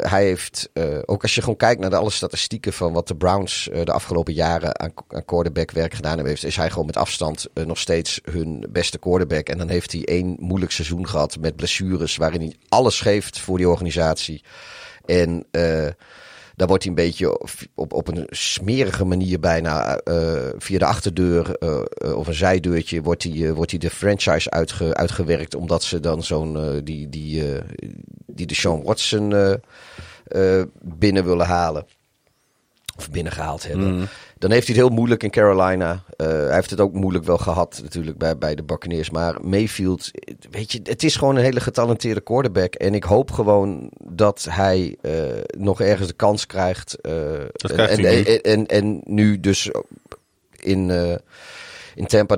hij 0.00 0.24
heeft, 0.24 0.70
eh, 0.72 0.98
ook 1.04 1.22
als 1.22 1.34
je 1.34 1.40
gewoon 1.40 1.56
kijkt 1.56 1.80
naar 1.80 1.90
de 1.90 1.96
alle 1.96 2.10
statistieken 2.10 2.72
van 2.72 2.92
wat 2.92 3.08
de 3.08 3.16
Browns 3.16 3.68
de 3.84 3.92
afgelopen 3.92 4.34
jaren 4.34 4.80
aan, 4.80 4.92
aan 5.08 5.24
quarterback 5.24 5.70
werk 5.70 5.94
gedaan 5.94 6.16
hebben, 6.16 6.42
is 6.42 6.56
hij 6.56 6.70
gewoon 6.70 6.86
met 6.86 6.96
afstand 6.96 7.46
nog 7.54 7.78
steeds 7.78 8.20
hun 8.30 8.66
beste 8.70 8.98
quarterback. 8.98 9.48
En 9.48 9.58
dan 9.58 9.68
heeft 9.68 9.92
hij 9.92 10.04
één 10.04 10.36
moeilijk 10.38 10.72
seizoen 10.72 11.08
gehad 11.08 11.36
met 11.40 11.56
blessures, 11.56 12.16
waarin 12.16 12.40
hij 12.40 12.56
alles 12.68 13.00
geeft 13.00 13.40
voor 13.40 13.56
die 13.56 13.68
organisatie. 13.68 14.42
En 15.04 15.46
daar 16.58 16.68
wordt 16.68 16.84
hij 16.84 16.92
een 16.92 17.04
beetje 17.04 17.40
op, 17.74 17.92
op 17.92 18.08
een 18.08 18.26
smerige 18.30 19.04
manier 19.04 19.40
bijna 19.40 19.98
eh, 19.98 20.48
via 20.56 20.78
de 20.78 20.84
achterdeur 20.84 21.54
eh, 21.54 21.80
eh, 21.94 22.16
of 22.16 22.26
een 22.26 22.34
zijdeurtje 22.34 23.02
wordt 23.02 23.22
hij, 23.22 23.32
eh, 23.32 23.52
wordt 23.52 23.70
hij 23.70 23.80
de 23.80 23.90
franchise 23.90 24.50
uitge, 24.50 24.94
uitgewerkt. 24.94 25.54
Omdat 25.54 25.82
ze 25.82 26.00
dan 26.00 26.22
zo'n 26.22 26.56
eh, 26.56 26.80
die, 26.84 27.08
die, 27.08 27.54
eh, 27.54 27.62
die 28.26 28.46
de 28.46 28.54
Sean 28.54 28.82
Watson 28.82 29.32
eh, 29.34 29.52
eh, 30.58 30.66
binnen 30.82 31.24
willen 31.24 31.46
halen. 31.46 31.86
Of 32.96 33.10
binnengehaald 33.10 33.66
hebben. 33.66 34.08
Dan 34.38 34.50
heeft 34.50 34.66
hij 34.66 34.76
het 34.76 34.84
heel 34.84 34.94
moeilijk 34.94 35.22
in 35.22 35.30
Carolina. 35.30 36.02
Eh, 36.16 36.26
hij 36.26 36.54
heeft 36.54 36.70
het 36.70 36.80
ook 36.80 36.92
moeilijk 36.92 37.24
wel 37.24 37.38
gehad 37.38 37.80
natuurlijk 37.82 38.18
bij, 38.18 38.38
bij 38.38 38.54
de 38.54 38.62
Buccaneers. 38.62 39.10
Maar 39.10 39.36
Mayfield, 39.42 40.10
weet 40.50 40.72
je, 40.72 40.80
het 40.82 41.02
is 41.02 41.16
gewoon 41.16 41.36
een 41.36 41.42
hele 41.42 41.60
getalenteerde 41.60 42.20
quarterback. 42.20 42.74
En 42.74 42.94
ik 42.94 43.04
hoop 43.04 43.30
gewoon 43.30 43.90
dat 44.04 44.46
hij 44.50 44.96
eh, 45.00 45.12
nog 45.58 45.80
ergens 45.80 46.08
de 46.08 46.14
kans 46.14 46.46
krijgt. 46.46 47.00
eh, 47.00 47.12
Dat 47.52 47.70
en, 47.70 47.76
krijgt 47.76 47.96
en, 47.98 48.04
hij 48.04 48.40
en, 48.40 48.42
en, 48.42 48.66
en 48.66 49.00
nu 49.04 49.40
dus 49.40 49.70
in, 50.56 50.90
in 51.94 52.06
Tampa 52.06 52.36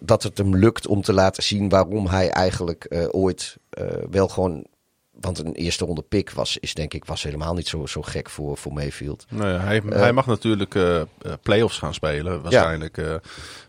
dat, 0.00 0.22
het 0.22 0.38
hem 0.38 0.56
lukt 0.56 0.86
om 0.86 1.02
te 1.02 1.12
laten 1.12 1.42
zien 1.42 1.68
waarom 1.68 2.06
hij 2.06 2.28
eigenlijk 2.30 3.08
ooit 3.10 3.56
wel 4.10 4.28
gewoon... 4.28 4.66
Want 5.22 5.38
een 5.38 5.52
eerste 5.54 5.84
ronde 5.84 6.02
pick 6.02 6.30
was, 6.30 6.56
is 6.60 6.74
denk 6.74 6.94
ik, 6.94 7.04
was 7.04 7.22
helemaal 7.22 7.54
niet 7.54 7.68
zo, 7.68 7.86
zo 7.86 8.02
gek 8.02 8.30
voor, 8.30 8.56
voor 8.56 8.72
Mayfield. 8.72 9.24
Nou 9.28 9.48
ja, 9.48 9.58
hij, 9.58 9.82
hij 9.88 10.12
mag 10.12 10.26
natuurlijk 10.26 10.74
eh 10.74 11.00
eh, 11.00 11.06
playoffs 11.42 11.78
gaan 11.78 11.94
spelen, 11.94 12.42
waarschijnlijk, 12.42 12.98
eh, 12.98 13.14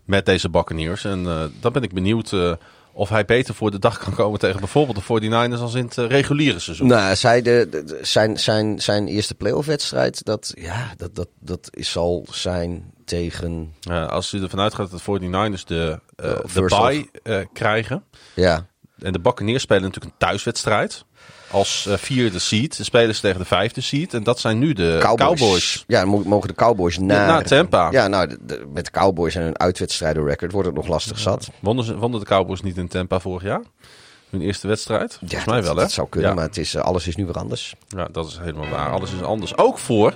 met 0.04 0.26
deze 0.26 0.50
Buccaneers. 0.50 1.04
En 1.04 1.26
eh, 1.26 1.44
dan 1.60 1.72
ben 1.72 1.82
ik 1.82 1.92
benieuwd 1.92 2.32
eh, 2.32 2.52
of 2.94 3.08
hij 3.08 3.24
beter 3.24 3.54
voor 3.54 3.70
de 3.70 3.78
dag 3.78 3.98
kan 3.98 4.14
komen 4.14 4.38
tegen 4.38 4.60
bijvoorbeeld 4.60 4.96
de 5.06 5.30
49ers 5.30 5.60
als 5.60 5.74
in 5.74 5.84
het 5.84 5.98
eh, 5.98 6.06
reguliere 6.06 6.58
seizoen. 6.58 6.86
Nou, 6.86 7.16
zij 7.16 7.42
de, 7.42 7.98
zijn, 8.02 8.38
zijn, 8.38 8.80
zijn 8.80 9.06
eerste 9.06 9.34
playoff 9.34 9.66
wedstrijd, 9.66 10.24
dat, 10.24 10.52
ja, 10.54 10.94
dat, 10.96 11.14
dat, 11.14 11.28
dat 11.40 11.68
is, 11.70 11.90
zal 11.90 12.26
zijn 12.30 12.92
tegen... 13.04 13.74
Eh, 13.80 14.08
als 14.08 14.32
u 14.32 14.42
ervan 14.42 14.60
uitgaat 14.60 14.90
dat 14.90 15.02
de 15.04 15.20
49ers 15.20 15.64
de, 15.64 16.00
eh 16.16 16.36
de 16.54 16.62
bye 16.62 17.08
eh, 17.22 17.46
krijgen. 17.52 18.04
Ja, 18.34 18.66
En 18.98 19.12
de 19.12 19.20
Buccaneers 19.20 19.62
spelen 19.62 19.82
natuurlijk 19.82 20.12
een 20.12 20.26
thuiswedstrijd. 20.26 21.04
Als 21.54 21.86
eh, 21.88 21.96
vierde 21.96 22.38
seed. 22.38 22.76
De 22.76 22.84
spelen 22.84 23.14
ze 23.14 23.20
tegen 23.20 23.38
de 23.38 23.44
vijfde 23.44 23.80
seed. 23.80 24.14
En 24.14 24.22
dat 24.22 24.38
zijn 24.40 24.58
nu 24.58 24.72
de 24.72 24.96
Cowboys. 25.00 25.38
Cowboys. 25.40 25.84
Ja, 25.86 26.00
dan 26.04 26.22
mogen 26.26 26.48
de 26.48 26.54
Cowboys 26.54 26.98
naar... 26.98 27.26
naar 27.26 27.44
Tampa. 27.44 27.88
Ja, 27.90 28.08
nou, 28.08 28.28
de- 28.28 28.38
de- 28.46 28.66
met 28.72 28.84
de 28.84 28.90
Cowboys 28.90 29.34
en 29.34 29.42
hun 29.42 29.58
uitwedstrijden 29.58 30.24
record 30.24 30.52
wordt 30.52 30.66
het 30.66 30.76
nog 30.76 30.86
lastig 30.86 31.18
zat. 31.18 31.48
Wonnen, 31.60 31.84
ze, 31.84 31.96
wonnen 31.96 32.20
de 32.20 32.26
Cowboys 32.26 32.60
niet 32.60 32.76
in 32.76 32.88
Tampa 32.88 33.20
vorig 33.20 33.42
jaar? 33.42 33.62
Hun 34.30 34.40
eerste 34.42 34.66
wedstrijd? 34.68 35.16
Volgens 35.18 35.44
Ja, 35.44 35.50
mij 35.50 35.56
dat, 35.56 35.64
wel, 35.66 35.74
hè? 35.76 35.82
Dat 35.82 35.92
zou 35.92 36.08
kunnen, 36.08 36.28
Ja. 36.30 36.36
maar 36.36 36.44
het 36.44 36.56
is, 36.56 36.74
eh, 36.74 36.82
alles 36.82 37.06
is 37.06 37.16
nu 37.16 37.24
weer 37.24 37.34
anders. 37.38 37.74
Ja, 37.88 38.08
dat 38.12 38.26
is 38.26 38.38
helemaal 38.40 38.68
waar. 38.68 38.90
Alles 38.90 39.12
is 39.12 39.22
anders. 39.22 39.56
Ook 39.56 39.78
voor 39.78 40.14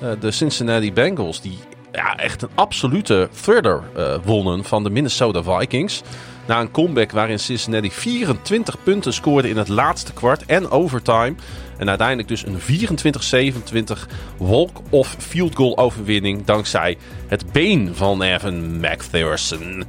eh, 0.00 0.08
de 0.20 0.30
Cincinnati 0.30 0.92
Bengals, 0.92 1.40
die 1.40 1.58
ja, 1.92 2.16
echt 2.16 2.42
een 2.42 2.48
absolute 2.54 3.28
thriller 3.42 3.82
eh, 3.96 4.14
wonnen 4.24 4.64
van 4.64 4.82
de 4.84 4.90
Minnesota 4.90 5.42
Vikings. 5.42 6.02
Na 6.50 6.60
een 6.60 6.70
comeback 6.70 7.10
waarin 7.10 7.38
Cincinnati 7.38 7.90
24 7.90 8.82
punten 8.82 9.12
scoorde 9.12 9.48
in 9.48 9.56
het 9.56 9.68
laatste 9.68 10.12
kwart 10.12 10.46
en 10.46 10.70
overtime. 10.70 11.34
En 11.76 11.88
uiteindelijk 11.88 12.28
dus 12.28 12.44
een 12.46 12.60
24-27 12.60 14.08
walk-off 14.36 15.16
field 15.18 15.54
goal 15.54 15.78
overwinning 15.78 16.44
dankzij 16.44 16.98
het 17.26 17.52
been 17.52 17.94
van 17.94 18.22
Evan 18.22 18.80
McPherson. 18.80 19.84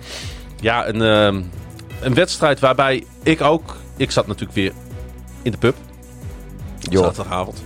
Ja, 0.60 0.88
een, 0.88 1.02
ehm, 1.02 1.42
een 2.02 2.14
wedstrijd 2.14 2.60
waarbij 2.60 3.04
ik 3.24 3.42
ook... 3.42 3.78
Ik 3.98 4.12
zat 4.12 4.28
natuurlijk 4.28 4.54
weer 4.54 4.74
in 5.42 5.52
de 5.52 5.58
pub. 5.58 5.76
Zaterdagavond. 6.80 7.64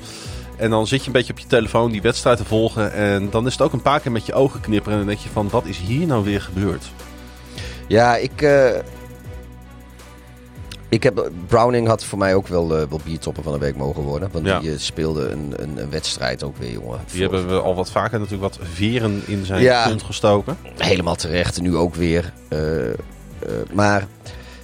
En 0.57 0.69
dan 0.69 0.87
zit 0.87 1.01
je 1.01 1.07
een 1.07 1.13
beetje 1.13 1.33
op 1.33 1.39
je 1.39 1.47
telefoon 1.47 1.91
die 1.91 2.01
wedstrijd 2.01 2.37
te 2.37 2.45
volgen. 2.45 2.93
En 2.93 3.29
dan 3.29 3.45
is 3.45 3.51
het 3.51 3.61
ook 3.61 3.73
een 3.73 3.81
paar 3.81 3.99
keer 3.99 4.11
met 4.11 4.25
je 4.25 4.33
ogen 4.33 4.59
knipperen. 4.61 4.99
En 4.99 5.05
dan 5.05 5.07
denk 5.07 5.19
je 5.19 5.33
van, 5.33 5.49
wat 5.49 5.65
is 5.65 5.77
hier 5.77 6.07
nou 6.07 6.23
weer 6.23 6.41
gebeurd? 6.41 6.85
Ja, 7.87 8.15
ik... 8.15 8.41
eh, 8.41 8.69
Ik 10.89 11.03
heb, 11.03 11.29
Browning 11.47 11.87
had 11.87 12.05
voor 12.05 12.17
mij 12.17 12.35
ook 12.35 12.47
wel, 12.47 12.63
uh, 12.81 12.87
wel 12.89 12.99
biertopper 13.03 13.43
van 13.43 13.53
de 13.53 13.59
week 13.59 13.75
mogen 13.75 14.01
worden. 14.01 14.29
Want 14.31 14.45
Ja. 14.45 14.59
die 14.59 14.71
eh, 14.71 14.77
speelde 14.79 15.29
een, 15.29 15.53
een, 15.57 15.77
een 15.77 15.89
wedstrijd 15.89 16.43
ook 16.43 16.57
weer, 16.57 16.71
jongen. 16.71 16.99
Die 17.11 17.21
hebben 17.21 17.47
we 17.47 17.59
al 17.59 17.75
wat 17.75 17.91
vaker 17.91 18.19
natuurlijk 18.19 18.55
wat 18.55 18.67
veren 18.73 19.21
in 19.27 19.45
zijn 19.45 19.61
Ja. 19.61 19.87
kont 19.87 20.03
gestoken. 20.03 20.57
Helemaal 20.77 21.15
terecht, 21.15 21.61
nu 21.61 21.75
ook 21.75 21.95
weer. 21.95 22.33
Maar 23.73 24.07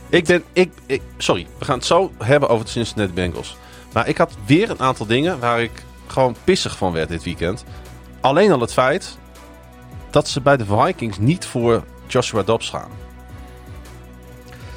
Ik 0.09 0.25
ben, 0.25 0.43
ik, 0.53 0.71
ik, 0.85 1.01
sorry, 1.17 1.47
we 1.57 1.65
gaan 1.65 1.77
het 1.77 1.85
zo 1.85 2.11
hebben 2.17 2.49
over 2.49 2.65
de 2.65 2.71
Cincinnati 2.71 3.13
Bengals. 3.13 3.57
Maar 3.93 4.07
ik 4.07 4.17
had 4.17 4.33
weer 4.45 4.69
een 4.69 4.79
aantal 4.79 5.05
dingen 5.05 5.39
waar 5.39 5.61
ik 5.61 5.71
gewoon 6.07 6.35
pissig 6.43 6.77
van 6.77 6.91
werd 6.91 7.09
dit 7.09 7.23
weekend. 7.23 7.63
Alleen 8.21 8.51
al 8.51 8.59
het 8.59 8.73
feit 8.73 9.17
dat 10.09 10.27
ze 10.27 10.41
bij 10.41 10.57
de 10.57 10.65
Vikings 10.65 11.17
niet 11.17 11.45
voor 11.45 11.83
Joshua 12.07 12.43
Dobbs 12.43 12.69
gaan. 12.69 12.89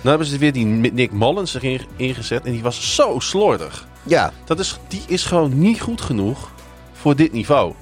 Dan 0.05 0.13
hebben 0.13 0.27
ze 0.33 0.39
weer 0.39 0.53
die 0.53 0.67
Nick 0.67 1.13
Mullins 1.13 1.55
erin 1.55 1.81
ingezet 1.97 2.45
en 2.45 2.53
die 2.53 2.63
was 2.63 2.95
zo 2.95 3.19
slordig. 3.19 3.87
ja, 4.03 4.33
Dat 4.45 4.59
is, 4.59 4.79
die 4.89 5.03
is 5.07 5.25
gewoon 5.25 5.59
niet 5.59 5.81
goed 5.81 6.01
genoeg 6.01 6.51
voor 6.93 7.17
dit 7.17 7.33
niveau. 7.33 7.73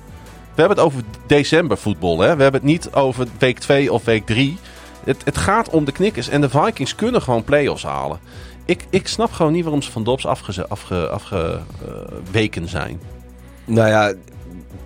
We 0.55 0.61
hebben 0.61 0.77
het 0.77 0.87
over 0.87 1.03
december 1.27 1.79
voetbal. 1.79 2.21
Hè? 2.21 2.37
We 2.37 2.43
hebben 2.43 2.61
het 2.61 2.71
niet 2.71 2.93
over 2.93 3.27
week 3.39 3.59
2 3.59 3.93
of 3.93 4.05
week 4.05 4.27
3. 4.27 4.59
Het, 5.05 5.25
het 5.25 5.39
gaat 5.39 5.71
om 5.71 5.85
de 5.85 5.93
knikkers. 5.93 6.29
En 6.29 6.41
de 6.41 6.49
Vikings 6.49 6.95
kunnen 6.95 7.23
gewoon 7.23 7.45
play-offs 7.45 7.83
halen. 7.83 8.21
Ik, 8.65 8.87
ik 8.91 9.09
snap 9.09 9.33
gewoon 9.33 9.53
niet 9.53 9.63
waarom 9.63 9.83
ze 9.83 9.91
van 9.91 10.05
Dobbs 10.05 10.27
afgeweken 10.27 10.69
afge, 10.69 11.09
afge, 11.09 11.61
zijn. 12.65 13.01
nou 13.65 13.89
ja, 13.89 14.15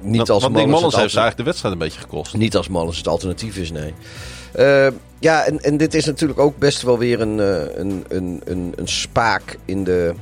niet 0.00 0.16
Want, 0.16 0.30
als 0.30 0.42
want 0.42 0.54
Nick 0.54 0.66
Mullins 0.66 0.82
heeft 0.82 1.12
ze 1.12 1.18
eigenlijk 1.20 1.36
de 1.36 1.42
wedstrijd 1.42 1.74
een 1.74 1.80
beetje 1.80 2.00
gekost. 2.00 2.34
Niet 2.34 2.56
als 2.56 2.68
Mullins 2.68 2.96
het 2.96 3.08
alternatief 3.08 3.56
is, 3.56 3.70
nee. 3.70 3.94
Eh, 4.52 4.86
ja, 5.18 5.44
en, 5.44 5.60
en 5.60 5.76
dit 5.76 5.94
is 5.94 6.04
natuurlijk 6.04 6.38
ook 6.40 6.58
best 6.58 6.82
wel 6.82 6.98
weer 6.98 7.20
een, 7.20 7.40
eh, 7.40 7.76
een, 7.78 8.04
een, 8.08 8.40
een, 8.44 8.72
een 8.76 8.88
spaak 8.88 9.58
in 9.64 9.84
de, 9.84 10.14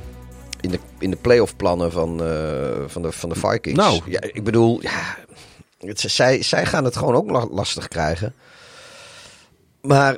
in 0.61 0.69
de, 0.69 0.79
in 0.99 1.09
de 1.09 1.17
playoff 1.17 1.55
plannen 1.55 1.91
van, 1.91 2.23
eh, 2.23 2.83
van, 2.87 3.01
de, 3.01 3.11
van 3.11 3.29
de 3.29 3.35
Vikings. 3.35 3.79
Nou. 3.79 4.01
Ja, 4.05 4.21
ik 4.21 4.43
bedoel, 4.43 4.81
ja, 4.81 5.17
het, 5.79 5.99
zij, 5.99 6.41
zij 6.41 6.65
gaan 6.65 6.83
het 6.83 6.97
gewoon 6.97 7.15
ook 7.15 7.29
la- 7.29 7.47
lastig 7.51 7.87
krijgen. 7.87 8.33
Maar, 9.81 10.17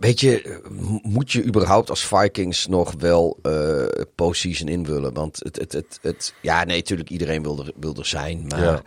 weet 0.00 0.20
je, 0.20 0.60
moet 1.02 1.32
je 1.32 1.44
überhaupt 1.44 1.90
als 1.90 2.06
Vikings 2.06 2.66
nog 2.66 2.94
wel 2.98 3.38
eh 3.42 3.84
postseason 4.14 4.68
invullen? 4.68 5.12
Want 5.14 5.38
het, 5.42 5.56
het, 5.56 5.72
het, 5.72 5.98
het, 6.02 6.34
ja, 6.42 6.64
nee, 6.64 6.76
natuurlijk, 6.76 7.10
iedereen 7.10 7.42
wil 7.42 7.58
er, 7.66 7.72
wil 7.76 7.94
er 7.94 8.06
zijn. 8.06 8.44
Maar 8.48 8.60
Ja. 8.62 8.82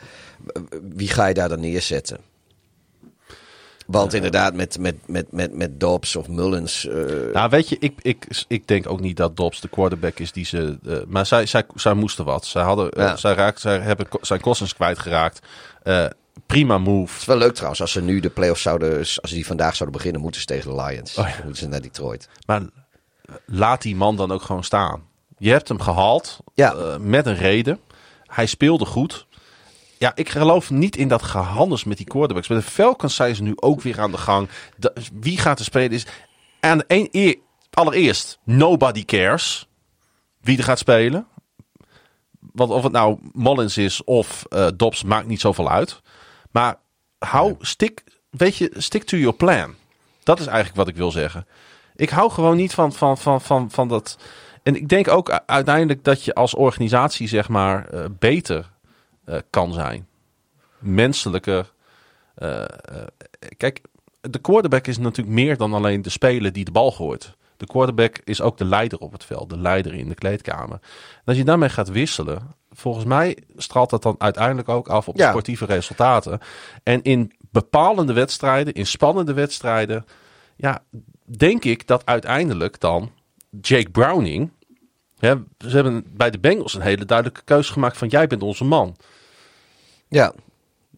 wie 0.96 1.08
ga 1.08 1.26
je 1.26 1.34
daar 1.34 1.50
dan 1.50 1.60
neerzetten? 1.60 2.20
Want 3.92 4.14
inderdaad, 4.14 4.54
met, 4.54 4.80
met, 4.80 4.96
met, 5.08 5.32
met, 5.32 5.54
met 5.56 5.80
Dobbs 5.80 6.16
of 6.16 6.28
Mullins. 6.28 6.88
eh, 6.88 6.94
Nou, 7.34 7.50
weet 7.50 7.70
je, 7.70 7.78
ik, 7.80 7.94
ik, 8.02 8.44
ik 8.48 8.68
denk 8.68 8.90
ook 8.90 9.00
niet 9.00 9.18
dat 9.18 9.36
Dobbs 9.38 9.62
de 9.62 9.68
quarterback 9.68 10.20
is 10.20 10.32
die 10.32 10.46
ze. 10.46 10.78
eh, 10.88 10.98
maar 11.08 11.26
zij, 11.26 11.46
zij, 11.46 11.64
zij 11.76 11.94
moesten 11.94 12.26
wat. 12.26 12.46
Zij, 12.46 12.62
hadden, 12.64 12.92
eh, 12.92 13.04
Ja. 13.06 13.16
zij, 13.16 13.34
raakt, 13.34 13.60
zij 13.60 13.80
hebben 13.80 14.08
zijn 14.22 14.42
Cousins 14.42 14.74
kwijtgeraakt. 14.76 15.40
Prima 16.46 16.78
move. 16.78 17.12
het 17.12 17.22
is 17.22 17.28
wel 17.28 17.38
leuk 17.38 17.54
trouwens, 17.54 17.82
als 17.82 17.92
ze 17.92 18.02
nu 18.02 18.20
de 18.20 18.30
playoffs 18.30 18.62
zouden, 18.62 18.98
als 18.98 19.20
ze 19.24 19.34
die 19.34 19.46
vandaag 19.46 19.76
zouden 19.76 19.98
beginnen, 19.98 20.22
moeten 20.22 20.42
ze 20.42 20.48
tegen 20.48 20.70
de 20.76 20.84
Lions. 20.84 21.18
Oh 21.18 21.26
ja. 21.28 21.32
Dan 21.36 21.44
moeten 21.44 21.64
ze 21.64 21.68
naar 21.70 21.82
Detroit. 21.82 22.30
Maar 22.46 22.62
laat 23.46 23.82
die 23.82 23.96
man 23.96 24.16
dan 24.16 24.32
ook 24.32 24.42
gewoon 24.42 24.64
staan. 24.64 25.02
Je 25.38 25.52
hebt 25.52 25.68
hem 25.68 25.82
gehaald 25.82 26.40
Ja. 26.54 26.98
met 27.00 27.26
een 27.26 27.36
reden. 27.36 27.80
Hij 28.26 28.46
speelde 28.46 28.86
goed. 28.86 29.28
Ja, 30.00 30.12
ik 30.16 30.30
geloof 30.30 30.70
niet 30.70 30.96
in 30.96 31.08
dat 31.08 31.22
gehandels 31.22 31.84
met 31.84 31.98
die 31.98 32.06
quarterbacks. 32.06 32.48
Met 32.48 32.66
de 32.66 32.72
Falcons 32.72 33.16
zijn 33.16 33.36
ze 33.36 33.44
nu 33.44 33.54
ook 33.56 33.82
weer 33.82 34.00
aan 34.00 34.12
de 34.12 34.18
gang. 34.18 34.50
Wie 35.14 35.38
gaat 35.38 35.60
er 35.60 35.66
spelen 35.66 35.92
is... 35.92 36.06
En 36.60 36.88
één, 36.88 37.08
eer- 37.12 37.38
allereerst, 37.70 38.40
nobody 38.44 39.06
cares 39.06 39.68
wie 40.42 40.58
er 40.58 40.64
gaat 40.64 40.80
spelen. 40.80 41.28
Want 42.40 42.72
of 42.72 42.84
het 42.84 42.92
nou 42.92 43.20
Mullins 43.34 43.78
is 43.78 44.04
of 44.04 44.46
eh 44.50 44.68
Dobbs, 44.76 45.04
maakt 45.04 45.28
niet 45.28 45.42
zoveel 45.42 45.70
uit. 45.70 46.02
Maar 46.52 46.76
hou, 47.18 47.56
stick, 47.60 48.04
weet 48.30 48.58
je, 48.58 48.72
stick 48.78 49.04
to 49.04 49.18
your 49.18 49.36
plan. 49.36 49.76
Dat 50.24 50.40
is 50.40 50.46
eigenlijk 50.46 50.78
wat 50.78 50.88
ik 50.88 50.96
wil 50.96 51.12
zeggen. 51.12 51.48
Ik 51.96 52.10
hou 52.10 52.32
gewoon 52.32 52.58
niet 52.58 52.74
van, 52.74 52.94
van, 52.94 53.18
van, 53.18 53.42
van, 53.42 53.72
van 53.72 53.88
dat. 53.88 54.18
En 54.64 54.76
ik 54.76 54.88
denk 54.90 55.08
ook 55.08 55.30
uiteindelijk 55.46 56.04
dat 56.04 56.24
je 56.24 56.34
als 56.34 56.56
organisatie, 56.56 57.28
zeg 57.28 57.50
maar, 57.50 57.90
eh, 57.90 58.06
beter 58.20 58.70
kan 59.50 59.74
zijn. 59.74 60.08
Menselijker. 60.80 61.72
eh, 62.36 62.62
eh, 62.62 62.68
kijk, 63.58 63.82
de 64.22 64.40
quarterback 64.40 64.88
is 64.88 64.98
natuurlijk 64.98 65.36
meer 65.36 65.58
dan 65.58 65.74
alleen 65.74 66.02
de 66.02 66.10
speler 66.10 66.54
die 66.54 66.66
de 66.66 66.72
bal 66.72 66.92
gooit. 66.92 67.38
De 67.58 67.66
quarterback 67.66 68.22
is 68.24 68.42
ook 68.42 68.58
de 68.58 68.66
leider 68.66 69.00
op 69.00 69.12
het 69.12 69.24
veld, 69.24 69.50
de 69.50 69.58
leider 69.58 69.94
in 69.94 70.10
de 70.10 70.16
kleedkamer. 70.16 70.80
En 71.16 71.26
als 71.26 71.38
je 71.38 71.44
daarmee 71.44 71.70
gaat 71.70 71.90
wisselen, 71.90 72.56
volgens 72.72 73.06
mij 73.06 73.38
straalt 73.56 73.90
dat 73.90 74.04
dan 74.04 74.16
uiteindelijk 74.18 74.70
ook 74.70 74.88
af 74.88 75.08
op 75.08 75.18
de 75.18 75.24
sportieve 75.24 75.66
resultaten. 75.66 76.40
En 76.84 77.02
in 77.02 77.32
bepalende 77.52 78.14
wedstrijden, 78.14 78.74
in 78.74 78.86
spannende 78.86 79.34
wedstrijden, 79.34 80.06
ja, 80.56 80.84
denk 81.38 81.64
ik 81.64 81.88
dat 81.88 82.06
uiteindelijk 82.06 82.80
dan 82.80 83.12
Jake 83.62 83.90
Browning. 83.90 84.52
Hè, 85.18 85.36
ze 85.58 85.70
hebben 85.70 86.06
bij 86.14 86.30
de 86.30 86.40
Bengals 86.40 86.74
een 86.74 86.82
hele 86.82 87.06
duidelijke 87.06 87.44
keuze 87.44 87.72
gemaakt 87.74 87.98
van 87.98 88.08
jij 88.08 88.28
bent 88.28 88.42
onze 88.42 88.64
man. 88.64 88.96
Ja. 90.10 90.34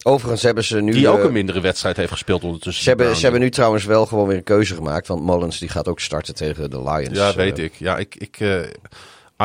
Overigens 0.04 0.44
hebben 0.44 0.64
ze 0.64 0.82
nu. 0.82 0.92
Die 0.92 1.08
ook 1.10 1.18
eh, 1.20 1.24
een 1.24 1.32
mindere 1.32 1.62
wedstrijd 1.62 1.98
heeft 1.98 2.12
gespeeld 2.12 2.44
ondertussen. 2.44 2.84
ze, 2.84 2.90
hebben, 2.90 3.16
ze 3.16 3.22
hebben 3.22 3.42
nu 3.42 3.50
trouwens 3.50 3.86
wel 3.86 4.06
gewoon 4.06 4.28
weer 4.28 4.38
een 4.38 4.44
keuze 4.44 4.76
gemaakt. 4.76 5.08
Want 5.08 5.24
Mullins 5.26 5.60
die 5.60 5.70
gaat 5.70 5.88
ook 5.88 6.00
starten 6.00 6.36
tegen 6.36 6.70
de 6.70 6.84
Lions. 6.84 7.18
Ja, 7.18 7.30
Eh, 7.30 7.36
weet 7.36 7.60
ik. 7.60 7.74
Ja, 7.74 7.98
ik, 7.98 8.16
ik 8.16 8.40
eh, 8.40 8.60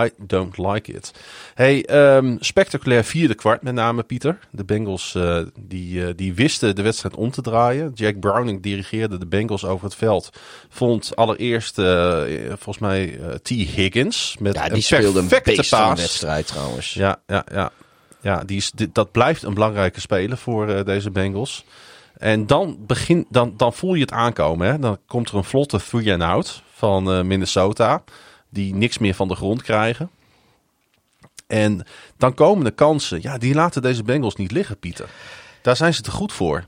I 0.04 0.10
don't 0.18 0.58
like 0.58 0.92
it. 0.92 1.10
Hey, 1.54 1.84
ehm, 1.84 2.36
spectaculair 2.40 3.04
vierde 3.04 3.34
kwart 3.34 3.62
met 3.62 3.74
name, 3.74 4.02
Pieter. 4.02 4.38
De 4.50 4.64
Bengals 4.64 5.18
die, 5.60 6.14
die 6.14 6.34
wisten 6.34 6.74
de 6.76 6.82
wedstrijd 6.82 7.16
om 7.16 7.30
te 7.30 7.42
draaien. 7.42 7.90
Jack 7.94 8.20
Browning 8.20 8.62
dirigeerde 8.62 9.18
de 9.18 9.26
Bengals 9.26 9.64
over 9.64 9.84
het 9.84 9.94
veld. 9.94 10.30
Vond 10.68 11.16
allereerst, 11.16 11.74
volgens 12.48 12.78
mij, 12.78 13.18
T. 13.42 13.48
Higgins 13.48 14.36
met 14.40 14.54
Ja, 14.54 14.64
die 14.64 14.72
een 14.74 14.82
speelde 14.82 15.18
een 15.18 15.26
perfecte 15.26 15.64
van 15.64 15.80
een 15.80 15.86
paas. 15.86 16.00
wedstrijd 16.00 16.46
trouwens. 16.46 16.94
Ja, 16.94 17.22
ja, 17.26 17.44
ja. 17.52 17.70
Ja 18.26 18.42
die 18.44 18.56
is, 18.56 18.70
dit- 18.70 18.94
dat 18.94 19.10
blijft 19.12 19.42
een 19.42 19.54
belangrijke 19.54 20.00
speler 20.00 20.36
voor 20.38 20.68
eh, 20.68 20.84
deze 20.84 21.10
Bengals. 21.10 21.64
En 22.18 22.46
dan, 22.46 22.76
begin, 22.86 23.26
dan, 23.28 23.54
dan 23.56 23.72
voel 23.72 23.94
je 23.94 24.00
het 24.00 24.12
aankomen. 24.12 24.66
Hè? 24.66 24.78
Dan 24.78 24.98
komt 25.06 25.28
er 25.28 25.34
een 25.36 25.44
vlotte 25.44 25.78
three 25.78 26.12
and 26.12 26.22
out 26.22 26.62
van 26.72 27.12
eh, 27.12 27.22
Minnesota. 27.22 28.02
Die 28.48 28.74
niks 28.74 28.98
meer 28.98 29.14
van 29.14 29.28
de 29.28 29.34
grond 29.34 29.62
krijgen. 29.62 30.10
En 31.46 31.86
dan 32.16 32.34
komen 32.34 32.64
de 32.64 32.70
kansen. 32.70 33.22
Ja, 33.22 33.38
die 33.38 33.54
laten 33.54 33.82
deze 33.82 34.02
Bengals 34.02 34.36
niet 34.36 34.50
liggen, 34.50 34.78
Pieter. 34.78 35.08
Daar 35.62 35.76
zijn 35.76 35.94
ze 35.94 36.02
te 36.02 36.10
goed 36.10 36.32
voor. 36.32 36.64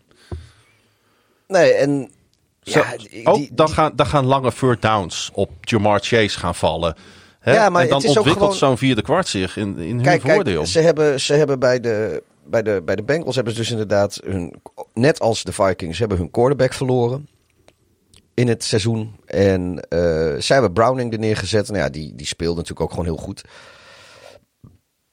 Nee, 1.48 1.72
en. 1.72 2.10
Zo- 2.62 2.78
Ja, 2.78 2.96
die- 2.96 3.26
ook 3.26 3.36
die- 3.36 3.50
dan, 3.52 3.68
gaan, 3.68 3.92
dan 3.96 4.06
gaan 4.06 4.24
lange 4.26 4.52
third 4.52 4.82
downs 4.82 5.30
op 5.32 5.50
Jamar 5.60 6.00
Chase 6.00 6.38
gaan 6.38 6.54
vallen. 6.54 6.94
Hè? 7.38 7.54
Ja, 7.54 7.68
maar 7.68 7.82
en 7.82 7.88
dan 7.88 7.96
het 7.96 8.04
is 8.06 8.10
ook 8.10 8.16
ontwikkelt 8.16 8.54
gewoon- 8.54 8.68
zo'n 8.68 8.78
vierde 8.78 9.02
kwart 9.02 9.28
zich 9.28 9.56
in, 9.56 9.78
in 9.78 10.04
hun 10.04 10.20
voordeel. 10.20 10.54
kijk 10.54 10.66
ze, 10.66 10.80
hebben, 10.80 11.20
ze 11.20 11.34
hebben 11.34 11.58
bij 11.58 11.80
de, 11.80 12.22
bij, 12.44 12.62
de, 12.62 12.82
bij 12.84 12.96
de 12.96 13.02
Bengals 13.02 13.34
hebben 13.34 13.52
ze 13.52 13.58
dus 13.58 13.70
inderdaad 13.70 14.20
hun, 14.24 14.54
net 14.94 15.20
als 15.20 15.42
de 15.42 15.52
Vikings, 15.52 15.98
hebben 15.98 16.18
hun 16.18 16.30
quarterback 16.30 16.72
verloren 16.72 17.28
in 18.34 18.48
het 18.48 18.64
seizoen. 18.64 19.16
En 19.24 19.80
eh, 19.88 19.98
zij 20.38 20.56
hebben 20.56 20.72
Browning 20.72 21.12
er 21.12 21.18
neergezet. 21.18 21.66
Nou 21.68 21.78
ja, 21.78 21.88
die, 21.88 22.14
die 22.14 22.26
speelde 22.26 22.54
natuurlijk 22.54 22.80
ook 22.80 22.90
gewoon 22.90 23.04
heel 23.04 23.16
goed. 23.16 23.42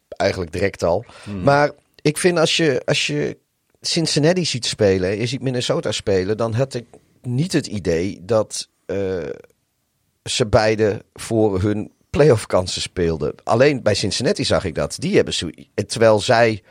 Eigenlijk 0.09 0.51
direct 0.51 0.83
al. 0.83 1.05
Hmm. 1.23 1.43
Maar 1.43 1.71
ik 2.01 2.17
vind 2.17 2.37
als 2.37 2.57
je, 2.57 2.81
als 2.85 3.07
je 3.07 3.37
Cincinnati 3.81 4.45
ziet 4.45 4.65
spelen, 4.65 5.09
en 5.09 5.17
je 5.17 5.25
ziet 5.25 5.41
Minnesota 5.41 5.91
spelen, 5.91 6.37
dan 6.37 6.53
had 6.53 6.73
ik 6.73 6.85
niet 7.21 7.53
het 7.53 7.67
idee 7.67 8.19
dat 8.21 8.69
eh, 8.85 9.17
ze 10.23 10.45
beide 10.45 11.05
voor 11.13 11.61
hun 11.61 11.91
playoff 12.17 12.45
kansen 12.45 12.81
speelden. 12.81 13.35
Alleen 13.43 13.83
bij 13.83 13.93
Cincinnati 13.93 14.45
zag 14.45 14.63
ik 14.63 14.75
dat. 14.75 14.95
Die 14.99 15.15
hebben 15.15 15.33
terwijl 15.87 16.19
zij 16.19 16.61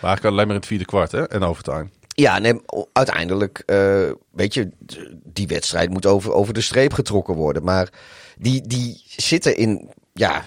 Maar 0.00 0.10
eigenlijk 0.10 0.24
alleen 0.24 0.46
maar 0.46 0.54
in 0.54 0.60
het 0.60 0.66
vierde 0.66 0.84
kwart 0.84 1.12
hè? 1.12 1.28
en 1.28 1.42
overtime. 1.42 1.88
ja, 2.08 2.38
nee, 2.38 2.60
uiteindelijk, 2.92 3.62
eh, 3.66 4.10
weet 4.32 4.54
je, 4.54 4.70
die 5.24 5.46
wedstrijd 5.46 5.90
moet 5.90 6.06
over, 6.06 6.32
over 6.32 6.54
de 6.54 6.60
streep 6.60 6.92
getrokken 6.92 7.34
worden. 7.34 7.64
Maar 7.64 7.88
die, 8.38 8.66
die 8.66 9.02
zitten 9.06 9.56
in, 9.56 9.90
ja, 10.12 10.44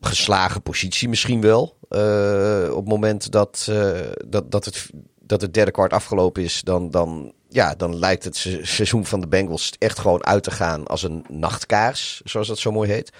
geslagen 0.00 0.62
positie 0.62 1.08
misschien 1.08 1.40
wel. 1.40 1.76
Eh, 1.88 2.68
op 2.70 2.76
het 2.76 2.88
moment 2.88 3.30
dat, 3.30 3.66
eh, 3.70 4.00
dat, 4.26 4.50
dat, 4.50 4.64
het, 4.64 4.90
dat 5.20 5.40
het 5.40 5.54
derde 5.54 5.70
kwart 5.70 5.92
afgelopen 5.92 6.42
is, 6.42 6.60
dan, 6.62 6.90
dan, 6.90 7.32
ja, 7.52 7.74
dan 7.74 7.98
lijkt 7.98 8.24
het 8.24 8.36
se- 8.36 8.58
seizoen 8.62 9.06
van 9.06 9.20
de 9.20 9.26
Bengals 9.26 9.72
echt 9.78 9.98
gewoon 9.98 10.24
uit 10.26 10.42
te 10.42 10.50
gaan 10.50 10.86
als 10.86 11.02
een 11.02 11.24
nachtkaars, 11.28 12.20
zoals 12.24 12.48
dat 12.48 12.58
zo 12.58 12.72
mooi 12.72 12.90
heet. 12.90 13.12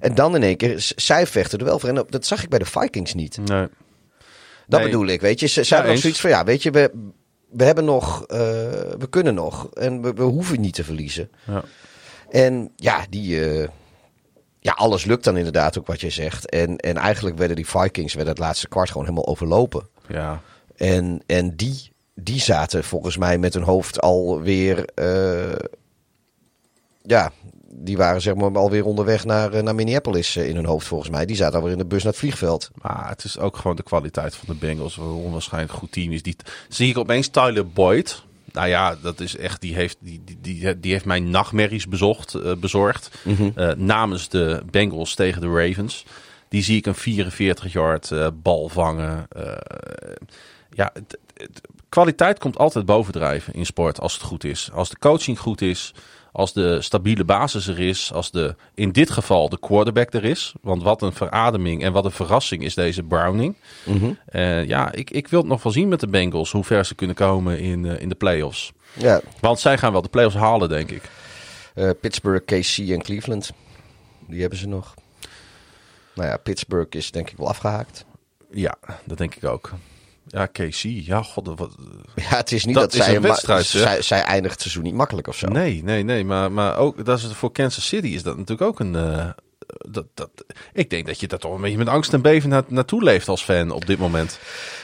En 0.00 0.14
dan 0.14 0.34
in 0.34 0.42
één 0.42 0.56
keer, 0.56 0.92
zij 0.96 1.26
vechten 1.26 1.58
er 1.58 1.64
wel 1.64 1.78
voor. 1.78 1.88
En 1.88 2.04
dat 2.08 2.26
zag 2.26 2.42
ik 2.42 2.48
bij 2.48 2.58
de 2.58 2.64
Vikings 2.64 3.14
niet. 3.14 3.36
Nee. 3.44 3.66
Dat 4.66 4.80
Nee. 4.80 4.90
bedoel 4.90 5.06
ik, 5.06 5.20
weet 5.20 5.40
je. 5.40 5.46
Ze, 5.46 5.62
ze 5.64 5.68
Ja, 5.68 5.74
hebben 5.74 5.92
nog 5.92 6.00
zoiets 6.02 6.20
van, 6.20 6.30
ja, 6.30 6.44
weet 6.44 6.62
je, 6.62 6.70
we, 6.70 6.90
we 7.50 7.64
hebben 7.64 7.84
nog, 7.84 8.26
eh, 8.26 8.38
we 8.98 9.06
kunnen 9.10 9.34
nog. 9.34 9.70
En 9.72 10.02
we, 10.02 10.12
we 10.12 10.22
hoeven 10.22 10.60
niet 10.60 10.74
te 10.74 10.84
verliezen. 10.84 11.30
Ja. 11.46 11.62
En 12.30 12.72
ja, 12.76 13.04
die, 13.10 13.44
eh, 13.50 13.68
ja, 14.60 14.72
alles 14.72 15.04
lukt 15.04 15.24
dan 15.24 15.36
inderdaad 15.36 15.78
ook 15.78 15.86
wat 15.86 16.00
je 16.00 16.10
zegt. 16.10 16.48
En, 16.50 16.76
en 16.76 16.96
eigenlijk 16.96 17.38
werden 17.38 17.56
die 17.56 17.66
Vikings 17.68 18.14
werden 18.14 18.32
het 18.32 18.42
laatste 18.42 18.68
kwart 18.68 18.88
gewoon 18.90 19.04
helemaal 19.06 19.26
overlopen. 19.26 19.88
Ja. 20.08 20.40
En, 20.76 21.22
en 21.26 21.56
die, 21.56 21.91
die 22.14 22.40
zaten 22.40 22.84
volgens 22.84 23.16
mij 23.16 23.38
met 23.38 23.54
hun 23.54 23.62
hoofd 23.62 24.00
alweer. 24.00 24.84
eh 24.94 25.52
ja, 27.04 27.32
die 27.74 27.96
waren 27.96 28.20
zeg 28.20 28.34
maar 28.34 28.56
alweer 28.56 28.84
onderweg 28.84 29.24
naar, 29.24 29.52
eh, 29.52 29.62
naar 29.62 29.74
Minneapolis 29.74 30.36
eh, 30.36 30.48
in 30.48 30.54
hun 30.54 30.64
hoofd 30.64 30.86
volgens 30.86 31.10
mij. 31.10 31.26
Die 31.26 31.36
zaten 31.36 31.56
alweer 31.56 31.72
in 31.72 31.78
de 31.78 31.84
bus 31.84 32.02
naar 32.02 32.12
het 32.12 32.20
vliegveld. 32.20 32.70
Maar 32.82 33.08
het 33.08 33.24
is 33.24 33.38
ook 33.38 33.56
gewoon 33.56 33.76
de 33.76 33.82
kwaliteit 33.82 34.34
van 34.34 34.54
de 34.54 34.60
Bengals. 34.60 34.96
Een 34.96 35.04
onwaarschijnlijk 35.04 35.72
goed 35.72 35.92
team 35.92 36.12
is. 36.12 36.22
Die, 36.22 36.36
zie 36.68 36.88
ik 36.88 36.98
opeens 36.98 37.28
Tyler 37.28 37.68
Boyd. 37.68 38.22
Nou 38.52 38.68
ja, 38.68 38.96
dat 39.02 39.20
is 39.20 39.36
echt, 39.36 39.60
die 39.60 39.74
heeft, 39.74 39.96
die, 40.00 40.22
die, 40.40 40.80
die, 40.80 40.92
heeft 40.92 41.04
mij 41.04 41.20
nachtmerries 41.20 41.88
bezocht, 41.88 42.60
bezorgd. 42.60 43.10
eh, 43.54 43.70
namens 43.76 44.28
de 44.28 44.62
Bengals 44.70 45.14
tegen 45.14 45.40
de 45.40 45.46
Ravens. 45.48 46.04
Die 46.48 46.62
zie 46.62 46.76
ik 46.76 46.86
een 46.86 46.94
44 46.94 47.72
yard 47.72 48.10
eh, 48.10 48.28
bal 48.42 48.68
vangen. 48.68 49.28
Ja, 50.70 50.92
kwaliteit 51.92 52.38
komt 52.38 52.58
altijd 52.58 52.84
bovendrijven 52.84 53.54
in 53.54 53.66
sport 53.66 54.00
als 54.00 54.12
het 54.12 54.22
goed 54.22 54.44
is. 54.44 54.70
Als 54.72 54.88
de 54.88 54.98
coaching 54.98 55.38
goed 55.38 55.60
is, 55.60 55.94
als 56.32 56.52
de 56.52 56.80
stabiele 56.82 57.24
basis 57.24 57.66
er 57.68 57.80
is, 57.80 58.12
als 58.12 58.30
de, 58.30 58.54
in 58.74 58.92
dit 58.92 59.10
geval 59.10 59.48
de 59.48 59.58
quarterback 59.58 60.12
er 60.14 60.24
is. 60.24 60.52
Want 60.60 60.82
wat 60.82 61.02
een 61.02 61.12
verademing 61.12 61.82
en 61.82 61.92
wat 61.92 62.04
een 62.04 62.10
verrassing 62.10 62.62
is 62.62 62.74
deze 62.74 63.02
Browning. 63.02 63.54
Eh, 64.26 64.64
ja, 64.64 64.92
ik, 64.92 65.10
ik 65.10 65.28
wil 65.28 65.40
het 65.40 65.48
nog 65.48 65.62
wel 65.62 65.72
zien 65.72 65.88
met 65.88 66.00
de 66.00 66.06
Bengals, 66.08 66.52
hoe 66.52 66.64
ver 66.64 66.84
ze 66.84 66.94
kunnen 66.94 67.16
komen 67.16 67.58
in, 67.58 67.84
eh, 67.86 68.00
in 68.00 68.08
de 68.08 68.14
playoffs. 68.14 68.72
Ja, 68.92 69.20
Want 69.40 69.60
zij 69.60 69.78
gaan 69.78 69.92
wel 69.92 70.02
de 70.02 70.08
playoffs 70.08 70.36
halen, 70.36 70.68
denk 70.68 70.90
ik. 70.90 71.02
eh, 71.74 71.90
Pittsburgh, 72.00 72.44
KC 72.44 72.78
en 72.90 73.02
Cleveland. 73.02 73.50
Die 74.28 74.40
hebben 74.40 74.58
ze 74.58 74.68
nog. 74.68 74.94
Nou 76.14 76.28
ja, 76.28 76.36
Pittsburgh 76.36 76.96
is 76.96 77.10
denk 77.10 77.30
ik 77.30 77.36
wel 77.36 77.48
afgehaakt. 77.48 78.04
Ja, 78.50 78.74
dat 79.04 79.18
denk 79.18 79.34
ik 79.34 79.44
ook. 79.44 79.72
Ja, 80.26 80.46
KC, 80.46 80.82
ja, 80.82 81.22
god, 81.22 81.46
wat, 81.56 81.76
Ja, 82.14 82.36
het 82.36 82.52
is 82.52 82.64
niet 82.64 82.74
Dat 82.74 82.84
dat, 82.90 83.00
is 83.00 83.04
zij, 83.06 83.16
een 83.16 83.22
wedstrijd, 83.22 83.66
zij, 83.66 84.02
zij 84.02 84.20
eindigt 84.22 84.52
het 84.52 84.62
seizoen 84.62 84.82
niet 84.82 84.94
makkelijk 84.94 85.28
of 85.28 85.36
zo. 85.36 85.48
Nee, 85.48 85.82
nee, 85.84 86.02
nee. 86.02 86.24
Maar, 86.24 86.52
maar 86.52 86.76
ook 86.76 87.04
dat 87.04 87.18
is 87.18 87.26
voor 87.32 87.52
Kansas 87.52 87.86
City 87.86 88.06
is 88.06 88.22
dat 88.22 88.36
natuurlijk 88.36 88.68
ook 88.68 88.80
een. 88.80 88.94
eh, 88.96 89.28
dat, 89.88 90.06
dat, 90.14 90.30
ik 90.72 90.90
denk 90.90 91.06
dat 91.06 91.20
je 91.20 91.28
daar 91.28 91.38
toch 91.38 91.54
een 91.54 91.60
beetje 91.60 91.78
met 91.78 91.88
angst 91.88 92.12
en 92.12 92.22
beven 92.22 92.48
na, 92.48 92.64
naartoe 92.68 93.02
leeft 93.02 93.28
als 93.28 93.42
fan 93.42 93.70
op 93.70 93.86
dit 93.86 93.98
moment. 93.98 94.38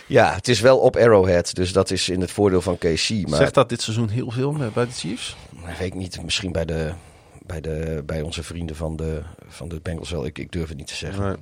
Ja, 0.06 0.34
het 0.34 0.48
is 0.48 0.60
wel 0.60 0.78
op 0.78 0.96
Arrowhead, 0.96 1.54
dus 1.54 1.72
dat 1.72 1.90
is 1.90 2.08
in 2.08 2.20
het 2.20 2.30
voordeel 2.30 2.60
van 2.62 2.78
KC. 2.78 3.10
Maar 3.10 3.38
Zegt 3.38 3.54
dat 3.54 3.68
dit 3.68 3.82
seizoen 3.82 4.08
heel 4.08 4.30
veel 4.30 4.52
bij 4.74 4.86
de 4.86 4.92
Chiefs? 4.92 5.36
ik 5.68 5.76
weet 5.78 5.94
niet, 5.94 6.22
misschien 6.22 6.52
bij, 6.52 6.64
de, 6.64 6.92
bij, 7.46 7.60
de, 7.60 8.02
bij 8.06 8.20
onze 8.20 8.42
vrienden 8.42 8.76
van 8.76 8.96
de, 8.96 9.22
van 9.48 9.68
de 9.68 9.80
Bengals 9.82 10.10
wel. 10.10 10.26
Ik, 10.26 10.38
ik 10.38 10.52
durf 10.52 10.68
het 10.68 10.76
niet 10.76 10.86
te 10.86 10.94
zeggen. 10.94 11.22
Nee. 11.22 11.36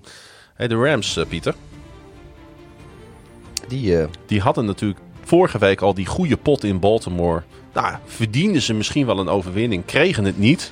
Hey, 0.54 0.68
de 0.68 0.74
Rams, 0.74 1.16
eh, 1.16 1.26
Pieter. 1.26 1.54
Die, 3.68 3.98
eh, 4.00 4.06
Die 4.26 4.40
hadden 4.40 4.64
natuurlijk 4.64 5.00
vorige 5.24 5.58
week 5.58 5.80
al 5.80 5.94
die 5.94 6.06
goede 6.06 6.36
pot 6.36 6.64
in 6.64 6.78
Baltimore. 6.80 7.42
Nou, 7.74 7.94
verdienden 8.06 8.62
ze 8.62 8.74
misschien 8.74 9.06
wel 9.06 9.18
een 9.18 9.28
overwinning. 9.28 9.84
Kregen 9.84 10.24
het 10.24 10.38
niet. 10.38 10.70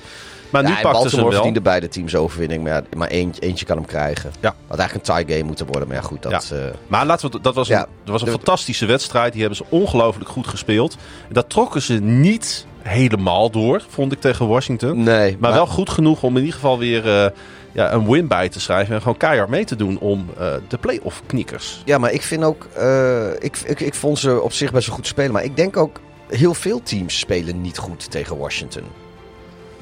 Maar 0.49 0.61
ja, 0.63 0.69
nu 0.69 0.75
en 0.75 0.81
pakten 0.81 0.99
ze 1.01 1.03
Baltimore 1.03 1.23
wel. 1.29 1.33
verdiende 1.43 1.61
beide 1.69 1.87
teams 1.87 2.15
overwinning, 2.15 2.63
maar, 2.63 2.73
ja, 2.73 2.83
maar 2.97 3.07
eentje, 3.07 3.41
eentje 3.41 3.65
kan 3.65 3.77
hem 3.77 3.85
krijgen. 3.85 4.31
Ja. 4.39 4.55
Had 4.67 4.77
eigenlijk 4.79 5.09
een 5.09 5.15
tie 5.25 5.33
game 5.35 5.47
moeten 5.47 5.65
worden, 5.65 5.87
maar 5.87 5.97
ja, 5.97 6.03
goed, 6.03 6.21
dat... 6.21 6.47
Ja. 6.49 6.55
eh, 6.57 6.63
Maar 6.87 7.05
laten 7.05 7.31
we, 7.31 7.39
dat 7.41 7.55
was 7.55 7.69
een, 7.69 7.75
dat 7.75 7.87
was 8.03 8.19
een 8.21 8.25
De- 8.27 8.31
fantastische 8.33 8.85
wedstrijd. 8.85 9.31
Die 9.31 9.39
hebben 9.41 9.57
ze 9.57 9.65
ongelooflijk 9.69 10.29
goed 10.29 10.47
gespeeld. 10.47 10.97
Dat 11.31 11.49
trokken 11.49 11.81
ze 11.81 11.93
niet 11.93 12.65
helemaal 12.81 13.49
door, 13.51 13.83
vond 13.89 14.11
ik 14.11 14.19
tegen 14.21 14.47
Washington. 14.47 15.03
nee, 15.03 15.37
Maar, 15.39 15.53
wel 15.53 15.67
goed 15.67 15.89
genoeg 15.89 16.23
om 16.23 16.31
in 16.33 16.39
ieder 16.39 16.53
geval 16.55 16.77
weer 16.77 17.23
eh, 17.23 17.31
ja, 17.75 17.93
een 17.93 18.09
win 18.09 18.27
bij 18.27 18.49
te 18.49 18.59
schrijven. 18.59 18.95
En 18.95 19.01
gewoon 19.01 19.17
keihard 19.17 19.49
mee 19.49 19.65
te 19.65 19.75
doen 19.75 19.99
om 19.99 20.29
eh, 20.37 20.53
de 20.67 20.77
play-off 20.77 21.21
knikkers. 21.25 21.81
Ja, 21.85 21.97
maar 21.97 22.11
ik 22.11 22.21
vind 22.21 22.43
ook... 22.43 22.67
eh, 22.75 23.31
ik, 23.39 23.57
ik, 23.57 23.79
ik 23.79 23.93
vond 23.93 24.19
ze 24.19 24.41
op 24.41 24.53
zich 24.53 24.71
best 24.71 24.87
wel 24.87 24.95
goed 24.95 25.07
spelen, 25.07 25.31
maar 25.31 25.43
ik 25.43 25.55
denk 25.55 25.77
ook... 25.77 25.99
Heel 26.27 26.53
veel 26.53 26.83
teams 26.83 27.19
spelen 27.19 27.61
niet 27.61 27.77
goed 27.77 28.11
tegen 28.11 28.37
Washington. 28.37 28.83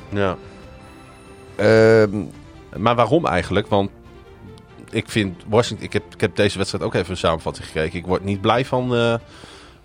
Ja. 0.09 0.37
Ehm, 1.55 2.23
Maar 2.77 2.95
waarom 2.95 3.25
eigenlijk? 3.25 3.67
Want 3.67 3.89
ik 4.89 5.09
vind 5.09 5.43
Washington. 5.47 5.85
Ik 5.85 5.93
heb, 5.93 6.03
ik 6.13 6.21
heb 6.21 6.35
deze 6.35 6.57
wedstrijd 6.57 6.83
ook 6.83 6.93
even 6.93 7.11
een 7.11 7.17
samenvatting 7.17 7.65
gekeken. 7.67 7.99
Ik 7.99 8.05
word 8.05 8.23
niet 8.23 8.41
blij 8.41 8.65
van, 8.65 8.95
eh, 8.95 9.15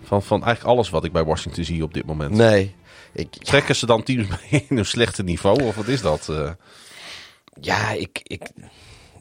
van, 0.03 0.23
van 0.23 0.43
eigenlijk 0.43 0.75
alles 0.75 0.89
wat 0.89 1.03
ik 1.03 1.11
bij 1.11 1.23
Washington 1.23 1.63
zie 1.63 1.83
op 1.83 1.93
dit 1.93 2.05
moment. 2.05 2.31
nee. 2.31 2.75
Ik, 3.13 3.29
Trekken 3.31 3.75
ze 3.75 3.85
dan 3.85 4.03
teams 4.03 4.27
mee 4.51 4.65
in 4.69 4.77
een 4.77 4.85
slechte 4.85 5.23
niveau? 5.23 5.63
Of 5.63 5.75
wat 5.75 5.87
is 5.87 6.01
dat? 6.01 6.29
Ja, 7.61 7.91
ik, 7.91 8.19
ik, 8.23 8.49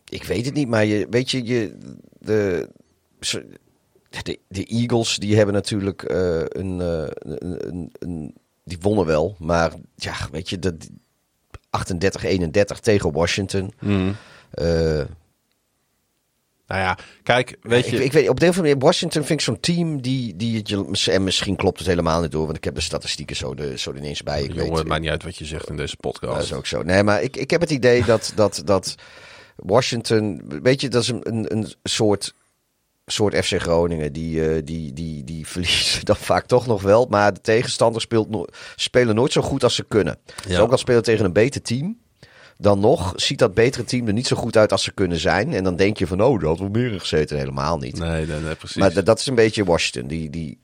ik 0.09 0.25
weet 0.25 0.45
het 0.45 0.55
niet, 0.55 0.69
maar 0.69 0.85
je, 0.85 1.07
weet 1.11 1.31
je, 1.31 1.45
je 1.45 1.77
de, 2.19 2.69
de, 4.23 4.39
de 4.49 4.65
Eagles 4.65 5.17
die 5.17 5.37
hebben 5.37 5.55
natuurlijk 5.55 6.03
eh, 6.03 6.41
een, 6.49 6.81
eh, 6.81 7.05
een, 7.09 7.69
een, 7.69 7.93
een- 7.99 8.35
die 8.65 8.79
wonnen 8.81 9.07
wel, 9.07 9.37
maar 9.39 9.73
ja, 9.95 10.15
weet 10.33 10.49
je, 10.51 10.59
dat 10.59 10.75
38-31 12.77 12.81
tegen 12.81 13.13
Washington. 13.13 13.73
Eh, 14.51 15.03
Nou 16.69 16.81
ja, 16.81 16.99
kijk, 17.23 17.57
weet 17.63 17.87
je. 17.87 17.97
ik, 17.97 18.03
ik 18.03 18.13
weet, 18.13 18.29
op 18.29 18.41
de 18.41 18.45
een 18.45 18.51
of 18.51 18.57
andere 18.57 18.75
manier, 18.75 18.89
Washington 18.89 19.25
vind 19.25 19.41
ik 19.41 19.45
zo'n 19.47 19.61
team 19.61 20.03
die, 20.03 20.37
die 20.37 20.57
het 20.57 20.69
je, 20.69 21.13
en 21.13 21.25
misschien 21.25 21.57
klopt 21.57 21.79
het 21.79 21.89
helemaal 21.89 22.21
niet 22.21 22.31
door, 22.31 22.45
want 22.45 22.57
ik 22.57 22.65
heb 22.65 22.75
de 22.75 22.81
statistieken 22.81 23.37
zo, 23.37 23.55
de, 23.55 23.79
zo 23.79 23.93
ineens 23.95 24.23
bij. 24.23 24.43
Ik 24.43 24.49
jongen, 24.49 24.69
weet, 24.69 24.79
het 24.79 24.87
maakt 24.87 25.01
niet 25.01 25.11
uit 25.11 25.23
wat 25.23 25.37
je 25.37 25.45
zegt 25.45 25.69
in 25.69 25.77
deze 25.77 25.97
podcast. 25.97 26.35
Dat 26.35 26.43
is 26.43 26.53
ook 26.53 26.67
zo. 26.67 26.83
Nee, 26.83 27.03
maar 27.03 27.23
ik, 27.23 27.37
ik 27.37 27.51
heb 27.51 27.61
het 27.61 27.71
idee 27.71 28.05
dat, 28.05 28.33
dat, 28.37 28.63
dat 28.65 28.95
Washington, 29.57 30.43
weet 30.63 30.81
je, 30.81 30.89
dat 30.89 31.03
is 31.03 31.09
een, 31.09 31.29
een, 31.29 31.53
een 31.53 31.75
soort, 31.83 32.35
soort 33.07 33.45
FC 33.45 33.61
Groningen. 33.61 34.13
Die, 34.13 34.49
eh, 34.49 34.63
die, 34.65 34.93
die, 34.93 35.25
die 35.25 35.47
verliezen 35.53 36.05
dan 36.05 36.17
vaak 36.17 36.47
toch 36.47 36.67
nog 36.67 36.83
wel. 36.83 37.07
Maar 37.11 37.35
de 37.35 37.41
tegenstander 37.41 38.01
speelt 38.01 38.31
no 38.31 38.45
spelen 38.77 39.15
nooit 39.15 39.33
zo 39.33 39.43
goed 39.43 39.65
als 39.65 39.75
ze 39.75 39.85
kunnen. 39.85 40.19
Dus 40.47 40.59
ook 40.59 40.71
al 40.71 40.79
spelen 40.79 41.03
tegen 41.03 41.25
een 41.25 41.33
beter 41.33 41.63
team. 41.63 41.99
Dan 42.61 42.81
nog 42.81 43.13
ziet 43.17 43.39
dat 43.39 43.55
betere 43.55 43.85
team 43.85 44.07
er 44.07 44.13
niet 44.13 44.27
zo 44.27 44.37
goed 44.37 44.57
uit 44.57 44.73
als 44.73 44.83
ze 44.83 44.93
kunnen 44.93 45.19
zijn. 45.19 45.53
En 45.53 45.65
dan 45.65 45.77
denk 45.77 45.97
je 45.99 46.07
van, 46.07 46.23
oh, 46.23 46.41
dat 46.41 46.49
had 46.49 46.59
wel 46.59 46.69
meer 46.69 47.01
gezeten. 47.01 47.39
Helemaal 47.39 47.79
niet. 47.79 47.99
Nee, 47.99 48.27
nee, 48.27 48.41
nee, 48.41 48.55
precies. 48.55 48.77
maar 48.77 49.05
dat- 49.05 49.19
is 49.19 49.27
een 49.27 49.35
beetje 49.35 49.65
Washington. 49.65 50.09
Die, 50.09 50.31
die, 50.31 50.59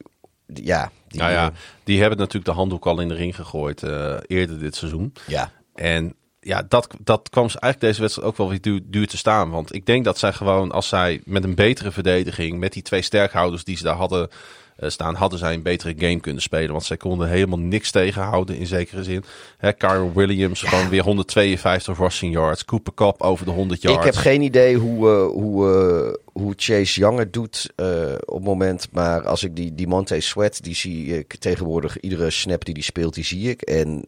die- 0.47 0.67
ja, 0.67 0.91
die, 1.09 1.21
nou 1.21 1.33
ja, 1.33 1.53
die 1.85 2.01
hebben 2.01 2.19
natuurlijk 2.19 2.45
de 2.47 2.53
handdoek 2.53 2.87
al 2.87 3.01
in 3.01 3.09
de 3.09 3.15
ring 3.15 3.35
gegooid 3.35 3.83
eh, 3.83 4.17
eerder 4.27 4.59
dit 4.59 4.77
seizoen. 4.77 5.13
ja. 5.27 5.51
En 5.75 6.15
ja, 6.41 6.63
dat, 6.69 6.89
dat 7.01 7.29
kwam 7.31 7.49
ze 7.49 7.59
eigenlijk 7.61 7.81
deze 7.93 8.01
wedstrijd 8.01 8.29
ook 8.29 8.37
wel 8.37 8.49
weer 8.49 8.61
duur, 8.61 8.81
duur 8.85 9.07
te 9.07 9.17
staan. 9.17 9.51
Want 9.51 9.75
ik 9.75 9.87
denk 9.87 10.05
dat 10.05 10.19
zij 10.19 10.33
gewoon, 10.33 10.71
als 10.73 10.89
zij 10.89 11.21
met 11.25 11.45
een 11.45 11.55
betere 11.55 11.91
verdediging, 11.91 12.59
met 12.59 12.73
die 12.73 12.83
twee 12.83 13.03
sterkhouders 13.03 13.65
die 13.65 13.77
ze 13.77 13.83
daar 13.83 13.97
hadden 13.97 14.29
staan, 14.79 15.15
hadden 15.15 15.39
zij 15.39 15.55
een 15.55 15.63
betere 15.63 15.95
game 15.97 16.21
kunnen 16.21 16.43
spelen. 16.43 16.73
Want 16.73 16.85
zij 16.85 16.97
konden 16.97 17.29
helemaal 17.29 17.59
niks 17.59 17.91
tegenhouden 17.91 18.57
in 18.57 18.67
zekere 18.67 19.05
zin. 19.05 19.25
Hè, 19.59 19.73
Kyron 19.73 20.13
Williams 20.15 20.63
gewoon 20.63 20.89
weer 20.89 21.03
152 21.03 21.99
rushing 21.99 22.33
yards. 22.33 22.65
Cooper 22.65 22.95
Cup 22.95 23.23
over 23.23 23.45
de 23.45 23.51
100 23.51 23.83
yards. 23.83 23.99
Ik 23.99 24.05
heb 24.05 24.15
geen 24.15 24.43
idee 24.43 24.77
hoe, 24.77 25.11
eh, 25.11 25.27
hoe, 25.27 25.73
eh, 25.73 26.33
hoe 26.33 26.55
Chase 26.57 27.01
Young 27.01 27.19
het 27.19 27.33
doet 27.33 27.73
eh, 27.77 28.15
op 28.25 28.35
het 28.35 28.45
moment. 28.45 28.89
Maar 28.93 29.27
als 29.27 29.43
ik 29.43 29.57
die, 29.57 29.75
die 29.75 29.87
Monte 29.87 30.21
Sweat, 30.21 30.63
die 30.63 30.75
zie 30.75 31.19
ik 31.19 31.37
tegenwoordig. 31.37 32.01
Iedere 32.01 32.31
snap 32.31 32.65
die 32.65 32.75
die 32.75 32.83
speelt, 32.83 33.15
die 33.15 33.25
zie 33.25 33.51
ik. 33.51 33.63
En 33.63 34.05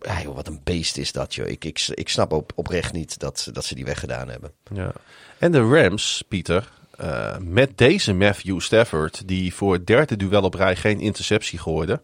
ja, 0.00 0.22
joh, 0.22 0.34
wat 0.34 0.46
een 0.46 0.60
beest 0.64 0.96
is 0.96 1.12
dat, 1.12 1.34
joh. 1.34 1.48
Ik, 1.48 1.64
ik, 1.64 1.88
ik 1.94 2.08
snap 2.08 2.32
op, 2.32 2.52
oprecht 2.54 2.92
niet 2.92 3.18
dat, 3.18 3.48
dat 3.52 3.64
ze 3.64 3.74
die 3.74 3.84
weggedaan 3.84 4.28
hebben. 4.28 4.52
Ja. 4.72 4.92
En 5.38 5.52
de 5.52 5.60
Rams, 5.60 6.24
Pieter, 6.28 6.70
eh, 7.00 7.36
met 7.38 7.78
deze 7.78 8.12
Matthew 8.12 8.60
Stafford, 8.60 9.22
die 9.28 9.54
voor 9.54 9.72
het 9.72 9.86
derde 9.86 10.16
duel 10.16 10.42
op 10.42 10.54
rij 10.54 10.76
geen 10.76 11.00
interceptie 11.00 11.58
gooide. 11.58 12.00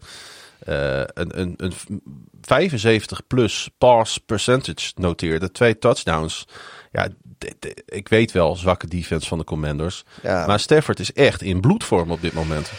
eh, 0.59 0.99
een, 1.13 1.39
een, 1.39 1.53
een 1.57 1.73
75 2.41 3.27
plus 3.27 3.69
pass 3.77 4.17
percentage 4.17 4.91
noteerde, 4.95 5.51
twee 5.51 5.77
touchdowns. 5.79 6.45
Ja, 6.91 7.07
ik 7.85 8.07
weet 8.09 8.31
wel, 8.31 8.55
zwakke 8.55 8.87
defense 8.87 9.27
van 9.27 9.37
de 9.37 9.43
Commanders. 9.43 10.03
Ja. 10.23 10.45
Maar 10.45 10.59
Stafford 10.59 10.99
is 10.99 11.13
echt 11.13 11.41
in 11.41 11.61
bloedvorm 11.61 12.11
op 12.11 12.21
dit 12.21 12.33
moment. 12.33 12.71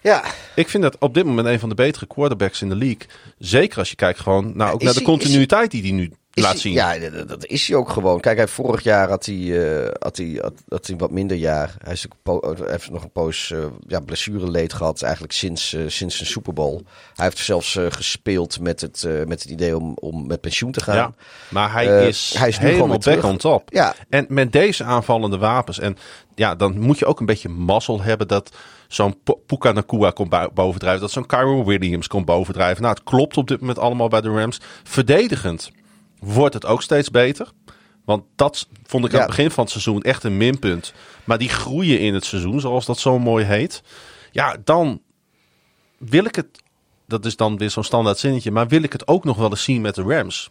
Ja, 0.00 0.24
Ik 0.54 0.68
vind 0.68 0.82
dat 0.82 0.96
op 0.98 1.14
dit 1.14 1.24
moment 1.24 1.48
een 1.48 1.60
van 1.60 1.68
de 1.68 1.74
betere 1.74 2.06
quarterbacks 2.06 2.62
in 2.62 2.68
de 2.68 2.76
league. 2.76 3.06
Zeker 3.38 3.78
als 3.78 3.90
je 3.90 3.96
kijkt 3.96 4.20
gewoon 4.20 4.56
nou, 4.56 4.72
ook 4.72 4.78
Is 4.80 4.84
naar 4.84 4.94
de 4.94 5.00
hij- 5.02 5.08
continuïteit 5.08 5.70
die 5.70 5.82
hij 5.82 5.90
nu 5.90 6.12
laat 6.42 6.52
hij- 6.52 6.60
zien. 6.60 6.72
Ja, 6.72 6.98
dat, 7.24 7.46
is 7.46 7.68
hij 7.68 7.76
ook 7.76 7.90
gewoon. 7.90 8.20
Kijk, 8.20 8.36
hij, 8.36 8.48
vorig 8.48 8.82
jaar 8.82 9.08
had 9.08 9.26
hij, 9.26 9.72
eh, 9.84 9.90
had, 9.98 10.16
hij, 10.16 10.38
had, 10.40 10.52
had 10.68 10.86
hij 10.86 10.96
wat 10.96 11.10
minder 11.10 11.36
jaar. 11.36 11.74
Hij, 11.82 11.92
is 11.92 12.06
ook 12.24 12.56
hij 12.58 12.70
heeft 12.70 12.90
nog 12.90 13.02
een 13.02 13.12
poos 13.12 13.50
eh 13.50 13.58
ja, 13.86 14.00
blessureleed 14.00 14.72
gehad, 14.72 15.02
eigenlijk 15.02 15.32
sinds, 15.32 15.72
eh, 15.74 15.82
sinds 15.86 16.16
zijn 16.16 16.28
Super 16.28 16.52
Bowl. 16.52 16.82
Hij 17.14 17.24
heeft 17.24 17.38
zelfs 17.38 17.78
gespeeld 17.88 18.60
met 18.60 18.80
het, 18.80 19.08
met 19.26 19.42
het 19.42 19.50
idee 19.50 19.76
om, 19.76 19.92
om 19.94 20.26
met 20.26 20.40
pensioen 20.40 20.72
te 20.72 20.80
gaan. 20.80 20.96
Ja, 20.96 21.14
maar 21.48 21.72
hij 21.72 22.08
is, 22.08 22.34
hij 22.38 22.48
is 22.48 22.58
nu 22.58 22.64
helemaal 22.64 22.82
gewoon 22.86 23.00
back 23.00 23.14
terug. 23.14 23.30
on 23.30 23.36
top. 23.36 23.68
Ja. 23.72 23.94
En 24.08 24.26
met 24.28 24.52
deze 24.52 24.84
aanvallende 24.84 25.38
wapens. 25.38 25.78
En 25.78 25.96
ja, 26.34 26.54
dan 26.54 26.78
moet 26.78 26.98
je 26.98 27.06
ook 27.06 27.20
een 27.20 27.26
beetje 27.26 27.48
mazzel 27.48 28.02
hebben 28.02 28.28
dat 28.28 28.50
zo'n 28.88 29.22
Pu- 29.22 29.36
Puka 29.46 29.72
Nakua 29.72 30.10
komt 30.10 30.54
bovendrijven. 30.54 31.00
Dat 31.00 31.10
zo'n 31.10 31.26
Kyron 31.26 31.64
Williams 31.64 32.06
komt 32.06 32.24
bovendrijven. 32.24 32.82
Nou, 32.82 32.94
het 32.94 33.04
klopt 33.04 33.36
op 33.36 33.48
dit 33.48 33.60
moment 33.60 33.78
allemaal 33.78 34.08
bij 34.08 34.20
de 34.20 34.28
Rams. 34.28 34.60
Verdedigend 34.84 35.70
wordt 36.20 36.54
het 36.54 36.66
ook 36.66 36.82
steeds 36.82 37.10
beter. 37.10 37.52
Want 38.04 38.24
dat 38.36 38.68
vond 38.86 39.04
ik 39.04 39.12
aan 39.12 39.18
het 39.18 39.28
begin 39.28 39.50
van 39.50 39.64
het 39.64 39.72
seizoen 39.72 40.02
echt 40.02 40.24
een 40.24 40.36
minpunt. 40.36 40.92
Maar 41.24 41.38
die 41.38 41.48
groeien 41.48 42.00
in 42.00 42.14
het 42.14 42.24
seizoen, 42.24 42.60
zoals 42.60 42.86
dat 42.86 42.98
zo 42.98 43.18
mooi 43.18 43.44
heet. 43.44 43.82
Ja, 44.30 44.56
dan 44.64 45.02
wil 45.98 46.24
ik 46.24 46.34
het. 46.34 46.46
Dat 47.06 47.24
is 47.24 47.36
dan 47.36 47.58
weer 47.58 47.70
zo'n 47.70 47.84
standaard 47.84 48.18
zinnetje. 48.18 48.50
Maar 48.50 48.68
wil 48.68 48.82
ik 48.82 48.92
het 48.92 49.08
ook 49.08 49.24
nog 49.24 49.36
wel 49.36 49.50
eens 49.50 49.62
zien 49.62 49.80
met 49.80 49.94
de 49.94 50.02
Rams? 50.02 50.50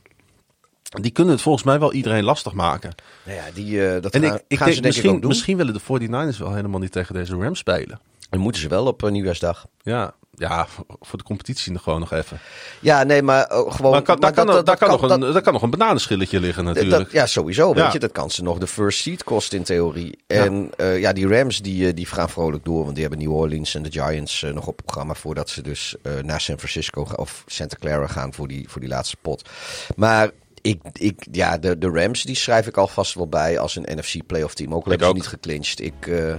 Die 0.89 1.11
kunnen 1.11 1.33
het 1.33 1.41
volgens 1.41 1.63
mij 1.63 1.79
wel 1.79 1.93
iedereen 1.93 2.23
lastig 2.23 2.53
maken. 2.53 2.95
Nou 3.25 3.37
ja, 3.37 3.43
die, 3.53 3.87
eh, 3.87 4.01
dat 4.01 4.13
En 4.13 4.21
gaan, 4.21 4.35
ik, 4.35 4.43
ik 4.47 4.57
gaan 4.57 4.65
denk 4.65 4.77
ze 4.77 4.81
denk 4.81 4.95
ik 4.95 5.11
ook 5.11 5.19
doen. 5.21 5.29
misschien 5.29 5.57
willen 5.57 5.73
de 5.73 5.79
49ers 5.79 6.37
wel 6.37 6.53
helemaal 6.53 6.79
niet 6.79 6.91
tegen 6.91 7.13
deze 7.13 7.35
Rams 7.35 7.59
spelen. 7.59 7.99
Dan 8.29 8.39
moeten 8.39 8.61
ze 8.61 8.67
wel 8.67 8.85
op 8.85 9.03
eh, 9.03 9.11
nieuwjaarsdag. 9.11 9.65
Ja, 9.81 10.15
ja 10.39 10.67
voor- 10.99 11.17
de 11.17 11.23
competitie 11.23 11.79
gewoon 11.79 11.99
nog 11.99 12.13
even. 12.13 12.39
Ja, 12.79 13.03
nee, 13.03 13.21
maar 13.21 13.43
eh, 13.45 13.71
gewoon... 13.71 13.91
Maar 13.91 14.01
kan, 14.01 14.19
daar, 14.19 14.31
kan, 14.33 14.45
dat- 14.47 14.65
daar, 14.65 14.77
kan 14.77 14.89
nog 14.89 15.01
dat- 15.01 15.11
een, 15.21 15.33
daar 15.33 15.41
kan 15.41 15.53
nog 15.53 15.61
een 15.61 15.69
bananenschilletje 15.69 16.39
liggen 16.39 16.63
natuurlijk. 16.63 17.11
Ja, 17.11 17.25
sowieso. 17.25 17.73
Weet 17.73 17.83
Ja. 17.83 17.91
je, 17.93 17.99
dat 17.99 18.11
kan 18.11 18.29
ze 18.31 18.43
nog 18.43 18.57
de 18.57 18.67
first 18.67 18.99
seed 19.01 19.23
kosten 19.23 19.57
in 19.57 19.63
theorie. 19.63 20.17
En 20.27 20.71
ja, 20.77 20.89
ja 20.91 21.13
die 21.13 21.27
Rams 21.27 21.61
die, 21.61 21.87
eh, 21.87 21.95
die 21.95 22.05
gaan 22.05 22.29
vrolijk 22.29 22.65
door. 22.65 22.81
Want 22.83 22.93
die 22.95 23.05
hebben 23.05 23.23
New 23.25 23.35
Orleans 23.35 23.75
en 23.75 23.83
de 23.83 23.91
Giants 23.91 24.43
eh, 24.43 24.51
nog 24.53 24.67
op 24.67 24.79
programma. 24.85 25.13
Voordat 25.13 25.49
ze 25.49 25.61
dus 25.61 25.95
eh, 26.01 26.13
naar 26.23 26.41
San 26.41 26.57
Francisco 26.57 27.07
of 27.15 27.43
Santa 27.45 27.75
Clara 27.79 28.07
gaan 28.07 28.33
voor 28.33 28.47
die, 28.47 28.69
voor 28.69 28.81
die 28.81 28.89
laatste 28.89 29.17
pot. 29.21 29.49
Maar 29.95 30.29
ik, 30.61 30.81
ik, 30.93 31.27
ja, 31.31 31.57
de, 31.57 31.77
de 31.77 31.89
Rams 31.89 32.23
die 32.23 32.35
schrijf 32.35 32.67
ik 32.67 32.77
alvast 32.77 33.13
wel 33.13 33.27
bij 33.27 33.59
als 33.59 33.75
een 33.75 33.87
NFC 33.97 34.25
playoff 34.27 34.53
team. 34.53 34.73
Ook 34.73 34.83
al 34.83 34.89
hebben 34.89 35.07
ze 35.07 35.13
niet 35.13 35.27
geclinched. 35.27 35.79
Ik, 35.79 36.07
eh, 36.07 36.35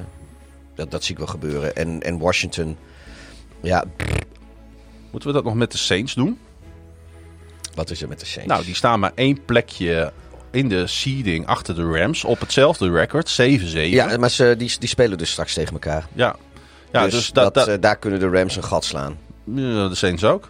dat, 0.75 0.91
dat 0.91 1.03
zie 1.05 1.13
ik 1.13 1.19
wel 1.19 1.27
gebeuren. 1.27 1.77
En, 1.77 2.03
en 2.03 2.19
Washington, 2.19 2.77
ja, 3.63 3.85
Moeten 5.11 5.29
we 5.29 5.35
dat 5.35 5.45
nog 5.45 5.55
met 5.55 5.73
de 5.73 5.79
Saints 5.79 6.15
doen? 6.15 6.39
wat 7.75 7.91
is 7.91 8.03
er 8.03 8.09
met 8.09 8.21
de 8.21 8.27
Saints? 8.27 8.53
Nou, 8.53 8.65
die 8.65 8.75
staan 8.75 9.01
maar 9.01 9.13
één 9.15 9.45
plekje 9.45 10.13
in 10.51 10.69
de 10.69 10.87
seeding 10.87 11.47
achter 11.47 11.75
de 11.75 11.99
Rams. 11.99 12.25
Op 12.25 12.41
hetzelfde 12.41 12.91
record, 12.91 13.41
7-7. 13.41 13.45
ja, 13.73 14.17
maar 14.17 14.31
ze, 14.31 14.55
die, 14.59 14.77
die 14.79 14.89
spelen 14.89 15.19
dus 15.19 15.31
straks 15.31 15.55
tegen 15.55 15.73
elkaar. 15.73 16.09
ja. 16.13 16.37
Ja, 16.93 17.05
dus 17.05 17.13
dus, 17.13 17.31
dat, 17.31 17.45
dat, 17.45 17.55
dat, 17.55 17.75
eh, 17.75 17.81
daar 17.81 17.97
kunnen 17.97 18.21
de 18.21 18.29
Rams 18.29 18.57
een 18.57 18.65
gat 18.65 18.85
slaan. 18.85 19.19
ja, 19.45 19.89
de 19.89 19.95
Saints 19.95 20.25
ook. 20.25 20.49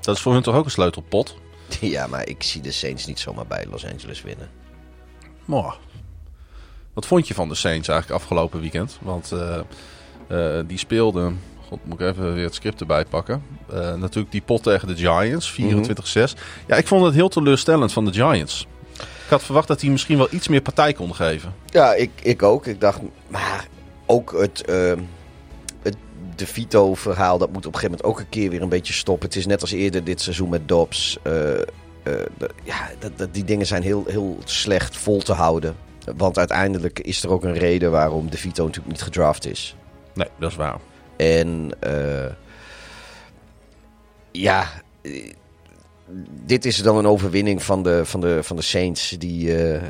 Dat 0.00 0.16
is 0.16 0.22
voor 0.22 0.32
hun 0.32 0.42
toch 0.42 0.54
ook 0.54 0.64
een 0.64 0.70
sleutelpot? 0.70 1.36
Ja, 1.80 2.06
maar 2.06 2.28
ik 2.28 2.42
zie 2.42 2.60
de 2.60 2.72
Saints 2.72 3.06
niet 3.06 3.20
zomaar 3.20 3.46
bij 3.46 3.66
Los 3.70 3.86
Angeles 3.86 4.22
winnen. 4.22 4.50
Mooi. 5.44 5.72
Wat 6.92 7.06
vond 7.06 7.28
je 7.28 7.34
van 7.34 7.48
de 7.48 7.54
Saints 7.54 7.88
eigenlijk 7.88 8.20
afgelopen 8.20 8.60
weekend? 8.60 8.98
Want 9.00 9.32
eh, 9.32 9.58
eh, 10.28 10.66
die 10.66 10.78
speelden... 10.78 11.40
God, 11.70 11.78
moet 11.84 12.00
ik 12.00 12.06
even 12.06 12.34
weer 12.34 12.44
het 12.44 12.54
script 12.54 12.80
erbij 12.80 13.04
pakken. 13.04 13.42
Eh, 13.72 13.94
natuurlijk 13.94 14.32
die 14.32 14.40
pot 14.40 14.62
tegen 14.62 14.88
de 14.88 14.96
Giants, 14.96 15.52
24-6. 15.52 16.34
Ja, 16.66 16.76
ik 16.76 16.86
vond 16.86 17.04
het 17.04 17.14
heel 17.14 17.28
teleurstellend 17.28 17.92
van 17.92 18.04
de 18.04 18.12
Giants. 18.12 18.66
Ik 18.98 19.36
had 19.36 19.42
verwacht 19.42 19.68
dat 19.68 19.80
die 19.80 19.90
misschien 19.90 20.18
wel 20.18 20.28
iets 20.30 20.48
meer 20.48 20.60
partij 20.60 20.92
konden 20.92 21.16
geven. 21.16 21.54
Ja, 21.66 21.94
ik, 21.94 22.10
ik 22.22 22.42
ook. 22.42 22.66
Ik 22.66 22.80
dacht, 22.80 23.00
maar 23.28 23.66
ook 24.06 24.32
het, 24.40 24.64
eh, 24.64 24.92
het 25.82 25.96
De 26.36 26.46
Vito-verhaal, 26.46 27.38
dat 27.38 27.52
moet 27.52 27.66
op 27.66 27.74
een 27.74 27.78
gegeven 27.78 27.96
moment 27.96 28.04
ook 28.04 28.18
een 28.18 28.28
keer 28.28 28.50
weer 28.50 28.62
een 28.62 28.68
beetje 28.68 28.92
stoppen. 28.92 29.28
Het 29.28 29.36
is 29.36 29.46
net 29.46 29.60
als 29.60 29.72
eerder 29.72 30.04
dit 30.04 30.20
seizoen 30.20 30.48
met 30.48 30.68
Dobbs. 30.68 31.18
Eh, 31.22 31.58
eh, 31.58 31.64
ja, 32.62 32.90
dat, 32.98 33.18
dat, 33.18 33.34
die 33.34 33.44
dingen 33.44 33.66
zijn 33.66 33.82
heel, 33.82 34.04
heel 34.06 34.38
slecht 34.44 34.96
vol 34.96 35.20
te 35.20 35.32
houden. 35.32 35.76
Want 36.16 36.38
uiteindelijk 36.38 36.98
is 36.98 37.22
er 37.22 37.30
ook 37.30 37.44
een 37.44 37.58
reden 37.58 37.90
waarom 37.90 38.30
De 38.30 38.36
Vito 38.36 38.64
natuurlijk 38.64 38.92
niet 38.92 39.02
gedraft 39.02 39.46
is. 39.46 39.76
Nee, 40.14 40.28
dat 40.38 40.50
is 40.50 40.56
waar. 40.56 40.78
En 41.20 41.70
eh, 41.80 42.32
ja, 44.32 44.82
dit 46.44 46.64
is 46.64 46.76
dan 46.76 46.96
een 46.96 47.06
overwinning 47.06 47.62
van 47.62 47.82
de, 47.82 48.04
van 48.04 48.20
de, 48.20 48.42
van 48.42 48.56
de 48.56 48.62
Saints. 48.62 49.08
Die, 49.08 49.56
eh, 49.56 49.82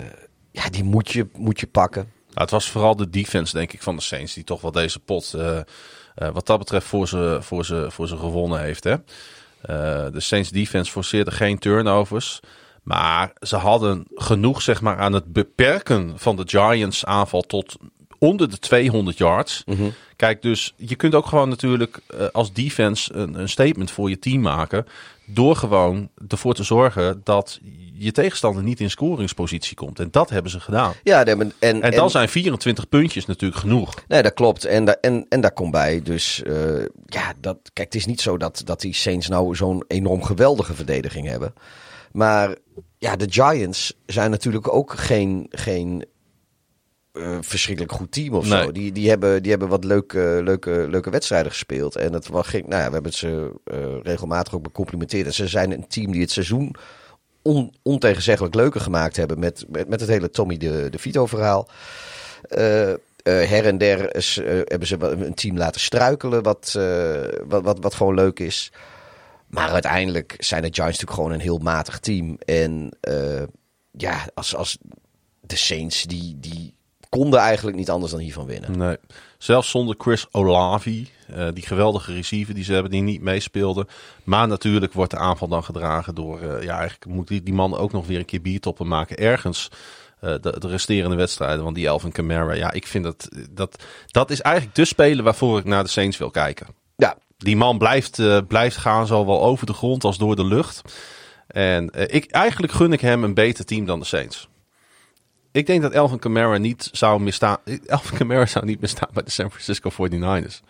ja, 0.50 0.70
die 0.70 0.84
moet, 0.84 1.10
je, 1.10 1.26
moet 1.36 1.60
je 1.60 1.66
pakken. 1.66 2.02
Nou, 2.02 2.40
het 2.40 2.50
was 2.50 2.70
vooral 2.70 2.96
de 2.96 3.10
defense, 3.10 3.56
denk 3.56 3.72
ik, 3.72 3.82
van 3.82 3.96
de 3.96 4.02
Saints. 4.02 4.34
Die 4.34 4.44
toch 4.44 4.60
wel 4.60 4.72
deze 4.72 4.98
pot, 4.98 5.34
eh, 5.34 5.60
wat 6.32 6.46
dat 6.46 6.58
betreft, 6.58 6.86
voor 6.86 7.08
ze, 7.08 7.38
voor 7.40 7.64
ze, 7.64 7.86
voor 7.90 8.08
ze 8.08 8.16
gewonnen 8.16 8.60
heeft. 8.60 8.84
Hè? 8.84 8.96
De 10.10 10.20
Saints 10.20 10.50
defense 10.50 10.90
forceerde 10.90 11.30
geen 11.30 11.58
turnovers. 11.58 12.40
Maar 12.82 13.32
ze 13.40 13.56
hadden 13.56 14.06
genoeg 14.14 14.62
zeg 14.62 14.80
maar, 14.80 14.98
aan 14.98 15.12
het 15.12 15.32
beperken 15.32 16.12
van 16.18 16.36
de 16.36 16.42
Giants 16.46 17.04
aanval 17.04 17.42
tot 17.42 17.76
onder 18.20 18.50
de 18.50 18.58
200 18.58 19.18
yards. 19.18 19.64
Kijk, 20.16 20.42
dus 20.42 20.74
je 20.76 20.94
kunt 20.94 21.14
ook 21.14 21.26
gewoon 21.26 21.48
natuurlijk 21.48 22.00
eh, 22.06 22.26
als 22.32 22.52
defense 22.52 23.14
een, 23.14 23.40
een 23.40 23.48
statement 23.48 23.90
voor 23.90 24.08
je 24.10 24.18
team 24.18 24.40
maken. 24.40 24.86
Door 25.26 25.56
gewoon 25.56 26.08
ervoor 26.28 26.54
te 26.54 26.62
zorgen 26.62 27.20
dat 27.24 27.60
je 27.94 28.12
tegenstander 28.12 28.62
niet 28.62 28.80
in 28.80 28.90
scoringspositie 28.90 29.76
komt. 29.76 30.00
En 30.00 30.08
dat 30.10 30.30
hebben 30.30 30.50
ze 30.50 30.60
gedaan. 30.60 30.92
Ja, 31.02 31.22
nee, 31.22 31.34
maar- 31.36 31.46
en, 31.58 31.82
En 31.82 31.90
dan 31.90 32.10
zijn 32.10 32.28
24 32.28 32.88
puntjes 32.88 33.26
natuurlijk 33.26 33.60
genoeg. 33.60 33.94
Nee, 34.08 34.22
dat 34.22 34.34
klopt. 34.34 34.64
En, 34.64 34.84
da- 34.84 34.96
en, 35.00 35.26
en 35.28 35.40
daar 35.40 35.52
komt 35.52 35.70
bij. 35.72 36.02
Dus 36.02 36.42
eh, 36.42 36.84
ja, 37.06 37.32
dat, 37.40 37.56
kijk, 37.72 37.92
het 37.92 37.94
is 37.94 38.06
niet 38.06 38.20
zo 38.20 38.36
dat, 38.36 38.62
dat 38.64 38.80
die 38.80 38.94
Saints 38.94 39.28
nou 39.28 39.56
zo'n 39.56 39.84
enorm 39.88 40.22
geweldige 40.22 40.74
verdediging 40.74 41.26
hebben. 41.28 41.54
Maar 42.12 42.56
ja, 42.98 43.16
de 43.16 43.26
Giants 43.30 43.94
zijn 44.06 44.30
natuurlijk 44.30 44.72
ook 44.74 44.92
geen, 44.98 45.46
geen 45.50 46.04
eh, 47.12 47.38
verschrikkelijk 47.40 47.92
goed 47.94 48.12
team 48.12 48.34
of 48.34 48.46
zo. 48.46 48.72
Die, 48.72 48.92
die, 48.92 49.08
hebben, 49.08 49.42
die 49.42 49.50
hebben 49.50 49.68
wat 49.68 49.84
leuke, 49.84 50.40
leuke, 50.44 50.86
leuke 50.88 51.10
wedstrijden 51.10 51.50
gespeeld. 51.50 51.96
En 51.96 52.12
het 52.12 52.28
was, 52.28 52.46
ging, 52.46 52.66
nou 52.66 52.82
ja, 52.82 52.86
we 52.86 52.94
hebben 52.94 53.12
ze 53.12 53.52
eh, 53.64 53.78
regelmatig 54.02 54.54
ook 54.54 54.62
becomplimenteerd. 54.62 55.26
En 55.26 55.34
ze 55.34 55.48
zijn 55.48 55.72
een 55.72 55.88
team 55.88 56.12
die 56.12 56.20
het 56.20 56.30
seizoen 56.30 56.74
on, 57.42 57.74
ontegenzeggelijk 57.82 58.54
leuker 58.54 58.80
gemaakt 58.80 59.16
hebben 59.16 59.38
met, 59.38 59.64
met, 59.68 59.88
met 59.88 60.00
het 60.00 60.08
hele 60.08 60.30
Tommy 60.30 60.56
de, 60.56 60.88
de 60.90 60.98
Vito 60.98 61.26
verhaal. 61.26 61.68
Eh, 62.48 62.92
her 63.22 63.66
en 63.66 63.78
der 63.78 64.14
is, 64.14 64.40
hebben 64.44 64.86
ze 64.86 64.96
een 65.00 65.34
team 65.34 65.56
laten 65.56 65.80
struikelen, 65.80 66.42
wat, 66.42 66.72
wat, 67.48 67.62
wat, 67.62 67.78
wat 67.80 67.94
gewoon 67.94 68.14
leuk 68.14 68.38
is. 68.38 68.72
Maar 69.46 69.68
uiteindelijk 69.68 70.34
zijn 70.38 70.62
de 70.62 70.68
Giants 70.72 70.98
natuurlijk 70.98 71.12
gewoon 71.12 71.32
een 71.32 71.40
heel 71.40 71.58
matig 71.58 71.98
team. 71.98 72.38
En 72.44 72.90
ja, 73.90 74.28
als, 74.34 74.56
als 74.56 74.78
de 75.40 75.56
Saints, 75.56 76.02
die, 76.02 76.36
die 76.40 76.74
konden 77.10 77.40
eigenlijk 77.40 77.76
niet 77.76 77.90
anders 77.90 78.12
dan 78.12 78.20
hiervan 78.20 78.46
winnen. 78.46 78.78
Nee. 78.78 78.96
Zelfs 79.38 79.70
zonder 79.70 79.94
Chris 79.98 80.26
Olavi, 80.30 81.08
eh, 81.34 81.48
die 81.54 81.66
geweldige 81.66 82.12
receiver 82.12 82.54
die 82.54 82.64
ze 82.64 82.72
hebben, 82.72 82.90
die 82.90 83.02
niet 83.02 83.20
meespeelde. 83.20 83.86
Maar 84.24 84.48
natuurlijk 84.48 84.92
wordt 84.92 85.10
de 85.10 85.16
aanval 85.18 85.48
dan 85.48 85.64
gedragen 85.64 86.14
door, 86.14 86.40
eh, 86.40 86.62
ja, 86.62 86.78
eigenlijk 86.78 87.10
moet 87.10 87.28
die, 87.28 87.42
die 87.42 87.54
man 87.54 87.76
ook 87.76 87.92
nog 87.92 88.06
weer 88.06 88.18
een 88.18 88.24
keer 88.24 88.40
biertoppen 88.42 88.86
maken 88.88 89.16
ergens. 89.16 89.70
eh, 90.20 90.34
de, 90.40 90.60
de 90.60 90.68
resterende 90.68 91.16
wedstrijden, 91.16 91.64
want 91.64 91.74
die 91.76 91.86
Elvin 91.86 92.12
Kamara, 92.12 92.52
ja, 92.52 92.72
ik 92.72 92.86
vind 92.86 93.04
dat, 93.04 93.28
dat, 93.50 93.82
dat 94.06 94.30
is 94.30 94.40
eigenlijk 94.40 94.74
de 94.76 94.84
speler 94.84 95.24
waarvoor 95.24 95.58
ik 95.58 95.64
naar 95.64 95.82
de 95.84 95.90
Saints 95.90 96.18
wil 96.18 96.30
kijken. 96.30 96.66
Ja, 96.96 97.16
Die 97.36 97.56
man 97.56 97.78
blijft, 97.78 98.46
blijft 98.48 98.76
gaan, 98.76 99.06
zowel 99.06 99.42
over 99.42 99.66
de 99.66 99.72
grond 99.72 100.04
als 100.04 100.18
door 100.18 100.36
de 100.36 100.44
lucht. 100.44 100.82
En 101.46 101.90
ik, 102.14 102.30
eigenlijk 102.30 102.72
gun 102.72 102.92
ik 102.92 103.00
hem 103.00 103.24
een 103.24 103.34
beter 103.34 103.64
team 103.64 103.86
dan 103.86 103.98
de 103.98 104.04
Saints. 104.06 104.48
Ik 105.52 105.66
denk 105.66 105.82
dat 105.82 105.92
Elvin 105.92 106.18
Kamara 106.18 106.56
niet 106.58 106.88
zou 106.92 107.20
misstaan. 107.20 107.56
Elvin 107.86 108.18
Kamara 108.18 108.46
zou 108.46 108.64
niet 108.64 108.80
misstaan 108.80 109.08
bij 109.12 109.22
de 109.22 109.30
San 109.30 109.50
Francisco 109.50 109.90
49ers. 109.90 110.60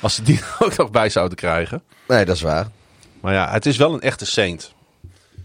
Als 0.00 0.14
ze 0.14 0.22
die 0.22 0.40
ook 0.60 0.76
nog 0.76 0.90
bij 0.90 1.08
zouden 1.08 1.36
krijgen. 1.36 1.82
nee, 2.08 2.24
dat 2.24 2.36
is 2.36 2.42
waar. 2.42 2.68
Maar 3.20 3.32
ja, 3.34 3.50
het 3.50 3.66
is 3.66 3.76
wel 3.76 3.94
een 3.94 4.00
echte 4.00 4.26
Saint. 4.26 4.72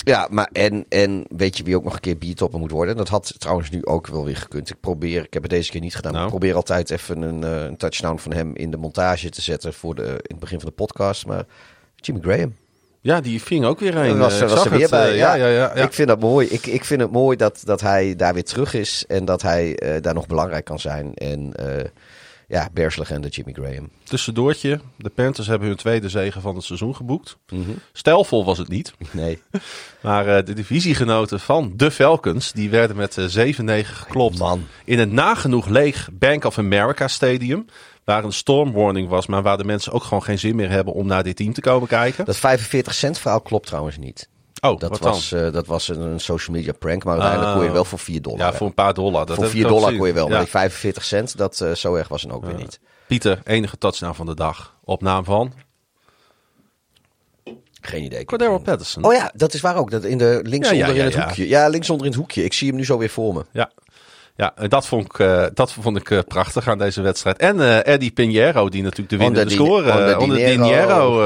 Ja, 0.03 0.27
maar 0.31 0.49
en, 0.51 0.85
en 0.89 1.25
weet 1.29 1.57
je 1.57 1.63
wie 1.63 1.75
ook 1.75 1.83
nog 1.83 1.93
een 1.93 1.99
keer 1.99 2.17
biertopper 2.17 2.59
moet 2.59 2.71
worden? 2.71 2.97
Dat 2.97 3.07
had 3.09 3.33
trouwens 3.37 3.69
nu 3.69 3.85
ook 3.85 4.07
wel 4.07 4.25
weer 4.25 4.37
gekund. 4.37 4.69
Ik 4.69 4.79
probeer, 4.79 5.23
ik 5.23 5.33
heb 5.33 5.41
het 5.41 5.51
deze 5.51 5.71
keer 5.71 5.81
niet 5.81 5.95
gedaan, 5.95 6.11
maar 6.11 6.21
Nou. 6.21 6.33
ik 6.33 6.39
probeer 6.39 6.55
altijd 6.57 6.89
even 6.89 7.21
een, 7.21 7.43
eh, 7.43 7.63
een 7.63 7.77
touchdown 7.77 8.17
van 8.17 8.33
hem 8.33 8.55
in 8.55 8.71
de 8.71 8.77
montage 8.77 9.29
te 9.29 9.41
zetten 9.41 9.73
voor 9.73 9.95
de, 9.95 10.03
in 10.07 10.15
het 10.27 10.39
begin 10.39 10.59
van 10.59 10.69
de 10.69 10.75
podcast. 10.75 11.25
Maar 11.25 11.45
Jimmy 11.95 12.21
Graham. 12.21 12.55
Ja, 13.01 13.21
die 13.21 13.41
ving 13.41 13.65
ook 13.65 13.79
weer 13.79 13.95
een. 13.97 14.07
Dat 14.07 14.17
was, 14.17 14.41
eh, 14.41 14.49
was 14.49 14.65
er 14.65 14.71
weer 14.71 14.81
het, 14.81 14.89
bij. 14.89 15.09
eh, 15.11 15.17
ja. 15.17 15.33
ja, 15.35 15.47
ja, 15.47 15.71
ja. 15.75 15.83
Ik 15.83 15.93
vind 15.93 16.07
dat 16.07 16.19
mooi. 16.19 16.47
Ik, 16.47 16.65
ik 16.65 16.85
vind 16.85 17.01
het 17.01 17.11
mooi 17.11 17.37
dat, 17.37 17.61
dat 17.65 17.81
hij 17.81 18.15
daar 18.15 18.33
weer 18.33 18.43
terug 18.43 18.73
is 18.73 19.05
en 19.07 19.25
dat 19.25 19.41
hij 19.41 19.75
eh, 19.77 20.01
daar 20.01 20.13
nog 20.13 20.27
belangrijk 20.27 20.65
kan 20.65 20.79
zijn. 20.79 21.13
En 21.13 21.53
eh, 21.55 21.85
ja, 22.47 22.69
Bears-legende 22.73 23.27
Jimmy 23.27 23.53
Graham. 23.53 23.89
Tussendoortje, 24.03 24.79
de 24.97 25.09
Panthers 25.09 25.47
hebben 25.47 25.67
hun 25.67 25.77
tweede 25.77 26.09
zege 26.09 26.41
van 26.41 26.55
het 26.55 26.63
seizoen 26.63 26.95
geboekt. 26.95 27.37
Stijlvol 27.93 28.45
was 28.45 28.57
het 28.57 28.67
niet. 28.67 28.93
Nee, 29.11 29.41
Maar 30.01 30.45
de 30.45 30.53
divisiegenoten 30.53 31.39
van 31.39 31.73
de 31.75 31.91
Falcons, 31.91 32.51
die 32.51 32.69
werden 32.69 32.95
met 32.95 33.17
eh, 33.17 33.81
7-9 33.83 33.85
geklopt. 33.85 34.37
man. 34.37 34.67
In 34.85 34.99
het 34.99 35.11
nagenoeg 35.11 35.67
leeg 35.67 36.09
Bank 36.13 36.43
of 36.43 36.57
America 36.57 37.07
Stadium. 37.07 37.65
Waar 38.09 38.23
een 38.23 38.31
stormwarning 38.33 39.09
was, 39.09 39.27
maar 39.27 39.41
waar 39.41 39.57
de 39.57 39.63
mensen 39.63 39.91
ook 39.91 40.03
gewoon 40.03 40.23
geen 40.23 40.39
zin 40.39 40.55
meer 40.55 40.69
hebben 40.69 40.93
om 40.93 41.07
naar 41.07 41.23
dit 41.23 41.35
team 41.35 41.53
te 41.53 41.61
komen 41.61 41.87
kijken. 41.87 42.25
Dat 42.25 42.37
45 42.37 42.93
cent 42.93 43.17
verhaal 43.17 43.41
klopt 43.41 43.67
trouwens 43.67 43.97
niet. 43.97 44.29
oh, 44.61 44.79
Dat 44.79 44.99
was, 44.99 45.31
eh, 45.31 45.51
dat 45.51 45.65
was 45.65 45.87
een, 45.87 46.01
een 46.01 46.19
social 46.19 46.55
media 46.55 46.71
prank, 46.71 47.03
maar 47.03 47.13
uiteindelijk 47.13 47.53
kon 47.53 47.63
je 47.63 47.71
wel 47.71 47.85
voor 47.85 47.99
4 47.99 48.21
dollar. 48.21 48.39
Ja, 48.39 48.53
voor 48.53 48.67
een 48.67 48.73
paar 48.73 48.93
dollar. 48.93 49.25
Dat 49.25 49.35
voor 49.35 49.43
heb 49.43 49.53
ik 49.53 49.59
4 49.59 49.69
ook 49.69 49.77
dollar 49.77 49.95
kon 49.97 50.07
je 50.07 50.13
wel, 50.13 50.27
maar 50.27 50.39
die 50.39 50.47
45 50.49 51.03
cent, 51.03 51.37
dat, 51.37 51.61
eh, 51.61 51.71
zo 51.71 51.95
erg 51.95 52.07
was 52.07 52.21
het 52.21 52.31
ook 52.31 52.45
weer 52.45 52.55
niet. 52.55 52.79
Pieter, 53.07 53.41
enige 53.43 53.77
touchdown 53.77 54.13
van 54.13 54.25
de 54.25 54.35
dag. 54.35 54.75
Op 54.83 55.01
naam 55.01 55.23
van 55.23 55.53
Geen 57.81 58.03
idee. 58.03 58.25
Cordero 58.25 58.57
Patterson. 58.57 59.03
Oh 59.05 59.13
ja, 59.13 59.31
dat 59.35 59.53
is 59.53 59.61
waar 59.61 59.75
ook. 59.75 59.91
Dat 59.91 60.03
in 60.03 60.17
de 60.17 60.39
linksonder 60.43 60.87
Ja, 60.87 60.93
ja, 60.93 60.97
ja, 60.97 61.09
in 61.09 61.17
het 61.17 61.23
hoekje. 61.23 61.47
Ja, 61.47 61.67
linksonder 61.67 62.05
in 62.05 62.11
het 62.11 62.21
hoekje. 62.21 62.43
Ik 62.43 62.53
zie 62.53 62.67
hem 62.67 62.77
nu 62.77 62.85
zo 62.85 62.97
weer 62.97 63.09
voor 63.09 63.33
me. 63.33 63.45
Ja. 63.51 63.71
Ja, 64.39 64.53
dat 64.67 64.87
vond 64.87 65.05
ik, 65.05 65.19
eh, 65.19 65.45
dat 65.53 65.71
vond 65.71 65.97
ik 65.97 66.11
eh, 66.11 66.19
prachtig 66.27 66.67
aan 66.67 66.77
deze 66.77 67.01
wedstrijd. 67.01 67.37
En 67.37 67.59
eh 67.61 67.93
Eddie 67.93 68.11
Pinheiro, 68.11 68.69
die 68.69 68.81
natuurlijk 68.83 69.09
de 69.09 69.17
winnende 69.17 69.51
score... 69.51 70.17
onder 70.19 70.37
Dinero. 70.37 71.23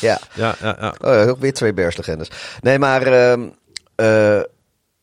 Ja. 0.00 0.18
ja, 0.34 0.54
ja, 0.60 0.76
ja. 0.80 0.94
Oh, 1.00 1.28
ook 1.28 1.40
weer 1.40 1.52
twee 1.52 1.72
Bears-legendes. 1.72 2.28
Nee, 2.60 2.78
maar... 2.78 3.02
ehm, 3.02 3.48
eh, 3.94 4.40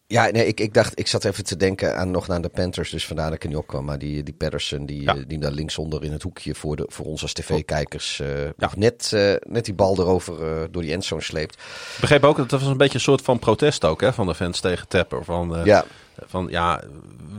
ja, 0.07 0.29
nee, 0.31 0.47
ik, 0.47 0.59
ik 0.59 0.73
dacht... 0.73 0.99
Ik 0.99 1.07
zat 1.07 1.23
even 1.25 1.43
te 1.43 1.55
denken 1.55 1.97
aan 1.97 2.11
nog 2.11 2.27
naar 2.27 2.41
de 2.41 2.49
Panthers. 2.49 2.89
Dus 2.89 3.05
vandaar 3.05 3.25
dat 3.25 3.35
ik 3.35 3.43
er 3.43 3.49
niet 3.49 3.57
op 3.57 3.67
kwam. 3.67 3.85
Maar 3.85 3.99
die, 3.99 4.23
die 4.23 4.33
Patterson, 4.33 4.85
die, 4.85 5.01
Ja. 5.01 5.15
die 5.27 5.39
daar 5.39 5.51
linksonder 5.51 6.03
in 6.03 6.11
het 6.11 6.21
hoekje... 6.23 6.55
voor, 6.55 6.75
de, 6.75 6.85
voor 6.87 7.05
ons 7.05 7.21
als 7.21 7.33
tv-kijkers... 7.33 8.21
nog 8.57 8.75
net, 8.75 9.11
net 9.47 9.65
die 9.65 9.73
bal 9.73 9.97
erover 9.99 10.35
door 10.71 10.81
die 10.81 10.91
endzone 10.91 11.21
sleept. 11.21 11.53
Ik 11.53 11.97
begreep 11.99 12.23
ook 12.23 12.37
dat 12.37 12.51
het 12.51 12.61
was 12.61 12.69
een 12.69 12.77
beetje 12.77 12.93
een 12.93 12.99
soort 12.99 13.21
van 13.21 13.39
protest 13.39 13.85
ook 13.85 14.01
hè, 14.01 14.13
van 14.13 14.27
de 14.27 14.35
fans 14.35 14.59
tegen 14.59 14.87
Tapper. 14.87 15.23
Van, 15.23 15.61
Ja. 15.63 15.85
Van 16.25 16.47
ja, 16.49 16.83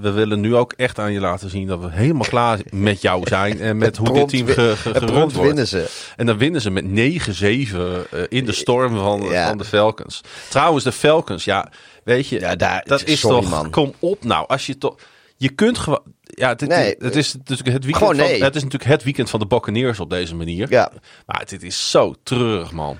we 0.00 0.10
willen 0.10 0.40
nu 0.40 0.54
ook 0.56 0.72
echt 0.76 0.98
aan 0.98 1.12
je 1.12 1.20
laten 1.20 1.50
zien 1.50 1.66
dat 1.66 1.80
we 1.80 1.90
helemaal 1.90 2.26
klaar 2.28 2.58
met 2.70 3.02
jou 3.02 3.26
zijn. 3.28 3.60
En 3.60 3.76
met 3.78 3.96
hoe 3.96 4.12
dit 4.12 4.28
team 4.28 4.46
ge, 4.46 4.76
ge, 4.76 4.90
en 4.92 5.00
gerund 5.00 5.32
wordt. 5.32 5.46
winnen 5.48 5.66
ze. 5.68 5.90
En 6.16 6.26
dan 6.26 6.38
winnen 6.38 6.60
ze 6.60 6.70
met 6.70 6.84
9-7 6.84 6.88
eh, 8.10 8.20
in 8.28 8.44
de 8.44 8.52
storm 8.52 8.96
van, 8.96 9.22
Ja. 9.22 9.48
van 9.48 9.58
de 9.58 9.64
Falcons. 9.64 10.20
Trouwens, 10.48 10.84
de 10.84 10.92
Falcons, 10.92 11.44
ja, 11.44 11.70
weet 12.04 12.28
je, 12.28 12.40
Ja, 12.40 12.56
daar- 12.56 12.82
dat 12.86 13.04
is 13.04 13.20
sorry, 13.20 13.40
toch, 13.40 13.50
man. 13.50 13.70
kom 13.70 13.92
op 13.98 14.24
nou, 14.24 14.46
als 14.48 14.66
je 14.66 14.78
toch, 14.78 14.96
je 15.36 15.48
kunt 15.48 15.78
gewoon, 15.78 16.02
ja, 16.24 16.48
het, 16.48 16.60
Nee, 16.60 16.94
het 16.98 17.16
is 17.16 17.34
natuurlijk 17.34 17.68
het 17.68 17.84
weekend 17.84 17.96
gewoon 17.96 18.16
van, 18.16 18.26
nee. 18.26 18.42
het 18.42 18.54
is 18.56 18.62
natuurlijk 18.62 18.90
het 18.90 19.02
weekend 19.02 19.30
van 19.30 19.40
de 19.40 19.46
Buccaneers 19.46 20.00
op 20.00 20.10
deze 20.10 20.34
manier. 20.34 20.66
Ja. 20.70 20.92
Maar 21.26 21.44
dit 21.48 21.62
is 21.62 21.90
zo 21.90 22.14
treurig, 22.22 22.72
man. 22.72 22.98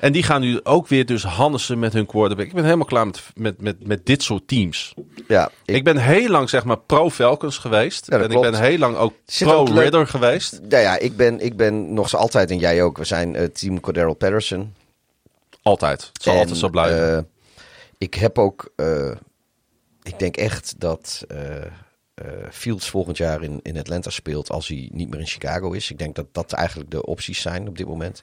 En 0.00 0.12
die 0.12 0.22
gaan 0.22 0.40
nu 0.40 0.60
ook 0.62 0.86
weer 0.88 1.06
dus 1.06 1.22
Hannessen 1.24 1.78
met 1.78 1.92
hun 1.92 2.06
quarterback. 2.06 2.46
Ik 2.46 2.52
ben 2.54 2.64
helemaal 2.64 2.86
klaar 2.86 3.06
met, 3.06 3.22
met, 3.34 3.60
met, 3.60 3.86
met 3.86 4.06
dit 4.06 4.22
soort 4.22 4.48
teams. 4.48 4.94
Ja, 5.28 5.50
Ik, 5.64 5.84
ben 5.84 5.96
heel 5.96 6.28
lang 6.28 6.48
zeg 6.48 6.64
maar 6.64 6.78
pro-Falcons 6.78 7.58
geweest. 7.58 8.06
Ja, 8.10 8.16
en 8.16 8.22
ik 8.24 8.28
klopt. 8.30 8.50
ben 8.50 8.60
heel 8.60 8.78
lang 8.78 8.96
ook 8.96 9.14
pro-Ridder 9.38 10.06
geweest. 10.06 10.60
Nou 10.68 10.82
ja, 10.82 10.98
ik 10.98 11.16
ben, 11.16 11.40
ik 11.40 11.56
ben 11.56 11.92
nog 11.94 12.08
zo 12.08 12.16
altijd, 12.16 12.50
en 12.50 12.58
jij 12.58 12.82
ook, 12.82 12.98
we 12.98 13.04
zijn 13.04 13.36
eh, 13.36 13.44
team 13.44 13.80
Cordero 13.80 14.14
Patterson. 14.14 14.74
Altijd. 15.62 16.10
Het 16.12 16.22
zal 16.22 16.32
En, 16.32 16.38
altijd 16.38 16.58
zo 16.58 16.68
blijven. 16.68 17.16
eh, 17.16 17.22
ik 17.98 18.14
heb 18.14 18.38
ook, 18.38 18.72
eh, 18.76 19.10
ik 20.02 20.18
denk 20.18 20.36
echt 20.36 20.74
dat 20.78 21.24
Fields 22.50 22.90
volgend 22.90 23.16
jaar 23.16 23.42
in, 23.42 23.60
in 23.62 23.78
Atlanta 23.78 24.10
speelt 24.10 24.50
als 24.50 24.68
hij 24.68 24.88
niet 24.92 25.10
meer 25.10 25.20
in 25.20 25.26
Chicago 25.26 25.72
is. 25.72 25.90
Ik 25.90 25.98
denk 25.98 26.14
dat 26.14 26.26
dat 26.32 26.52
eigenlijk 26.52 26.90
de 26.90 27.06
opties 27.06 27.40
zijn 27.40 27.68
op 27.68 27.78
dit 27.78 27.86
moment. 27.86 28.22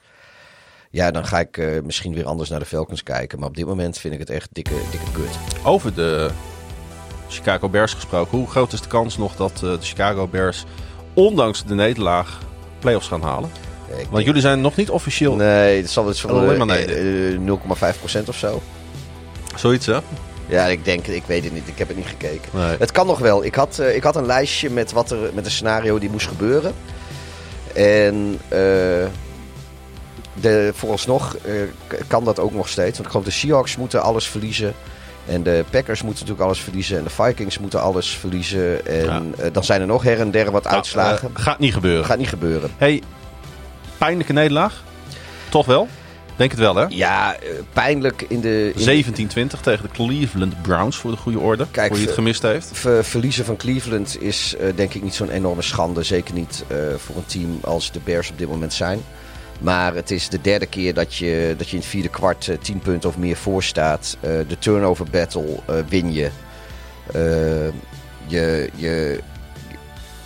Ja, 0.94 1.10
dan 1.10 1.26
ga 1.26 1.40
ik 1.40 1.56
eh, 1.58 1.66
misschien 1.84 2.14
weer 2.14 2.26
anders 2.26 2.50
naar 2.50 2.58
de 2.58 2.64
Falcons 2.64 3.02
kijken. 3.02 3.38
Maar 3.38 3.48
op 3.48 3.56
dit 3.56 3.66
moment 3.66 3.98
vind 3.98 4.14
ik 4.14 4.20
het 4.20 4.30
echt 4.30 4.48
dikke, 4.52 4.74
dikke 4.90 5.10
kut. 5.12 5.38
Over 5.64 5.94
de 5.94 6.30
Chicago 7.28 7.68
Bears 7.68 7.92
gesproken. 7.94 8.38
Hoe 8.38 8.50
groot 8.50 8.72
is 8.72 8.80
de 8.80 8.88
kans 8.88 9.16
nog 9.18 9.36
dat 9.36 9.52
eh, 9.54 9.60
de 9.60 9.76
Chicago 9.80 10.26
Bears, 10.26 10.64
ondanks 11.14 11.64
de 11.64 11.74
nederlaag, 11.74 12.38
playoffs 12.78 13.08
gaan 13.08 13.22
halen? 13.22 13.50
Ik 13.88 13.94
Want 13.94 14.10
denk- 14.12 14.26
jullie 14.26 14.40
zijn 14.40 14.60
nog 14.60 14.76
niet 14.76 14.90
officieel 14.90 15.34
Nee, 15.34 15.76
het 15.80 15.90
zal 15.90 16.12
Alleen 16.28 16.56
van 16.56 16.70
eh, 16.72 17.38
0,5% 18.22 18.28
of 18.28 18.36
zo. 18.36 18.62
zoiets, 19.56 19.86
hè? 19.86 19.98
Ja, 20.46 20.66
ik 20.66 20.84
denk, 20.84 21.06
ik 21.06 21.22
weet 21.26 21.44
het 21.44 21.52
niet. 21.52 21.68
Ik 21.68 21.78
heb 21.78 21.88
het 21.88 21.96
niet 21.96 22.06
gekeken. 22.06 22.48
Nee. 22.52 22.76
Het 22.78 22.92
kan 22.92 23.06
nog 23.06 23.18
wel. 23.18 23.44
Ik 23.44 23.54
had, 23.54 23.78
eh, 23.78 23.96
ik 23.96 24.02
had 24.02 24.16
een 24.16 24.26
lijstje 24.26 24.70
met, 24.70 24.92
wat 24.92 25.10
er, 25.10 25.18
met 25.34 25.44
een 25.44 25.50
scenario 25.50 25.98
die 25.98 26.10
moest 26.10 26.26
gebeuren. 26.26 26.72
En 27.74 28.38
de, 30.40 30.70
vooralsnog 30.74 31.36
eh, 31.36 31.52
kan 32.06 32.24
dat 32.24 32.38
ook 32.38 32.52
nog 32.52 32.68
steeds. 32.68 32.92
Want 32.92 33.04
ik 33.04 33.10
geloof 33.10 33.24
de 33.24 33.30
Seahawks 33.30 33.76
moeten 33.76 34.02
alles 34.02 34.26
verliezen. 34.26 34.74
En 35.26 35.42
de 35.42 35.64
Packers 35.70 36.02
moeten 36.02 36.20
natuurlijk 36.20 36.48
alles 36.48 36.60
verliezen. 36.60 36.98
En 36.98 37.04
de 37.04 37.10
Vikings 37.10 37.58
moeten 37.58 37.80
alles 37.82 38.08
verliezen. 38.08 38.86
En 38.86 39.34
eh, 39.38 39.52
dan 39.52 39.64
zijn 39.64 39.80
er 39.80 39.86
nog 39.86 40.02
her 40.02 40.20
en 40.20 40.30
der 40.30 40.50
wat 40.50 40.66
uitslagen. 40.66 41.30
Eh, 41.34 41.42
gaat 41.42 41.58
niet 41.58 41.72
gebeuren. 41.72 42.04
Gaat 42.04 42.18
niet 42.18 42.28
gebeuren. 42.28 42.70
Hey, 42.76 43.02
pijnlijke 43.98 44.32
nederlaag? 44.32 44.82
Toch 45.48 45.66
wel? 45.66 45.88
Denk 46.36 46.50
het 46.50 46.60
wel, 46.60 46.74
hè? 46.76 46.84
Ja, 46.88 47.36
pijnlijk 47.72 48.24
in 48.28 48.40
de... 48.40 48.72
in- 48.74 49.48
17-20 49.48 49.60
tegen 49.60 49.82
de 49.82 49.88
Cleveland 49.92 50.62
Browns 50.62 50.96
voor 50.96 51.10
de 51.10 51.16
goede 51.16 51.38
orde. 51.38 51.66
Kijk, 51.70 51.88
voor 51.88 51.98
je 51.98 52.04
het 52.04 52.14
gemist 52.14 52.42
heeft. 52.42 52.70
Ver- 52.72 53.04
verliezen 53.04 53.44
van 53.44 53.56
Cleveland 53.56 54.22
is 54.22 54.56
denk 54.74 54.94
ik 54.94 55.02
niet 55.02 55.14
zo'n 55.14 55.30
enorme 55.30 55.62
schande. 55.62 56.02
Zeker 56.02 56.34
niet 56.34 56.64
voor 56.96 57.16
een 57.16 57.26
team 57.26 57.58
als 57.62 57.92
de 57.92 58.00
Bears 58.04 58.30
op 58.30 58.38
dit 58.38 58.48
moment 58.48 58.72
zijn. 58.72 59.00
Maar 59.60 59.94
het 59.94 60.10
is 60.10 60.28
de 60.28 60.40
derde 60.40 60.66
keer 60.66 60.94
dat 60.94 61.14
je, 61.14 61.54
dat 61.58 61.68
je 61.68 61.76
in 61.76 61.82
het 61.82 61.90
vierde 61.90 62.08
kwart 62.08 62.48
eh, 62.48 62.56
10 62.58 62.78
punten 62.78 63.08
of 63.08 63.18
meer 63.18 63.36
voor 63.36 63.62
staat. 63.62 64.16
Eh, 64.20 64.30
de 64.48 64.58
turnover 64.58 65.06
battle 65.10 65.58
eh, 65.66 65.76
win 65.88 66.12
je. 66.12 66.30
Eh, 67.12 67.66
je, 68.26 68.70
je 68.74 69.20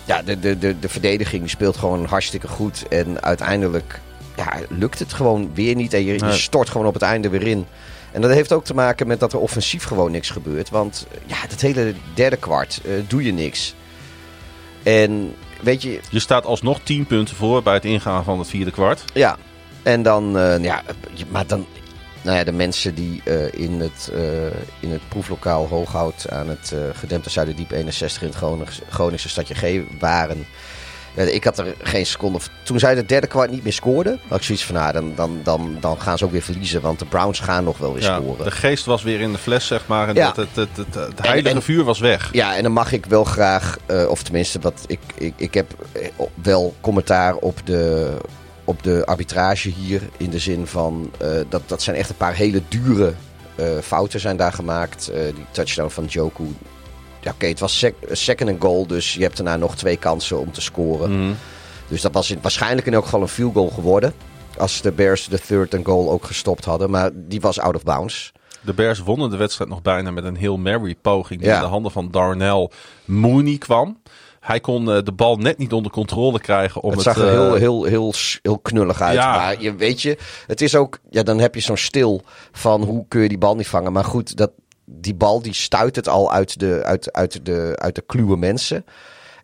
ja, 0.05 0.21
de, 0.21 0.39
de, 0.39 0.57
de, 0.57 0.79
de 0.79 0.89
verdediging 0.89 1.49
speelt 1.49 1.77
gewoon 1.77 2.05
hartstikke 2.05 2.47
goed. 2.47 2.87
En 2.87 3.23
uiteindelijk 3.23 3.99
ja, 4.35 4.59
lukt 4.69 4.99
het 4.99 5.13
gewoon 5.13 5.51
weer 5.53 5.75
niet. 5.75 5.93
En 5.93 6.05
je, 6.05 6.31
stort 6.31 6.69
gewoon 6.69 6.87
op 6.87 6.93
het 6.93 7.03
einde 7.03 7.29
weer 7.29 7.47
in. 7.47 7.65
En 8.11 8.21
dat 8.21 8.31
heeft 8.31 8.53
ook 8.53 8.63
te 8.63 8.73
maken 8.73 9.07
met 9.07 9.19
dat 9.19 9.33
er 9.33 9.39
offensief 9.39 9.83
gewoon 9.83 10.11
niks 10.11 10.29
gebeurt. 10.29 10.69
Want 10.69 11.07
ja, 11.25 11.35
het 11.35 11.61
hele 11.61 11.93
derde 12.13 12.37
kwart 12.37 12.81
eh, 12.85 12.91
doe 13.07 13.23
je 13.23 13.33
niks. 13.33 13.75
En 14.83 15.33
weet 15.59 15.81
je, 15.81 15.99
Je 16.09 16.19
staat 16.19 16.45
alsnog 16.45 16.79
10 16.83 17.05
punten 17.05 17.35
voor 17.35 17.63
bij 17.63 17.73
het 17.73 17.85
ingaan 17.85 18.23
van 18.23 18.39
het 18.39 18.47
vierde 18.47 18.71
kwart. 18.71 19.03
ja. 19.13 19.37
En 19.83 20.01
dan, 20.03 20.37
eh, 20.37 20.63
ja, 20.63 20.83
maar 21.29 21.47
dan, 21.47 21.65
nou 22.21 22.37
ja, 22.37 22.43
de 22.43 22.51
mensen 22.51 22.95
die 22.95 23.21
eh, 23.25 23.53
in, 23.53 23.79
het, 23.79 24.11
eh, 24.13 24.45
in 24.79 24.91
het 24.91 25.01
proeflokaal 25.07 25.67
Hooghout 25.67 26.29
aan 26.29 26.49
het 26.49 26.73
gedempte 26.93 27.29
Zuiderdiep 27.29 27.71
61 27.71 28.21
in 28.21 28.27
het 28.27 28.37
Gronings- 28.37 28.81
Groningse 28.89 29.29
stadje 29.29 29.55
G 29.55 29.81
waren. 29.99 30.45
Ik 31.15 31.43
had 31.43 31.57
er 31.57 31.75
geen 31.81 32.05
seconde. 32.05 32.39
Toen 32.63 32.79
zij 32.79 32.95
de 32.95 33.05
derde 33.05 33.27
kwart 33.27 33.51
niet 33.51 33.63
meer 33.63 33.73
scoorden, 33.73 34.19
had 34.27 34.37
ik 34.37 34.43
zoiets 34.43 34.65
van, 34.65 34.75
nou, 34.75 34.93
dan, 34.93 35.13
dan, 35.15 35.39
dan, 35.43 35.77
dan 35.79 36.01
gaan 36.01 36.17
ze 36.17 36.25
ook 36.25 36.31
weer 36.31 36.41
verliezen. 36.41 36.81
Want 36.81 36.99
de 36.99 37.05
Browns 37.05 37.39
gaan 37.39 37.63
nog 37.63 37.77
wel 37.77 37.93
weer 37.93 38.03
Ja, 38.03 38.17
scoren. 38.21 38.43
de 38.43 38.51
geest 38.51 38.85
was 38.85 39.03
weer 39.03 39.19
in 39.19 39.31
de 39.31 39.37
fles, 39.37 39.67
zeg 39.67 39.87
maar. 39.87 40.07
En 40.07 40.15
Ja. 40.15 40.27
het, 40.27 40.35
het, 40.35 40.47
het, 40.55 40.69
het, 40.77 40.93
het 40.93 41.21
heilige 41.27 41.55
en- 41.55 41.61
vuur 41.61 41.83
was 41.83 41.99
weg. 41.99 42.29
Ja, 42.31 42.55
en 42.55 42.63
dan 42.63 42.71
mag 42.71 42.91
ik 42.91 43.05
wel 43.05 43.23
graag, 43.23 43.77
eh, 43.85 44.09
of 44.09 44.23
tenminste, 44.23 44.59
wat 44.59 44.83
ik, 44.87 44.99
ik, 45.15 45.33
ik 45.35 45.53
heb 45.53 45.71
eh, 45.91 46.07
wel 46.43 46.75
commentaar 46.81 47.35
op 47.35 47.59
de, 47.65 48.11
op 48.63 48.83
de 48.83 49.05
arbitrage 49.05 49.69
hier. 49.69 50.01
In 50.17 50.29
de 50.29 50.39
zin 50.39 50.67
van, 50.67 51.11
eh, 51.17 51.29
dat, 51.49 51.61
dat 51.65 51.81
zijn 51.81 51.95
echt 51.95 52.09
een 52.09 52.15
paar 52.17 52.35
hele 52.35 52.61
dure 52.67 53.13
fouten 53.81 54.19
zijn 54.19 54.37
daar 54.37 54.53
gemaakt. 54.53 55.11
Die 55.35 55.45
touchdown 55.51 55.89
van 55.89 56.05
Joku. 56.05 56.43
Ja, 57.21 57.31
oké, 57.31 57.45
het 57.45 57.59
was 57.59 57.79
sec- 57.79 57.95
second 58.11 58.49
and 58.49 58.61
goal, 58.61 58.87
dus 58.87 59.13
je 59.13 59.21
hebt 59.21 59.35
daarna 59.37 59.55
nog 59.55 59.75
twee 59.75 59.97
kansen 59.97 60.39
om 60.39 60.51
te 60.51 60.61
scoren. 60.61 61.21
Mhm. 61.23 61.33
Dus 61.87 62.01
dat 62.01 62.13
was 62.13 62.31
in- 62.31 62.39
waarschijnlijk 62.41 62.87
in 62.87 62.93
elk 62.93 63.03
geval 63.03 63.21
een 63.21 63.27
field 63.27 63.53
goal 63.53 63.69
geworden. 63.69 64.13
Als 64.57 64.81
de 64.81 64.91
Bears 64.91 65.27
de 65.27 65.39
third 65.39 65.73
and 65.75 65.85
goal 65.85 66.11
ook 66.11 66.25
gestopt 66.25 66.65
hadden. 66.65 66.89
Maar 66.89 67.09
die 67.13 67.41
was 67.41 67.59
out 67.59 67.75
of 67.75 67.83
bounds. 67.83 68.31
De 68.61 68.73
Bears 68.73 68.99
wonnen 68.99 69.29
de 69.29 69.37
wedstrijd 69.37 69.69
nog 69.69 69.81
bijna 69.81 70.11
met 70.11 70.23
een 70.23 70.35
heel 70.35 70.57
Mary 70.57 70.95
poging 71.01 71.39
die 71.39 71.49
Ja. 71.49 71.55
in 71.55 71.61
de 71.61 71.67
handen 71.67 71.91
van 71.91 72.11
Darnell 72.11 72.69
Mooney 73.05 73.57
kwam. 73.57 74.01
Hij 74.39 74.59
kon 74.59 74.91
eh, 74.91 75.03
de 75.03 75.11
bal 75.11 75.35
net 75.35 75.57
niet 75.57 75.73
onder 75.73 75.91
controle 75.91 76.39
krijgen 76.39 76.81
om 76.81 76.89
het 76.91 77.05
het... 77.05 77.15
zag 77.15 77.23
er 77.23 77.29
eh, 77.29 77.33
heel, 77.33 77.53
heel, 77.53 77.83
heel, 77.83 78.13
s- 78.13 78.39
heel 78.41 78.57
knullig 78.59 79.01
uit. 79.01 79.15
Ja. 79.15 79.35
Maar 79.35 79.61
je, 79.61 79.75
weet 79.75 80.01
je, 80.01 80.17
het 80.47 80.61
is 80.61 80.75
ook... 80.75 80.99
Ja, 81.09 81.23
dan 81.23 81.39
heb 81.39 81.55
je 81.55 81.61
zo'n 81.61 81.77
stil 81.77 82.21
van 82.51 82.83
hoe 82.83 83.05
kun 83.07 83.21
je 83.21 83.27
die 83.29 83.37
bal 83.37 83.55
niet 83.55 83.67
vangen. 83.67 83.91
Maar 83.91 84.03
goed, 84.05 84.37
dat, 84.37 84.51
die 84.91 85.15
bal 85.15 85.41
die 85.41 85.53
stuit 85.53 85.95
het 85.95 86.07
al 86.07 86.31
uit 86.31 86.59
de, 86.59 86.81
uit, 86.83 87.13
uit 87.13 87.45
de, 87.45 87.73
uit 87.75 87.95
de 87.95 88.03
kluwe 88.05 88.37
mensen. 88.37 88.85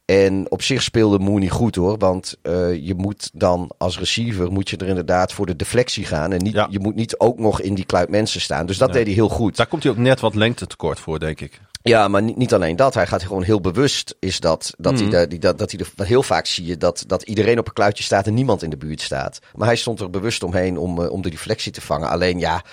En 0.05 0.51
op 0.51 0.61
zich 0.61 0.81
speelde 0.81 1.19
Mooney 1.19 1.49
goed 1.49 1.75
hoor. 1.75 1.97
Want 1.97 2.35
uh, 2.43 2.85
je 2.85 2.93
moet 2.95 3.29
dan 3.33 3.71
als 3.77 3.99
receiver 3.99 4.51
moet 4.51 4.69
je 4.69 4.77
er 4.77 4.87
inderdaad 4.87 5.33
voor 5.33 5.45
de 5.45 5.55
deflectie 5.55 6.05
gaan. 6.05 6.31
En 6.31 6.43
niet, 6.43 6.53
Ja. 6.53 6.67
je 6.69 6.79
moet 6.79 6.95
niet 6.95 7.19
ook 7.19 7.39
nog 7.39 7.61
in 7.61 7.73
die 7.75 7.85
kluit 7.85 8.09
mensen 8.09 8.41
staan. 8.41 8.65
Dus 8.65 8.77
dat 8.77 8.87
Nee. 8.87 8.97
deed 8.97 9.05
hij 9.05 9.15
heel 9.15 9.29
goed. 9.35 9.55
Daar 9.55 9.67
komt 9.67 9.83
hij 9.83 9.91
ook 9.91 9.97
net 9.97 10.19
wat 10.19 10.35
lengte 10.35 10.67
tekort 10.67 10.99
voor, 10.99 11.19
denk 11.19 11.41
ik. 11.41 11.59
Ja, 11.81 12.07
maar 12.07 12.21
niet, 12.21 12.37
niet 12.37 12.53
alleen 12.53 12.75
dat. 12.75 12.93
Hij 12.93 13.07
gaat 13.07 13.23
gewoon 13.23 13.43
heel 13.43 13.61
bewust. 13.61 14.15
Is 14.19 14.39
dat, 14.39 14.73
dat, 14.77 14.99
hij, 14.99 15.27
die, 15.27 15.39
dat, 15.39 15.57
dat 15.57 15.71
hij 15.71 15.79
er, 15.95 16.05
heel 16.05 16.23
vaak 16.23 16.45
zie 16.45 16.65
je 16.65 16.77
dat, 16.77 17.03
dat 17.07 17.23
iedereen 17.23 17.59
op 17.59 17.67
een 17.67 17.73
kluitje 17.73 18.03
staat 18.03 18.27
en 18.27 18.33
niemand 18.33 18.63
in 18.63 18.69
de 18.69 18.77
buurt 18.77 19.01
staat. 19.01 19.39
Maar 19.55 19.67
hij 19.67 19.75
stond 19.75 19.99
er 19.99 20.09
bewust 20.09 20.43
omheen 20.43 20.77
om, 20.77 21.01
eh, 21.03 21.11
om 21.11 21.21
de 21.21 21.29
deflectie 21.29 21.71
te 21.71 21.81
vangen. 21.81 22.09
Alleen 22.09 22.39
ja, 22.39 22.63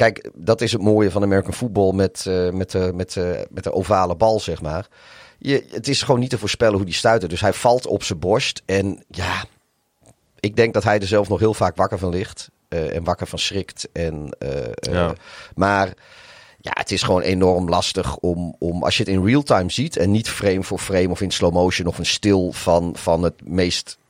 kijk, 0.00 0.30
dat 0.34 0.60
is 0.60 0.72
het 0.72 0.82
mooie 0.82 1.10
van 1.10 1.22
American 1.22 1.52
football 1.52 1.92
met, 1.94 2.24
eh, 2.26 2.50
met, 2.50 2.70
de, 2.70 2.92
met, 2.94 3.12
de, 3.12 3.46
met 3.50 3.64
de 3.64 3.72
ovale 3.72 4.16
bal, 4.16 4.40
zeg 4.40 4.62
maar. 4.62 4.88
Je, 5.38 5.66
het 5.70 5.88
is 5.88 6.02
gewoon 6.02 6.20
niet 6.20 6.30
te 6.30 6.38
voorspellen 6.38 6.76
hoe 6.76 6.84
die 6.84 6.94
stuiten. 6.94 7.28
Dus 7.28 7.40
hij 7.40 7.52
valt 7.52 7.86
op 7.86 8.02
zijn 8.02 8.18
borst. 8.18 8.62
En 8.66 9.04
ja, 9.08 9.44
ik 10.40 10.56
denk 10.56 10.74
dat 10.74 10.84
hij 10.84 11.00
er 11.00 11.06
zelf 11.06 11.28
nog 11.28 11.38
heel 11.38 11.54
vaak 11.54 11.76
wakker 11.76 11.98
van 11.98 12.10
ligt. 12.10 12.50
eh, 12.68 12.96
en 12.96 13.04
wakker 13.04 13.26
van 13.26 13.38
schrikt. 13.38 13.88
En, 13.92 14.36
eh, 14.38 14.66
eh, 14.66 14.72
Ja. 14.80 15.14
Maar 15.54 15.86
ja, 16.60 16.70
het 16.74 16.90
is 16.90 17.02
gewoon 17.02 17.22
enorm 17.22 17.68
lastig 17.68 18.16
om, 18.16 18.54
om 18.58 18.82
als 18.82 18.96
je 18.96 19.02
het 19.02 19.12
in 19.12 19.24
real 19.24 19.42
time 19.42 19.70
ziet. 19.70 19.96
En 19.96 20.10
niet 20.10 20.28
frame 20.28 20.62
voor 20.62 20.78
frame 20.78 21.08
of 21.08 21.20
in 21.20 21.30
slow 21.30 21.52
motion 21.52 21.86
of 21.86 21.98
een 21.98 22.06
stil 22.06 22.52
van, 22.52 22.96
van 22.96 23.22
het 23.22 23.48
meest 23.48 23.98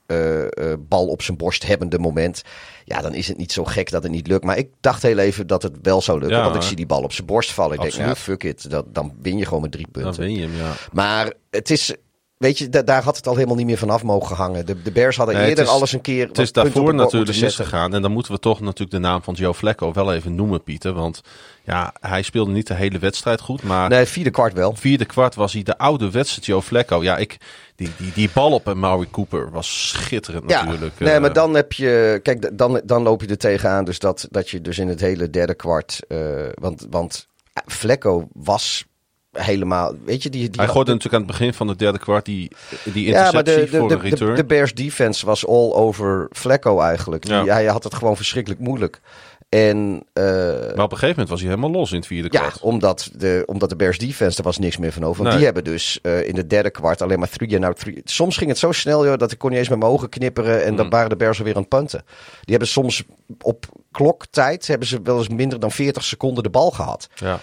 bal 0.79 1.07
op 1.07 1.21
zijn 1.21 1.37
borst 1.37 1.67
hebbende 1.67 1.99
moment. 1.99 2.41
Ja, 2.85 3.01
dan 3.01 3.13
is 3.13 3.27
het 3.27 3.37
niet 3.37 3.51
zo 3.51 3.63
gek 3.63 3.89
dat 3.91 4.03
het 4.03 4.11
niet 4.11 4.27
lukt. 4.27 4.43
Maar 4.43 4.57
ik 4.57 4.69
dacht 4.81 5.01
heel 5.01 5.17
even 5.17 5.47
dat 5.47 5.63
het 5.63 5.77
wel 5.81 6.01
zou 6.01 6.19
lukken. 6.19 6.37
Ja, 6.37 6.43
want 6.43 6.55
ik 6.55 6.61
hè? 6.61 6.67
zie 6.67 6.75
die 6.77 6.85
bal 6.85 7.03
op 7.03 7.13
zijn 7.13 7.27
borst 7.27 7.51
vallen. 7.53 7.75
Ik 7.75 7.81
denk, 7.81 7.95
nou 7.95 8.15
fuck 8.15 8.43
it. 8.43 8.69
Dat, 8.69 8.85
dan 8.93 9.13
win 9.21 9.37
je 9.37 9.45
gewoon 9.45 9.61
met 9.61 9.71
drie 9.71 9.87
Dan 9.91 10.03
punten. 10.03 10.23
win 10.23 10.35
je 10.35 10.41
hem, 10.41 10.55
ja. 10.55 10.73
Maar 10.91 11.33
het 11.49 11.69
is, 11.69 11.95
weet 12.41 12.57
je, 12.57 12.69
da- 12.69 12.81
daar 12.81 13.03
had 13.03 13.15
het 13.15 13.27
al 13.27 13.35
helemaal 13.35 13.55
niet 13.55 13.65
meer 13.65 13.77
vanaf 13.77 14.03
mogen 14.03 14.35
hangen. 14.35 14.65
De, 14.65 14.81
de 14.81 14.91
Bears 14.91 15.17
hadden 15.17 15.35
Nee, 15.35 15.49
eerder 15.49 15.63
is- 15.63 15.69
alles 15.69 15.93
een 15.93 16.01
keer. 16.01 16.27
Het 16.27 16.37
is 16.39 16.51
daarvoor 16.51 16.93
natuurlijk 16.93 17.39
misgegaan. 17.39 17.93
En 17.93 18.01
dan 18.01 18.11
moeten 18.11 18.31
we 18.31 18.39
toch 18.39 18.59
natuurlijk 18.59 18.91
de 18.91 18.97
naam 18.97 19.23
van 19.23 19.33
Joe 19.33 19.53
Flacco 19.53 19.93
wel 19.93 20.13
even 20.13 20.35
noemen, 20.35 20.63
Pieter. 20.63 20.93
Want 20.93 21.21
ja, 21.63 21.93
hij 21.99 22.21
speelde 22.21 22.51
niet 22.51 22.67
de 22.67 22.73
hele 22.73 22.99
wedstrijd 22.99 23.41
goed. 23.41 23.63
Maar 23.63 23.89
Nee, 23.89 24.05
vierde 24.05 24.29
kwart 24.29 24.53
wel. 24.53 24.75
vierde 24.75 25.05
kwart 25.05 25.35
was 25.35 25.53
hij 25.53 25.63
de 25.63 25.77
oude 25.77 26.11
wedstrijd 26.11 26.45
Joe 26.45 26.61
Flacco. 26.61 27.03
Ja, 27.03 27.17
ik, 27.17 27.37
die, 27.75 27.89
die, 27.97 28.11
die 28.13 28.29
bal 28.33 28.51
op 28.51 28.73
Maury 28.73 29.07
Cooper 29.11 29.51
was 29.51 29.89
schitterend 29.89 30.49
Ja, 30.49 30.63
natuurlijk. 30.63 30.99
nee, 30.99 31.13
Eh, 31.13 31.21
maar 31.21 31.33
dan 31.33 31.53
heb 31.53 31.73
je. 31.73 32.19
Kijk, 32.23 32.57
dan, 32.57 32.81
dan 32.85 33.03
loop 33.03 33.21
je 33.21 33.27
er 33.27 33.37
tegenaan. 33.37 33.85
Dus 33.85 33.99
dat, 33.99 34.27
dat 34.31 34.49
je 34.49 34.61
dus 34.61 34.79
in 34.79 34.87
het 34.87 34.99
hele 34.99 35.29
derde 35.29 35.53
kwart. 35.55 35.99
eh, 36.07 36.17
want, 36.53 36.87
want 36.89 37.27
Flecko 37.65 38.27
was 38.33 38.85
helemaal. 39.31 39.93
Weet 40.05 40.23
je, 40.23 40.29
die. 40.29 40.49
die 40.49 40.61
Hij 40.61 40.69
gooide 40.69 40.91
natuurlijk 40.91 41.15
aan 41.23 41.29
het 41.29 41.37
begin 41.37 41.53
van 41.53 41.67
het 41.67 41.79
derde 41.79 41.99
kwart 41.99 42.25
die, 42.25 42.51
die 42.83 43.07
ja, 43.07 43.25
interceptie 43.25 43.65
de, 43.65 43.71
de, 43.71 43.77
voor 43.77 43.87
de, 43.87 43.97
return. 43.97 44.35
de, 44.35 44.45
Bears 44.45 44.73
defense 44.73 45.25
was 45.25 45.47
all 45.47 45.71
over 45.73 46.27
Flecko 46.31 46.79
eigenlijk. 46.79 47.23
Die- 47.25 47.33
Ja. 47.33 47.45
hij 47.45 47.65
had 47.65 47.83
het 47.83 47.93
gewoon 47.93 48.15
verschrikkelijk 48.15 48.61
moeilijk. 48.61 49.01
En 49.49 50.03
eh, 50.13 50.23
maar 50.23 50.63
op 50.63 50.91
een 50.91 50.97
gegeven 50.97 51.09
moment 51.09 51.29
was 51.29 51.39
hij 51.39 51.49
helemaal 51.49 51.71
los 51.71 51.91
in 51.91 51.97
het 51.97 52.07
vierde 52.07 52.27
ja, 52.31 52.39
kwart. 52.39 52.59
omdat 52.61 53.09
de, 53.15 53.43
omdat 53.45 53.69
de 53.69 53.75
Bears 53.75 53.97
defense, 53.97 54.37
er 54.37 54.43
was 54.43 54.57
niks 54.57 54.77
meer 54.77 54.91
van 54.91 55.03
over. 55.03 55.15
Want 55.17 55.27
Nee. 55.27 55.35
die 55.37 55.45
hebben 55.45 55.63
dus 55.63 55.99
eh, 56.01 56.27
in 56.27 56.35
de 56.35 56.47
derde 56.47 56.69
kwart 56.69 57.01
alleen 57.01 57.19
maar 57.19 57.29
three 57.29 57.55
and 57.55 57.63
out 57.65 57.79
three. 57.79 58.01
Soms 58.03 58.37
ging 58.37 58.49
het 58.49 58.59
zo 58.59 58.71
snel 58.71 59.05
joh, 59.05 59.17
dat 59.17 59.31
ik 59.31 59.37
kon 59.37 59.49
niet 59.49 59.59
eens 59.59 59.69
met 59.69 59.79
mijn 59.79 59.91
ogen 59.91 60.09
knipperen. 60.09 60.63
En 60.63 60.75
dan 60.75 60.85
Mm. 60.85 60.91
waren 60.91 61.09
de 61.09 61.15
Bears 61.15 61.37
alweer 61.37 61.55
aan 61.55 61.59
het 61.61 61.69
punten. 61.69 62.03
Die 62.41 62.49
hebben 62.49 62.67
soms 62.67 63.03
op 63.41 63.65
kloktijd 63.91 64.67
hebben 64.67 64.87
ze 64.87 64.99
wel 65.03 65.17
eens 65.17 65.29
minder 65.29 65.59
dan 65.59 65.71
40 65.71 66.03
seconden 66.03 66.43
de 66.43 66.49
bal 66.49 66.71
gehad. 66.71 67.07
Ja. 67.15 67.39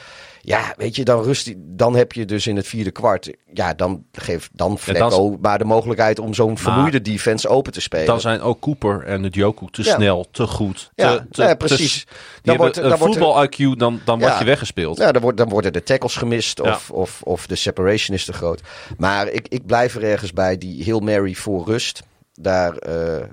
Ja, 0.48 0.74
weet 0.76 0.96
je, 0.96 1.04
dan 1.04 1.22
rust 1.22 1.52
dan 1.56 1.96
heb 1.96 2.12
je 2.12 2.24
dus 2.24 2.46
in 2.46 2.56
het 2.56 2.66
vierde 2.66 2.90
kwart. 2.90 3.30
Ja, 3.52 3.74
dan 3.74 4.04
geeft 4.12 4.50
dan 4.52 4.78
Flecko 4.78 5.36
maar 5.40 5.58
de 5.58 5.64
mogelijkheid 5.64 6.18
om 6.18 6.34
zo'n 6.34 6.58
vermoeide 6.58 7.00
defense 7.02 7.48
open 7.48 7.72
te 7.72 7.80
spelen. 7.80 8.06
Dan 8.06 8.20
zijn 8.20 8.40
ook 8.40 8.60
Cooper 8.60 9.04
en 9.04 9.22
het 9.22 9.34
Joku 9.34 9.66
te 9.70 9.82
Ja. 9.84 9.94
snel, 9.94 10.26
te 10.30 10.46
goed. 10.46 10.90
Te, 10.94 11.02
Ja, 11.02 11.26
te, 11.30 11.42
ja, 11.42 11.48
te- 11.48 11.56
precies. 11.56 12.06
Dan 12.42 12.56
wordt- 12.56 12.76
een 12.76 12.88
dan 12.88 12.98
voetbal-IQ, 12.98 13.76
dan, 13.76 14.00
dan 14.04 14.18
word 14.18 14.38
je 14.38 14.44
weggespeeld. 14.44 14.98
Ja, 14.98 15.12
dan, 15.12 15.22
wordt, 15.22 15.36
dan 15.36 15.48
worden 15.48 15.72
de 15.72 15.82
tackles 15.82 16.16
gemist 16.16 16.60
of, 16.60 16.90
of, 16.90 17.20
of 17.22 17.46
de 17.46 17.54
separation 17.56 18.16
is 18.16 18.24
te 18.24 18.32
groot. 18.32 18.60
Maar 18.98 19.28
ik, 19.28 19.48
ik 19.48 19.66
blijf 19.66 19.94
er 19.94 20.02
ergens 20.04 20.32
bij 20.32 20.58
die 20.58 20.82
Heel 20.84 21.00
Mary 21.00 21.34
voor 21.34 21.64
rust. 21.66 22.02
Daar, 22.32 22.76
eh, 22.76 23.24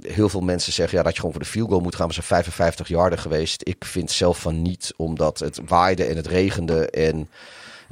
heel 0.00 0.28
veel 0.28 0.40
mensen 0.40 0.72
zeggen 0.72 0.98
ja, 0.98 1.04
dat 1.04 1.12
je 1.12 1.18
gewoon 1.18 1.34
voor 1.34 1.44
de 1.44 1.50
field 1.50 1.68
goal 1.68 1.80
moet 1.80 1.94
gaan. 1.94 2.06
We 2.06 2.12
zijn 2.12 2.26
55 2.26 2.88
yarden 2.88 3.18
geweest. 3.18 3.68
Ik 3.68 3.84
vind 3.84 4.10
zelf 4.10 4.40
van 4.40 4.62
niet, 4.62 4.92
omdat 4.96 5.38
het 5.38 5.60
waaide 5.66 6.04
en 6.04 6.16
het 6.16 6.26
regende. 6.26 6.90
En 6.90 7.28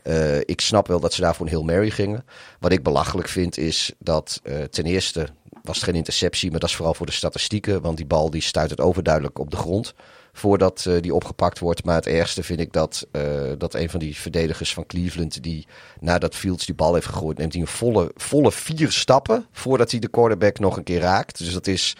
eh, 0.02 0.38
ik 0.38 0.60
snap 0.60 0.86
wel 0.86 1.00
dat 1.00 1.12
ze 1.12 1.20
daarvoor 1.20 1.46
een 1.46 1.52
Heel 1.52 1.64
Mary 1.64 1.90
gingen. 1.90 2.24
Wat 2.60 2.72
ik 2.72 2.82
belachelijk 2.82 3.28
vind 3.28 3.58
is 3.58 3.92
dat 3.98 4.40
eh, 4.42 4.62
ten 4.62 4.84
eerste 4.84 5.28
was 5.62 5.76
het 5.76 5.84
geen 5.84 5.94
interceptie, 5.94 6.50
maar 6.50 6.60
dat 6.60 6.68
is 6.68 6.76
vooral 6.76 6.94
voor 6.94 7.06
de 7.06 7.12
statistieken. 7.12 7.80
Want 7.80 7.96
die 7.96 8.06
bal 8.06 8.30
die 8.30 8.42
stuit 8.42 8.70
het 8.70 8.80
overduidelijk 8.80 9.38
op 9.38 9.50
de 9.50 9.56
grond 9.56 9.94
voordat 10.38 10.84
eh, 10.86 11.00
die 11.00 11.14
opgepakt 11.14 11.58
wordt. 11.58 11.84
Maar 11.84 11.94
het 11.94 12.06
ergste 12.06 12.42
vind 12.42 12.60
ik 12.60 12.72
dat, 12.72 13.06
eh, 13.10 13.22
dat 13.58 13.74
een 13.74 13.90
van 13.90 14.00
die 14.00 14.16
verdedigers 14.16 14.74
van 14.74 14.86
Cleveland, 14.86 15.42
die 15.42 15.66
nadat 16.00 16.34
Fields 16.34 16.66
die 16.66 16.74
bal 16.74 16.94
heeft 16.94 17.06
gegooid, 17.06 17.38
neemt 17.38 17.52
hij 17.52 17.62
een 17.62 17.68
volle, 17.68 18.10
volle 18.14 18.52
vier 18.52 18.92
stappen 18.92 19.46
voordat 19.52 19.90
hij 19.90 20.00
de 20.00 20.08
quarterback 20.08 20.58
nog 20.58 20.76
een 20.76 20.82
keer 20.82 21.00
raakt. 21.00 21.38
Dus 21.38 21.52
dat 21.52 21.66
is, 21.66 21.96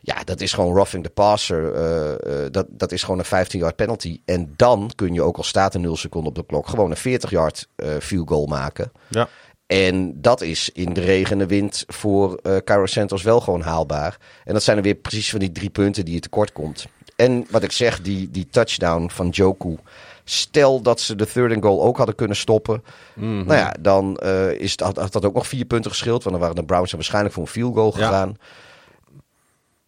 ja, 0.00 0.24
dat 0.24 0.40
is 0.40 0.52
gewoon 0.52 0.74
roughing 0.74 1.04
the 1.04 1.10
passer. 1.10 1.74
eh, 1.74 2.46
dat, 2.50 2.66
dat 2.68 2.92
is 2.92 3.02
gewoon 3.02 3.18
een 3.18 3.46
15-yard 3.46 3.76
penalty. 3.76 4.20
En 4.24 4.52
dan 4.56 4.90
kun 4.94 5.14
je 5.14 5.22
ook 5.22 5.36
al 5.36 5.42
staat 5.42 5.74
er 5.74 5.80
0 5.80 5.96
seconden 5.96 6.28
op 6.28 6.36
de 6.36 6.46
klok, 6.46 6.68
gewoon 6.68 6.90
een 6.90 7.20
40-yard 7.20 7.68
eh 7.76 7.88
field 8.00 8.28
goal 8.28 8.46
maken. 8.46 8.92
Ja. 9.08 9.28
En 9.66 10.20
dat 10.20 10.40
is 10.40 10.70
in 10.72 10.92
de 10.92 11.00
regen 11.00 11.32
en 11.32 11.38
de 11.38 11.46
wind 11.46 11.84
voor 11.86 12.34
eh 12.42 12.56
Cairo 12.56 12.86
Santos 12.86 13.22
wel 13.22 13.40
gewoon 13.40 13.60
haalbaar. 13.60 14.16
En 14.44 14.52
dat 14.52 14.62
zijn 14.62 14.76
er 14.76 14.82
weer 14.82 14.94
precies 14.94 15.30
van 15.30 15.38
die 15.38 15.52
drie 15.52 15.70
punten 15.70 16.04
die 16.04 16.14
je 16.14 16.20
tekort 16.20 16.52
komt. 16.52 16.86
En 17.20 17.46
wat 17.50 17.62
ik 17.62 17.72
zeg, 17.72 18.00
die, 18.00 18.30
die 18.30 18.46
touchdown 18.50 19.08
van 19.12 19.28
Joku. 19.28 19.76
Stel 20.24 20.80
dat 20.82 21.00
ze 21.00 21.14
de 21.16 21.26
third 21.26 21.52
and 21.54 21.62
goal 21.62 21.82
ook 21.82 21.96
hadden 21.96 22.14
kunnen 22.14 22.36
stoppen. 22.36 22.82
Mhm. 23.14 23.44
Nou 23.46 23.58
ja, 23.58 23.74
dan 23.80 24.16
eh, 24.16 24.50
is 24.50 24.70
het, 24.70 24.80
had, 24.80 24.96
had 24.96 25.12
dat 25.12 25.24
ook 25.24 25.34
nog 25.34 25.46
vier 25.46 25.64
punten 25.64 25.90
geschild. 25.90 26.22
Want 26.22 26.30
dan 26.36 26.40
waren 26.40 26.56
de 26.60 26.64
Browns 26.64 26.92
waarschijnlijk 26.92 27.34
voor 27.34 27.42
een 27.42 27.48
field 27.48 27.74
goal 27.74 27.92
gegaan. 27.92 28.36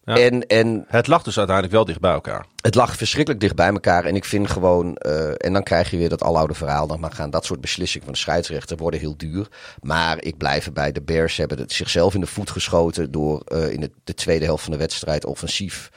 Ja. 0.05 0.15
En, 0.17 0.47
en 0.47 0.85
Het 0.87 1.07
lag 1.07 1.23
dus 1.23 1.37
uiteindelijk 1.37 1.75
wel 1.75 1.85
dicht 1.85 1.99
bij 1.99 2.11
elkaar. 2.11 2.45
het 2.61 2.75
lag 2.75 2.95
verschrikkelijk 2.95 3.41
dicht 3.41 3.55
bij 3.55 3.67
elkaar. 3.67 4.05
En 4.05 4.15
ik 4.15 4.25
vind 4.25 4.49
gewoon. 4.49 4.95
eh, 4.95 5.45
en 5.45 5.53
dan 5.53 5.63
krijg 5.63 5.91
je 5.91 5.97
weer 5.97 6.09
dat 6.09 6.23
aloude 6.23 6.53
verhaal. 6.53 6.87
Dan 6.87 7.13
gaan 7.13 7.29
dat 7.29 7.45
soort 7.45 7.61
beslissingen 7.61 8.05
van 8.05 8.13
de 8.13 8.19
scheidsrechter 8.19 8.77
worden 8.77 8.99
heel 8.99 9.17
duur. 9.17 9.47
Maar 9.81 10.21
ik 10.23 10.37
blijf 10.37 10.65
erbij. 10.65 10.91
De 10.91 11.01
Bears 11.01 11.37
hebben 11.37 11.59
het 11.59 11.71
zichzelf 11.71 12.13
in 12.13 12.19
de 12.19 12.27
voet 12.27 12.49
geschoten. 12.51 13.11
door 13.11 13.39
eh, 13.45 13.71
in 13.71 13.79
de, 13.79 13.91
de 14.03 14.13
tweede 14.13 14.45
helft 14.45 14.63
van 14.63 14.71
de 14.71 14.77
wedstrijd 14.79 15.25
offensief. 15.25 15.89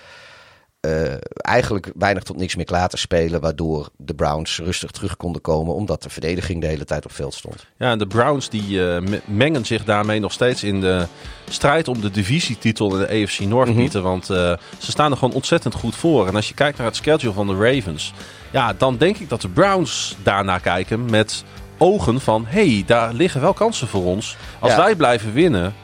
Eh, 0.80 1.14
eigenlijk 1.36 1.92
weinig 1.94 2.22
tot 2.22 2.36
niks 2.36 2.56
meer 2.56 2.64
klaar 2.64 2.88
te 2.88 2.96
spelen. 2.96 3.40
Waardoor 3.40 3.88
de 3.96 4.14
Browns 4.14 4.58
rustig 4.58 4.90
terug 4.90 5.16
konden 5.16 5.40
komen. 5.42 5.74
Omdat 5.74 6.02
de 6.02 6.10
verdediging 6.10 6.60
de 6.60 6.66
hele 6.66 6.84
tijd 6.84 7.04
op 7.04 7.12
veld 7.12 7.34
stond. 7.34 7.66
Ja, 7.78 7.90
en 7.90 7.98
de 7.98 8.06
Browns 8.06 8.48
die 8.48 8.88
eh, 8.90 9.00
me- 9.00 9.20
mengen 9.24 9.64
zich 9.64 9.84
daarmee 9.84 10.20
nog 10.20 10.32
steeds 10.32 10.62
in 10.62 10.80
de 10.80 11.06
strijd 11.48 11.88
om 11.88 12.00
de 12.00 12.10
divisietitel 12.10 12.92
in 12.92 12.98
de 12.98 13.22
AFC 13.24 13.40
North. 13.40 13.74
Pieter. 13.74 14.02
Want 14.02 14.30
eh, 14.30 14.36
ze 14.78 14.90
staan 14.90 15.10
er 15.10 15.16
gewoon 15.18 15.34
ontzettend 15.34 15.74
goed 15.74 15.96
voor. 15.96 16.26
En 16.26 16.34
als 16.34 16.48
je 16.48 16.54
kijkt 16.54 16.78
naar 16.78 16.86
het 16.86 16.96
schedule 16.96 17.32
van 17.32 17.46
de 17.46 17.54
Ravens, 17.56 18.12
ja, 18.50 18.72
dan 18.72 18.96
denk 18.96 19.16
ik 19.18 19.28
dat 19.28 19.40
de 19.40 19.48
Browns 19.48 20.16
daarna 20.22 20.58
kijken 20.58 21.04
met 21.10 21.44
ogen 21.78 22.20
van, 22.20 22.44
hey, 22.46 22.82
daar 22.86 23.12
liggen 23.12 23.40
wel 23.40 23.52
kansen 23.52 23.88
voor 23.88 24.04
ons. 24.04 24.36
Als 24.58 24.70
Ja. 24.72 24.78
wij 24.78 24.94
blijven 24.94 25.32
winnen 25.32 25.74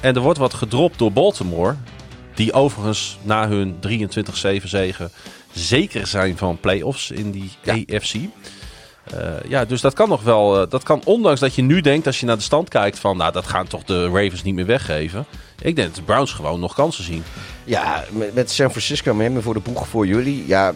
en 0.00 0.14
er 0.14 0.20
wordt 0.20 0.38
wat 0.38 0.54
gedropt 0.54 0.98
door 0.98 1.12
Baltimore, 1.12 1.74
die 2.38 2.52
overigens 2.52 3.18
na 3.22 3.48
hun 3.48 3.76
23-7 3.88 4.64
zegen 4.64 5.10
zeker 5.52 6.06
zijn 6.06 6.36
van 6.36 6.58
playoffs 6.60 7.10
in 7.10 7.30
die 7.30 7.50
Ja. 7.62 7.72
AFC. 7.96 8.14
Eh, 8.14 8.28
ja, 9.48 9.64
dus 9.64 9.80
dat 9.80 9.94
kan 9.94 10.08
nog 10.08 10.22
wel. 10.22 10.60
eh, 10.62 10.70
dat 10.70 10.82
kan, 10.82 11.00
ondanks 11.04 11.40
dat 11.40 11.54
je 11.54 11.62
nu 11.62 11.80
denkt, 11.80 12.06
als 12.06 12.20
je 12.20 12.26
naar 12.26 12.36
de 12.36 12.42
stand 12.42 12.68
kijkt, 12.68 12.98
van 12.98 13.16
nou, 13.16 13.32
dat 13.32 13.46
gaan 13.46 13.66
toch 13.66 13.84
de 13.84 14.04
Ravens 14.04 14.42
niet 14.42 14.54
meer 14.54 14.66
weggeven. 14.66 15.26
Ik 15.62 15.76
denk 15.76 15.86
dat 15.88 15.96
de 15.96 16.02
Browns 16.02 16.32
gewoon 16.32 16.60
nog 16.60 16.74
kansen 16.74 17.04
zien. 17.04 17.22
Ja, 17.64 18.04
met, 18.10 18.34
met 18.34 18.50
San 18.50 18.70
Francisco 18.70 19.14
Miami 19.14 19.40
voor 19.40 19.54
de 19.54 19.60
boeg 19.60 19.88
voor 19.88 20.06
jullie. 20.06 20.44
Ja, 20.46 20.72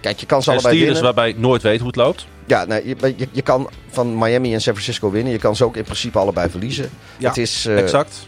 kijk, 0.00 0.20
je 0.20 0.26
kan 0.26 0.42
ze 0.42 0.48
En 0.50 0.54
allebei 0.56 0.74
Steelers 0.76 1.00
winnen. 1.00 1.14
waarbij 1.14 1.34
je 1.34 1.40
nooit 1.46 1.62
weet 1.62 1.78
hoe 1.78 1.86
het 1.86 1.96
loopt. 1.96 2.26
Ja, 2.46 2.64
nee, 2.64 2.86
je, 2.86 3.14
je, 3.16 3.28
je 3.32 3.42
kan 3.42 3.70
van 3.90 4.18
Miami 4.18 4.54
en 4.54 4.60
San 4.60 4.72
Francisco 4.72 5.10
winnen. 5.10 5.32
Je 5.32 5.38
kan 5.38 5.56
ze 5.56 5.64
ook 5.64 5.76
in 5.76 5.84
principe 5.84 6.18
allebei 6.18 6.50
verliezen. 6.50 6.90
Ja, 7.18 7.28
het 7.28 7.36
is, 7.38 7.66
eh, 7.66 7.78
exact. 7.78 8.24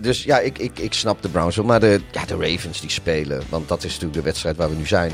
Dus 0.00 0.22
ja, 0.22 0.38
ik, 0.38 0.58
ik, 0.58 0.78
ik 0.78 0.92
snap 0.92 1.22
de 1.22 1.28
Browns 1.28 1.56
wel. 1.56 1.64
Maar 1.64 1.80
de, 1.80 2.00
ja, 2.10 2.24
de 2.24 2.36
Ravens 2.36 2.80
die 2.80 2.90
spelen. 2.90 3.42
Want 3.48 3.68
dat 3.68 3.84
is 3.84 3.92
natuurlijk 3.92 4.14
de 4.14 4.22
wedstrijd 4.22 4.56
waar 4.56 4.70
we 4.70 4.76
nu 4.76 4.86
zijn. 4.86 5.12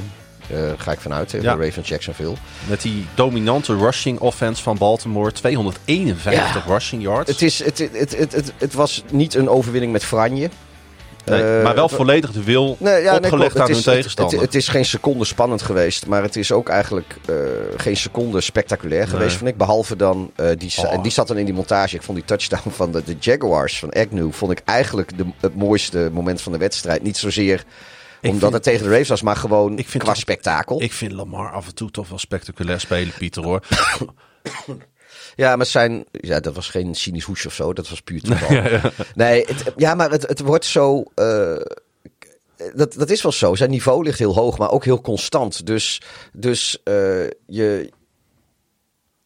Eh, 0.51 0.73
ga 0.77 0.93
ik 0.93 1.01
vanuit. 1.01 1.31
Ja. 1.31 1.57
De 1.57 1.65
Ravens 1.65 1.89
Jacksonville. 1.89 2.35
Met 2.69 2.83
die 2.83 3.07
dominante 3.15 3.77
rushing 3.77 4.19
offense 4.19 4.63
van 4.63 4.79
Baltimore. 4.79 5.33
251 5.33 6.67
rushing 6.67 7.03
yards. 7.03 7.31
Het, 7.31 7.43
is, 7.43 7.65
het, 7.65 7.79
het, 7.79 8.17
het, 8.17 8.33
het, 8.33 8.53
het 8.59 8.75
was 8.75 9.03
niet 9.11 9.35
een 9.35 9.49
overwinning 9.49 9.93
met 9.93 10.05
franje. 10.05 10.51
Nee, 11.27 11.43
Eh, 11.43 11.63
maar 11.63 11.75
wel 11.75 11.89
volledig 11.89 12.33
de 12.33 12.43
wil 12.43 12.77
Nee, 12.81 13.03
ja, 13.03 13.11
nee, 13.11 13.21
opgelegd 13.21 13.55
aan 13.55 13.61
Het 13.61 13.69
hun 13.69 13.79
is, 13.79 13.83
tegenstander. 13.85 14.35
het, 14.35 14.45
het 14.45 14.55
is 14.55 14.69
geen 14.69 14.85
seconde 14.85 15.25
spannend 15.25 15.63
geweest. 15.63 16.07
Maar 16.07 16.23
het 16.23 16.37
is 16.37 16.53
ook 16.53 16.69
eigenlijk 16.69 17.17
eh, 17.27 17.35
geen 17.77 17.97
seconde 17.97 18.41
spectaculair 18.41 19.09
geweest, 19.09 19.37
vind 19.37 19.49
ik. 19.51 19.57
Behalve 19.57 19.97
dan, 19.97 20.31
eh, 20.37 20.49
die, 20.59 20.73
Oh. 20.77 20.93
en 20.93 21.03
die 21.03 21.13
zat 21.13 21.29
dan 21.29 21.39
in 21.39 21.45
die 21.45 21.55
montage. 21.55 21.97
Ik 21.97 22.03
vond 22.03 22.17
die 22.19 22.27
touchdown 22.27 22.71
van 22.71 22.93
de, 22.93 23.03
de 23.05 23.17
Jaguars 23.21 23.79
van 23.79 23.91
Agnew... 23.91 24.33
vond 24.33 24.53
ik 24.53 24.61
eigenlijk 24.65 25.19
de, 25.19 25.25
het 25.41 25.57
mooiste 25.57 26.11
moment 26.13 26.41
van 26.43 26.53
de 26.53 26.59
wedstrijd. 26.59 27.03
Niet 27.03 27.17
zozeer 27.17 27.65
omdat 28.23 28.41
vind- 28.41 28.53
het 28.53 28.63
tegen 28.63 28.83
de 28.83 28.89
Ravens 28.89 29.09
was, 29.09 29.23
maar 29.23 29.37
gewoon 29.37 29.79
Ik 29.79 29.89
vind 29.89 30.03
qua 30.03 30.15
spektakel. 30.15 30.83
Ik 30.83 30.93
vind 30.93 31.13
Lamar 31.13 31.53
af 31.53 31.67
en 31.67 31.75
toe 31.75 31.91
toch 31.91 32.09
wel 32.09 32.19
spectaculair 32.19 32.81
spelen, 32.81 33.13
Pieter 33.19 33.43
hoor. 33.45 33.61
Ja, 35.35 35.57
maar 35.57 35.67
zijn. 35.67 36.05
Ja, 36.11 36.41
dat 36.41 36.55
was 36.55 36.69
geen 36.71 36.95
cynisch 36.95 37.25
hoesje 37.25 37.47
of 37.49 37.55
zo. 37.55 37.73
Dat 37.73 37.89
was 37.89 38.01
puur 38.01 38.21
toeval. 38.21 38.49
Nee, 39.15 39.45
het, 39.47 39.73
ja, 39.77 39.95
maar 39.95 40.11
het, 40.11 40.23
het 40.27 40.41
wordt 40.41 40.65
zo. 40.65 41.03
eh, 41.15 41.57
dat, 42.75 42.93
dat 42.95 43.11
is 43.11 43.23
wel 43.23 43.33
zo. 43.33 43.55
Zijn 43.55 43.71
niveau 43.71 44.05
ligt 44.05 44.19
heel 44.19 44.35
hoog, 44.35 44.59
maar 44.59 44.71
ook 44.71 44.85
heel 44.85 45.01
constant. 45.01 45.67
Dus, 45.67 46.03
dus 46.33 46.81
eh, 46.85 46.95
je. 47.47 47.95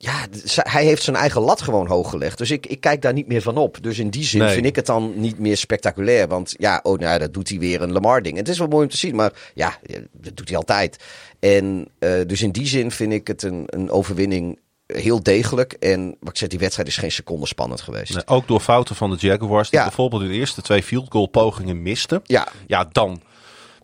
Ja, 0.03 0.27
hij 0.55 0.85
heeft 0.85 1.03
zijn 1.03 1.17
eigen 1.17 1.41
lat 1.41 1.63
gewoon 1.63 1.87
hoog 1.87 2.11
gelegd. 2.11 2.39
Dus 2.39 2.51
ik, 2.51 2.67
ik 2.67 2.81
kijk 2.81 3.03
daar 3.03 3.13
niet 3.13 3.27
meer 3.27 3.43
van 3.43 3.57
op. 3.57 3.83
Dus 3.83 3.99
in 3.99 4.11
die 4.11 4.25
zin 4.25 4.41
Nee. 4.41 4.55
vind 4.55 4.67
ik 4.67 4.77
het 4.77 4.87
dan 4.87 5.13
niet 5.21 5.39
meer 5.39 5.57
spectaculair. 5.57 6.29
Want 6.29 6.55
ja, 6.59 6.81
oh, 6.83 6.99
nou, 6.99 7.13
ja, 7.13 7.19
dat 7.19 7.35
doet 7.35 7.49
hij 7.49 7.59
weer 7.59 7.83
een 7.83 7.93
Lamar-ding. 7.93 8.37
Het 8.37 8.49
is 8.49 8.59
wel 8.59 8.69
mooi 8.69 8.85
om 8.85 8.91
te 8.91 8.97
zien, 8.97 9.15
maar 9.17 9.33
ja, 9.55 9.79
dat 10.13 10.37
doet 10.37 10.49
hij 10.49 10.57
altijd. 10.57 10.97
En 11.41 11.89
eh, 11.99 12.13
dus 12.27 12.43
in 12.43 12.51
die 12.53 12.67
zin 12.67 12.91
vind 12.91 13.13
ik 13.13 13.27
het 13.27 13.43
een, 13.43 13.65
een 13.67 13.91
overwinning 13.91 14.59
heel 14.93 15.23
degelijk. 15.23 15.73
En 15.73 16.17
wat 16.21 16.29
ik 16.31 16.37
zeg, 16.37 16.49
die 16.49 16.59
wedstrijd 16.59 16.89
is 16.89 16.97
geen 16.97 17.13
seconde 17.13 17.47
spannend 17.47 17.81
geweest. 17.81 18.15
Nee, 18.15 18.27
ook 18.27 18.49
door 18.49 18.61
fouten 18.61 18.97
van 18.97 19.11
de 19.11 19.17
Jaguars, 19.19 19.71
die 19.71 19.79
Ja. 19.79 19.85
bijvoorbeeld 19.85 20.23
hun 20.23 20.31
eerste 20.31 20.63
twee 20.63 20.83
field 20.83 21.07
goal 21.11 21.27
pogingen 21.27 21.83
misten. 21.83 22.21
Ja, 22.25 22.49
Ja, 22.67 22.89
dan 22.93 23.23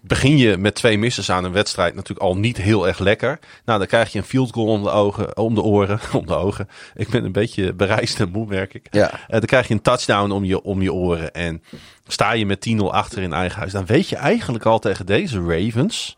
begin 0.00 0.36
je 0.38 0.56
met 0.56 0.74
twee 0.74 0.98
misses 0.98 1.30
aan 1.30 1.44
een 1.44 1.52
wedstrijd 1.52 1.94
natuurlijk 1.94 2.26
al 2.26 2.36
niet 2.36 2.56
heel 2.56 2.86
erg 2.86 2.98
lekker. 2.98 3.38
Nou, 3.64 3.78
dan 3.78 3.86
krijg 3.88 4.12
je 4.12 4.18
een 4.18 4.24
field 4.24 4.52
goal 4.52 4.66
om 4.66 4.82
de 4.82 4.90
ogen, 4.90 5.36
om 5.36 5.54
de 5.54 5.62
oren, 5.62 6.00
om 6.20 6.26
de 6.26 6.34
ogen. 6.34 6.68
Ik 6.94 7.08
ben 7.08 7.24
een 7.24 7.32
beetje 7.32 7.72
bereisd 7.72 8.20
en 8.20 8.28
moe, 8.30 8.46
merk 8.46 8.74
ik. 8.74 8.86
Ja. 8.90 9.10
Eh, 9.12 9.20
dan 9.28 9.40
krijg 9.40 9.68
je 9.68 9.74
een 9.74 9.82
touchdown 9.82 10.30
om 10.30 10.44
je, 10.44 10.62
om 10.62 10.82
je 10.82 10.92
oren. 10.92 11.32
En 11.34 11.62
sta 12.06 12.32
je 12.32 12.46
met 12.46 12.60
10-0 12.60 12.90
achter 12.90 13.22
in 13.22 13.32
eigen 13.32 13.58
huis. 13.58 13.72
Dan 13.72 13.86
weet 13.86 14.08
je 14.08 14.16
eigenlijk 14.16 14.64
al 14.64 14.78
tegen 14.78 15.06
deze 15.06 15.40
Ravens 15.46 16.16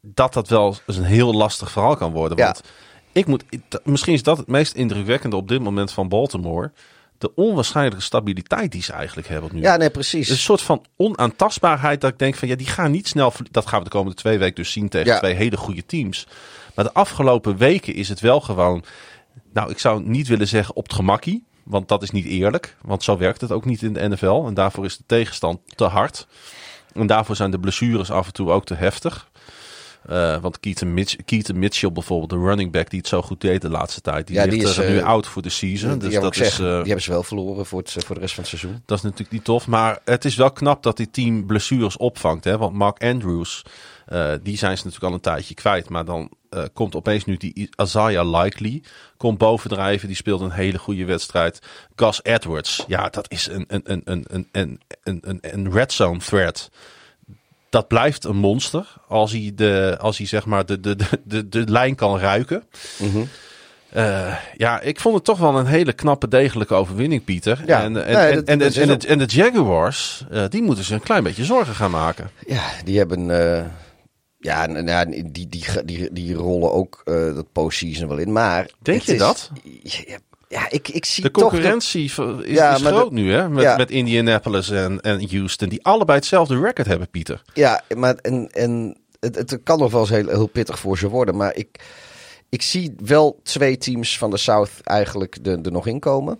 dat 0.00 0.32
dat 0.32 0.48
wel 0.48 0.76
eens 0.86 0.96
een 0.96 1.04
heel 1.04 1.32
lastig 1.34 1.70
verhaal 1.70 1.96
kan 1.96 2.12
worden. 2.12 2.38
Ja. 2.38 2.54
Ik 3.18 3.26
moet, 3.26 3.44
misschien 3.84 4.14
is 4.14 4.22
dat 4.22 4.36
het 4.38 4.46
meest 4.46 4.74
indrukwekkende 4.74 5.36
op 5.36 5.48
dit 5.48 5.60
moment 5.60 5.92
van 5.92 6.08
Baltimore. 6.08 6.72
De 7.18 7.34
onwaarschijnlijke 7.34 8.02
stabiliteit 8.04 8.72
die 8.72 8.82
ze 8.82 8.92
eigenlijk 8.92 9.28
hebben 9.28 9.50
nu. 9.54 9.60
ja 9.60 9.76
nee, 9.76 9.90
precies. 9.90 10.28
Een 10.28 10.36
soort 10.36 10.62
van 10.62 10.84
onaantastbaarheid 10.96 12.00
dat 12.00 12.10
ik 12.12 12.18
denk 12.18 12.34
van 12.34 12.48
ja, 12.48 12.56
die 12.56 12.66
gaan 12.66 12.90
niet 12.90 13.08
snel. 13.08 13.32
Dat 13.50 13.66
gaan 13.66 13.78
we 13.78 13.84
de 13.84 13.90
komende 13.90 14.16
twee 14.16 14.38
weken 14.38 14.54
dus 14.54 14.72
zien 14.72 14.88
tegen 14.88 15.12
Ja. 15.12 15.18
twee 15.18 15.34
hele 15.34 15.56
goede 15.56 15.86
teams. 15.86 16.26
Maar 16.74 16.84
de 16.84 16.92
afgelopen 16.92 17.56
weken 17.56 17.94
is 17.94 18.08
het 18.08 18.20
wel 18.20 18.40
gewoon. 18.40 18.84
Nou, 19.52 19.70
ik 19.70 19.78
zou 19.78 20.02
niet 20.02 20.28
willen 20.28 20.48
zeggen 20.48 20.76
op 20.76 20.82
het 20.84 20.92
gemakkie. 20.94 21.46
Want 21.62 21.88
dat 21.88 22.02
is 22.02 22.10
niet 22.10 22.26
eerlijk. 22.26 22.76
Want 22.82 23.02
zo 23.02 23.16
werkt 23.16 23.40
het 23.40 23.52
ook 23.52 23.64
niet 23.64 23.82
in 23.82 23.92
de 23.92 24.08
NFL. 24.08 24.44
En 24.46 24.54
daarvoor 24.54 24.84
is 24.84 24.96
de 24.96 25.04
tegenstand 25.06 25.60
te 25.74 25.84
hard. 25.84 26.26
En 26.94 27.06
daarvoor 27.06 27.36
zijn 27.36 27.50
de 27.50 27.58
blessures 27.58 28.10
af 28.10 28.26
en 28.26 28.32
toe 28.32 28.50
ook 28.50 28.64
te 28.64 28.74
heftig. 28.74 29.27
Eh, 30.06 30.36
want 30.40 30.60
Keaton, 30.60 31.58
Mitchell 31.58 31.92
bijvoorbeeld, 31.92 32.30
de 32.30 32.46
running 32.46 32.72
back 32.72 32.90
die 32.90 32.98
het 32.98 33.08
zo 33.08 33.22
goed 33.22 33.40
deed 33.40 33.62
de 33.62 33.70
laatste 33.70 34.00
tijd, 34.00 34.26
die, 34.26 34.46
ligt, 34.46 34.68
is 34.68 34.76
nu 34.76 34.98
eh, 34.98 35.04
out 35.04 35.26
voor 35.26 35.42
de 35.42 35.48
season. 35.48 35.98
Dus 35.98 36.14
dat 36.14 36.36
is, 36.36 36.50
eh, 36.50 36.56
die 36.58 36.66
hebben 36.66 37.02
ze 37.02 37.10
wel 37.10 37.22
verloren 37.22 37.66
voor, 37.66 37.78
het, 37.78 38.04
voor 38.06 38.14
de 38.14 38.20
rest 38.20 38.34
van 38.34 38.44
het 38.44 38.58
seizoen. 38.58 38.82
Dat 38.86 38.98
is 38.98 39.04
natuurlijk 39.04 39.30
niet 39.32 39.44
tof, 39.44 39.66
maar 39.66 39.98
het 40.04 40.24
is 40.24 40.36
wel 40.36 40.50
knap 40.50 40.82
dat 40.82 40.96
die 40.96 41.10
team 41.10 41.46
blessures 41.46 41.96
opvangt. 41.96 42.44
Hè? 42.44 42.58
Want 42.58 42.74
Mark 42.74 43.02
Andrews, 43.04 43.62
die 44.42 44.56
zijn 44.56 44.78
ze 44.78 44.84
natuurlijk 44.84 45.02
al 45.02 45.12
een 45.12 45.20
tijdje 45.20 45.54
kwijt, 45.54 45.88
maar 45.88 46.04
dan 46.04 46.30
komt 46.72 46.94
opeens 46.94 47.24
nu 47.24 47.36
die 47.36 47.70
Isaiah 47.76 48.42
Likely. 48.42 48.82
Komt 49.16 49.38
bovendrijven. 49.38 50.08
Die 50.08 50.16
speelt 50.16 50.40
een 50.40 50.50
hele 50.50 50.78
goede 50.78 51.04
wedstrijd. 51.04 51.62
Gus 51.96 52.20
Edwards. 52.22 52.84
Ja, 52.86 53.08
dat 53.08 53.30
is 53.30 53.46
een, 53.46 53.64
een, 53.68 53.82
een, 53.84 54.02
een, 54.04 54.48
een, 54.52 54.80
een, 55.02 55.38
een 55.40 55.72
red 55.72 55.92
zone 55.92 56.18
threat. 56.18 56.70
Dat 57.70 57.88
blijft 57.88 58.24
een 58.24 58.36
monster 58.36 58.94
als 59.08 59.32
hij, 59.32 59.52
de, 59.54 59.96
als 60.00 60.18
hij 60.18 60.26
zeg 60.26 60.46
maar 60.46 60.66
de, 60.66 60.80
de, 60.80 60.96
de, 61.24 61.48
de, 61.48 61.70
lijn 61.70 61.94
kan 61.94 62.18
ruiken. 62.18 62.62
Eh, 63.88 64.34
ja, 64.56 64.80
ik 64.80 65.00
vond 65.00 65.14
het 65.14 65.24
toch 65.24 65.38
wel 65.38 65.58
een 65.58 65.66
hele 65.66 65.92
knappe, 65.92 66.28
degelijke 66.28 66.74
overwinning, 66.74 67.24
Pieter. 67.24 67.62
Ja, 67.66 67.82
en, 67.82 68.06
en, 68.06 68.46
en, 68.46 68.60
en, 68.60 68.98
en, 68.98 69.18
de 69.18 69.24
Jaguars, 69.24 70.24
eh, 70.30 70.44
die 70.48 70.62
moeten 70.62 70.84
ze 70.84 70.94
een 70.94 71.00
klein 71.00 71.22
beetje 71.22 71.44
zorgen 71.44 71.74
gaan 71.74 71.90
maken. 71.90 72.30
Ja, 72.46 72.62
die 72.84 72.98
hebben. 72.98 73.30
eh, 73.30 73.64
ja, 74.38 75.04
die, 75.04 75.30
die, 75.48 75.64
die, 75.84 76.12
die 76.12 76.34
rollen 76.34 76.72
ook 76.72 77.02
dat 77.04 77.52
postseason 77.52 78.08
wel 78.08 78.18
in. 78.18 78.32
Maar. 78.32 78.70
Denk 78.82 79.02
je 79.02 79.16
dat? 79.16 79.50
Ja, 80.48 80.70
ik, 80.70 80.88
ik 80.88 81.04
zie 81.04 81.22
De 81.22 81.30
toch. 81.30 81.42
dat- 81.42 81.50
concurrentie 81.50 82.04
is, 82.04 82.14
Ja, 82.46 82.74
is 82.74 82.82
groot 82.82 83.08
de- 83.08 83.14
nu, 83.14 83.32
hè? 83.32 83.48
Met, 83.48 83.62
ja. 83.62 83.76
met 83.76 83.90
Indianapolis 83.90 84.70
en, 84.70 85.00
en 85.00 85.28
Houston, 85.30 85.68
die 85.68 85.84
allebei 85.84 86.18
hetzelfde 86.18 86.60
record 86.60 86.86
hebben, 86.86 87.08
Pieter. 87.10 87.42
Ja, 87.54 87.82
maar 87.96 88.14
en, 88.14 88.48
en 88.52 88.96
het, 89.20 89.34
het 89.34 89.60
kan 89.62 89.78
nog 89.78 89.90
wel 89.92 90.00
eens 90.00 90.10
heel, 90.10 90.28
heel 90.28 90.46
pittig 90.46 90.78
voor 90.78 90.98
ze 90.98 91.08
worden. 91.08 91.36
Maar 91.36 91.54
ik, 91.54 91.80
ik 92.48 92.62
zie 92.62 92.94
wel 93.04 93.40
twee 93.42 93.76
teams 93.78 94.18
van 94.18 94.30
de 94.30 94.36
South 94.36 94.70
eigenlijk 94.84 95.36
er, 95.42 95.72
nog 95.72 95.86
in 95.86 95.98
komen. 96.00 96.38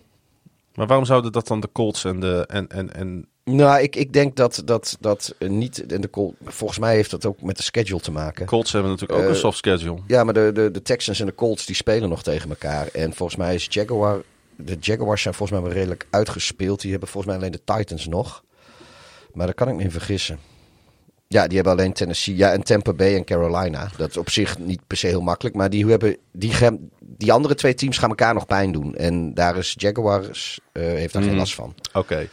Maar 0.75 0.87
waarom 0.87 1.05
zouden 1.05 1.31
dat 1.31 1.47
dan 1.47 1.59
de 1.59 1.69
Colts 1.71 2.03
en 2.05 2.19
de. 2.19 2.45
En, 2.47 2.67
en, 2.67 2.93
en, 2.95 3.27
Nou, 3.55 3.81
ik, 3.81 3.95
ik 3.95 4.13
denk 4.13 4.35
dat 4.35 4.61
dat, 4.65 4.97
dat 4.99 5.35
eh, 5.37 5.49
niet. 5.49 5.85
En 5.93 6.01
de, 6.01 6.09
Col- 6.09 6.35
volgens 6.45 6.79
mij 6.79 6.95
heeft 6.95 7.11
dat 7.11 7.25
ook 7.25 7.41
met 7.41 7.57
de 7.57 7.63
schedule 7.63 7.99
te 7.99 8.11
maken. 8.11 8.45
Colts 8.45 8.71
hebben 8.71 8.91
natuurlijk 8.91 9.19
ook 9.19 9.25
Eh, 9.25 9.31
een 9.31 9.39
soft 9.39 9.57
schedule. 9.57 9.97
Ja, 10.07 10.23
maar 10.23 10.33
de, 10.33 10.51
de, 10.53 10.71
de 10.71 10.81
Texans 10.81 11.19
en 11.19 11.25
de 11.25 11.35
Colts 11.35 11.65
die 11.65 11.75
spelen 11.75 12.09
nog 12.09 12.23
tegen 12.23 12.49
elkaar. 12.49 12.87
En 12.93 13.13
volgens 13.13 13.37
mij 13.37 13.55
is 13.55 13.67
Jaguar. 13.69 14.21
De 14.55 14.77
Jaguars 14.79 15.21
zijn 15.21 15.33
volgens 15.33 15.59
mij 15.59 15.67
wel 15.69 15.77
redelijk 15.77 16.07
uitgespeeld. 16.09 16.81
Die 16.81 16.91
hebben 16.91 17.09
volgens 17.09 17.33
mij 17.33 17.41
alleen 17.41 17.59
de 17.65 17.73
Titans 17.77 18.07
nog. 18.07 18.43
Maar 19.33 19.45
daar 19.45 19.55
kan 19.55 19.67
ik 19.69 19.75
me 19.75 19.83
in 19.83 19.91
vergissen. 19.91 20.39
Ja, 21.27 21.45
die 21.47 21.55
hebben 21.55 21.73
alleen 21.73 21.93
Tennessee. 21.93 22.35
Ja, 22.35 22.51
en 22.51 22.63
Tampa 22.63 22.93
Bay 22.93 23.15
en 23.15 23.23
Carolina. 23.25 23.89
Dat 23.97 24.09
is 24.09 24.17
op 24.17 24.29
zich 24.29 24.57
niet 24.59 24.81
per 24.87 24.97
se 24.97 25.07
heel 25.07 25.21
makkelijk. 25.21 25.55
Maar 25.55 25.69
die, 25.69 25.85
hebben, 25.85 26.17
die, 26.31 26.53
gaan- 26.53 26.89
die 26.99 27.31
andere 27.33 27.55
twee 27.55 27.73
teams 27.73 27.97
gaan 27.97 28.09
elkaar 28.09 28.33
nog 28.33 28.45
pijn 28.45 28.71
doen. 28.71 28.95
En 28.95 29.33
daar 29.33 29.57
is 29.57 29.73
Jaguars 29.77 30.59
eh, 30.71 30.83
heeft 30.83 31.13
daar 31.13 31.21
geen 31.21 31.31
Mhm. 31.31 31.39
last 31.39 31.55
van. 31.55 31.75
Oké. 31.93 32.27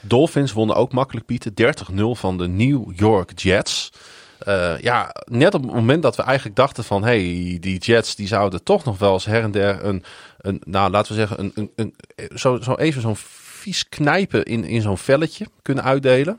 Dolphins 0.00 0.52
wonnen 0.52 0.76
ook 0.76 0.92
makkelijk, 0.92 1.26
Pieter. 1.26 1.74
30-0 1.92 1.94
van 2.12 2.38
de 2.38 2.48
New 2.48 2.92
York 2.94 3.38
Jets. 3.40 3.92
Eh, 4.38 4.78
ja, 4.80 5.14
net 5.24 5.54
op 5.54 5.62
het 5.62 5.72
moment 5.72 6.02
dat 6.02 6.16
we 6.16 6.22
eigenlijk 6.22 6.56
dachten 6.56 6.84
van... 6.84 7.02
hey, 7.02 7.56
die 7.60 7.78
Jets 7.78 8.14
die 8.14 8.26
zouden 8.26 8.62
toch 8.62 8.84
nog 8.84 8.98
wel 8.98 9.12
eens 9.12 9.24
her 9.24 9.42
en 9.42 9.50
der 9.50 9.84
een... 9.84 10.04
een 10.38 10.60
nou, 10.64 10.90
laten 10.90 11.12
we 11.12 11.18
zeggen, 11.18 11.40
een, 11.40 11.52
een, 11.54 11.94
een, 12.16 12.38
zo, 12.38 12.60
zo 12.60 12.74
even 12.74 13.02
zo'n 13.02 13.16
vies 13.16 13.88
knijpen 13.88 14.44
in, 14.44 14.64
in 14.64 14.82
zo'n 14.82 14.98
velletje 14.98 15.46
kunnen 15.62 15.84
uitdelen. 15.84 16.38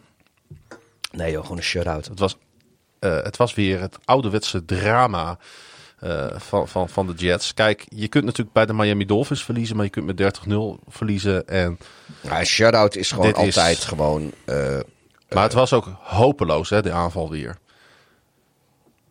Nee 1.11 1.31
joh, 1.31 1.41
gewoon 1.41 1.57
een 1.57 1.64
shutout. 1.64 2.07
Het 2.07 2.19
was, 2.19 2.38
eh, 2.99 3.23
het 3.23 3.38
was 3.38 3.53
weer 3.53 3.80
het 3.80 3.98
ouderwetse 4.06 4.65
drama 4.65 5.38
eh, 6.00 6.28
van, 6.40 6.68
van, 6.68 6.90
van 6.90 7.08
de 7.08 7.14
Jets. 7.14 7.54
Kijk, 7.54 7.86
je 7.90 8.08
kunt 8.08 8.24
natuurlijk 8.26 8.54
bij 8.54 8.66
de 8.66 8.74
Miami 8.74 9.06
Dolphins 9.06 9.44
verliezen... 9.44 9.76
maar 9.76 9.86
je 9.86 9.92
kunt 9.92 10.06
met 10.20 10.40
30-0 10.50 10.54
verliezen 10.88 11.48
en... 11.48 11.78
Ja, 12.22 12.44
shutout 12.44 12.96
is 12.96 13.12
gewoon 13.12 13.28
is- 13.32 13.34
altijd 13.36 13.78
gewoon... 13.78 14.32
eh, 14.46 14.80
Maar 15.30 15.44
het 15.44 15.54
was 15.54 15.74
ook 15.74 15.88
hopeloos, 16.02 16.70
hè, 16.70 16.82
de 16.82 16.92
aanval 16.92 17.30
weer. 17.30 17.58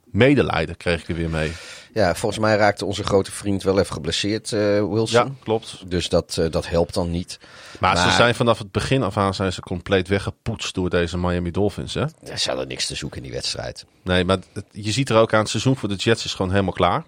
Medelijden 0.04 0.76
kreeg 0.76 1.00
ik 1.02 1.08
er 1.08 1.14
weer 1.14 1.30
mee. 1.30 1.52
Ja, 1.92 2.14
volgens 2.14 2.40
mij 2.40 2.56
raakte 2.56 2.84
onze 2.84 3.04
grote 3.04 3.32
vriend 3.32 3.62
wel 3.62 3.78
even 3.78 3.92
geblesseerd, 3.92 4.52
eh, 4.52 4.60
Wilson. 4.60 5.06
Ja, 5.26 5.28
klopt. 5.42 5.90
Dus 5.90 6.08
dat, 6.08 6.36
eh, 6.38 6.50
dat 6.50 6.68
helpt 6.68 6.94
dan 6.94 7.10
niet. 7.10 7.38
Maar, 7.80 7.96
ze 7.96 8.10
zijn 8.10 8.34
vanaf 8.34 8.58
het 8.58 8.72
begin 8.72 9.02
af 9.02 9.16
aan 9.16 9.34
zijn 9.34 9.52
ze 9.52 9.60
compleet 9.60 10.08
weggepoetst 10.08 10.74
door 10.74 10.90
deze 10.90 11.18
Miami 11.18 11.50
Dolphins. 11.50 11.94
Hè? 11.94 12.04
Zat 12.34 12.58
er 12.58 12.66
niks 12.66 12.86
te 12.86 12.94
zoeken 12.94 13.18
in 13.18 13.24
die 13.24 13.32
wedstrijd. 13.32 13.84
Nee, 14.02 14.24
maar 14.24 14.38
het- 14.52 14.64
je 14.72 14.92
ziet 14.92 15.08
er 15.10 15.16
ook 15.16 15.32
aan 15.32 15.40
het 15.40 15.48
seizoen 15.48 15.76
voor 15.76 15.88
de 15.88 15.94
Jets 15.94 16.24
is 16.24 16.34
gewoon 16.34 16.50
helemaal 16.50 16.72
klaar. 16.72 17.04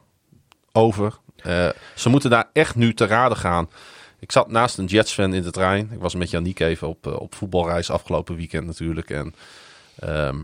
Over. 0.73 1.19
Eh, 1.36 1.69
ze 1.94 2.09
moeten 2.09 2.31
daar 2.31 2.48
echt 2.52 2.74
nu 2.74 2.94
te 2.94 3.07
raden 3.07 3.36
gaan. 3.36 3.69
Ik 4.19 4.32
zat 4.32 4.51
naast 4.51 4.78
een 4.78 4.85
Jets-fan 4.86 5.35
in 5.35 5.43
de 5.43 5.51
trein. 5.51 5.89
Ik 5.93 5.98
was 6.01 6.15
met 6.15 6.31
Janiek 6.31 6.61
even 6.61 6.89
op, 6.89 7.07
op 7.07 7.35
voetbalreis 7.35 7.90
afgelopen 7.90 8.36
weekend 8.36 8.66
natuurlijk. 8.66 9.11
En 9.11 9.35
ehm, 9.98 10.36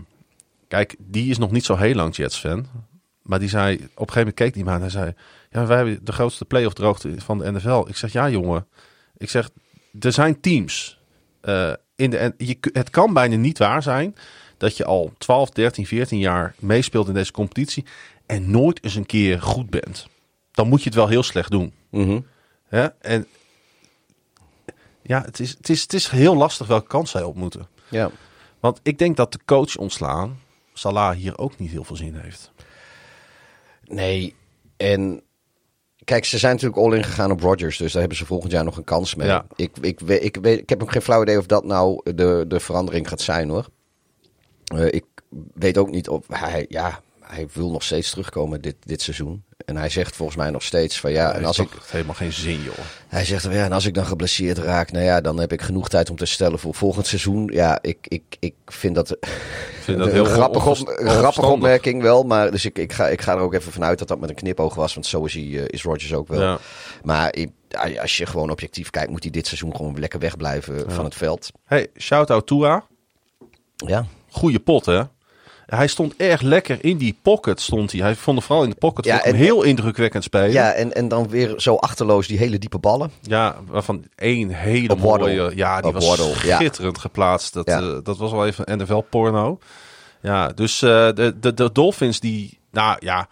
kijk, 0.69 0.95
die 0.99 1.31
is 1.31 1.39
nog 1.39 1.51
niet 1.51 1.65
zo 1.65 1.77
heel 1.77 1.95
lang 1.95 2.17
Jets-fan. 2.17 2.67
Maar 3.27 3.39
die 3.39 3.49
zei, 3.49 3.75
op 3.75 3.81
een 3.83 3.89
gegeven 3.97 4.19
moment 4.19 4.35
keek 4.35 4.55
die 4.55 4.65
me 4.65 4.71
aan. 4.71 4.81
Hij 4.81 4.91
zei, 4.91 5.15
ja, 5.51 5.67
wij 5.67 5.77
hebben 5.77 6.05
de 6.05 6.13
grootste 6.13 6.45
playoff 6.45 6.75
droogte 6.75 7.15
van 7.17 7.39
de 7.39 7.53
NFL. 7.53 7.85
Ik 7.89 7.97
zeg, 7.97 8.13
ja 8.13 8.29
jongen. 8.31 8.67
Ik 9.17 9.31
zeg, 9.31 9.51
er 10.01 10.13
zijn 10.13 10.41
teams. 10.41 10.99
eh, 11.41 11.73
in 11.97 12.11
de, 12.11 12.17
en 12.17 12.35
je, 12.37 12.57
het 12.73 12.91
kan 12.91 13.13
bijna 13.13 13.37
niet 13.37 13.59
waar 13.59 13.83
zijn 13.83 14.17
dat 14.57 14.77
je 14.77 14.85
al 14.85 15.13
12, 15.19 15.51
13, 15.51 15.87
14 15.87 16.19
jaar 16.19 16.55
meespeelt 16.59 17.09
in 17.09 17.15
deze 17.15 17.33
competitie. 17.33 17.85
En 18.27 18.51
nooit 18.51 18.85
eens 18.85 18.95
een 18.95 19.07
keer 19.07 19.43
goed 19.43 19.71
bent. 19.71 20.07
Dan 20.53 20.69
moet 20.69 20.79
je 20.79 20.85
het 20.89 20.95
wel 20.95 21.09
heel 21.09 21.23
slecht 21.23 21.51
doen. 21.51 21.73
Mhm. 21.91 22.21
Hè? 22.69 22.87
En 22.87 23.27
ja, 25.03 25.23
het 25.23 25.41
is, 25.41 25.51
het, 25.51 25.69
is, 25.69 25.83
het 25.83 25.93
is 25.93 26.09
heel 26.09 26.37
lastig 26.37 26.67
welke 26.67 26.87
kans 26.87 27.11
zij 27.11 27.23
op 27.23 27.37
moeten. 27.37 27.69
Ja. 27.89 28.11
Want 28.61 28.81
ik 28.83 28.99
denk 28.99 29.17
dat 29.17 29.33
de 29.33 29.39
coach 29.45 29.77
ontslaan, 29.77 30.41
Salah 30.73 31.17
hier 31.17 31.39
ook 31.39 31.59
niet 31.59 31.71
heel 31.71 31.85
veel 31.85 31.97
zin 31.97 32.15
heeft. 32.15 32.53
Nee, 33.89 34.35
en 34.77 35.23
kijk, 36.05 36.25
ze 36.25 36.39
zijn 36.39 36.53
natuurlijk 36.53 36.81
all 36.81 36.97
in 36.97 37.05
gegaan 37.05 37.31
op 37.31 37.41
Rodgers, 37.41 37.77
dus 37.79 37.93
daar 37.93 38.01
hebben 38.01 38.19
ze 38.19 38.27
volgend 38.27 38.53
jaar 38.53 38.65
nog 38.65 38.77
een 38.77 38.85
kans 38.85 39.15
mee. 39.15 39.27
Ja. 39.27 39.47
Ik, 39.57 39.77
ik, 39.81 40.01
ik, 40.01 40.37
weet, 40.41 40.59
ik 40.59 40.69
heb 40.69 40.83
ook 40.83 40.93
geen 40.93 41.03
flauw 41.03 41.23
idee 41.23 41.39
of 41.39 41.47
dat 41.47 41.65
nou 41.65 42.01
de, 42.15 42.45
de 42.49 42.61
verandering 42.61 43.09
gaat 43.09 43.21
zijn 43.21 43.49
hoor. 43.49 43.69
Eh, 44.65 44.87
ik 44.87 45.05
weet 45.55 45.79
ook 45.79 45.91
niet 45.91 46.09
of 46.09 46.25
hij, 46.29 46.67
ja, 46.69 47.01
hij 47.27 47.49
wil 47.53 47.71
nog 47.71 47.83
steeds 47.83 48.11
terugkomen 48.11 48.61
dit, 48.61 48.77
dit 48.81 49.03
seizoen. 49.03 49.45
En 49.65 49.77
hij 49.77 49.89
zegt 49.89 50.17
volgens 50.17 50.39
mij 50.39 50.51
nog 50.51 50.63
steeds 50.63 51.01
van 51.01 51.13
ja, 51.13 51.33
en 51.33 51.45
als 51.45 51.59
ik, 51.59 51.69
helemaal 51.87 52.15
geen 52.15 52.33
zin, 52.33 52.63
joh. 52.63 52.75
hij 53.09 53.25
zegt 53.25 53.43
ja, 53.43 53.65
en 53.65 53.73
als 53.73 53.87
ik 53.87 53.95
dan 53.95 54.07
geblesseerd 54.07 54.59
raak, 54.59 54.93
nou 54.93 55.05
ja, 55.05 55.21
dan 55.21 55.39
heb 55.39 55.53
ik 55.53 55.63
genoeg 55.63 55.89
tijd 55.89 56.11
om 56.11 56.17
te 56.17 56.27
stellen 56.27 56.59
voor 56.59 56.75
volgend 56.75 57.07
seizoen. 57.07 57.51
Ja, 57.53 57.79
ik, 57.83 57.99
ik, 58.09 58.37
ik 58.39 58.55
vind 58.65 58.95
dat, 58.95 59.11
Ik 59.11 59.19
vind 59.81 59.99
dat 59.99 60.07
een 60.07 60.13
heel 60.13 60.25
grappige, 60.25 60.69
op, 60.69 60.77
grappige 60.97 61.47
opmerking 61.47 62.03
wel. 62.03 62.23
Maar 62.23 62.51
dus 62.51 62.65
ik, 62.65 62.79
ik, 62.79 62.93
ga, 62.93 63.09
ik 63.09 63.21
ga 63.21 63.33
er 63.33 63.41
ook 63.41 63.55
even 63.55 63.73
vanuit 63.73 63.99
dat 63.99 64.09
dat 64.09 64.21
met 64.21 64.29
een 64.29 64.35
knipoog 64.35 64.75
was. 64.75 64.95
Want 64.95 65.07
zo 65.07 65.25
is, 65.25 65.35
hij, 65.35 65.43
eh, 65.43 65.65
is 65.67 65.83
Rodgers 65.83 66.15
ook 66.15 66.29
wel. 66.29 66.41
Ja. 66.41 66.59
Maar 67.03 67.35
als 68.01 68.17
je 68.17 68.27
gewoon 68.27 68.51
objectief 68.51 68.91
kijkt, 68.91 69.11
moet 69.11 69.23
hij 69.23 69.33
dit 69.33 69.47
seizoen 69.47 69.77
gewoon 69.77 69.99
lekker 69.99 70.19
wegblijven 70.19 70.91
van 70.91 71.05
het 71.05 71.15
veld. 71.15 71.51
Hey, 71.65 71.89
shout-out 71.97 72.47
Tua. 72.47 72.87
Ja, 73.77 74.07
Goeie 74.37 74.61
pot, 74.61 74.87
hè? 74.87 75.03
Hij 75.67 75.87
stond 75.87 76.17
erg 76.17 76.41
lekker 76.41 76.79
in 76.85 76.97
die 76.97 77.19
pocket, 77.23 77.61
stond 77.61 77.93
hij. 77.93 78.01
Hij 78.01 78.15
vond 78.15 78.45
vooral 78.45 78.65
in 78.65 78.71
de 78.71 78.77
pocket 78.77 79.05
Ja, 79.05 79.23
en- 79.25 79.35
heel 79.35 79.63
indrukwekkend 79.63 80.25
spelen. 80.25 80.51
ja 80.53 80.73
en, 80.73 80.95
en 80.95 81.09
dan 81.09 81.29
weer 81.29 81.55
zo 81.57 81.75
achterloos 81.75 82.27
die 82.27 82.39
hele 82.39 82.59
diepe 82.59 82.79
ballen. 82.79 83.11
Ja, 83.23 83.57
waarvan 83.67 84.05
één 84.15 84.49
hele 84.49 84.89
Op 84.93 85.01
Waddle. 85.01 85.27
mooie... 85.37 85.57
Ja, 85.57 85.77
die 85.81 85.87
Op 85.87 85.93
was 85.95 86.07
Waddle, 86.07 86.35
ja. 86.49 86.57
schitterend 86.57 86.99
geplaatst. 86.99 87.53
Dat, 87.55 87.67
Ja. 87.67 87.81
eh, 87.81 87.99
dat 88.03 88.17
was 88.19 88.31
wel 88.31 88.47
even 88.47 88.79
NFL-porno. 88.79 89.59
Ja, 90.21 90.49
dus 90.49 90.83
eh, 90.83 90.89
de, 90.91 91.35
de, 91.41 91.55
de 91.55 91.73
Dolphins 91.73 92.21
die... 92.21 92.59
Nou 92.71 92.97
ja, 93.01 93.29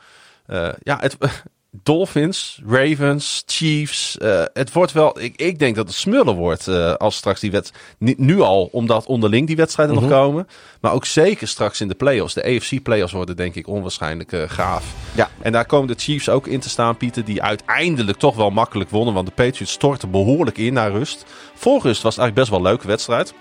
eh, 0.46 0.68
ja 0.82 0.98
het, 1.00 1.16
Dolphins, 1.82 2.60
Ravens, 2.66 3.42
Chiefs. 3.46 4.18
eh, 4.18 4.42
het 4.52 4.72
wordt 4.72 4.92
wel... 4.92 5.20
Ik, 5.20 5.36
ik 5.36 5.58
denk 5.58 5.76
dat 5.76 5.86
het 5.86 5.96
smullen 5.96 6.34
wordt 6.34 6.68
eh, 6.68 6.94
als 6.94 7.16
straks 7.16 7.40
die 7.40 7.50
wedstrijd... 7.50 8.18
Nu 8.18 8.40
al, 8.40 8.68
omdat 8.72 9.06
onderling 9.06 9.46
die 9.46 9.56
wedstrijden 9.56 9.94
Mhm. 9.94 10.04
nog 10.04 10.12
komen. 10.12 10.48
Maar 10.80 10.92
ook 10.92 11.04
zeker 11.06 11.48
straks 11.48 11.80
in 11.80 11.88
de 11.88 11.94
playoffs. 11.94 12.34
De 12.34 12.44
AFC-playoffs 12.44 13.12
worden 13.12 13.36
denk 13.36 13.54
ik 13.54 13.66
onwaarschijnlijk 13.68 14.32
eh, 14.32 14.42
gaaf. 14.46 14.84
Ja. 15.14 15.30
En 15.42 15.52
daar 15.52 15.66
komen 15.66 15.88
de 15.88 16.02
Chiefs 16.02 16.28
ook 16.28 16.46
in 16.46 16.60
te 16.60 16.68
staan, 16.68 16.96
Pieter. 16.96 17.24
Die 17.24 17.42
uiteindelijk 17.42 18.18
toch 18.18 18.36
wel 18.36 18.50
makkelijk 18.50 18.90
wonnen. 18.90 19.14
Want 19.14 19.26
de 19.26 19.32
Patriots 19.32 19.72
stortten 19.72 20.10
behoorlijk 20.10 20.58
in 20.58 20.72
naar 20.72 20.90
rust. 20.90 21.24
Voor 21.54 21.80
rust 21.82 22.02
was 22.02 22.14
het 22.16 22.22
eigenlijk 22.22 22.34
best 22.34 22.48
wel 22.48 22.58
een 22.58 22.64
leuke 22.64 22.86
wedstrijd. 22.86 23.34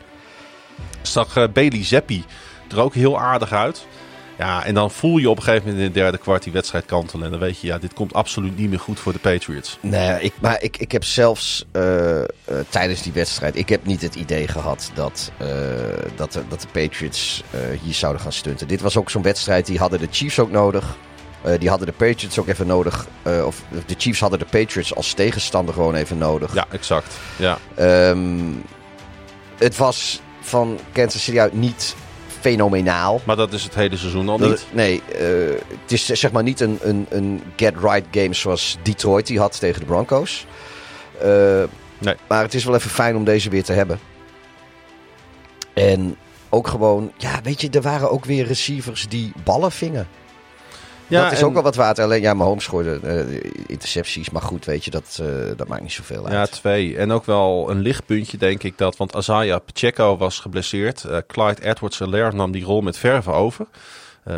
Zag 1.02 1.52
Bailey 1.52 1.84
Zappi 1.84 2.24
er 2.72 2.80
ook 2.82 2.94
heel 2.94 3.20
aardig 3.20 3.52
uit. 3.52 3.86
Ja, 4.38 4.66
en 4.66 4.74
dan 4.74 4.92
voel 4.92 5.18
je 5.18 5.30
op 5.30 5.38
een 5.38 5.44
gegeven 5.44 5.64
moment 5.64 5.80
in 5.82 5.88
het 5.88 6.02
derde 6.02 6.18
kwart 6.18 6.44
die 6.44 6.54
wedstrijd 6.54 6.86
kantelen. 6.86 7.26
En 7.26 7.32
dan 7.32 7.40
weet 7.40 7.60
je, 7.60 7.68
ja, 7.68 7.78
dit 7.78 7.94
komt 7.94 8.14
absoluut 8.14 8.58
niet 8.58 8.70
meer 8.70 8.80
goed 8.80 9.00
voor 9.00 9.14
de 9.14 9.20
Patriots. 9.20 9.78
Nee, 9.82 10.22
ik, 10.22 10.34
maar 10.40 10.62
ik, 10.62 10.78
ik 10.78 10.92
heb 10.92 11.04
zelfs 11.04 11.66
eh, 11.72 12.22
eh, 12.22 12.28
tijdens 12.70 13.02
die 13.02 13.14
wedstrijd... 13.14 13.56
Ik 13.56 13.70
heb 13.70 13.86
niet 13.86 14.02
het 14.02 14.16
idee 14.16 14.48
gehad 14.48 14.92
dat, 14.94 15.32
eh, 15.38 15.48
dat, 16.16 16.32
de, 16.32 16.42
dat 16.48 16.62
de 16.62 16.68
Patriots 16.68 17.44
hier 17.84 17.94
zouden 17.94 18.22
gaan 18.22 18.34
stunten. 18.34 18.68
Dit 18.68 18.82
was 18.82 18.98
ook 18.98 19.10
zo'n 19.10 19.22
wedstrijd, 19.22 19.66
die 19.66 19.78
hadden 19.78 20.00
de 20.00 20.08
Chiefs 20.12 20.40
ook 20.40 20.52
nodig. 20.52 20.98
Die 21.60 21.70
hadden 21.70 21.88
de 21.88 21.94
Patriots 21.94 22.40
ook 22.40 22.48
even 22.48 22.68
nodig. 22.68 23.08
Of 23.46 23.62
de 23.86 23.96
Chiefs 23.98 24.20
hadden 24.20 24.40
de 24.40 24.46
Patriots 24.46 24.96
als 24.96 25.14
tegenstander 25.14 25.74
gewoon 25.74 25.96
even 25.96 26.18
nodig. 26.18 26.54
Ja, 26.54 26.66
exact. 26.72 27.14
Ja, 27.36 27.58
Ehm, 27.76 28.52
het 29.58 29.78
was 29.78 30.22
van 30.42 30.80
Kansas 30.92 31.24
City 31.24 31.40
uit 31.40 31.54
niet 31.54 31.96
fenomenaal. 32.44 33.22
maar 33.24 33.36
dat 33.36 33.54
is 33.54 33.64
het 33.64 33.76
hele 33.76 33.98
seizoen 33.98 34.30
al 34.30 34.38
Dat- 34.38 34.50
niet. 34.50 34.66
nee, 34.72 35.02
eh, 35.16 35.28
het 35.82 35.92
is 35.92 36.06
zeg 36.06 36.32
maar 36.32 36.44
niet 36.44 36.60
een, 36.60 36.78
een, 36.82 37.06
een 37.10 37.42
get-right 37.56 38.06
game 38.12 38.34
zoals 38.34 38.78
Detroit 38.82 39.28
die 39.28 39.40
had 39.40 39.60
tegen 39.60 39.80
de 39.80 39.86
Broncos. 39.86 40.46
Eh, 41.22 41.64
Nee. 41.98 42.16
Maar 42.28 42.42
het 42.42 42.54
is 42.54 42.64
wel 42.66 42.76
even 42.76 42.90
fijn 42.90 43.16
om 43.16 43.24
deze 43.24 43.50
weer 43.50 43.64
te 43.64 43.74
hebben. 43.74 44.00
En 45.74 46.16
ook 46.50 46.68
gewoon, 46.68 47.12
ja, 47.18 47.40
weet 47.44 47.62
je, 47.62 47.70
er 47.70 47.82
waren 47.82 48.12
ook 48.12 48.26
weer 48.26 48.46
receivers 48.46 49.08
die 49.08 49.32
ballen 49.44 49.72
vingen. 49.72 50.08
Ja, 51.14 51.24
dat 51.24 51.32
is 51.32 51.40
en- 51.40 51.46
ook 51.46 51.54
wel 51.54 51.64
wat 51.64 51.76
waard. 51.76 52.00
Alleen, 52.00 52.22
ja, 52.22 52.34
Mahomes 52.34 52.68
gooide 52.68 53.00
eh, 53.04 53.52
intercepties. 53.68 54.30
Maar 54.30 54.42
goed, 54.42 54.66
weet 54.66 54.86
je, 54.86 54.92
dat, 54.92 55.20
eh, 55.22 55.28
dat 55.56 55.68
maakt 55.68 55.82
niet 55.82 55.92
zoveel 55.92 56.24
uit. 56.26 56.34
Ja, 56.34 56.46
twee. 56.46 56.98
En 56.98 57.12
ook 57.12 57.26
wel 57.26 57.70
een 57.70 57.80
lichtpuntje, 57.80 58.38
denk 58.38 58.64
ik, 58.64 58.78
dat. 58.78 58.98
Want 58.98 59.16
Isaiah 59.16 59.60
Pacheco 59.74 60.18
was 60.18 60.40
geblesseerd. 60.40 61.04
Eh, 61.04 61.18
Clyde 61.28 61.66
Edwards-Helaire 61.66 62.36
nam 62.36 62.52
die 62.52 62.64
rol 62.64 62.82
met 62.82 62.98
verve 62.98 63.32
over. 63.32 63.66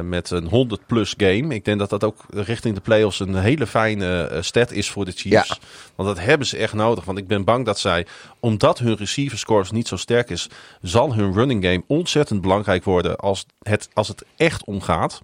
Met 0.04 0.30
een 0.32 0.50
100-plus 0.50 1.14
game. 1.18 1.54
Ik 1.54 1.66
denk 1.66 1.80
dat 1.80 1.90
dat 1.90 2.04
ook 2.04 2.26
richting 2.30 2.76
de 2.76 2.82
playoffs 2.82 3.20
een 3.20 3.36
hele 3.36 3.68
fijne 3.68 4.38
stat 4.42 4.72
is 4.72 4.90
voor 4.90 5.06
de 5.06 5.12
Chiefs. 5.12 5.48
Ja. 5.48 5.56
Want 5.96 6.10
dat 6.16 6.26
hebben 6.26 6.48
ze 6.48 6.58
echt 6.58 6.74
nodig. 6.74 7.06
Want 7.06 7.18
ik 7.18 7.28
ben 7.28 7.44
bang 7.44 7.66
dat 7.66 7.80
zij, 7.80 8.06
omdat 8.40 8.80
hun 8.80 8.96
receiverscores 8.96 9.72
niet 9.72 9.88
zo 9.88 9.96
sterk 9.96 10.30
is, 10.30 10.50
zal 10.82 11.14
hun 11.14 11.34
running 11.34 11.64
game 11.64 11.84
ontzettend 11.88 12.42
belangrijk 12.42 12.84
worden 12.84 13.16
als 13.16 13.46
het, 13.62 13.90
als 13.94 14.08
het 14.08 14.24
echt 14.36 14.64
omgaat. 14.64 15.22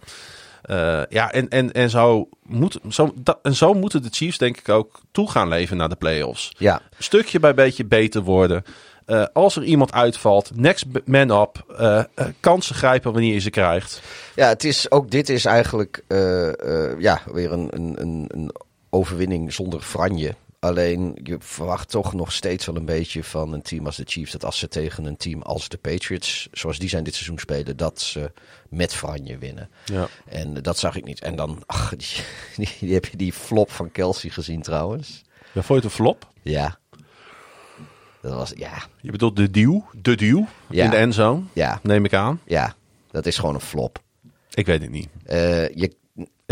Eh, 0.62 1.02
ja, 1.10 1.32
en, 1.32 1.50
en, 1.50 1.72
en, 1.72 1.90
zo 1.90 2.30
moet, 2.44 2.80
zo, 2.90 3.14
dat, 3.16 3.40
en 3.42 3.56
zo 3.56 3.74
moeten 3.74 4.02
de 4.02 4.10
Chiefs 4.12 4.38
denk 4.38 4.58
ik 4.58 4.70
ook 4.70 5.02
toe 5.12 5.30
gaan 5.30 5.48
leven 5.48 5.78
naar 5.78 5.90
de 5.90 5.96
playoffs 5.96 6.52
Ja, 6.58 6.82
stukje 6.98 7.40
bij 7.40 7.54
beetje 7.54 7.86
beter 7.86 8.22
worden. 8.22 8.64
Eh, 9.06 9.26
als 9.34 9.56
er 9.56 9.64
iemand 9.64 9.94
uitvalt, 9.94 10.52
next 10.56 10.86
man 11.06 11.42
up. 11.42 11.64
eh, 11.78 12.04
kansen 12.40 12.76
grijpen 12.76 13.12
wanneer 13.12 13.34
je 13.34 13.40
ze 13.40 13.50
krijgt. 13.50 14.02
Ja, 14.36 14.48
het 14.48 14.64
is, 14.64 14.92
ook 14.92 15.12
dit 15.12 15.30
is 15.30 15.46
eigenlijk 15.46 16.04
ja, 17.00 17.22
weer 17.32 17.52
een, 17.52 17.68
een, 17.72 18.26
een 18.28 18.52
overwinning 18.90 19.54
zonder 19.54 19.82
franje. 19.82 20.36
Alleen 20.66 21.18
je 21.24 21.36
verwacht 21.40 21.90
toch 21.90 22.14
nog 22.14 22.32
steeds 22.32 22.66
wel 22.66 22.76
een 22.76 22.86
beetje 22.86 23.24
van 23.24 23.54
een 23.54 23.62
team 23.62 23.86
als 23.86 23.96
de 23.96 24.04
Chiefs. 24.08 24.32
Dat 24.32 24.46
als 24.46 24.58
ze 24.60 24.68
tegen 24.68 25.06
een 25.06 25.18
team 25.18 25.42
als 25.42 25.70
de 25.70 25.78
Patriots, 25.78 26.48
zoals 26.52 26.80
die 26.80 26.90
zijn 26.90 27.04
dit 27.04 27.14
seizoen 27.16 27.40
spelen, 27.40 27.78
dat 27.78 28.02
ze 28.02 28.32
met 28.70 28.94
franje 28.94 29.38
winnen. 29.38 29.70
Ja. 29.86 30.08
En 30.26 30.54
dat 30.54 30.78
zag 30.78 30.96
ik 30.96 31.04
niet. 31.04 31.22
En 31.22 31.36
dan, 31.36 31.64
ach, 31.66 31.90
die, 31.96 32.08
die, 32.66 32.70
die 32.80 32.94
heb 32.94 33.06
je 33.06 33.18
die 33.18 33.34
flop 33.34 33.72
van 33.72 33.92
Kelsey 33.92 34.30
gezien 34.30 34.62
trouwens. 34.62 35.22
Ja, 35.54 35.62
vond 35.62 35.68
je 35.68 35.74
het 35.74 35.84
een 35.84 35.90
flop? 35.92 36.28
Ja. 36.42 36.80
Dat 38.22 38.34
was, 38.34 38.54
ja, 38.56 38.84
Je 39.02 39.12
bedoelt 39.12 39.36
de 39.36 39.52
duw, 39.52 39.86
de 40.02 40.16
duw 40.16 40.48
Ja. 40.70 40.84
in 40.84 40.90
de 40.90 40.96
endzone, 40.96 41.42
ja, 41.54 41.80
neem 41.84 42.06
ik 42.06 42.14
aan. 42.14 42.42
ja. 42.46 42.76
Dat 43.12 43.26
is 43.26 43.38
gewoon 43.38 43.56
een 43.56 43.62
flop. 43.62 44.00
Ik 44.54 44.66
weet 44.66 44.82
het 44.82 44.90
niet. 44.92 45.08
Eh, 45.26 45.70
je, 45.76 45.96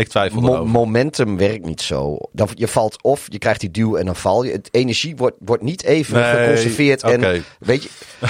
Ik 0.00 0.08
twijfel 0.08 0.40
Mo- 0.40 0.64
momentum 0.66 1.36
werkt 1.36 1.64
niet 1.64 1.80
zo. 1.82 2.18
Dan, 2.32 2.48
je 2.54 2.68
valt 2.68 3.02
of 3.02 3.26
je 3.28 3.38
krijgt 3.38 3.60
die 3.60 3.70
duw 3.70 3.96
en 3.96 4.06
dan 4.06 4.16
val 4.16 4.42
je. 4.42 4.52
Het 4.52 4.68
energie 4.70 5.16
wordt, 5.16 5.36
wordt 5.38 5.62
niet 5.62 5.84
even 5.84 6.14
Nee, 6.20 6.24
geconserveerd. 6.44 7.02
En 7.02 7.44
weet 7.58 7.82
je, 7.82 7.88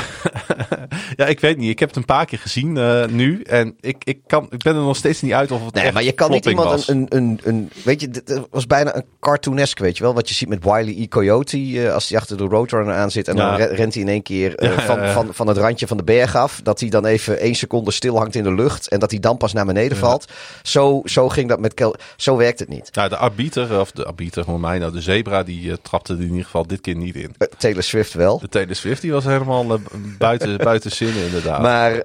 Ja, 1.17 1.27
ik 1.27 1.41
weet 1.41 1.57
niet. 1.57 1.71
Ik 1.71 1.79
heb 1.79 1.89
het 1.89 1.99
een 1.99 2.05
paar 2.05 2.25
keer 2.27 2.39
gezien 2.39 2.77
eh, 2.77 3.07
nu. 3.07 3.43
En 3.43 3.77
ik, 3.81 3.97
ik, 4.05 4.19
kan, 4.27 4.47
ik 4.51 4.63
ben 4.63 4.75
er 4.75 4.81
nog 4.83 4.97
steeds 4.97 5.23
niet 5.23 5.33
uit 5.33 5.51
of 5.51 5.65
het 5.65 5.75
nee, 5.75 5.93
maar 5.93 6.03
je 6.03 6.13
kan 6.13 6.31
niet 6.31 6.47
iemand 6.47 6.89
een, 6.89 7.07
een, 7.09 7.17
een, 7.19 7.41
een. 7.45 7.71
Weet 7.85 8.01
je, 8.01 8.09
dit 8.09 8.41
was 8.51 8.67
bijna 8.67 8.97
een 8.97 9.05
cartoonesk, 9.21 9.79
weet 9.79 9.97
je 9.97 10.03
wel. 10.03 10.15
Wat 10.15 10.29
je 10.29 10.35
ziet 10.35 10.49
met 10.49 10.65
Wiley 10.65 10.95
E. 10.99 11.09
Coyote. 11.09 11.57
eh, 11.87 11.93
als 11.95 12.09
hij 12.09 12.19
achter 12.19 12.37
de 12.37 12.45
Roadrunner 12.45 12.95
aan 12.95 13.11
zit. 13.11 13.29
En 13.29 13.37
Ja. 13.37 13.49
dan 13.51 13.57
re- 13.67 13.75
rent 13.75 13.95
hij 13.95 14.03
in 14.03 14.09
één 14.09 14.23
keer 14.23 14.55
eh, 14.57 14.75
ja, 14.75 14.81
van, 14.83 15.01
ja. 15.01 15.13
Van, 15.13 15.29
van 15.33 15.47
het 15.47 15.57
randje 15.57 15.87
van 15.87 15.97
de 15.97 16.03
berg 16.05 16.37
af. 16.37 16.61
Dat 16.63 16.81
hij 16.81 16.89
dan 16.89 17.05
even 17.07 17.39
één 17.41 17.55
seconde 17.55 17.91
stil 17.91 18.17
hangt 18.17 18.35
in 18.35 18.43
de 18.45 18.55
lucht. 18.55 18.89
En 18.89 18.99
dat 18.99 19.11
hij 19.11 19.21
dan 19.21 19.37
pas 19.37 19.53
naar 19.53 19.67
beneden 19.67 19.97
valt. 19.97 20.25
Zo, 20.63 21.01
zo 21.05 21.29
ging 21.29 21.49
dat 21.49 21.60
met 21.61 21.74
Kel. 21.74 21.95
Zo 22.16 22.37
werkt 22.37 22.59
het 22.59 22.69
niet. 22.69 22.89
Ja, 22.93 23.09
de 23.09 23.16
arbiter, 23.16 23.81
of 23.81 23.91
de 23.91 24.05
arbiter 24.05 24.45
voor 24.45 24.61
mij, 24.61 24.78
nou 24.78 24.93
de 24.93 25.01
zebra, 25.01 25.43
die 25.43 25.70
eh, 25.70 25.77
trapte 25.82 26.12
er 26.12 26.19
in 26.19 26.27
ieder 26.27 26.45
geval 26.45 26.66
dit 26.66 26.81
keer 26.81 26.97
niet 26.97 27.15
in. 27.15 27.35
Eh, 27.39 27.49
Taylor 27.59 27.82
Swift 27.82 28.12
wel. 28.12 28.39
De 28.39 28.49
Taylor 28.49 28.74
Swift 28.74 29.03
die 29.03 29.12
was 29.12 29.24
helemaal 29.24 29.74
eh, 29.74 29.81
buiten, 30.19 30.57
buiten 30.70 30.91
zinnen 30.91 31.24
inderdaad. 31.24 31.62
Maar, 31.62 32.03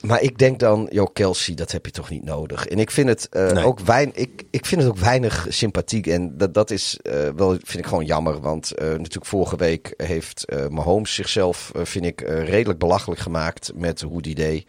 maar 0.00 0.20
ik 0.22 0.38
denk 0.38 0.58
dan, 0.58 0.88
joh, 0.90 1.06
Kelsey, 1.12 1.54
dat 1.54 1.72
heb 1.72 1.84
je 1.86 1.92
toch 1.92 2.10
niet 2.10 2.24
nodig. 2.24 2.66
En 2.66 2.78
ik 2.78 2.90
vind 2.90 3.08
het, 3.08 3.28
eh, 3.28 3.50
Nee. 3.50 3.64
ook, 3.64 3.80
wein, 3.80 4.10
ik, 4.14 4.42
ik 4.50 4.66
vind 4.66 4.80
het 4.82 4.90
ook 4.90 4.98
weinig 4.98 5.46
sympathiek. 5.48 6.06
En 6.06 6.36
dat, 6.36 6.54
dat 6.54 6.70
is 6.70 6.98
eh, 7.02 7.12
wel, 7.36 7.50
vind 7.50 7.78
ik 7.78 7.86
gewoon 7.86 8.04
jammer. 8.04 8.40
Want 8.40 8.72
eh, 8.74 8.86
natuurlijk 8.88 9.26
vorige 9.26 9.56
week 9.56 9.94
heeft 9.96 10.44
Mahomes 10.70 11.14
zichzelf, 11.14 11.70
vind 11.82 12.04
ik, 12.04 12.20
redelijk 12.26 12.78
belachelijk 12.78 13.20
gemaakt 13.20 13.72
met 13.74 14.00
hoe 14.00 14.22
die 14.22 14.34
deed. 14.34 14.66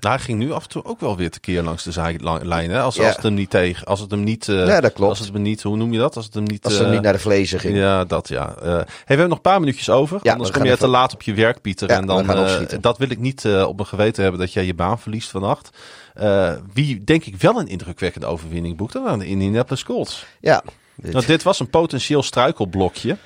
Nou, 0.00 0.14
hij 0.14 0.18
ging 0.18 0.38
nu 0.38 0.52
af 0.52 0.62
en 0.62 0.68
toe 0.68 0.84
ook 0.84 1.00
wel 1.00 1.16
weer 1.16 1.30
tekeer 1.30 1.62
langs 1.62 1.84
de 1.84 1.92
zijlijn. 1.92 2.70
hè? 2.70 2.80
Als, 2.80 2.96
Ja. 2.96 3.04
als 3.06 3.14
het 3.14 3.22
hem 3.24 3.34
niet 3.34 3.50
tegen, 3.50 3.86
als 3.86 4.00
het 4.00 4.10
hem 4.10 4.24
niet, 4.24 4.44
Ja, 4.46 4.80
dat 4.80 4.92
klopt. 4.92 5.10
Als 5.10 5.18
het 5.18 5.32
hem 5.32 5.42
niet, 5.42 5.62
hoe 5.62 5.76
noem 5.76 5.92
je 5.92 5.98
dat? 5.98 6.16
Als 6.16 6.24
het 6.24 6.34
hem 6.34 6.44
niet, 6.44 6.64
als 6.64 6.80
eh, 6.80 6.90
niet 6.90 7.02
naar 7.02 7.12
de 7.12 7.18
vlezen 7.18 7.60
ging. 7.60 7.76
Ja, 7.76 8.04
dat 8.04 8.28
ja. 8.28 8.54
Hey, 8.60 8.74
we 8.76 8.84
hebben 9.04 9.28
nog 9.28 9.36
een 9.36 9.42
paar 9.42 9.60
minuutjes 9.60 9.90
over. 9.90 10.20
Ja, 10.22 10.32
anders 10.32 10.50
kom 10.50 10.64
je 10.64 10.76
te 10.76 10.86
laat 10.86 11.12
op 11.14 11.22
je 11.22 11.34
werk, 11.34 11.60
Pieter. 11.60 11.88
Ja, 11.90 11.96
en 11.96 12.06
dan, 12.06 12.26
dat 12.80 12.98
wil 12.98 13.10
ik 13.10 13.18
niet 13.18 13.44
eh, 13.46 13.66
op 13.68 13.76
mijn 13.76 13.88
geweten 13.88 14.22
hebben 14.22 14.40
dat 14.40 14.52
jij 14.52 14.64
je 14.64 14.74
baan 14.74 14.98
verliest 14.98 15.30
vannacht. 15.30 15.70
Eh, 16.14 16.52
wie 16.72 17.04
denk 17.04 17.24
ik 17.24 17.36
wel 17.36 17.60
een 17.60 17.68
indrukwekkende 17.68 18.26
overwinning 18.26 18.76
boekte? 18.76 19.00
waren 19.00 19.18
de 19.18 19.26
Indianapolis 19.26 19.84
Colts. 19.84 20.26
Ja, 20.40 20.62
dit- 20.94 21.12
Nou, 21.12 21.26
dit 21.26 21.42
was 21.42 21.60
een 21.60 21.70
potentieel 21.70 22.22
struikelblokje. 22.22 23.16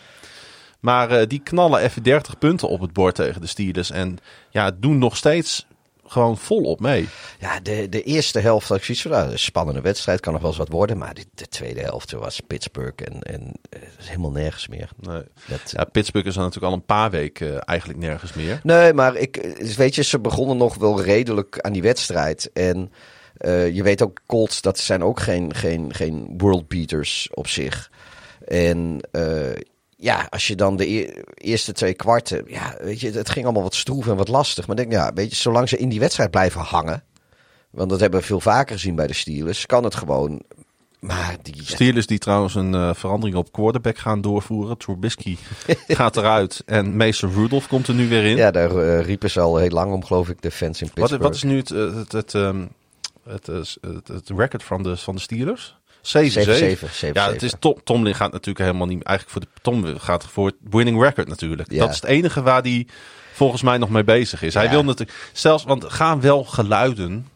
Maar 0.80 1.10
eh, 1.10 1.26
die 1.26 1.40
knallen 1.40 1.80
even 1.80 2.02
30 2.02 2.38
punten 2.38 2.68
op 2.68 2.80
het 2.80 2.92
bord 2.92 3.14
tegen 3.14 3.40
de 3.40 3.46
Steelers. 3.46 3.90
En 3.90 4.18
ja, 4.50 4.70
doen 4.78 4.98
nog 4.98 5.16
steeds 5.16 5.66
gewoon 6.10 6.38
volop 6.38 6.80
mee. 6.80 7.08
Ja, 7.38 7.60
de, 7.60 7.88
de 7.88 8.02
eerste 8.02 8.40
helft 8.40 8.68
had 8.68 8.76
ik 8.76 8.84
zoiets 8.84 9.02
van, 9.02 9.12
nou, 9.12 9.30
een 9.30 9.38
spannende 9.38 9.80
wedstrijd, 9.80 10.20
kan 10.20 10.32
nog 10.32 10.42
wel 10.42 10.50
eens 10.50 10.58
wat 10.58 10.68
worden. 10.68 10.98
Maar 10.98 11.14
de, 11.14 11.24
de 11.34 11.48
tweede 11.48 11.80
helft 11.80 12.12
was 12.12 12.40
Pittsburgh 12.40 13.04
en, 13.04 13.22
en 13.22 13.52
eh, 13.70 13.80
helemaal 13.96 14.30
nergens 14.30 14.68
meer. 14.68 14.88
Nee. 15.00 15.22
Dat, 15.46 15.70
Ja, 15.70 15.84
Pittsburgh 15.84 16.28
is 16.28 16.34
dan 16.34 16.44
natuurlijk 16.44 16.72
al 16.72 16.78
een 16.78 16.86
paar 16.86 17.10
weken 17.10 17.54
eh, 17.54 17.62
eigenlijk 17.64 17.98
nergens 17.98 18.32
meer. 18.32 18.60
Nee, 18.62 18.92
maar 18.92 19.16
ik, 19.16 19.58
dus 19.58 19.76
weet 19.76 19.94
je, 19.94 20.02
ze 20.02 20.18
begonnen 20.18 20.56
nog 20.56 20.74
wel 20.74 21.02
redelijk 21.02 21.58
aan 21.60 21.72
die 21.72 21.82
wedstrijd. 21.82 22.50
En 22.52 22.92
eh, 23.36 23.74
je 23.74 23.82
weet 23.82 24.02
ook, 24.02 24.20
Colts, 24.26 24.60
dat 24.60 24.78
zijn 24.78 25.02
ook 25.02 25.20
geen, 25.20 25.54
geen, 25.54 25.94
geen 25.94 26.34
world 26.36 26.68
beaters 26.68 27.28
op 27.32 27.46
zich. 27.46 27.90
En 28.46 29.00
eh, 29.10 29.22
ja, 30.00 30.26
als 30.30 30.46
je 30.46 30.54
dan 30.54 30.76
de 30.76 30.90
e- 30.90 31.22
eerste 31.34 31.72
twee 31.72 31.94
kwarten, 31.94 32.44
ja, 32.46 32.76
weet 32.80 33.00
je, 33.00 33.10
het 33.10 33.30
ging 33.30 33.44
allemaal 33.44 33.62
wat 33.62 33.74
stroef 33.74 34.06
en 34.06 34.16
wat 34.16 34.28
lastig. 34.28 34.66
Maar 34.66 34.76
denk, 34.76 34.92
ja, 34.92 35.12
weet 35.14 35.30
je, 35.30 35.36
zolang 35.36 35.68
ze 35.68 35.76
in 35.76 35.88
die 35.88 36.00
wedstrijd 36.00 36.30
blijven 36.30 36.60
hangen, 36.60 37.02
want 37.70 37.90
dat 37.90 38.00
hebben 38.00 38.20
we 38.20 38.26
veel 38.26 38.40
vaker 38.40 38.74
gezien 38.74 38.94
bij 38.94 39.06
de 39.06 39.12
Steelers, 39.12 39.66
kan 39.66 39.84
het 39.84 39.94
gewoon. 39.94 40.42
Maar 41.00 41.36
die, 41.42 41.54
Steelers 41.62 42.06
die 42.06 42.18
trouwens 42.18 42.54
een 42.54 42.74
eh, 42.74 42.94
verandering 42.94 43.36
op 43.36 43.52
quarterback 43.52 43.98
gaan 43.98 44.20
doorvoeren. 44.20 44.78
Trubisky 44.78 45.36
gaat 45.88 46.16
eruit 46.16 46.62
en 46.66 46.96
Mason 46.96 47.32
Rudolph 47.32 47.68
komt 47.68 47.88
er 47.88 47.94
nu 47.94 48.08
weer 48.08 48.24
in. 48.24 48.36
ja, 48.36 48.50
daar 48.50 48.76
eh, 48.76 49.04
riepen 49.04 49.30
ze 49.30 49.40
al 49.40 49.56
heel 49.56 49.70
lang 49.70 49.92
om, 49.92 50.04
geloof 50.04 50.28
ik, 50.28 50.42
de 50.42 50.50
fans 50.50 50.82
in 50.82 50.90
Pittsburgh. 50.90 51.24
wat 51.24 51.34
is 51.34 51.42
nu 51.42 51.56
het, 51.56 51.70
eh, 51.70 51.94
het, 51.94 52.12
het, 52.12 52.34
ehm, 52.34 52.66
het, 53.24 53.48
eh, 53.48 53.56
het, 53.80 54.08
het 54.08 54.30
record 54.36 54.62
van 54.62 54.82
de, 54.82 54.96
van 54.96 55.14
de 55.14 55.20
Steelers? 55.20 55.79
7-7. 56.02 56.06
7-7. 56.06 57.12
Ja, 57.12 57.30
het 57.32 57.42
is 57.42 57.54
Tom, 57.58 57.80
Tomlin 57.84 58.14
gaat 58.14 58.32
natuurlijk 58.32 58.58
helemaal 58.64 58.86
niet. 58.86 59.02
Eigenlijk 59.02 59.30
voor 59.38 59.40
de 59.54 59.60
Tom 59.62 59.98
gaat 59.98 60.24
voor 60.26 60.46
het 60.46 60.56
winning 60.70 61.02
record 61.02 61.28
natuurlijk. 61.28 61.72
Ja. 61.72 61.78
Dat 61.78 61.88
is 61.90 61.94
het 61.94 62.04
enige 62.04 62.42
waar 62.42 62.62
hij 62.62 62.86
volgens 63.32 63.62
mij 63.62 63.78
nog 63.78 63.90
mee 63.90 64.04
bezig 64.04 64.42
is. 64.42 64.54
Hij 64.54 64.64
Ja. 64.64 64.70
wil 64.70 64.84
natuurlijk 64.84 65.30
zelfs, 65.32 65.64
want 65.64 65.84
gaan 65.84 66.20
wel 66.20 66.44
geluiden 66.44 67.28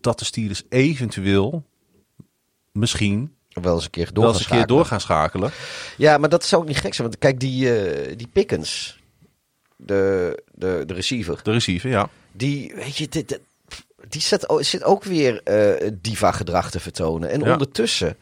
dat 0.00 0.18
de 0.18 0.24
Steelers 0.24 0.62
eventueel 0.68 1.64
misschien 2.72 3.34
wel 3.48 3.74
eens 3.74 3.84
een 3.84 3.90
keer 3.90 4.12
door 4.12 4.24
wel 4.24 4.32
gaan 4.32 4.32
eens 4.32 4.40
een 4.40 4.46
keer 4.50 4.56
schakelen. 4.58 4.76
door 4.78 4.86
gaan 4.86 5.00
schakelen. 5.00 5.50
Ja, 5.96 6.18
maar 6.18 6.28
dat 6.28 6.44
zou 6.44 6.62
ook 6.62 6.68
niet 6.68 6.76
gek 6.78 6.94
zijn. 6.94 7.08
Want 7.08 7.20
kijk, 7.20 7.40
die, 7.40 7.78
eh, 7.78 8.16
die 8.16 8.28
Pickens, 8.32 8.98
de, 9.76 10.42
de, 10.54 10.82
de 10.86 10.94
receiver, 10.94 11.40
De 11.42 11.50
receiver, 11.52 11.90
ja. 11.90 12.08
die, 12.32 12.72
weet 12.74 12.96
je, 12.96 13.08
dit, 13.08 13.28
dit- 13.28 13.40
die 14.08 14.20
zit, 14.20 14.46
zit 14.58 14.84
ook 14.84 15.04
weer 15.04 15.40
eh 15.42 15.90
diva-gedrag 16.00 16.70
te 16.70 16.80
vertonen. 16.80 17.30
En 17.30 17.40
Ja. 17.40 17.52
ondertussen, 17.52 18.16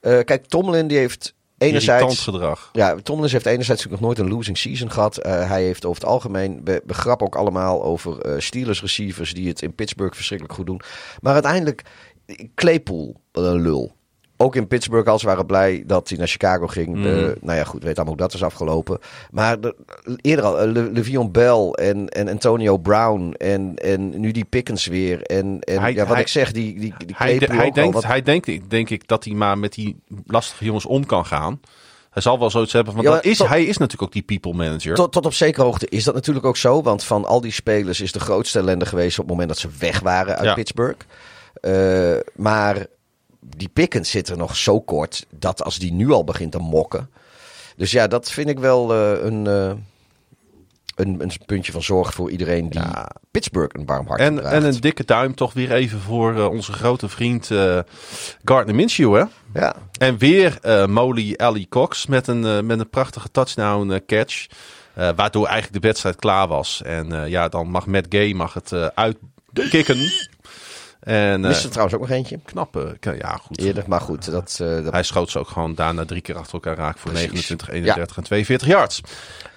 eh, 0.00 0.18
kijk, 0.24 0.46
Tomlin 0.46 0.86
die 0.86 0.98
heeft 0.98 1.34
enerzijds... 1.58 2.20
gedrag. 2.20 2.70
Ja, 2.72 2.94
Tomlin 3.02 3.30
heeft 3.30 3.46
enerzijds 3.46 3.68
natuurlijk 3.84 4.00
nog 4.00 4.00
nooit 4.00 4.18
een 4.18 4.36
losing 4.36 4.58
season 4.58 4.90
gehad. 4.90 5.16
Eh, 5.16 5.48
hij 5.48 5.62
heeft 5.62 5.84
over 5.84 6.02
het 6.02 6.10
algemeen, 6.10 6.60
we, 6.64 6.82
grappen 6.86 7.26
ook 7.26 7.36
allemaal 7.36 7.82
over 7.84 8.42
Steelers 8.42 8.80
receivers 8.80 9.34
die 9.34 9.48
het 9.48 9.62
in 9.62 9.74
Pittsburgh 9.74 10.14
verschrikkelijk 10.14 10.56
goed 10.56 10.66
doen. 10.66 10.80
Maar 11.20 11.32
uiteindelijk, 11.32 11.82
Claypool, 12.54 13.20
wat 13.32 13.44
een 13.44 13.60
lul. 13.60 13.92
Ook 14.36 14.56
in 14.56 14.66
Pittsburgh 14.66 15.08
als 15.10 15.20
ze 15.20 15.26
waren 15.26 15.46
blij 15.46 15.82
dat 15.86 16.08
hij 16.08 16.18
naar 16.18 16.26
Chicago 16.28 16.66
ging. 16.66 17.06
Eh, 17.06 17.12
nou 17.40 17.58
ja, 17.58 17.64
goed, 17.64 17.82
weet 17.82 17.96
allemaal 17.96 18.14
hoe 18.14 18.22
dat 18.22 18.34
is 18.34 18.42
afgelopen. 18.42 18.98
Maar 19.30 19.60
de- 19.60 19.74
eerder 20.20 20.44
al, 20.44 20.60
eh, 20.60 20.70
Le, 20.72 20.90
Le'Veon 20.92 21.30
Bell 21.32 21.68
en, 21.70 22.08
en 22.08 22.28
Antonio 22.28 22.76
Brown 22.78 23.32
en, 23.32 23.74
en 23.76 24.20
nu 24.20 24.30
die 24.30 24.44
Pickens 24.44 24.86
weer. 24.86 25.22
En, 25.22 25.60
en 25.60 25.80
Hij- 25.80 25.92
ja, 25.92 25.98
wat 26.04 26.12
hij- 26.12 26.20
ik 26.20 26.28
zeg, 26.28 26.52
die, 26.52 26.78
die, 26.80 26.94
die 27.06 27.14
Hij, 27.16 27.38
de- 27.38 27.46
hij, 27.54 27.70
denkt, 27.70 27.94
wat- 27.94 28.04
hij 28.04 28.22
denkt, 28.22 28.50
denk 28.70 28.90
ik, 28.90 29.08
dat 29.08 29.24
hij 29.24 29.34
maar 29.34 29.58
met 29.58 29.72
die 29.72 29.96
lastige 30.26 30.64
jongens 30.64 30.86
om 30.86 31.06
kan 31.06 31.26
gaan. 31.26 31.60
Hij 32.10 32.22
zal 32.22 32.38
wel 32.38 32.50
zoiets 32.50 32.72
hebben, 32.72 32.92
want 32.94 33.06
Ja, 33.06 33.12
dat 33.12 33.22
maar 33.22 33.32
is, 33.32 33.38
tot- 33.38 33.48
hij 33.48 33.62
is 33.64 33.76
natuurlijk 33.76 34.02
ook 34.02 34.12
die 34.12 34.38
people 34.38 34.52
manager. 34.64 34.94
Tot, 34.94 35.12
tot 35.12 35.26
op 35.26 35.32
zekere 35.34 35.64
hoogte 35.64 35.86
is 35.88 36.04
dat 36.04 36.14
natuurlijk 36.14 36.46
ook 36.46 36.56
zo. 36.56 36.82
Want 36.82 37.04
van 37.04 37.24
al 37.24 37.40
die 37.40 37.52
spelers 37.52 38.00
is 38.00 38.12
de 38.12 38.20
grootste 38.20 38.58
ellende 38.58 38.86
geweest 38.86 39.18
op 39.18 39.24
het 39.24 39.30
moment 39.32 39.48
dat 39.48 39.58
ze 39.58 39.68
weg 39.78 40.00
waren 40.00 40.36
uit 40.36 40.44
Ja. 40.44 40.54
Pittsburgh. 40.54 40.98
Eh, 41.60 42.16
maar 42.34 42.86
die 43.56 43.68
Pickens 43.68 44.10
zit 44.10 44.28
er 44.28 44.36
nog 44.36 44.56
zo 44.56 44.80
kort 44.80 45.26
dat 45.30 45.62
als 45.62 45.78
die 45.78 45.92
nu 45.92 46.10
al 46.10 46.24
begint 46.24 46.52
te 46.52 46.58
mokken. 46.58 47.10
Dus 47.76 47.90
ja, 47.90 48.06
dat 48.06 48.30
vind 48.30 48.48
ik 48.48 48.58
wel 48.58 48.92
eh, 48.94 49.24
een, 49.24 49.46
eh, 49.46 49.72
een, 50.94 51.20
een 51.22 51.30
puntje 51.46 51.72
van 51.72 51.82
zorg 51.82 52.14
voor 52.14 52.30
iedereen 52.30 52.68
die 52.70 52.80
Ja. 52.80 53.08
Pittsburgh 53.30 53.78
een 53.78 53.86
warm 53.86 54.06
hart 54.06 54.20
En, 54.20 54.36
draagt. 54.36 54.54
en 54.54 54.64
een 54.64 54.80
dikke 54.80 55.04
duim 55.04 55.34
toch 55.34 55.52
weer 55.52 55.72
even 55.72 56.00
voor 56.00 56.34
eh, 56.36 56.48
onze 56.50 56.72
grote 56.72 57.08
vriend 57.08 57.46
Gardner 58.44 58.74
Minshew, 58.74 59.14
hè? 59.14 59.24
Ja, 59.60 59.74
En 59.98 60.18
weer 60.18 60.58
Molly 60.88 61.32
Ellie 61.32 61.68
Cox 61.68 62.06
met 62.06 62.26
een, 62.26 62.66
met 62.66 62.78
een 62.78 62.90
prachtige 62.90 63.30
touchdown 63.30 64.02
catch. 64.06 64.46
waardoor 64.94 65.46
eigenlijk 65.46 65.82
de 65.82 65.88
wedstrijd 65.88 66.16
klaar 66.16 66.48
was. 66.48 66.82
En 66.82 67.28
ja, 67.30 67.48
dan 67.48 67.68
mag 67.68 67.86
Matt 67.86 68.06
Gay 68.08 68.32
mag 68.32 68.54
het 68.54 68.72
uitkicken. 68.94 70.10
En 71.04 71.42
eh, 71.42 71.48
miste 71.48 71.64
er 71.64 71.70
trouwens 71.70 71.96
ook 71.96 72.02
nog 72.02 72.10
eentje 72.10 72.38
knappe, 72.44 72.96
ja 73.00 73.36
goed. 73.36 73.58
eerder. 73.58 73.84
Maar 73.86 74.00
goed, 74.00 74.30
dat, 74.30 74.58
eh, 74.62 74.84
dat 74.84 74.92
Hij 74.92 75.02
schoot 75.02 75.30
ze 75.30 75.38
ook 75.38 75.48
gewoon 75.48 75.74
daarna 75.74 76.04
drie 76.04 76.20
keer 76.20 76.36
achter 76.36 76.54
elkaar 76.54 76.76
raak 76.76 76.98
voor 76.98 77.10
Precies. 77.10 77.30
29, 77.30 77.70
31 77.70 78.16
en 78.16 78.22
42 78.22 78.68
yards. 78.68 79.00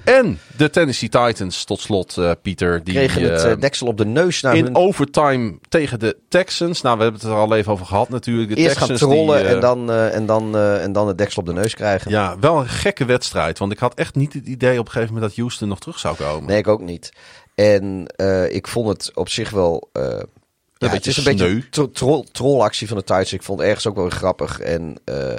En 0.07 0.40
de 0.57 0.69
Tennessee 0.69 1.10
Titans 1.10 1.64
tot 1.64 1.80
slot, 1.80 2.18
eh, 2.18 2.32
Pieter. 2.41 2.84
Die 2.84 2.94
kregen 2.94 3.22
het 3.22 3.44
eh, 3.44 3.52
eh, 3.52 3.60
deksel 3.60 3.88
op 3.88 3.98
de 3.98 4.06
neus 4.06 4.41
naar 4.41 4.56
in 4.56 4.64
hun 4.64 4.76
overtime 4.76 5.57
tegen 5.69 5.99
de 5.99 6.18
Texans. 6.30 6.82
Nou, 6.82 6.98
we 6.98 7.03
hebben 7.03 7.22
het 7.22 7.30
er 7.30 7.38
al 7.38 7.56
even 7.56 7.72
over 7.72 7.86
gehad 7.86 8.10
natuurlijk. 8.10 8.49
De 8.49 8.56
eerst 8.56 8.78
gaan 8.78 8.88
Texans 8.88 9.11
trollen 9.11 9.38
die, 9.38 9.48
eh, 9.48 9.53
en, 9.53 9.60
dan, 9.60 9.91
en, 9.91 10.26
dan, 10.26 10.57
en 10.57 10.91
dan 10.91 11.07
het 11.07 11.18
deksel 11.18 11.41
op 11.41 11.48
de 11.48 11.53
neus 11.53 11.76
krijgen. 11.76 12.11
Ja, 12.11 12.40
wel 12.40 12.60
een 12.60 12.69
gekke 12.69 13.06
wedstrijd. 13.06 13.60
Want 13.60 13.72
ik 13.72 13.80
had 13.80 13.94
echt 13.94 14.15
niet 14.15 14.34
het 14.34 14.45
idee 14.45 14.80
op 14.80 14.86
een 14.86 14.91
gegeven 14.91 15.14
moment 15.14 15.32
dat 15.32 15.40
Houston 15.40 15.68
nog 15.68 15.80
terug 15.80 15.99
zou 15.99 16.15
komen. 16.15 16.49
Nee, 16.49 16.57
ik 16.57 16.68
ook 16.68 16.82
niet. 16.82 17.11
En 17.56 18.06
ik 18.49 18.68
vond 18.68 18.88
het 18.88 19.11
op 19.14 19.30
zich 19.30 19.49
wel. 19.49 19.90
Ja, 20.78 20.90
het 20.90 21.08
is 21.08 21.18
een 21.18 21.24
beetje 21.24 21.48
sneu. 21.49 21.62
tro- 21.70 21.91
troll, 21.91 22.26
trollactie 22.32 22.88
van 22.88 22.98
de 22.98 23.04
Titans. 23.04 23.34
Ik 23.34 23.44
vond 23.44 23.60
het 23.60 23.68
ergens 23.68 23.88
ook 23.88 23.95
wel 23.95 24.10
grappig. 24.10 24.60
En 24.60 24.95
eh, 25.06 25.34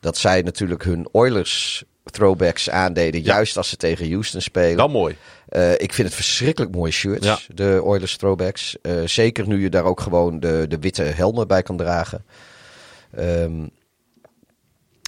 dat 0.00 0.16
zij 0.18 0.42
natuurlijk 0.42 0.84
hun 0.84 1.08
Oilers 1.12 1.84
throwbacks 2.04 2.70
aandeden. 2.70 3.20
Juist 3.22 3.56
als 3.56 3.68
ze 3.68 3.76
tegen 3.76 4.10
Houston 4.10 4.40
spelen. 4.40 4.76
Wel 4.76 4.88
mooi. 4.88 5.16
Eh, 5.48 5.72
ik 5.72 5.92
vind 5.92 6.06
het 6.08 6.16
verschrikkelijk 6.16 6.74
mooie 6.74 6.92
shirts. 6.92 7.26
Ja. 7.26 7.38
De 7.54 7.80
Oilers 7.84 8.16
throwbacks. 8.16 8.76
Eh, 8.82 8.94
zeker 9.04 9.46
nu 9.48 9.62
je 9.62 9.70
daar 9.70 9.84
ook 9.84 10.00
gewoon 10.00 10.40
de, 10.40 10.64
de 10.68 10.78
witte 10.78 11.02
helmen 11.02 11.48
bij 11.48 11.62
kan 11.62 11.76
dragen. 11.76 12.24
Ehm, 13.14 13.66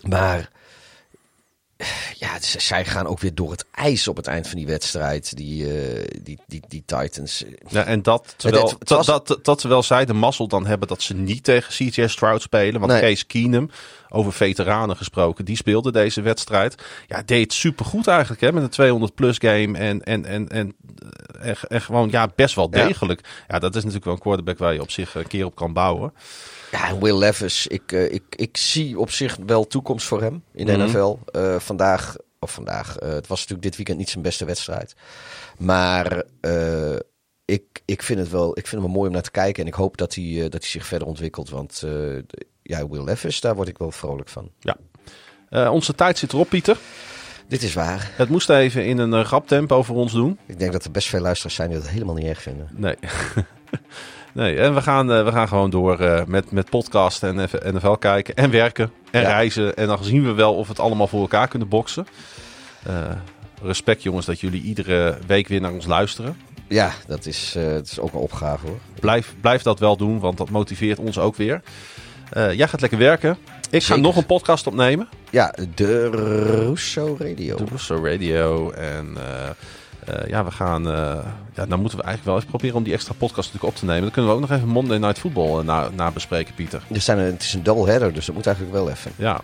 maar 0.09 0.51
zij 2.45 2.85
gaan 2.85 3.07
ook 3.07 3.21
weer 3.21 3.35
door 3.35 3.51
het 3.51 3.65
ijs 3.73 4.09
op 4.09 4.17
het 4.17 4.27
eind 4.27 4.49
van 4.49 4.57
die 4.57 4.67
wedstrijd. 4.67 5.37
Die, 5.37 5.79
eh, 5.81 6.05
die, 6.23 6.39
die, 6.47 6.63
die 6.69 6.83
Titans. 6.87 7.45
Ja, 7.69 7.85
en 7.85 8.03
dat 8.03 8.35
terwijl, 8.37 8.63
Het- 8.69 8.77
het 8.79 8.89
was- 8.89 9.07
dat, 9.07 9.27
dat, 9.27 9.45
dat 9.45 9.59
terwijl 9.59 9.83
zij 9.83 10.05
de 10.05 10.13
mazzel 10.13 10.49
dan 10.49 10.67
hebben 10.67 10.89
dat 10.89 11.03
ze 11.03 11.15
niet 11.15 11.45
tegen 11.45 11.73
CJ 11.91 12.07
Stroud 12.07 12.43
spelen. 12.43 12.81
Want 12.81 12.93
Nee. 12.93 13.01
Case 13.01 13.27
Keenum, 13.27 13.71
over 14.09 14.33
veteranen 14.33 14.97
gesproken, 14.97 15.45
die 15.45 15.57
speelde 15.57 15.93
deze 15.93 16.21
wedstrijd. 16.23 16.75
Ja, 17.09 17.23
deed 17.27 17.53
supergoed 17.53 18.07
eigenlijk 18.07 18.41
hè, 18.41 18.53
met 18.53 18.63
een 18.63 18.69
200 18.69 19.15
plus 19.15 19.37
game. 19.39 19.79
En, 19.79 20.03
en, 20.03 20.25
en, 20.25 20.49
en, 20.49 20.75
en, 21.41 21.57
en 21.69 21.81
gewoon 21.83 22.09
ja, 22.11 22.29
best 22.35 22.55
wel 22.55 22.71
degelijk. 22.71 23.21
Ja. 23.49 23.59
dat 23.59 23.71
is 23.71 23.77
natuurlijk 23.77 24.05
wel 24.05 24.15
een 24.15 24.21
quarterback 24.21 24.59
waar 24.59 24.73
je 24.75 24.81
op 24.81 24.91
zich 24.91 25.15
een 25.15 25.27
keer 25.27 25.45
op 25.45 25.55
kan 25.55 25.73
bouwen. 25.73 26.13
Ja, 26.71 26.89
en 26.89 27.01
Will 27.01 27.19
Levis. 27.19 27.67
Ik, 27.67 27.93
eh, 27.93 28.13
ik, 28.13 28.23
ik 28.31 28.57
zie 28.57 28.99
op 28.99 29.11
zich 29.11 29.37
wel 29.47 29.67
toekomst 29.67 30.07
voor 30.07 30.21
hem 30.23 30.43
in 30.55 30.67
de 30.67 30.77
Mhm. 30.77 30.87
NFL. 30.87 31.19
Eh, 31.33 31.57
vandaag, 31.59 32.17
of 32.41 32.53
vandaag, 32.53 32.97
eh, 32.97 33.09
het 33.09 33.27
was 33.27 33.39
natuurlijk 33.39 33.63
dit 33.63 33.77
weekend 33.77 33.99
niet 33.99 34.11
zijn 34.11 34.23
beste 34.23 34.45
wedstrijd. 34.45 34.95
Maar 35.59 36.25
eh, 36.41 36.97
ik, 37.45 37.83
ik, 37.85 38.03
vind 38.03 38.19
het 38.19 38.31
wel, 38.31 38.59
ik 38.59 38.67
vind 38.67 38.83
wel 38.83 38.91
mooi 38.91 39.07
om 39.07 39.13
naar 39.13 39.23
te 39.23 39.31
kijken. 39.31 39.63
En 39.63 39.69
ik 39.69 39.75
hoop 39.75 39.97
dat 39.97 40.15
hij, 40.15 40.25
eh, 40.25 40.43
dat 40.43 40.61
hij 40.61 40.71
zich 40.71 40.87
verder 40.87 41.09
ontwikkelt. 41.09 41.51
Want 41.51 41.85
ja, 42.63 42.89
Will 42.89 43.05
Levis, 43.05 43.41
daar 43.41 43.55
word 43.55 43.69
ik 43.69 43.79
wel 43.79 43.91
vrolijk 43.91 44.29
van. 44.29 44.51
Eh, 45.51 45.73
onze 45.73 45.95
tijd 45.95 46.19
zit 46.19 46.33
erop, 46.33 46.49
Pieter. 46.49 46.79
Dit 47.49 47.63
is 47.63 47.75
waar. 47.75 48.11
Het 48.17 48.29
moest 48.29 48.51
even 48.51 48.85
in 48.85 48.99
een 48.99 49.25
rap 49.25 49.49
tempo 49.49 49.83
voor 49.83 49.97
ons 49.97 50.13
doen. 50.13 50.39
Ik 50.47 50.59
denk 50.59 50.73
dat 50.73 50.85
er 50.85 50.91
best 50.91 51.09
veel 51.09 51.21
luisteraars 51.21 51.55
zijn 51.55 51.71
die 51.71 51.79
dat 51.79 51.89
helemaal 51.89 52.15
niet 52.15 52.27
erg 52.27 52.43
vinden. 52.43 52.69
Nee. 52.73 52.97
nee, 54.35 54.57
en 54.57 54.75
we 54.75 54.83
gaan, 54.83 55.13
eh, 55.13 55.25
we 55.25 55.33
gaan 55.33 55.49
gewoon 55.49 55.71
door 55.71 55.99
eh, 56.01 56.25
met, 56.27 56.51
met 56.51 56.71
podcasten 56.71 57.29
en 57.29 57.41
even 57.41 57.75
NFL 57.75 57.93
kijken. 57.93 58.35
En 58.35 58.51
werken 58.51 58.93
en 59.11 59.21
Ja. 59.21 59.29
reizen. 59.29 59.77
En 59.77 59.87
dan 59.87 60.05
zien 60.05 60.25
we 60.25 60.33
wel 60.33 60.55
of 60.55 60.67
we 60.67 60.73
het 60.73 60.81
allemaal 60.81 61.07
voor 61.07 61.21
elkaar 61.21 61.49
kunnen 61.49 61.69
boksen. 61.69 62.07
Eh, 62.87 62.95
respect 63.63 64.03
jongens 64.03 64.27
dat 64.27 64.41
jullie 64.41 64.63
iedere 64.63 65.19
week 65.27 65.49
weer 65.49 65.61
naar 65.61 65.73
ons 65.73 65.87
luisteren. 65.87 66.37
Ja, 66.69 66.91
dat 67.07 67.27
is, 67.27 67.53
dat 67.55 67.87
is 67.87 67.99
ook 67.99 68.13
een 68.13 68.19
opgave 68.21 68.67
hoor. 68.67 68.79
Blijf, 69.01 69.35
blijf 69.41 69.63
dat 69.63 69.79
wel 69.79 69.97
doen, 69.97 70.19
want 70.21 70.39
dat 70.39 70.51
motiveert 70.51 70.99
ons 70.99 71.19
ook 71.19 71.37
weer. 71.37 71.63
Jij 72.33 72.69
gaat 72.69 72.81
lekker 72.81 72.99
werken. 72.99 73.37
Ik 73.71 73.83
ga 73.83 73.97
nog 73.97 74.17
een 74.17 74.27
podcast 74.27 74.67
opnemen. 74.67 75.09
Ja, 75.31 75.55
de 75.75 76.11
Russo 76.11 77.17
Radio. 77.19 77.57
De 77.57 77.65
Russo 77.71 78.05
Radio. 78.05 78.71
En 78.71 79.17
Eh, 80.07 80.29
ja, 80.29 80.45
we 80.45 80.51
gaan. 80.51 80.91
eh 80.91 81.19
ja, 81.55 81.67
dan 81.67 81.81
moeten 81.81 81.99
we 81.99 82.05
eigenlijk 82.05 82.25
wel 82.25 82.37
even 82.37 82.49
proberen 82.49 82.77
om 82.77 82.83
die 82.83 82.93
extra 82.93 83.15
podcast 83.15 83.53
natuurlijk 83.53 83.73
op 83.73 83.79
te 83.79 83.85
nemen. 83.85 84.03
Dan 84.03 84.11
kunnen 84.11 84.31
we 84.31 84.37
ook 84.37 84.49
nog 84.49 84.57
even 84.59 84.69
Monday 84.69 84.99
Night 84.99 85.19
Football 85.19 85.59
eh, 85.59 85.65
na, 85.65 85.89
na 85.97 86.11
bespreken, 86.11 86.55
Pieter. 86.55 86.83
Er 86.93 87.01
zijn, 87.01 87.19
het 87.19 87.43
is 87.43 87.55
een 87.55 87.63
doubleheader, 87.63 88.13
dus 88.13 88.27
dat 88.27 88.35
moet 88.35 88.47
eigenlijk 88.47 88.77
wel 88.77 88.91
even. 88.91 89.13
Ja. 89.17 89.41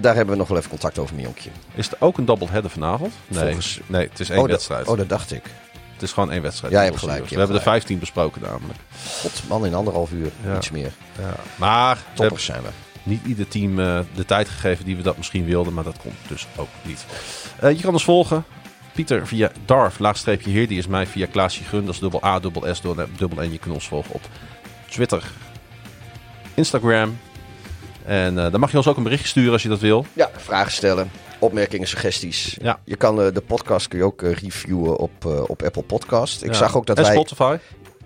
Daar 0.00 0.14
hebben 0.14 0.28
we 0.30 0.36
nog 0.36 0.48
wel 0.48 0.56
even 0.58 0.70
contact 0.70 0.98
over, 0.98 1.14
Mionkje. 1.14 1.50
Is 1.74 1.88
er 1.90 1.96
ook 1.98 2.18
een 2.18 2.24
doubleheader 2.24 2.70
vanavond? 2.70 3.12
Nee, 3.28 3.42
Volgens- 3.44 3.80
nee 3.86 4.08
het 4.08 4.20
is 4.20 4.30
één 4.30 4.40
oh, 4.40 4.46
wedstrijd. 4.46 4.86
oh, 4.86 4.96
dat 4.96 5.08
dacht 5.08 5.32
ik. 5.32 5.42
Het 5.92 6.02
is 6.02 6.12
gewoon 6.12 6.30
één 6.32 6.42
wedstrijd. 6.42 6.72
Ja, 6.72 6.80
je 6.80 6.86
hebt 6.86 6.98
gelijk, 6.98 7.18
We 7.22 7.28
hebben 7.28 7.46
hebt 7.46 7.58
er 7.66 7.72
15 7.72 7.98
besproken 7.98 8.42
namelijk. 8.42 8.78
God, 9.20 9.42
man, 9.48 9.66
in 9.66 9.74
anderhalf 9.74 10.10
uur. 10.12 10.30
Ja. 10.44 10.56
Iets 10.56 10.70
meer. 10.70 10.90
Ja. 11.18 11.34
Maar 11.56 11.98
Toppers 12.14 12.44
zijn 12.44 12.62
we. 12.62 12.68
niet 13.02 13.20
ieder 13.26 13.48
team 13.48 13.76
de 13.76 14.24
tijd 14.26 14.48
gegeven 14.48 14.84
die 14.84 14.96
we 14.96 15.02
dat 15.02 15.16
misschien 15.16 15.44
wilden, 15.44 15.74
maar 15.74 15.84
dat 15.84 15.96
komt 16.02 16.14
dus 16.28 16.46
ook 16.56 16.68
niet. 16.82 17.04
Je 17.60 17.80
kan 17.82 17.92
ons 17.92 18.04
volgen. 18.04 18.44
Pieter 18.98 19.26
via 19.26 19.50
Darf, 19.64 19.98
laagstreepje 19.98 20.50
hier. 20.50 20.68
Die 20.68 20.78
is 20.78 20.86
mij 20.86 21.06
via 21.06 21.26
Klaasje 21.26 21.62
is 21.86 21.98
dubbel 21.98 22.24
A, 22.24 22.38
dubbel 22.38 22.74
S, 22.74 22.80
dubbel 22.80 23.44
N. 23.44 23.52
Je 23.52 23.58
kunt 23.58 23.74
ons 23.74 23.88
volgen 23.88 24.14
op 24.14 24.20
Twitter, 24.90 25.22
Instagram. 26.54 27.18
En 28.04 28.38
eh, 28.44 28.50
dan 28.50 28.60
mag 28.60 28.70
je 28.70 28.76
ons 28.76 28.86
ook 28.86 28.96
een 28.96 29.02
berichtje 29.02 29.28
sturen 29.28 29.52
als 29.52 29.62
je 29.62 29.68
dat 29.68 29.80
wil. 29.80 30.06
Ja, 30.12 30.30
vragen 30.36 30.72
stellen, 30.72 31.10
opmerkingen, 31.38 31.88
suggesties. 31.88 32.56
Ja. 32.62 32.80
Je 32.84 32.96
kan 32.96 33.22
eh, 33.22 33.32
de 33.34 33.40
podcast 33.40 33.88
kun 33.88 33.98
je 33.98 34.04
ook 34.04 34.22
eh, 34.22 34.32
reviewen 34.32 34.96
op, 34.96 35.24
op 35.46 35.62
Apple 35.62 35.82
Podcast. 35.82 36.42
Ik 36.42 36.50
Ja. 36.52 36.56
zag 36.56 36.76
ook 36.76 36.86
dat 36.86 36.96
en 36.96 37.02
wij... 37.02 37.12
Spotify. 37.12 37.56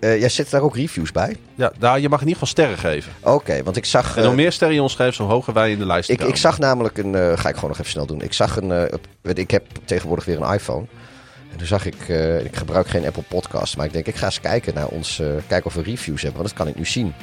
Eh, 0.03 0.19
jij 0.19 0.29
zet 0.29 0.49
daar 0.49 0.61
ook 0.61 0.75
reviews 0.75 1.11
bij? 1.11 1.37
Ja, 1.55 1.71
daar, 1.79 1.99
je 1.99 2.09
mag 2.09 2.21
in 2.21 2.27
ieder 2.27 2.41
geval 2.41 2.47
sterren 2.63 2.77
geven. 2.77 3.11
Oké, 3.21 3.63
want 3.63 3.77
ik 3.77 3.85
zag... 3.85 4.15
En 4.15 4.21
eh, 4.21 4.27
hoe 4.27 4.35
meer 4.35 4.51
sterren 4.51 4.75
je 4.75 4.81
ons 4.81 4.95
geeft, 4.95 5.15
zo 5.15 5.27
hoger 5.27 5.53
wij 5.53 5.71
in 5.71 5.79
de 5.79 5.85
lijst 5.85 6.09
ik, 6.09 6.21
ik 6.21 6.35
zag 6.35 6.59
namelijk 6.59 6.97
een... 6.97 7.15
eh, 7.15 7.37
ga 7.37 7.49
ik 7.49 7.55
gewoon 7.55 7.69
nog 7.69 7.79
even 7.79 7.91
snel 7.91 8.05
doen. 8.05 8.21
Ik 8.21 8.33
zag 8.33 8.55
een... 8.57 8.71
eh, 8.71 9.31
ik 9.33 9.51
heb 9.51 9.63
tegenwoordig 9.85 10.25
weer 10.25 10.41
een 10.41 10.53
iPhone. 10.53 10.85
En 11.51 11.57
toen 11.57 11.67
zag 11.67 11.85
ik... 11.85 11.95
eh, 12.09 12.45
ik 12.45 12.55
gebruik 12.55 12.87
geen 12.87 13.05
Apple 13.05 13.23
Podcast. 13.27 13.77
Maar 13.77 13.85
ik 13.85 13.93
denk, 13.93 14.07
ik 14.07 14.15
ga 14.15 14.25
eens 14.25 14.39
kijken 14.41 14.73
naar 14.73 14.87
ons... 14.87 15.19
eh, 15.19 15.27
kijken 15.47 15.65
of 15.65 15.73
we 15.73 15.81
reviews 15.81 16.21
hebben. 16.21 16.41
Want 16.41 16.49
dat 16.55 16.57
kan 16.65 16.67
ik 16.67 16.75
nu 16.77 16.85
zien. 16.85 17.13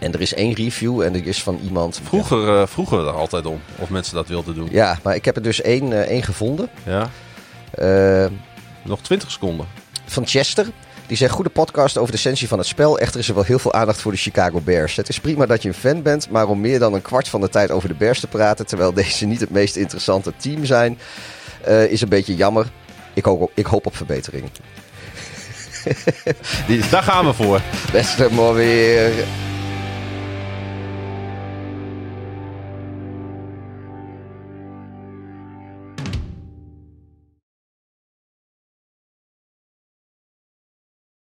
En 0.00 0.12
er 0.12 0.20
is 0.20 0.34
één 0.34 0.54
review 0.54 1.00
en 1.02 1.12
die 1.12 1.22
is 1.24 1.42
van 1.42 1.60
iemand... 1.64 2.00
Vroeger 2.04 2.60
eh, 2.60 2.66
vroegen 2.66 3.02
we 3.02 3.08
er 3.08 3.14
altijd 3.16 3.46
om 3.46 3.60
of 3.78 3.88
mensen 3.88 4.14
dat 4.14 4.28
wilden 4.28 4.54
doen. 4.54 4.68
Ja, 4.70 4.98
maar 5.02 5.14
ik 5.14 5.24
heb 5.24 5.36
er 5.36 5.42
dus 5.42 5.60
één, 5.62 5.92
eh, 5.92 5.98
één 6.00 6.22
gevonden. 6.22 6.68
Ja. 6.84 7.10
Eh, 7.70 8.26
Nog 8.84 9.00
20 9.00 9.30
seconden. 9.30 9.66
van 10.06 10.26
Chester. 10.26 10.66
Die 11.10 11.18
zegt, 11.18 11.32
goede 11.32 11.50
podcast 11.50 11.98
over 11.98 12.10
de 12.10 12.16
essentie 12.16 12.48
van 12.48 12.58
het 12.58 12.66
spel. 12.66 12.98
Echter 12.98 13.20
is 13.20 13.28
er 13.28 13.34
wel 13.34 13.44
heel 13.44 13.58
veel 13.58 13.72
aandacht 13.72 14.00
voor 14.00 14.12
de 14.12 14.18
Chicago 14.18 14.60
Bears. 14.60 14.96
Het 14.96 15.08
is 15.08 15.20
prima 15.20 15.46
dat 15.46 15.62
je 15.62 15.68
een 15.68 15.74
fan 15.74 16.02
bent, 16.02 16.30
maar 16.30 16.48
om 16.48 16.60
meer 16.60 16.78
dan 16.78 16.94
een 16.94 17.02
kwart 17.02 17.28
van 17.28 17.40
de 17.40 17.48
tijd 17.48 17.70
over 17.70 17.88
de 17.88 17.94
Bears 17.94 18.20
te 18.20 18.26
praten... 18.26 18.66
terwijl 18.66 18.92
deze 18.92 19.26
niet 19.26 19.40
het 19.40 19.50
meest 19.50 19.76
interessante 19.76 20.32
team 20.36 20.64
zijn, 20.64 20.98
eh, 21.64 21.84
is 21.84 22.00
een 22.00 22.08
beetje 22.08 22.36
jammer. 22.36 22.70
Ik 23.14 23.24
hoop, 23.24 23.50
ik 23.54 23.66
hoop 23.66 23.86
op 23.86 23.96
verbetering. 23.96 24.50
Daar 26.90 27.02
gaan 27.02 27.26
we 27.26 27.32
voor. 27.32 27.60
Beste 27.92 28.28
maar 28.32 28.54
weer. 28.54 29.12